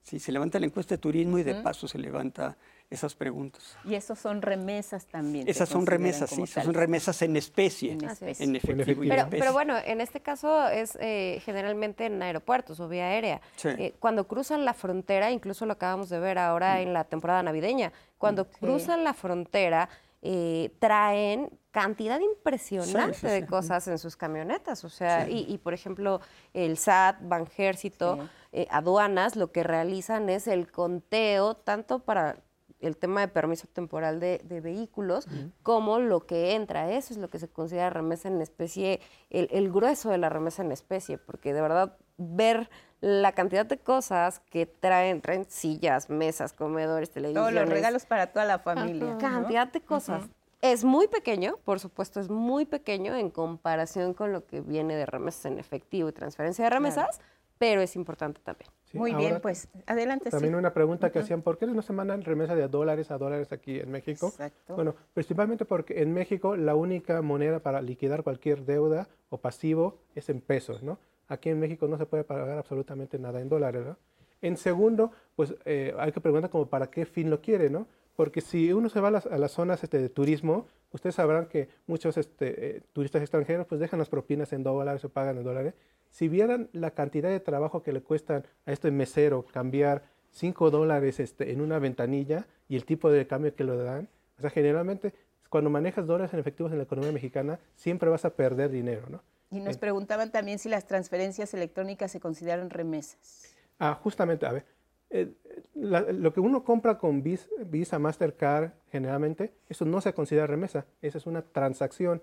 Sí, 0.03 0.19
se 0.19 0.31
levanta 0.31 0.59
la 0.59 0.67
encuesta 0.67 0.95
de 0.95 0.99
turismo 0.99 1.39
y 1.39 1.43
de 1.43 1.55
paso 1.55 1.87
se 1.87 1.97
levanta 1.97 2.57
esas 2.89 3.15
preguntas. 3.15 3.77
Y 3.83 3.95
esos 3.95 4.19
son 4.19 4.41
remesas 4.41 5.05
también. 5.07 5.47
Esas 5.47 5.69
son 5.69 5.85
remesas, 5.85 6.29
sí, 6.29 6.43
esas 6.43 6.65
son 6.65 6.73
remesas 6.73 7.21
en 7.21 7.35
especie, 7.35 7.91
En 7.93 8.03
en, 8.03 8.09
especie. 8.09 8.57
efectivo 8.57 9.03
y 9.03 9.07
en 9.07 9.09
Pero, 9.09 9.21
especie. 9.23 9.39
pero 9.39 9.53
bueno, 9.53 9.75
en 9.83 10.01
este 10.01 10.21
caso 10.21 10.67
es 10.67 10.97
eh, 11.01 11.41
generalmente 11.43 12.05
en 12.05 12.21
aeropuertos 12.21 12.79
o 12.79 12.87
vía 12.87 13.05
aérea. 13.05 13.41
Sí. 13.55 13.69
Eh, 13.69 13.95
cuando 13.99 14.27
cruzan 14.27 14.65
la 14.65 14.73
frontera, 14.73 15.31
incluso 15.31 15.65
lo 15.65 15.73
acabamos 15.73 16.09
de 16.09 16.19
ver 16.19 16.37
ahora 16.37 16.81
en 16.81 16.93
la 16.93 17.03
temporada 17.05 17.41
navideña, 17.43 17.91
cuando 18.17 18.47
cruzan 18.49 19.03
la 19.03 19.13
frontera 19.13 19.89
eh, 20.27 20.71
traen 20.79 21.51
cantidad 21.69 22.19
impresionante 22.19 23.13
Sí, 23.13 23.19
sí, 23.21 23.27
de 23.27 23.45
cosas 23.45 23.87
en 23.87 23.99
sus 23.99 24.15
camionetas. 24.15 24.83
O 24.83 24.89
sea, 24.89 25.29
y, 25.29 25.45
y, 25.47 25.57
por 25.59 25.73
ejemplo, 25.75 26.19
el 26.53 26.77
SAT, 26.77 27.17
Banjército, 27.21 28.27
eh, 28.51 28.65
aduanas, 28.71 29.35
lo 29.35 29.51
que 29.51 29.61
realizan 29.61 30.29
es 30.29 30.47
el 30.47 30.71
conteo 30.71 31.55
tanto 31.55 31.99
para 31.99 32.37
el 32.79 32.97
tema 32.97 33.21
de 33.21 33.27
permiso 33.27 33.67
temporal 33.71 34.19
de, 34.19 34.41
de 34.43 34.61
vehículos, 34.61 35.27
como 35.63 35.99
lo 35.99 36.25
que 36.25 36.53
entra. 36.55 36.91
Eso 36.91 37.13
es 37.13 37.19
lo 37.19 37.29
que 37.29 37.39
se 37.39 37.47
considera 37.47 37.89
remesa 37.89 38.27
en 38.27 38.41
especie, 38.41 38.99
el, 39.29 39.47
el 39.51 39.71
grueso 39.71 40.09
de 40.09 40.17
la 40.17 40.29
remesa 40.29 40.61
en 40.63 40.71
especie, 40.71 41.17
porque 41.17 41.53
de 41.53 41.61
verdad 41.61 41.97
ver 42.17 42.69
la 43.01 43.33
cantidad 43.33 43.65
de 43.65 43.77
cosas 43.77 44.39
que 44.49 44.65
traen, 44.65 45.21
traen 45.21 45.45
sillas, 45.49 46.09
mesas, 46.09 46.53
comedores, 46.53 47.09
Todos 47.09 47.23
televisiones. 47.23 47.53
los 47.53 47.69
regalos 47.69 48.05
para 48.05 48.27
toda 48.31 48.45
la 48.45 48.59
familia. 48.59 49.13
¿no? 49.13 49.17
Cantidad 49.17 49.67
de 49.71 49.81
cosas. 49.81 50.23
Es 50.61 50.83
muy 50.83 51.07
pequeño, 51.07 51.57
por 51.63 51.79
supuesto, 51.79 52.19
es 52.19 52.29
muy 52.29 52.65
pequeño 52.65 53.13
en 53.15 53.29
comparación 53.29 54.13
con 54.13 54.31
lo 54.31 54.45
que 54.47 54.61
viene 54.61 54.95
de 54.95 55.05
remesas 55.05 55.45
en 55.45 55.59
efectivo 55.59 56.09
y 56.09 56.11
transferencia 56.13 56.63
de 56.63 56.69
remesas, 56.71 57.19
pero 57.59 57.81
es 57.81 57.95
importante 57.95 58.41
también. 58.41 58.71
Sí, 58.95 58.99
Muy 58.99 59.13
bien, 59.13 59.33
ahora 59.33 59.41
pues 59.41 59.67
adelante. 59.87 60.29
También 60.29 60.53
sí. 60.53 60.57
una 60.57 60.73
pregunta 60.73 61.11
que 61.11 61.19
hacían, 61.19 61.41
¿por 61.41 61.57
qué 61.57 61.67
no 61.67 61.81
se 61.81 61.91
mandan 61.91 62.23
remesas 62.23 62.55
de 62.55 62.69
dólares 62.69 63.11
a 63.11 63.17
dólares 63.17 63.51
aquí 63.51 63.77
en 63.77 63.91
México? 63.91 64.27
Exacto. 64.27 64.75
Bueno, 64.75 64.95
principalmente 65.13 65.65
porque 65.65 66.01
en 66.01 66.13
México 66.13 66.55
la 66.55 66.75
única 66.75 67.21
moneda 67.21 67.59
para 67.59 67.81
liquidar 67.81 68.23
cualquier 68.23 68.63
deuda 68.63 69.09
o 69.29 69.37
pasivo 69.37 69.99
es 70.15 70.29
en 70.29 70.39
pesos, 70.39 70.81
¿no? 70.81 70.97
Aquí 71.27 71.49
en 71.49 71.59
México 71.59 71.89
no 71.89 71.97
se 71.97 72.05
puede 72.05 72.23
pagar 72.23 72.57
absolutamente 72.57 73.19
nada 73.19 73.41
en 73.41 73.49
dólares, 73.49 73.85
¿no? 73.85 73.97
En 74.41 74.55
segundo, 74.55 75.11
pues 75.35 75.55
eh, 75.65 75.93
hay 75.97 76.13
que 76.13 76.21
preguntar 76.21 76.49
como 76.49 76.69
para 76.69 76.89
qué 76.89 77.05
fin 77.05 77.29
lo 77.29 77.41
quiere, 77.41 77.69
¿no? 77.69 77.87
Porque 78.15 78.39
si 78.39 78.71
uno 78.71 78.87
se 78.87 79.01
va 79.01 79.09
a 79.09 79.11
las, 79.11 79.25
a 79.25 79.37
las 79.37 79.51
zonas 79.51 79.83
este, 79.83 79.99
de 79.99 80.07
turismo, 80.07 80.67
ustedes 80.91 81.15
sabrán 81.15 81.47
que 81.47 81.67
muchos 81.85 82.17
este, 82.17 82.77
eh, 82.77 82.81
turistas 82.93 83.21
extranjeros 83.21 83.67
pues 83.67 83.81
dejan 83.81 83.99
las 83.99 84.09
propinas 84.09 84.53
en 84.53 84.63
dólares 84.63 85.03
o 85.03 85.09
pagan 85.09 85.37
en 85.37 85.43
dólares. 85.43 85.73
Si 86.15 86.29
vieran 86.29 86.69
la 86.71 86.91
cantidad 86.91 87.27
de 87.27 87.41
trabajo 87.41 87.83
que 87.83 87.91
le 87.91 88.01
cuestan 88.01 88.45
a 88.65 88.71
este 88.71 88.89
mesero 88.89 89.45
cambiar 89.51 90.03
5 90.31 90.71
dólares 90.71 91.19
este, 91.19 91.51
en 91.51 91.59
una 91.59 91.77
ventanilla 91.77 92.47
y 92.69 92.77
el 92.77 92.85
tipo 92.85 93.11
de 93.11 93.27
cambio 93.27 93.53
que 93.53 93.65
lo 93.65 93.75
dan, 93.75 94.07
o 94.37 94.41
sea, 94.41 94.49
generalmente 94.49 95.13
cuando 95.49 95.69
manejas 95.69 96.07
dólares 96.07 96.33
en 96.33 96.39
efectivos 96.39 96.71
en 96.71 96.77
la 96.77 96.85
economía 96.85 97.11
mexicana, 97.11 97.59
siempre 97.75 98.09
vas 98.09 98.23
a 98.23 98.29
perder 98.29 98.69
dinero, 98.71 99.01
¿no? 99.09 99.21
Y 99.51 99.59
nos 99.59 99.75
preguntaban 99.77 100.31
también 100.31 100.57
si 100.57 100.69
las 100.69 100.87
transferencias 100.87 101.53
electrónicas 101.53 102.11
se 102.13 102.21
consideran 102.21 102.69
remesas. 102.69 103.53
Ah, 103.77 103.99
justamente, 104.01 104.45
a 104.45 104.53
ver, 104.53 104.65
eh, 105.09 105.33
la- 105.73 105.99
lo 106.13 106.31
que 106.31 106.39
uno 106.39 106.63
compra 106.63 106.97
con 106.97 107.23
Vis- 107.23 107.49
Visa, 107.65 107.99
Mastercard, 107.99 108.71
generalmente, 108.89 109.51
eso 109.67 109.83
no 109.83 109.99
se 109.99 110.13
considera 110.13 110.47
remesa, 110.47 110.85
esa 111.01 111.17
es 111.17 111.25
una 111.25 111.41
transacción. 111.41 112.21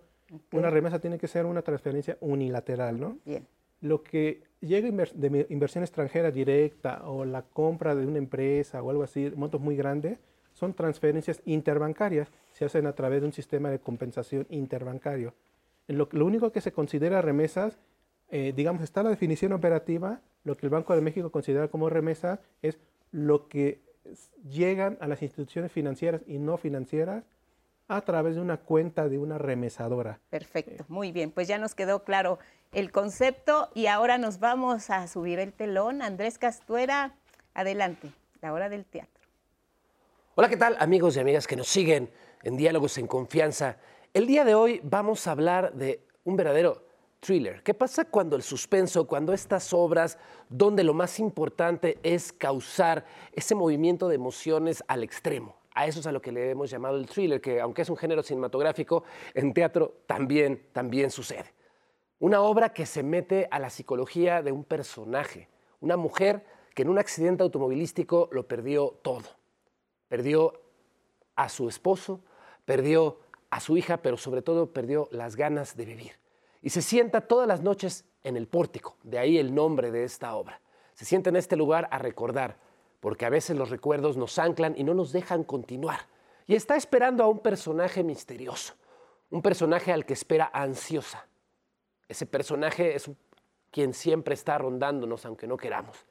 Una 0.50 0.70
remesa 0.70 0.98
tiene 0.98 1.18
que 1.18 1.28
ser 1.28 1.44
una 1.44 1.60
transferencia 1.60 2.16
unilateral, 2.22 2.98
¿no? 2.98 3.18
Bien. 3.26 3.46
Lo 3.82 4.02
que 4.02 4.42
llega 4.60 4.88
de 4.88 5.46
inversión 5.50 5.84
extranjera 5.84 6.30
directa 6.30 7.02
o 7.04 7.26
la 7.26 7.42
compra 7.42 7.94
de 7.94 8.06
una 8.06 8.18
empresa 8.18 8.82
o 8.82 8.90
algo 8.90 9.02
así, 9.02 9.30
montos 9.36 9.60
muy 9.60 9.76
grandes, 9.76 10.18
son 10.54 10.72
transferencias 10.72 11.42
interbancarias, 11.44 12.28
se 12.52 12.64
hacen 12.64 12.86
a 12.86 12.94
través 12.94 13.20
de 13.20 13.26
un 13.26 13.32
sistema 13.32 13.70
de 13.70 13.78
compensación 13.78 14.46
interbancario. 14.48 15.34
Lo, 15.88 16.08
lo 16.12 16.24
único 16.24 16.52
que 16.52 16.60
se 16.60 16.72
considera 16.72 17.20
remesas, 17.20 17.78
eh, 18.30 18.54
digamos, 18.56 18.82
está 18.82 19.02
la 19.02 19.10
definición 19.10 19.52
operativa, 19.52 20.20
lo 20.44 20.56
que 20.56 20.66
el 20.66 20.70
Banco 20.70 20.94
de 20.94 21.02
México 21.02 21.30
considera 21.30 21.68
como 21.68 21.90
remesa 21.90 22.40
es 22.62 22.78
lo 23.10 23.48
que 23.48 23.80
llegan 24.48 24.96
a 25.00 25.06
las 25.06 25.22
instituciones 25.22 25.72
financieras 25.72 26.22
y 26.26 26.38
no 26.38 26.56
financieras 26.56 27.24
a 27.88 28.00
través 28.00 28.36
de 28.36 28.40
una 28.40 28.58
cuenta 28.58 29.08
de 29.08 29.18
una 29.18 29.38
remesadora. 29.38 30.20
Perfecto, 30.30 30.84
muy 30.88 31.12
bien. 31.12 31.30
Pues 31.30 31.48
ya 31.48 31.58
nos 31.58 31.74
quedó 31.74 32.04
claro 32.04 32.38
el 32.72 32.90
concepto 32.90 33.70
y 33.74 33.86
ahora 33.86 34.18
nos 34.18 34.38
vamos 34.38 34.90
a 34.90 35.06
subir 35.06 35.38
el 35.38 35.52
telón. 35.52 36.02
Andrés 36.02 36.38
Castuera, 36.38 37.14
adelante, 37.54 38.10
la 38.40 38.52
hora 38.52 38.68
del 38.68 38.84
teatro. 38.84 39.22
Hola, 40.34 40.48
¿qué 40.48 40.56
tal 40.56 40.76
amigos 40.80 41.16
y 41.16 41.20
amigas 41.20 41.46
que 41.46 41.56
nos 41.56 41.68
siguen 41.68 42.10
en 42.42 42.56
Diálogos 42.56 42.96
en 42.96 43.06
Confianza? 43.06 43.76
El 44.14 44.26
día 44.26 44.44
de 44.44 44.54
hoy 44.54 44.80
vamos 44.82 45.26
a 45.26 45.32
hablar 45.32 45.74
de 45.74 46.00
un 46.24 46.36
verdadero 46.36 46.86
thriller. 47.20 47.62
¿Qué 47.62 47.74
pasa 47.74 48.04
cuando 48.06 48.36
el 48.36 48.42
suspenso, 48.42 49.06
cuando 49.06 49.32
estas 49.32 49.72
obras, 49.72 50.18
donde 50.48 50.84
lo 50.84 50.94
más 50.94 51.20
importante 51.20 51.98
es 52.02 52.32
causar 52.32 53.04
ese 53.32 53.54
movimiento 53.54 54.08
de 54.08 54.14
emociones 54.14 54.82
al 54.88 55.02
extremo? 55.02 55.61
A 55.74 55.86
eso 55.86 56.00
es 56.00 56.06
a 56.06 56.12
lo 56.12 56.20
que 56.20 56.32
le 56.32 56.50
hemos 56.50 56.70
llamado 56.70 56.96
el 56.96 57.06
thriller, 57.06 57.40
que 57.40 57.60
aunque 57.60 57.82
es 57.82 57.90
un 57.90 57.96
género 57.96 58.22
cinematográfico, 58.22 59.04
en 59.34 59.54
teatro 59.54 60.02
también, 60.06 60.68
también 60.72 61.10
sucede. 61.10 61.54
Una 62.18 62.42
obra 62.42 62.72
que 62.72 62.86
se 62.86 63.02
mete 63.02 63.48
a 63.50 63.58
la 63.58 63.70
psicología 63.70 64.42
de 64.42 64.52
un 64.52 64.64
personaje, 64.64 65.48
una 65.80 65.96
mujer 65.96 66.44
que 66.74 66.82
en 66.82 66.88
un 66.88 66.98
accidente 66.98 67.42
automovilístico 67.42 68.28
lo 68.32 68.46
perdió 68.46 68.98
todo 69.02 69.42
perdió 70.12 70.52
a 71.36 71.48
su 71.48 71.70
esposo, 71.70 72.20
perdió 72.66 73.20
a 73.48 73.60
su 73.60 73.78
hija, 73.78 74.02
pero 74.02 74.18
sobre 74.18 74.42
todo 74.42 74.70
perdió 74.70 75.08
las 75.10 75.36
ganas 75.36 75.74
de 75.74 75.86
vivir. 75.86 76.12
Y 76.60 76.68
se 76.68 76.82
sienta 76.82 77.22
todas 77.22 77.48
las 77.48 77.62
noches 77.62 78.04
en 78.22 78.36
el 78.36 78.46
pórtico, 78.46 78.98
de 79.04 79.18
ahí 79.18 79.38
el 79.38 79.54
nombre 79.54 79.90
de 79.90 80.04
esta 80.04 80.34
obra. 80.34 80.60
Se 80.92 81.06
sienta 81.06 81.30
en 81.30 81.36
este 81.36 81.56
lugar 81.56 81.88
a 81.90 81.96
recordar, 81.96 82.58
porque 83.02 83.26
a 83.26 83.30
veces 83.30 83.56
los 83.56 83.68
recuerdos 83.68 84.16
nos 84.16 84.38
anclan 84.38 84.74
y 84.76 84.84
no 84.84 84.94
nos 84.94 85.10
dejan 85.10 85.42
continuar. 85.42 86.06
Y 86.46 86.54
está 86.54 86.76
esperando 86.76 87.24
a 87.24 87.26
un 87.26 87.40
personaje 87.40 88.04
misterioso, 88.04 88.74
un 89.28 89.42
personaje 89.42 89.92
al 89.92 90.06
que 90.06 90.12
espera 90.12 90.52
ansiosa. 90.54 91.26
Ese 92.06 92.26
personaje 92.26 92.94
es 92.94 93.10
quien 93.72 93.92
siempre 93.92 94.34
está 94.34 94.56
rondándonos 94.56 95.26
aunque 95.26 95.48
no 95.48 95.56
queramos. 95.56 96.06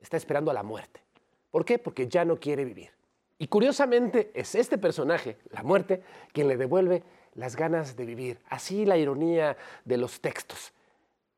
Está 0.00 0.16
esperando 0.16 0.50
a 0.50 0.54
la 0.54 0.62
muerte. 0.62 1.02
¿Por 1.50 1.66
qué? 1.66 1.78
Porque 1.78 2.08
ya 2.08 2.24
no 2.24 2.40
quiere 2.40 2.64
vivir. 2.64 2.92
Y 3.36 3.48
curiosamente 3.48 4.30
es 4.32 4.54
este 4.54 4.78
personaje, 4.78 5.36
la 5.50 5.62
muerte, 5.62 6.02
quien 6.32 6.48
le 6.48 6.56
devuelve 6.56 7.02
las 7.34 7.56
ganas 7.56 7.94
de 7.94 8.06
vivir. 8.06 8.40
Así 8.48 8.86
la 8.86 8.96
ironía 8.96 9.58
de 9.84 9.98
los 9.98 10.22
textos 10.22 10.72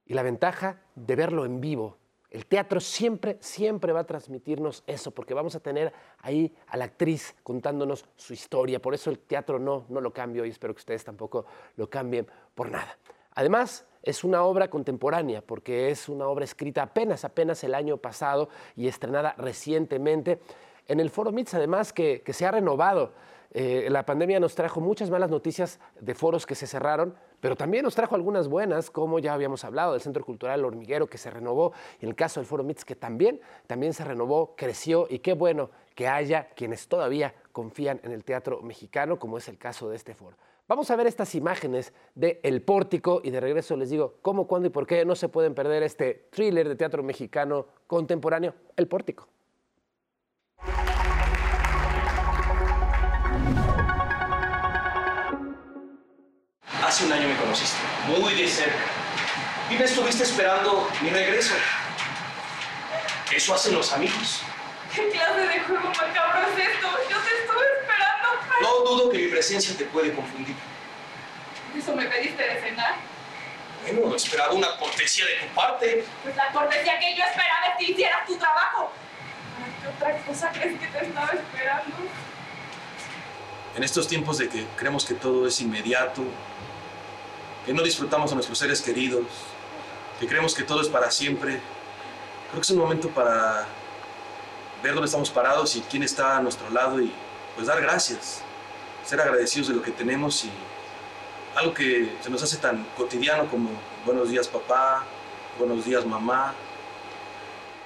y 0.07 0.15
la 0.15 0.23
ventaja 0.23 0.83
de 0.95 1.16
verlo 1.16 1.47
en 1.47 1.61
vivo. 1.61 1.99
El 2.35 2.47
teatro 2.47 2.81
siempre, 2.81 3.36
siempre 3.39 3.93
va 3.93 4.01
a 4.01 4.06
transmitirnos 4.06 4.82
eso, 4.89 5.12
porque 5.12 5.35
vamos 5.35 5.55
a 5.55 5.61
tener 5.61 5.93
ahí 6.19 6.52
a 6.66 6.77
la 6.77 6.86
actriz 6.86 7.36
contándonos 7.44 8.06
su 8.16 8.32
historia. 8.32 8.82
Por 8.82 8.93
eso 8.93 9.09
el 9.09 9.20
teatro 9.20 9.61
no, 9.61 9.86
no 9.89 10.01
lo 10.01 10.12
cambio 10.12 10.44
y 10.44 10.48
espero 10.48 10.74
que 10.74 10.81
ustedes 10.81 11.05
tampoco 11.05 11.47
lo 11.77 11.89
cambien 11.89 12.27
por 12.56 12.73
nada. 12.73 12.98
Además, 13.36 13.86
es 14.02 14.24
una 14.24 14.43
obra 14.43 14.69
contemporánea, 14.69 15.43
porque 15.43 15.90
es 15.90 16.09
una 16.09 16.27
obra 16.27 16.44
escrita 16.44 16.82
apenas, 16.82 17.24
apenas 17.24 17.62
el 17.62 17.73
año 17.73 17.98
pasado 17.98 18.48
y 18.74 18.89
estrenada 18.89 19.36
recientemente 19.39 20.40
en 20.89 20.98
el 20.98 21.11
Foro 21.11 21.31
MITS, 21.31 21.55
además 21.55 21.93
que, 21.93 22.23
que 22.23 22.32
se 22.32 22.47
ha 22.47 22.51
renovado. 22.51 23.12
Eh, 23.56 23.86
la 23.89 24.05
pandemia 24.05 24.40
nos 24.40 24.56
trajo 24.56 24.81
muchas 24.81 25.10
malas 25.10 25.31
noticias 25.31 25.78
de 26.01 26.16
foros 26.16 26.44
que 26.44 26.56
se 26.56 26.66
cerraron, 26.66 27.14
pero 27.39 27.55
también 27.55 27.85
nos 27.85 27.94
trajo 27.94 28.16
algunas 28.16 28.48
buenas, 28.48 28.90
como 28.90 29.20
ya 29.20 29.32
habíamos 29.32 29.64
hablado, 29.64 29.93
del 29.93 30.01
Centro 30.01 30.24
Cultural 30.24 30.64
Hormiguero 30.64 31.06
que 31.06 31.18
se 31.18 31.31
renovó, 31.31 31.72
y 32.01 32.05
en 32.05 32.10
el 32.10 32.16
caso 32.16 32.40
del 32.40 32.48
Foro 32.48 32.64
MITS 32.64 32.85
que 32.85 32.97
también, 32.97 33.40
también 33.68 33.93
se 33.93 34.05
renovó, 34.05 34.56
creció, 34.56 35.06
y 35.09 35.20
qué 35.20 35.35
bueno 35.35 35.70
que 35.94 36.09
haya 36.09 36.48
quienes 36.56 36.89
todavía 36.89 37.32
confían 37.52 38.01
en 38.02 38.10
el 38.10 38.24
teatro 38.24 38.60
mexicano, 38.60 39.20
como 39.20 39.39
es 39.39 39.47
el 39.48 39.56
caso 39.56 39.89
de 39.89 39.94
este 39.94 40.14
foro. 40.14 40.36
Vamos 40.66 40.90
a 40.90 40.97
ver 40.97 41.06
estas 41.06 41.36
imágenes 41.36 41.93
de 42.16 42.40
El 42.43 42.60
Pórtico 42.62 43.20
y 43.22 43.31
de 43.31 43.39
regreso 43.39 43.76
les 43.76 43.90
digo 43.90 44.16
cómo, 44.20 44.48
cuándo 44.48 44.66
y 44.66 44.70
por 44.70 44.86
qué 44.86 45.05
no 45.05 45.14
se 45.14 45.28
pueden 45.28 45.55
perder 45.55 45.85
este 45.85 46.26
thriller 46.32 46.66
de 46.68 46.74
teatro 46.74 47.05
mexicano 47.05 47.66
contemporáneo, 47.86 48.55
El 48.74 48.89
Pórtico. 48.89 49.28
Hace 56.95 57.07
un 57.07 57.12
año 57.12 57.27
me 57.27 57.37
conociste, 57.37 57.77
muy 58.07 58.35
de 58.35 58.47
cerca. 58.47 58.79
Y 59.69 59.75
me 59.75 59.85
estuviste 59.85 60.23
esperando 60.23 60.89
mi 61.03 61.11
regreso. 61.11 61.53
Eso 63.35 63.53
hacen 63.53 63.75
los 63.75 63.93
amigos. 63.93 64.43
¿Qué 64.95 65.09
clase 65.09 65.41
de 65.41 65.59
juego 65.59 65.89
macabro 65.89 66.43
es 66.43 66.69
esto? 66.69 66.89
Yo 67.11 67.16
te 67.19 67.41
estuve 67.41 67.65
esperando. 67.81 68.29
No 68.62 68.89
dudo 68.89 69.11
que 69.11 69.19
mi 69.19 69.27
presencia 69.27 69.77
te 69.77 69.87
puede 69.87 70.15
confundir. 70.15 70.55
¿Eso 71.77 71.97
me 71.97 72.05
pediste 72.05 72.41
de 72.41 72.61
cenar? 72.61 72.95
Bueno, 73.91 74.15
esperaba 74.15 74.53
una 74.53 74.77
cortesía 74.77 75.27
de 75.27 75.35
tu 75.49 75.53
parte. 75.53 76.05
Pues 76.23 76.37
la 76.37 76.53
cortesía 76.53 77.01
que 77.01 77.16
yo 77.16 77.25
esperaba 77.25 77.66
es 77.73 77.77
que 77.77 77.91
hicieras 77.91 78.25
tu 78.25 78.37
trabajo. 78.37 78.93
¿Qué 79.83 79.89
otra 79.89 80.16
cosa 80.19 80.49
crees 80.53 80.79
que 80.79 80.87
te 80.87 81.07
estaba 81.07 81.33
esperando? 81.33 81.97
En 83.75 83.83
estos 83.83 84.07
tiempos 84.07 84.39
de 84.39 84.49
que 84.49 84.65
creemos 84.77 85.05
que 85.05 85.15
todo 85.15 85.49
es 85.49 85.61
inmediato, 85.61 86.23
que 87.65 87.73
no 87.73 87.82
disfrutamos 87.82 88.31
a 88.32 88.35
nuestros 88.35 88.59
seres 88.59 88.82
queridos, 88.82 89.24
que 90.20 90.27
creemos 90.27 90.55
que 90.55 90.62
todo 90.62 90.81
es 90.82 90.89
para 90.89 91.11
siempre, 91.11 91.61
creo 92.51 92.61
que 92.61 92.61
es 92.61 92.70
un 92.70 92.78
momento 92.78 93.09
para 93.09 93.66
ver 94.82 94.93
dónde 94.93 95.07
estamos 95.07 95.31
parados 95.31 95.74
y 95.77 95.81
quién 95.81 96.03
está 96.03 96.36
a 96.36 96.43
nuestro 96.43 96.69
lado 96.70 97.01
y 97.01 97.12
pues 97.55 97.66
dar 97.66 97.81
gracias, 97.81 98.43
ser 99.05 99.20
agradecidos 99.20 99.69
de 99.69 99.74
lo 99.74 99.82
que 99.82 99.91
tenemos 99.91 100.45
y 100.45 100.51
algo 101.57 101.73
que 101.73 102.16
se 102.20 102.31
nos 102.31 102.43
hace 102.43 102.57
tan 102.59 102.85
cotidiano 102.97 103.49
como 103.49 103.70
buenos 104.05 104.28
días 104.28 104.49
papá, 104.49 105.05
buenos 105.59 105.85
días 105.85 106.05
mamá. 106.05 106.53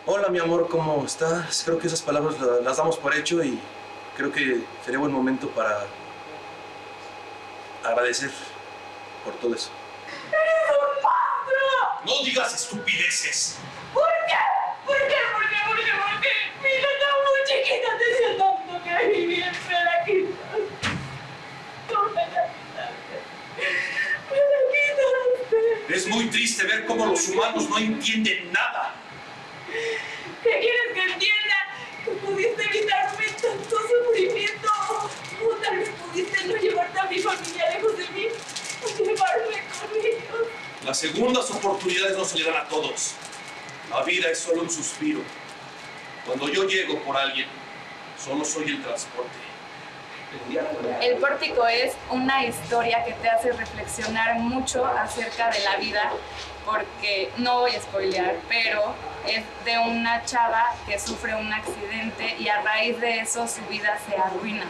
Hola 0.07 0.29
mi 0.29 0.39
amor, 0.39 0.69
¿cómo 0.69 1.05
estás? 1.05 1.63
Creo 1.65 1.79
que 1.79 1.87
esas 1.87 2.01
palabras 2.01 2.37
las 2.65 2.79
damos 2.79 2.97
por 2.97 3.15
hecho 3.15 3.45
y 3.45 3.61
creo 4.17 4.33
que 4.33 4.65
sería 4.83 4.99
buen 4.99 5.13
momento 5.13 5.49
para 5.51 5.85
agradecer 7.85 8.31
por 9.29 9.41
todo 9.41 9.55
eso. 9.55 9.71
¡Eres 10.29 10.71
un 10.73 10.77
monstruo! 11.05 11.81
No 12.07 12.25
digas 12.25 12.55
estupideces. 12.55 13.59
¿Por 13.93 14.09
qué? 14.27 14.41
¿Por 14.87 14.97
qué? 14.97 15.21
¿Por 15.35 15.49
qué? 15.51 15.57
¿Por 15.67 15.77
qué? 15.77 15.93
¿Por 15.93 16.21
qué? 16.23 16.33
Mi 16.63 16.71
está 16.77 17.09
muy 17.27 17.41
chiquita, 17.49 17.89
te 17.99 18.07
tanto 18.39 18.77
que 18.85 18.93
vivir, 19.19 19.45
me 19.45 19.75
la 19.75 19.79
me 19.79 19.85
la 19.85 20.05
quitaste. 20.05 20.59
Me 24.31 24.37
la 24.37 24.61
quitaste. 24.73 25.95
Es 25.95 26.07
muy 26.07 26.25
triste 26.31 26.65
ver 26.65 26.87
cómo 26.87 27.07
los 27.07 27.29
humanos 27.29 27.69
no 27.69 27.79
entienden 27.79 28.53
nada. 28.53 28.95
¿Qué 30.43 30.51
quieres 30.61 30.93
que 30.95 31.03
entienda? 31.13 31.57
Que 32.05 32.11
pudiste 32.13 32.63
evitarme 32.65 33.27
tanto 33.43 33.77
sufrimiento. 33.77 34.69
O 35.45 35.55
tal 35.57 35.77
vez 35.77 35.91
pudiste 35.91 36.45
no 36.47 36.57
llevarte 36.57 36.99
a 36.99 37.05
mi 37.05 37.19
familia 37.19 37.71
lejos 37.71 37.97
de 37.97 38.09
mí. 38.09 38.29
Llevarme 38.99 39.62
con 39.81 39.97
ellos. 39.97 40.49
Las 40.85 40.99
segundas 40.99 41.51
oportunidades 41.51 42.16
no 42.16 42.25
se 42.25 42.39
le 42.39 42.45
dan 42.45 42.57
a 42.57 42.69
todos. 42.69 43.15
La 43.91 44.03
vida 44.03 44.29
es 44.31 44.39
solo 44.39 44.62
un 44.62 44.70
suspiro. 44.70 45.20
Cuando 46.27 46.49
yo 46.49 46.65
llego 46.65 46.99
por 47.03 47.16
alguien, 47.16 47.49
solo 48.23 48.45
soy 48.45 48.65
el 48.65 48.83
transporte. 48.83 49.49
El 51.01 51.16
pórtico 51.16 51.66
es 51.66 51.95
una 52.11 52.45
historia 52.45 53.03
que 53.05 53.15
te 53.15 53.29
hace 53.31 53.53
reflexionar 53.53 54.39
mucho 54.39 54.85
acerca 54.85 55.51
de 55.51 55.61
la 55.61 55.77
vida, 55.77 56.12
porque 56.66 57.31
no 57.39 57.61
voy 57.61 57.75
a 57.75 57.81
spoilear, 57.81 58.37
pero 58.47 58.95
es 59.27 59.43
de 59.65 59.79
una 59.79 60.23
chava 60.27 60.75
que 60.87 60.99
sufre 60.99 61.35
un 61.35 61.51
accidente 61.51 62.37
y 62.39 62.49
a 62.49 62.61
raíz 62.61 63.01
de 63.01 63.20
eso 63.20 63.49
su 63.49 63.62
vida 63.70 63.99
se 64.07 64.16
arruina. 64.16 64.66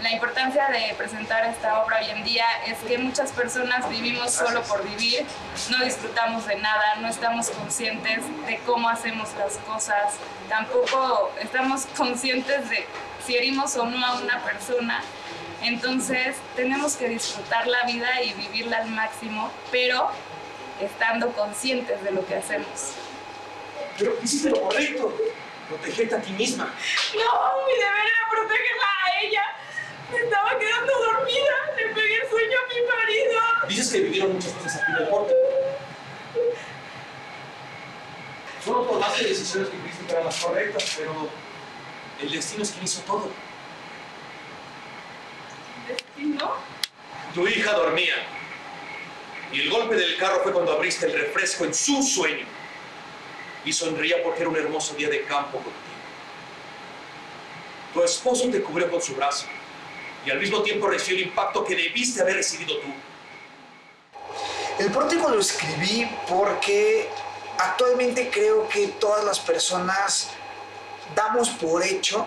La 0.00 0.12
importancia 0.12 0.68
de 0.68 0.94
presentar 0.94 1.44
esta 1.46 1.82
obra 1.82 1.98
hoy 1.98 2.10
en 2.10 2.22
día 2.22 2.44
es 2.66 2.78
que 2.86 2.98
muchas 2.98 3.32
personas 3.32 3.88
vivimos 3.90 4.32
solo 4.32 4.62
por 4.62 4.84
vivir, 4.84 5.26
no 5.70 5.84
disfrutamos 5.84 6.46
de 6.46 6.54
nada, 6.56 6.96
no 7.00 7.08
estamos 7.08 7.50
conscientes 7.50 8.22
de 8.46 8.58
cómo 8.58 8.88
hacemos 8.88 9.30
las 9.36 9.56
cosas, 9.58 10.14
tampoco 10.48 11.32
estamos 11.40 11.86
conscientes 11.96 12.70
de 12.70 12.86
si 13.26 13.36
herimos 13.36 13.76
o 13.76 13.86
no 13.86 14.06
a 14.06 14.20
una 14.20 14.40
persona. 14.44 15.02
Entonces 15.62 16.36
tenemos 16.54 16.94
que 16.94 17.08
disfrutar 17.08 17.66
la 17.66 17.82
vida 17.82 18.22
y 18.22 18.32
vivirla 18.34 18.78
al 18.78 18.90
máximo, 18.90 19.50
pero 19.72 20.10
estando 20.80 21.32
conscientes 21.32 22.04
de 22.04 22.12
lo 22.12 22.24
que 22.24 22.36
hacemos. 22.36 22.92
Pero 23.98 24.14
hiciste 24.22 24.50
lo 24.50 24.60
correcto. 24.60 25.12
Protegerte 25.68 26.14
a 26.14 26.20
ti 26.22 26.30
misma. 26.32 26.72
No, 27.14 27.66
mi 27.66 27.74
deber 27.74 28.06
era 28.06 28.30
protegerla 28.30 28.86
a 29.04 29.20
ella. 29.20 29.42
Me 30.10 30.18
estaba 30.18 30.58
quedando 30.58 30.92
dormida. 30.92 31.54
Le 31.76 31.94
pegué 31.94 32.16
el 32.22 32.28
sueño 32.28 32.58
a 32.58 32.74
mi 32.74 32.80
marido. 32.86 33.40
Dices 33.68 33.92
que 33.92 34.00
vivieron 34.00 34.32
muchas 34.32 34.52
cosas 34.52 34.76
aquí 34.76 34.92
en 34.92 35.02
el 35.02 35.08
porte. 35.08 35.34
Solo 38.64 38.82
tomaste 38.82 39.24
decisiones 39.24 39.68
que 39.70 39.78
creíste 39.78 40.04
que 40.04 40.12
eran 40.12 40.24
las 40.24 40.44
correctas, 40.44 40.94
pero 40.96 41.28
el 42.20 42.30
destino 42.30 42.62
es 42.62 42.70
quien 42.70 42.84
hizo 42.84 43.00
todo. 43.02 43.30
¿Destino? 45.86 46.54
Tu 47.34 47.48
hija 47.48 47.72
dormía. 47.72 48.14
Y 49.52 49.60
el 49.62 49.70
golpe 49.70 49.94
del 49.94 50.16
carro 50.18 50.40
fue 50.42 50.52
cuando 50.52 50.72
abriste 50.72 51.06
el 51.06 51.12
refresco 51.12 51.64
en 51.64 51.74
su 51.74 52.02
sueño. 52.02 52.46
Y 53.64 53.72
sonría 53.72 54.22
porque 54.22 54.40
era 54.40 54.50
un 54.50 54.56
hermoso 54.56 54.94
día 54.94 55.08
de 55.08 55.22
campo 55.24 55.58
contigo. 55.58 55.74
Tu 57.94 58.02
esposo 58.02 58.50
te 58.50 58.62
cubrió 58.62 58.90
con 58.90 59.00
su 59.00 59.14
brazo. 59.14 59.46
Y 60.24 60.30
al 60.30 60.38
mismo 60.38 60.62
tiempo 60.62 60.88
recibió 60.88 61.22
el 61.22 61.28
impacto 61.28 61.64
que 61.64 61.74
debiste 61.74 62.20
haber 62.20 62.36
recibido 62.36 62.78
tú. 62.78 62.88
El 64.78 64.90
pórtico 64.92 65.28
lo 65.28 65.40
escribí 65.40 66.08
porque 66.28 67.08
actualmente 67.58 68.30
creo 68.30 68.68
que 68.68 68.88
todas 68.88 69.24
las 69.24 69.40
personas 69.40 70.30
damos 71.14 71.48
por 71.50 71.82
hecho 71.82 72.26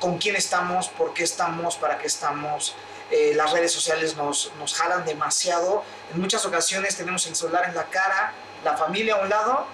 con 0.00 0.18
quién 0.18 0.36
estamos, 0.36 0.88
por 0.88 1.12
qué 1.14 1.24
estamos, 1.24 1.76
para 1.76 1.98
qué 1.98 2.06
estamos. 2.06 2.74
Eh, 3.10 3.32
las 3.34 3.52
redes 3.52 3.72
sociales 3.72 4.16
nos, 4.16 4.52
nos 4.58 4.74
jalan 4.74 5.04
demasiado. 5.04 5.84
En 6.12 6.20
muchas 6.20 6.44
ocasiones 6.46 6.96
tenemos 6.96 7.26
el 7.26 7.36
celular 7.36 7.64
en 7.68 7.74
la 7.74 7.84
cara, 7.84 8.32
la 8.64 8.76
familia 8.76 9.16
a 9.16 9.22
un 9.22 9.28
lado 9.28 9.66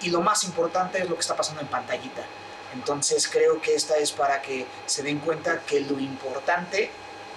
y 0.00 0.10
lo 0.10 0.20
más 0.20 0.44
importante 0.44 0.98
es 0.98 1.08
lo 1.08 1.14
que 1.14 1.20
está 1.20 1.36
pasando 1.36 1.60
en 1.60 1.68
pantallita. 1.68 2.22
Entonces 2.74 3.28
creo 3.28 3.60
que 3.60 3.74
esta 3.74 3.96
es 3.96 4.12
para 4.12 4.40
que 4.42 4.66
se 4.86 5.02
den 5.02 5.18
cuenta 5.18 5.60
que 5.60 5.80
lo 5.80 5.98
importante 5.98 6.90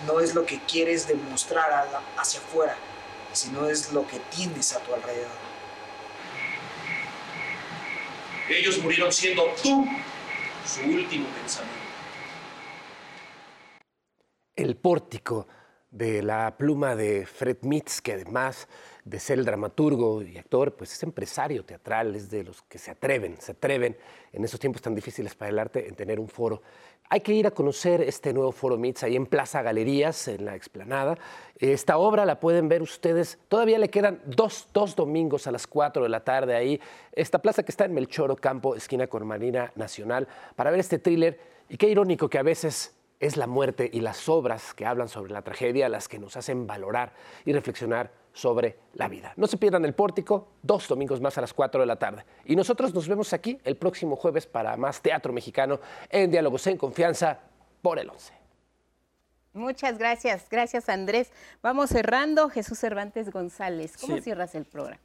no 0.05 0.19
es 0.19 0.35
lo 0.35 0.45
que 0.45 0.59
quieres 0.61 1.07
demostrar 1.07 1.89
hacia 2.17 2.39
afuera, 2.39 2.75
sino 3.31 3.67
es 3.67 3.91
lo 3.93 4.05
que 4.07 4.19
tienes 4.35 4.73
a 4.73 4.79
tu 4.79 4.93
alrededor. 4.93 5.31
Ellos 8.49 8.77
murieron 8.79 9.11
siendo 9.11 9.45
tú 9.61 9.87
su 10.65 10.81
último 10.81 11.27
pensamiento. 11.29 11.79
El 14.55 14.75
pórtico 14.75 15.47
de 15.89 16.21
la 16.21 16.57
pluma 16.57 16.95
de 16.95 17.25
Fred 17.25 17.57
Mitz, 17.61 18.01
que 18.01 18.13
además 18.13 18.67
de 19.05 19.19
ser 19.19 19.39
el 19.39 19.45
dramaturgo 19.45 20.21
y 20.21 20.37
actor, 20.37 20.73
pues 20.75 20.93
es 20.93 21.03
empresario 21.03 21.65
teatral, 21.65 22.15
es 22.15 22.29
de 22.29 22.43
los 22.43 22.61
que 22.63 22.77
se 22.77 22.91
atreven, 22.91 23.35
se 23.39 23.51
atreven 23.51 23.97
en 24.31 24.43
esos 24.43 24.59
tiempos 24.59 24.81
tan 24.81 24.95
difíciles 24.95 25.35
para 25.35 25.49
el 25.49 25.59
arte 25.59 25.87
en 25.87 25.95
tener 25.95 26.19
un 26.19 26.29
foro. 26.29 26.61
Hay 27.09 27.19
que 27.19 27.33
ir 27.33 27.45
a 27.45 27.51
conocer 27.51 28.01
este 28.01 28.33
nuevo 28.33 28.51
foro 28.51 28.77
MITS 28.77 29.03
ahí 29.03 29.15
en 29.15 29.25
Plaza 29.25 29.61
Galerías, 29.61 30.29
en 30.29 30.45
la 30.45 30.55
explanada. 30.55 31.17
Esta 31.59 31.97
obra 31.97 32.25
la 32.25 32.39
pueden 32.39 32.69
ver 32.69 32.81
ustedes, 32.81 33.39
todavía 33.49 33.77
le 33.77 33.89
quedan 33.89 34.21
dos, 34.25 34.69
dos 34.73 34.95
domingos 34.95 35.45
a 35.45 35.51
las 35.51 35.67
4 35.67 36.03
de 36.03 36.09
la 36.09 36.23
tarde 36.23 36.55
ahí. 36.55 36.79
Esta 37.11 37.39
plaza 37.39 37.63
que 37.63 37.71
está 37.71 37.85
en 37.85 37.93
Melchoro 37.93 38.35
Campo, 38.35 38.73
esquina 38.73 39.07
con 39.07 39.27
Marina 39.27 39.71
Nacional, 39.75 40.27
para 40.55 40.71
ver 40.71 40.79
este 40.79 40.97
thriller. 40.97 41.39
Y 41.69 41.77
qué 41.77 41.89
irónico 41.89 42.29
que 42.29 42.37
a 42.37 42.43
veces 42.43 42.95
es 43.19 43.37
la 43.37 43.47
muerte 43.47 43.89
y 43.91 44.01
las 44.01 44.27
obras 44.27 44.73
que 44.73 44.85
hablan 44.85 45.07
sobre 45.07 45.31
la 45.31 45.41
tragedia 45.41 45.89
las 45.89 46.07
que 46.07 46.19
nos 46.19 46.35
hacen 46.35 46.67
valorar 46.67 47.13
y 47.45 47.53
reflexionar 47.53 48.22
sobre 48.33 48.77
la 48.95 49.07
vida. 49.07 49.33
No 49.37 49.47
se 49.47 49.57
pierdan 49.57 49.85
el 49.85 49.93
pórtico, 49.93 50.47
dos 50.61 50.87
domingos 50.87 51.21
más 51.21 51.37
a 51.37 51.41
las 51.41 51.53
4 51.53 51.81
de 51.81 51.87
la 51.87 51.97
tarde. 51.97 52.25
Y 52.45 52.55
nosotros 52.55 52.93
nos 52.93 53.07
vemos 53.07 53.31
aquí 53.31 53.59
el 53.63 53.77
próximo 53.77 54.15
jueves 54.15 54.47
para 54.47 54.75
más 54.75 55.01
teatro 55.01 55.31
mexicano 55.31 55.79
en 56.09 56.31
Diálogos 56.31 56.65
en 56.67 56.77
Confianza 56.77 57.39
por 57.81 57.99
el 57.99 58.09
11. 58.09 58.33
Muchas 59.53 59.99
gracias, 59.99 60.47
gracias 60.49 60.89
Andrés. 60.89 61.31
Vamos 61.61 61.91
cerrando. 61.91 62.49
Jesús 62.49 62.79
Cervantes 62.79 63.31
González, 63.31 63.95
¿cómo 63.97 64.17
cierras 64.19 64.55
el 64.55 64.65
programa? 64.65 64.99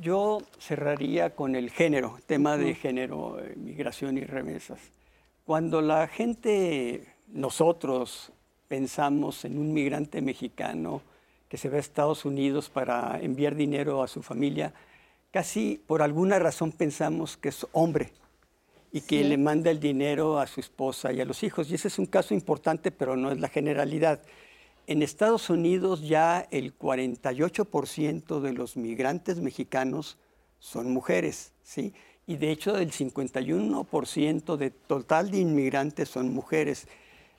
Yo 0.00 0.40
cerraría 0.58 1.36
con 1.36 1.54
el 1.54 1.70
género, 1.70 2.18
tema 2.26 2.56
de 2.56 2.74
género, 2.74 3.38
eh, 3.38 3.52
migración 3.56 4.16
y 4.16 4.22
remesas. 4.22 4.80
Cuando 5.44 5.82
la 5.82 6.08
gente 6.08 7.06
nosotros 7.28 8.32
pensamos 8.66 9.44
en 9.44 9.58
un 9.58 9.74
migrante 9.74 10.22
mexicano 10.22 11.02
que 11.52 11.58
se 11.58 11.68
va 11.68 11.76
a 11.76 11.80
Estados 11.80 12.24
Unidos 12.24 12.70
para 12.70 13.20
enviar 13.20 13.54
dinero 13.54 14.02
a 14.02 14.08
su 14.08 14.22
familia, 14.22 14.72
casi 15.30 15.82
por 15.86 16.00
alguna 16.00 16.38
razón 16.38 16.72
pensamos 16.72 17.36
que 17.36 17.50
es 17.50 17.66
hombre 17.72 18.10
y 18.90 19.02
que 19.02 19.22
le 19.22 19.36
manda 19.36 19.70
el 19.70 19.78
dinero 19.78 20.40
a 20.40 20.46
su 20.46 20.60
esposa 20.60 21.12
y 21.12 21.20
a 21.20 21.26
los 21.26 21.42
hijos. 21.42 21.70
Y 21.70 21.74
ese 21.74 21.88
es 21.88 21.98
un 21.98 22.06
caso 22.06 22.32
importante, 22.32 22.90
pero 22.90 23.18
no 23.18 23.30
es 23.30 23.38
la 23.38 23.48
generalidad. 23.48 24.22
En 24.86 25.02
Estados 25.02 25.50
Unidos 25.50 26.08
ya 26.08 26.48
el 26.50 26.74
48% 26.78 28.40
de 28.40 28.52
los 28.54 28.78
migrantes 28.78 29.38
mexicanos 29.40 30.16
son 30.58 30.90
mujeres, 30.90 31.52
¿sí? 31.62 31.92
Y 32.26 32.36
de 32.36 32.50
hecho 32.50 32.78
el 32.78 32.92
51% 32.92 34.56
de 34.56 34.70
total 34.70 35.30
de 35.30 35.36
inmigrantes 35.40 36.08
son 36.08 36.32
mujeres 36.32 36.88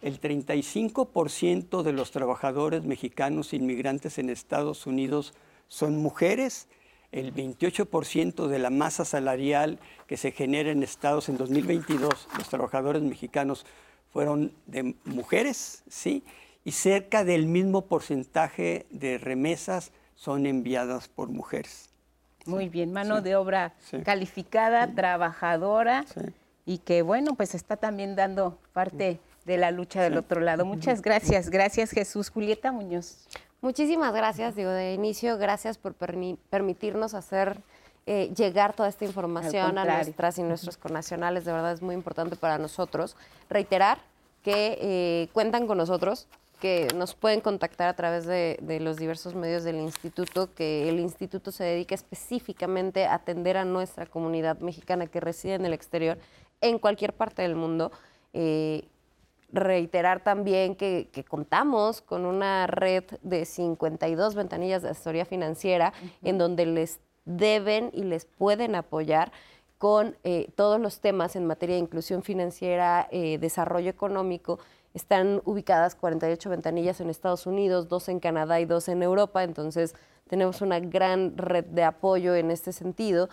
el 0.03 0.19
35% 0.19 1.81
de 1.81 1.93
los 1.93 2.11
trabajadores 2.11 2.83
mexicanos 2.83 3.53
inmigrantes 3.53 4.17
en 4.17 4.29
Estados 4.29 4.85
Unidos 4.85 5.33
son 5.69 5.97
mujeres, 5.97 6.67
el 7.13 7.33
28% 7.33 8.47
de 8.47 8.59
la 8.59 8.69
masa 8.69 9.05
salarial 9.05 9.79
que 10.05 10.17
se 10.17 10.31
genera 10.31 10.71
en 10.71 10.83
Estados 10.83 11.29
en 11.29 11.37
2022, 11.37 12.27
los 12.37 12.49
trabajadores 12.49 13.01
mexicanos 13.01 13.65
fueron 14.11 14.51
de 14.65 14.95
mujeres, 15.05 15.83
¿sí? 15.87 16.23
Y 16.65 16.71
cerca 16.71 17.23
del 17.23 17.45
mismo 17.45 17.85
porcentaje 17.85 18.85
de 18.89 19.17
remesas 19.17 19.91
son 20.15 20.45
enviadas 20.45 21.07
por 21.07 21.29
mujeres. 21.29 21.89
Muy 22.45 22.67
bien, 22.67 22.91
mano 22.91 23.21
de 23.21 23.37
obra 23.37 23.73
calificada, 24.03 24.93
trabajadora 24.93 26.03
y 26.65 26.79
que 26.79 27.03
bueno, 27.03 27.35
pues 27.35 27.55
está 27.55 27.77
también 27.77 28.15
dando 28.17 28.59
parte 28.73 29.19
de 29.45 29.57
la 29.57 29.71
lucha 29.71 30.01
del 30.01 30.17
otro 30.17 30.41
lado. 30.41 30.65
Muchas 30.65 31.01
gracias, 31.01 31.49
gracias 31.49 31.91
Jesús. 31.91 32.29
Julieta 32.29 32.71
Muñoz. 32.71 33.27
Muchísimas 33.61 34.13
gracias, 34.13 34.55
digo, 34.55 34.71
de 34.71 34.93
inicio, 34.93 35.37
gracias 35.37 35.77
por 35.77 35.93
permitirnos 35.93 37.13
hacer 37.13 37.61
eh, 38.05 38.33
llegar 38.35 38.73
toda 38.73 38.89
esta 38.89 39.05
información 39.05 39.77
a 39.77 39.85
nuestras 39.85 40.37
y 40.37 40.43
nuestros 40.43 40.75
connacionales, 40.75 41.45
de 41.45 41.53
verdad 41.53 41.71
es 41.71 41.81
muy 41.81 41.95
importante 41.95 42.35
para 42.35 42.57
nosotros. 42.57 43.15
Reiterar 43.49 43.99
que 44.43 44.77
eh, 44.81 45.29
cuentan 45.31 45.67
con 45.67 45.77
nosotros, 45.77 46.27
que 46.59 46.89
nos 46.95 47.15
pueden 47.15 47.39
contactar 47.39 47.87
a 47.87 47.95
través 47.95 48.25
de, 48.25 48.59
de, 48.61 48.81
los 48.81 48.97
diversos 48.97 49.35
medios 49.35 49.63
del 49.63 49.77
instituto, 49.77 50.53
que 50.53 50.89
el 50.89 50.99
instituto 50.99 51.51
se 51.51 51.63
dedica 51.63 51.95
específicamente 51.95 53.05
a 53.05 53.15
atender 53.15 53.55
a 53.55 53.63
nuestra 53.63 54.05
comunidad 54.05 54.59
mexicana 54.59 55.07
que 55.07 55.21
reside 55.21 55.53
en 55.53 55.65
el 55.65 55.73
exterior, 55.73 56.17
en 56.59 56.79
cualquier 56.79 57.13
parte 57.13 57.41
del 57.41 57.55
mundo. 57.55 57.93
Eh, 58.33 58.83
reiterar 59.53 60.23
también 60.23 60.75
que, 60.75 61.25
contamos 61.29 62.01
con 62.01 62.25
una 62.25 62.67
red 62.67 63.03
de 63.21 63.45
52 63.45 64.35
ventanillas 64.35 64.81
de 64.81 64.89
asesoría 64.89 65.25
financiera 65.25 65.93
en 66.23 66.37
donde 66.37 66.65
les 66.65 66.99
deben 67.25 67.91
y 67.93 68.03
les 68.03 68.25
pueden 68.25 68.75
apoyar 68.75 69.31
con 69.77 70.17
eh, 70.23 70.49
todos 70.55 70.79
los 70.79 70.99
temas 70.99 71.35
en 71.35 71.45
materia 71.45 71.75
de 71.75 71.81
inclusión 71.81 72.23
financiera, 72.23 73.07
eh, 73.11 73.37
desarrollo 73.37 73.89
económico. 73.89 74.59
Están 74.93 75.41
ubicadas 75.45 75.95
48 75.95 76.49
ventanillas 76.49 76.99
en 77.01 77.09
Estados 77.09 77.45
Unidos, 77.45 77.89
dos 77.89 78.09
en 78.09 78.19
Canadá 78.19 78.59
y 78.59 78.65
dos 78.65 78.87
en 78.87 79.03
Europa, 79.03 79.43
entonces 79.43 79.95
tenemos 80.27 80.61
una 80.61 80.79
gran 80.79 81.37
red 81.37 81.65
de 81.65 81.83
apoyo 81.83 82.35
en 82.35 82.49
este 82.49 82.71
sentido. 82.71 83.29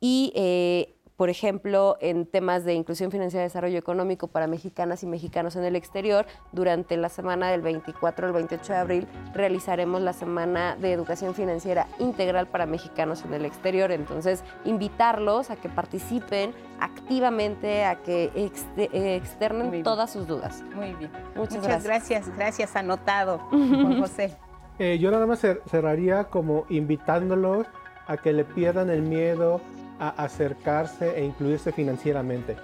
Y 0.00 0.32
eh, 0.36 0.94
por 1.18 1.30
ejemplo, 1.30 1.98
en 2.00 2.26
temas 2.26 2.64
de 2.64 2.74
inclusión 2.74 3.10
financiera 3.10 3.42
y 3.42 3.48
desarrollo 3.48 3.76
económico 3.76 4.28
para 4.28 4.46
mexicanas 4.46 5.02
y 5.02 5.06
mexicanos 5.08 5.56
en 5.56 5.64
el 5.64 5.74
exterior. 5.74 6.26
Durante 6.52 6.96
la 6.96 7.08
semana 7.08 7.50
del 7.50 7.60
24 7.60 8.28
al 8.28 8.32
28 8.32 8.72
de 8.72 8.78
abril 8.78 9.08
realizaremos 9.34 10.00
la 10.00 10.12
semana 10.12 10.76
de 10.76 10.92
educación 10.92 11.34
financiera 11.34 11.88
integral 11.98 12.46
para 12.46 12.66
mexicanos 12.66 13.24
en 13.24 13.34
el 13.34 13.46
exterior. 13.46 13.90
Entonces, 13.90 14.44
invitarlos 14.64 15.50
a 15.50 15.56
que 15.56 15.68
participen 15.68 16.52
activamente, 16.78 17.84
a 17.84 17.96
que 17.96 18.30
externen 18.36 19.82
todas 19.82 20.12
sus 20.12 20.28
dudas. 20.28 20.62
Muy 20.76 20.94
bien. 20.94 21.10
Muchas, 21.34 21.82
gracias. 21.82 22.30
gracias. 22.36 22.76
anotado, 22.76 23.38
Juan 23.50 24.00
José. 24.00 24.36
Eh, 24.78 25.00
yo 25.00 25.10
nada 25.10 25.26
más 25.26 25.40
cerraría 25.40 26.26
como 26.26 26.64
invitándolos 26.68 27.66
a 28.06 28.18
que 28.18 28.32
le 28.32 28.44
pierdan 28.44 28.88
el 28.88 29.02
miedo 29.02 29.60
a 29.98 30.08
acercarse 30.10 31.18
e 31.18 31.24
incluirse 31.24 31.72
financieramente. 31.72 32.56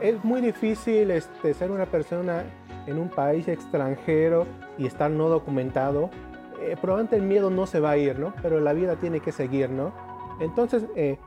Es 0.00 0.22
muy 0.24 0.40
difícil 0.40 1.10
este, 1.10 1.54
ser 1.54 1.70
una 1.70 1.86
persona 1.86 2.44
en 2.86 2.98
un 2.98 3.08
país 3.08 3.48
extranjero 3.48 4.46
y 4.78 4.86
estar 4.86 5.10
no 5.10 5.28
documentado. 5.28 6.10
Eh, 6.62 6.76
probablemente 6.80 7.16
el 7.16 7.22
miedo 7.22 7.50
no 7.50 7.66
se 7.66 7.80
va 7.80 7.90
a 7.90 7.96
ir, 7.96 8.18
¿no? 8.18 8.32
Pero 8.42 8.60
la 8.60 8.72
vida 8.72 8.96
tiene 8.96 9.20
que 9.20 9.32
seguir, 9.32 9.70
¿no? 9.70 9.92
Entonces, 10.40 10.84
eh, 10.94 11.18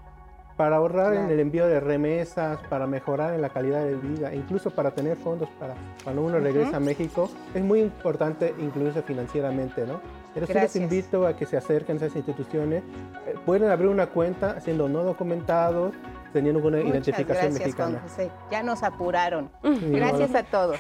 para 0.57 0.77
ahorrar 0.77 1.13
en 1.15 1.29
el 1.29 1.39
envío 1.39 1.65
de 1.67 1.79
remesas, 1.79 2.59
para 2.69 2.85
mejorar 2.85 3.33
en 3.33 3.41
la 3.41 3.49
calidad 3.49 3.83
de 3.83 3.95
vida, 3.95 4.33
incluso 4.33 4.69
para 4.69 4.91
tener 4.91 5.17
fondos 5.17 5.49
para 5.59 5.75
cuando 6.03 6.21
uno 6.21 6.39
regresa 6.39 6.77
a 6.77 6.79
México, 6.79 7.29
es 7.53 7.63
muy 7.63 7.81
importante 7.81 8.53
incluirse 8.59 9.01
financieramente, 9.01 9.87
¿no? 9.87 9.99
Entonces 10.33 10.55
Gracias. 10.55 10.75
les 10.75 10.83
invito 10.83 11.27
a 11.27 11.35
que 11.35 11.45
se 11.45 11.57
acerquen 11.57 11.97
a 11.97 12.05
esas 12.05 12.15
instituciones. 12.15 12.83
Eh, 13.27 13.35
pueden 13.45 13.69
abrir 13.69 13.89
una 13.89 14.07
cuenta 14.07 14.59
siendo 14.61 14.87
no 14.87 15.03
documentados, 15.03 15.93
teniendo 16.31 16.59
una 16.59 16.77
Muchas 16.77 16.91
identificación 16.91 17.51
gracias, 17.51 17.59
mexicana. 17.59 17.99
Juan 17.99 18.09
José. 18.09 18.31
Ya 18.49 18.63
nos 18.63 18.83
apuraron. 18.83 19.51
Gracias 19.63 20.33
a 20.35 20.43
todos. 20.43 20.79